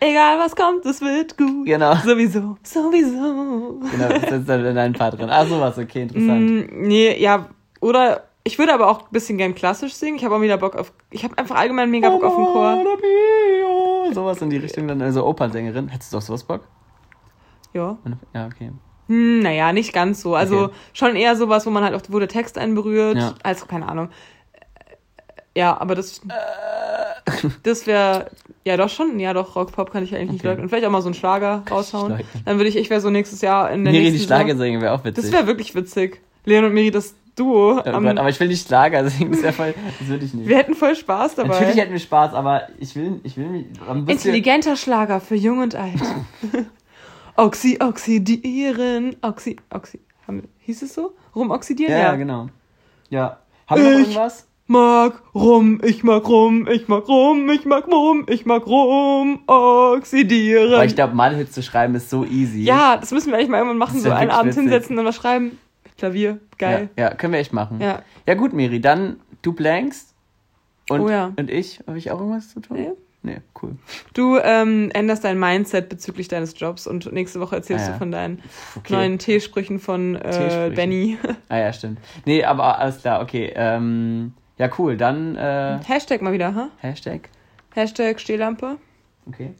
Egal 0.00 0.38
was 0.38 0.54
kommt, 0.54 0.84
es 0.84 1.00
wird 1.00 1.38
gut. 1.38 1.66
Genau. 1.66 1.94
Sowieso, 1.96 2.58
sowieso. 2.62 3.80
Genau, 3.90 4.08
das 4.08 4.32
ist 4.32 4.48
dann 4.48 4.64
in 4.64 4.76
einem 4.76 4.92
Part 4.92 5.18
drin. 5.18 5.30
Ah, 5.30 5.46
sowas, 5.46 5.78
okay, 5.78 6.02
interessant. 6.02 6.50
Mm, 6.50 6.86
nee, 6.88 7.18
ja, 7.18 7.48
oder 7.80 8.24
ich 8.44 8.58
würde 8.58 8.74
aber 8.74 8.88
auch 8.88 9.00
ein 9.00 9.08
bisschen 9.10 9.38
gern 9.38 9.54
klassisch 9.54 9.94
singen. 9.94 10.16
Ich 10.16 10.24
habe 10.24 10.36
auch 10.36 10.40
wieder 10.42 10.58
Bock 10.58 10.76
auf. 10.76 10.92
Ich 11.10 11.24
habe 11.24 11.36
einfach 11.38 11.56
allgemein 11.56 11.90
mega 11.90 12.10
Bock 12.10 12.24
auf 12.24 12.36
den 12.36 12.44
Chor. 12.44 12.84
Sowas 14.12 14.40
in 14.42 14.50
die 14.50 14.58
Richtung 14.58 14.86
dann, 14.86 15.00
also 15.00 15.26
Opernsängerin. 15.26 15.88
Hättest 15.88 16.12
du 16.12 16.18
auf 16.18 16.24
sowas 16.24 16.44
Bock? 16.44 16.60
Ja. 17.72 17.96
Ja, 18.34 18.46
okay. 18.46 18.70
Hm, 19.08 19.40
naja, 19.40 19.72
nicht 19.72 19.92
ganz 19.92 20.20
so. 20.20 20.34
Also 20.34 20.64
okay. 20.64 20.74
schon 20.92 21.16
eher 21.16 21.36
sowas, 21.36 21.66
wo 21.66 21.70
man 21.70 21.84
halt 21.84 21.94
auch, 21.94 22.02
wo 22.08 22.18
der 22.18 22.28
Text 22.28 22.58
einen 22.58 22.74
berührt. 22.74 23.16
Ja. 23.16 23.34
Also, 23.42 23.66
keine 23.66 23.88
Ahnung. 23.88 24.10
Ja, 25.56 25.80
aber 25.80 25.94
das. 25.94 26.18
Äh. 26.18 27.52
Das 27.62 27.86
wäre. 27.86 28.30
Ja, 28.64 28.76
doch 28.76 28.90
schon. 28.90 29.18
Ja, 29.18 29.32
doch, 29.32 29.56
Rock-Pop 29.56 29.90
kann 29.90 30.04
ich 30.04 30.14
eigentlich 30.14 30.32
nicht 30.32 30.44
leugnen. 30.44 30.64
Und 30.64 30.68
vielleicht 30.68 30.86
auch 30.86 30.90
mal 30.90 31.00
so 31.00 31.08
einen 31.08 31.14
Schlager 31.14 31.62
raushauen. 31.70 32.20
Dann 32.44 32.56
würde 32.58 32.68
ich, 32.68 32.76
ich 32.76 32.90
wäre 32.90 33.00
so 33.00 33.08
nächstes 33.08 33.40
Jahr 33.40 33.70
in 33.70 33.84
der 33.84 33.92
Miri 33.92 34.04
nächsten 34.04 34.20
die 34.20 34.26
Schlager 34.26 34.56
singen 34.56 34.82
wäre 34.82 34.92
auch 34.92 35.04
witzig. 35.04 35.24
Das 35.24 35.32
wäre 35.32 35.46
wirklich 35.46 35.74
witzig. 35.74 36.20
Leon 36.44 36.64
und 36.64 36.74
Miri, 36.74 36.90
das 36.90 37.14
Duo. 37.36 37.78
Oh 37.78 37.82
Gott, 37.82 37.86
aber 38.18 38.28
ich 38.28 38.38
will 38.38 38.48
nicht 38.48 38.66
Schlager 38.66 39.08
singen, 39.08 39.40
das, 39.42 39.54
voll, 39.54 39.74
das 39.98 40.08
würde 40.08 40.24
ich 40.24 40.34
nicht. 40.34 40.48
Wir 40.48 40.56
hätten 40.56 40.74
voll 40.74 40.94
Spaß 40.94 41.34
dabei. 41.34 41.48
Natürlich 41.48 41.76
hätten 41.76 41.92
wir 41.92 41.98
Spaß, 41.98 42.34
aber 42.34 42.68
ich 42.78 42.94
will, 42.94 43.20
ich 43.24 43.36
will 43.36 43.48
mich. 43.48 43.66
Intelligenter 44.06 44.76
Schlager 44.76 45.20
für 45.20 45.34
Jung 45.34 45.58
und 45.60 45.74
Alt. 45.74 46.00
Oxy, 47.36 47.78
oxidieren, 47.80 49.16
oxy, 49.22 49.56
oxy. 49.70 49.98
Haben, 50.28 50.48
hieß 50.60 50.82
es 50.82 50.94
so? 50.94 51.14
Rumoxidieren? 51.34 51.92
Ja, 51.92 51.98
ja, 51.98 52.16
genau. 52.16 52.48
Ja. 53.10 53.38
Haben 53.66 53.82
wir 53.82 53.90
noch 53.90 53.98
irgendwas? 53.98 54.46
Mag 54.66 55.20
rum, 55.34 55.80
ich 55.84 56.04
mag 56.04 56.26
rum, 56.26 56.66
ich 56.68 56.88
mag 56.88 57.06
rum, 57.06 57.50
ich 57.50 57.66
mag 57.66 57.86
rum, 57.88 58.24
ich 58.28 58.46
mag 58.46 58.66
rum, 58.66 59.40
oxidieren. 59.46 60.74
Aber 60.74 60.84
ich 60.84 60.94
glaube, 60.94 61.14
Malhits 61.14 61.52
zu 61.52 61.62
schreiben 61.62 61.96
ist 61.96 62.08
so 62.08 62.24
easy. 62.24 62.62
Ja, 62.62 62.96
das 62.96 63.10
müssen 63.10 63.30
wir 63.30 63.36
eigentlich 63.36 63.50
mal 63.50 63.58
irgendwann 63.58 63.78
machen, 63.78 64.00
so 64.00 64.10
einen 64.10 64.30
Abend 64.30 64.52
witzig. 64.52 64.62
hinsetzen 64.62 64.98
und 64.98 65.04
was 65.04 65.16
schreiben. 65.16 65.58
Klavier, 65.98 66.40
geil. 66.58 66.90
Ja, 66.96 67.04
ja, 67.04 67.14
können 67.14 67.32
wir 67.32 67.40
echt 67.40 67.52
machen. 67.52 67.80
Ja. 67.80 68.02
Ja, 68.26 68.34
gut, 68.34 68.52
Miri, 68.52 68.80
dann 68.80 69.20
du 69.42 69.52
blankst 69.52 70.14
und, 70.88 71.00
oh, 71.00 71.08
ja. 71.08 71.32
und 71.36 71.50
ich. 71.50 71.80
Habe 71.86 71.98
ich 71.98 72.10
auch 72.10 72.18
irgendwas 72.18 72.50
zu 72.50 72.60
tun? 72.60 72.76
Nee. 72.76 72.92
Nee, 73.24 73.38
cool. 73.62 73.76
Du 74.12 74.36
ähm, 74.36 74.90
änderst 74.92 75.24
dein 75.24 75.38
Mindset 75.38 75.88
bezüglich 75.88 76.28
deines 76.28 76.60
Jobs 76.60 76.86
und 76.86 77.10
nächste 77.10 77.40
Woche 77.40 77.56
erzählst 77.56 77.86
ah, 77.86 77.88
ja. 77.88 77.92
du 77.94 77.98
von 77.98 78.10
deinen 78.10 78.42
okay. 78.76 78.92
neuen 78.92 79.18
Teesprüchen 79.18 79.78
von 79.80 80.16
äh, 80.16 80.30
Teesprüchen. 80.30 80.74
Benny. 80.74 81.18
Ah 81.48 81.56
ja, 81.56 81.72
stimmt. 81.72 82.00
Nee, 82.26 82.44
aber 82.44 82.78
alles 82.78 83.00
klar, 83.00 83.22
okay. 83.22 83.50
Ähm, 83.56 84.34
ja, 84.58 84.68
cool. 84.78 84.98
Dann. 84.98 85.36
Äh, 85.36 85.78
Hashtag 85.86 86.20
mal 86.20 86.34
wieder, 86.34 86.54
ha? 86.54 86.68
Hashtag. 86.78 87.30
Hashtag 87.74 88.20
Stehlampe. 88.20 88.76
Okay. 89.26 89.54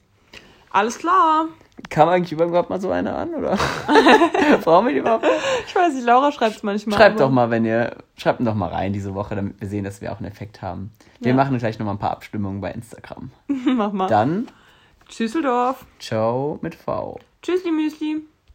Alles 0.71 0.99
klar. 0.99 1.49
Kam 1.91 2.09
eigentlich 2.09 2.33
überhaupt 2.33 2.71
mal 2.71 2.81
so 2.81 2.91
eine 2.91 3.15
an, 3.15 3.35
oder? 3.35 3.59
Brauchen 4.65 4.87
wir 4.87 4.93
die 4.93 4.99
überhaupt? 4.99 5.27
Ich 5.67 5.75
weiß 5.75 5.95
nicht, 5.95 6.07
Laura 6.07 6.33
schreibt 6.33 6.57
es 6.57 6.63
manchmal. 6.63 6.99
Schreibt 6.99 7.21
doch 7.21 7.31
mal, 7.31 7.51
wenn 7.51 7.65
ihr, 7.65 7.97
schreibt 8.17 8.45
doch 8.45 8.55
mal 8.55 8.69
rein 8.69 8.93
diese 8.93 9.15
Woche, 9.15 9.37
damit 9.37 9.61
wir 9.61 9.69
sehen, 9.69 9.85
dass 9.85 10.01
wir 10.01 10.13
auch 10.13 10.19
einen 10.19 10.27
Effekt 10.27 10.63
haben. 10.63 10.93
Wir 11.21 11.31
ja. 11.31 11.35
machen 11.35 11.59
gleich 11.59 11.79
noch 11.79 11.87
mal 11.87 11.93
ein 11.93 11.99
paar 11.99 12.13
Abstimmungen 12.13 12.61
bei 12.61 12.73
Instagram. 12.73 13.31
Mach 13.47 13.93
mal. 13.93 14.09
Dann. 14.09 14.49
Tschüsseldorf. 15.09 15.85
Ciao 15.99 16.59
mit 16.63 16.75
V. 16.75 17.21
Tschüssli 17.43 17.71
Müsli. 17.71 18.23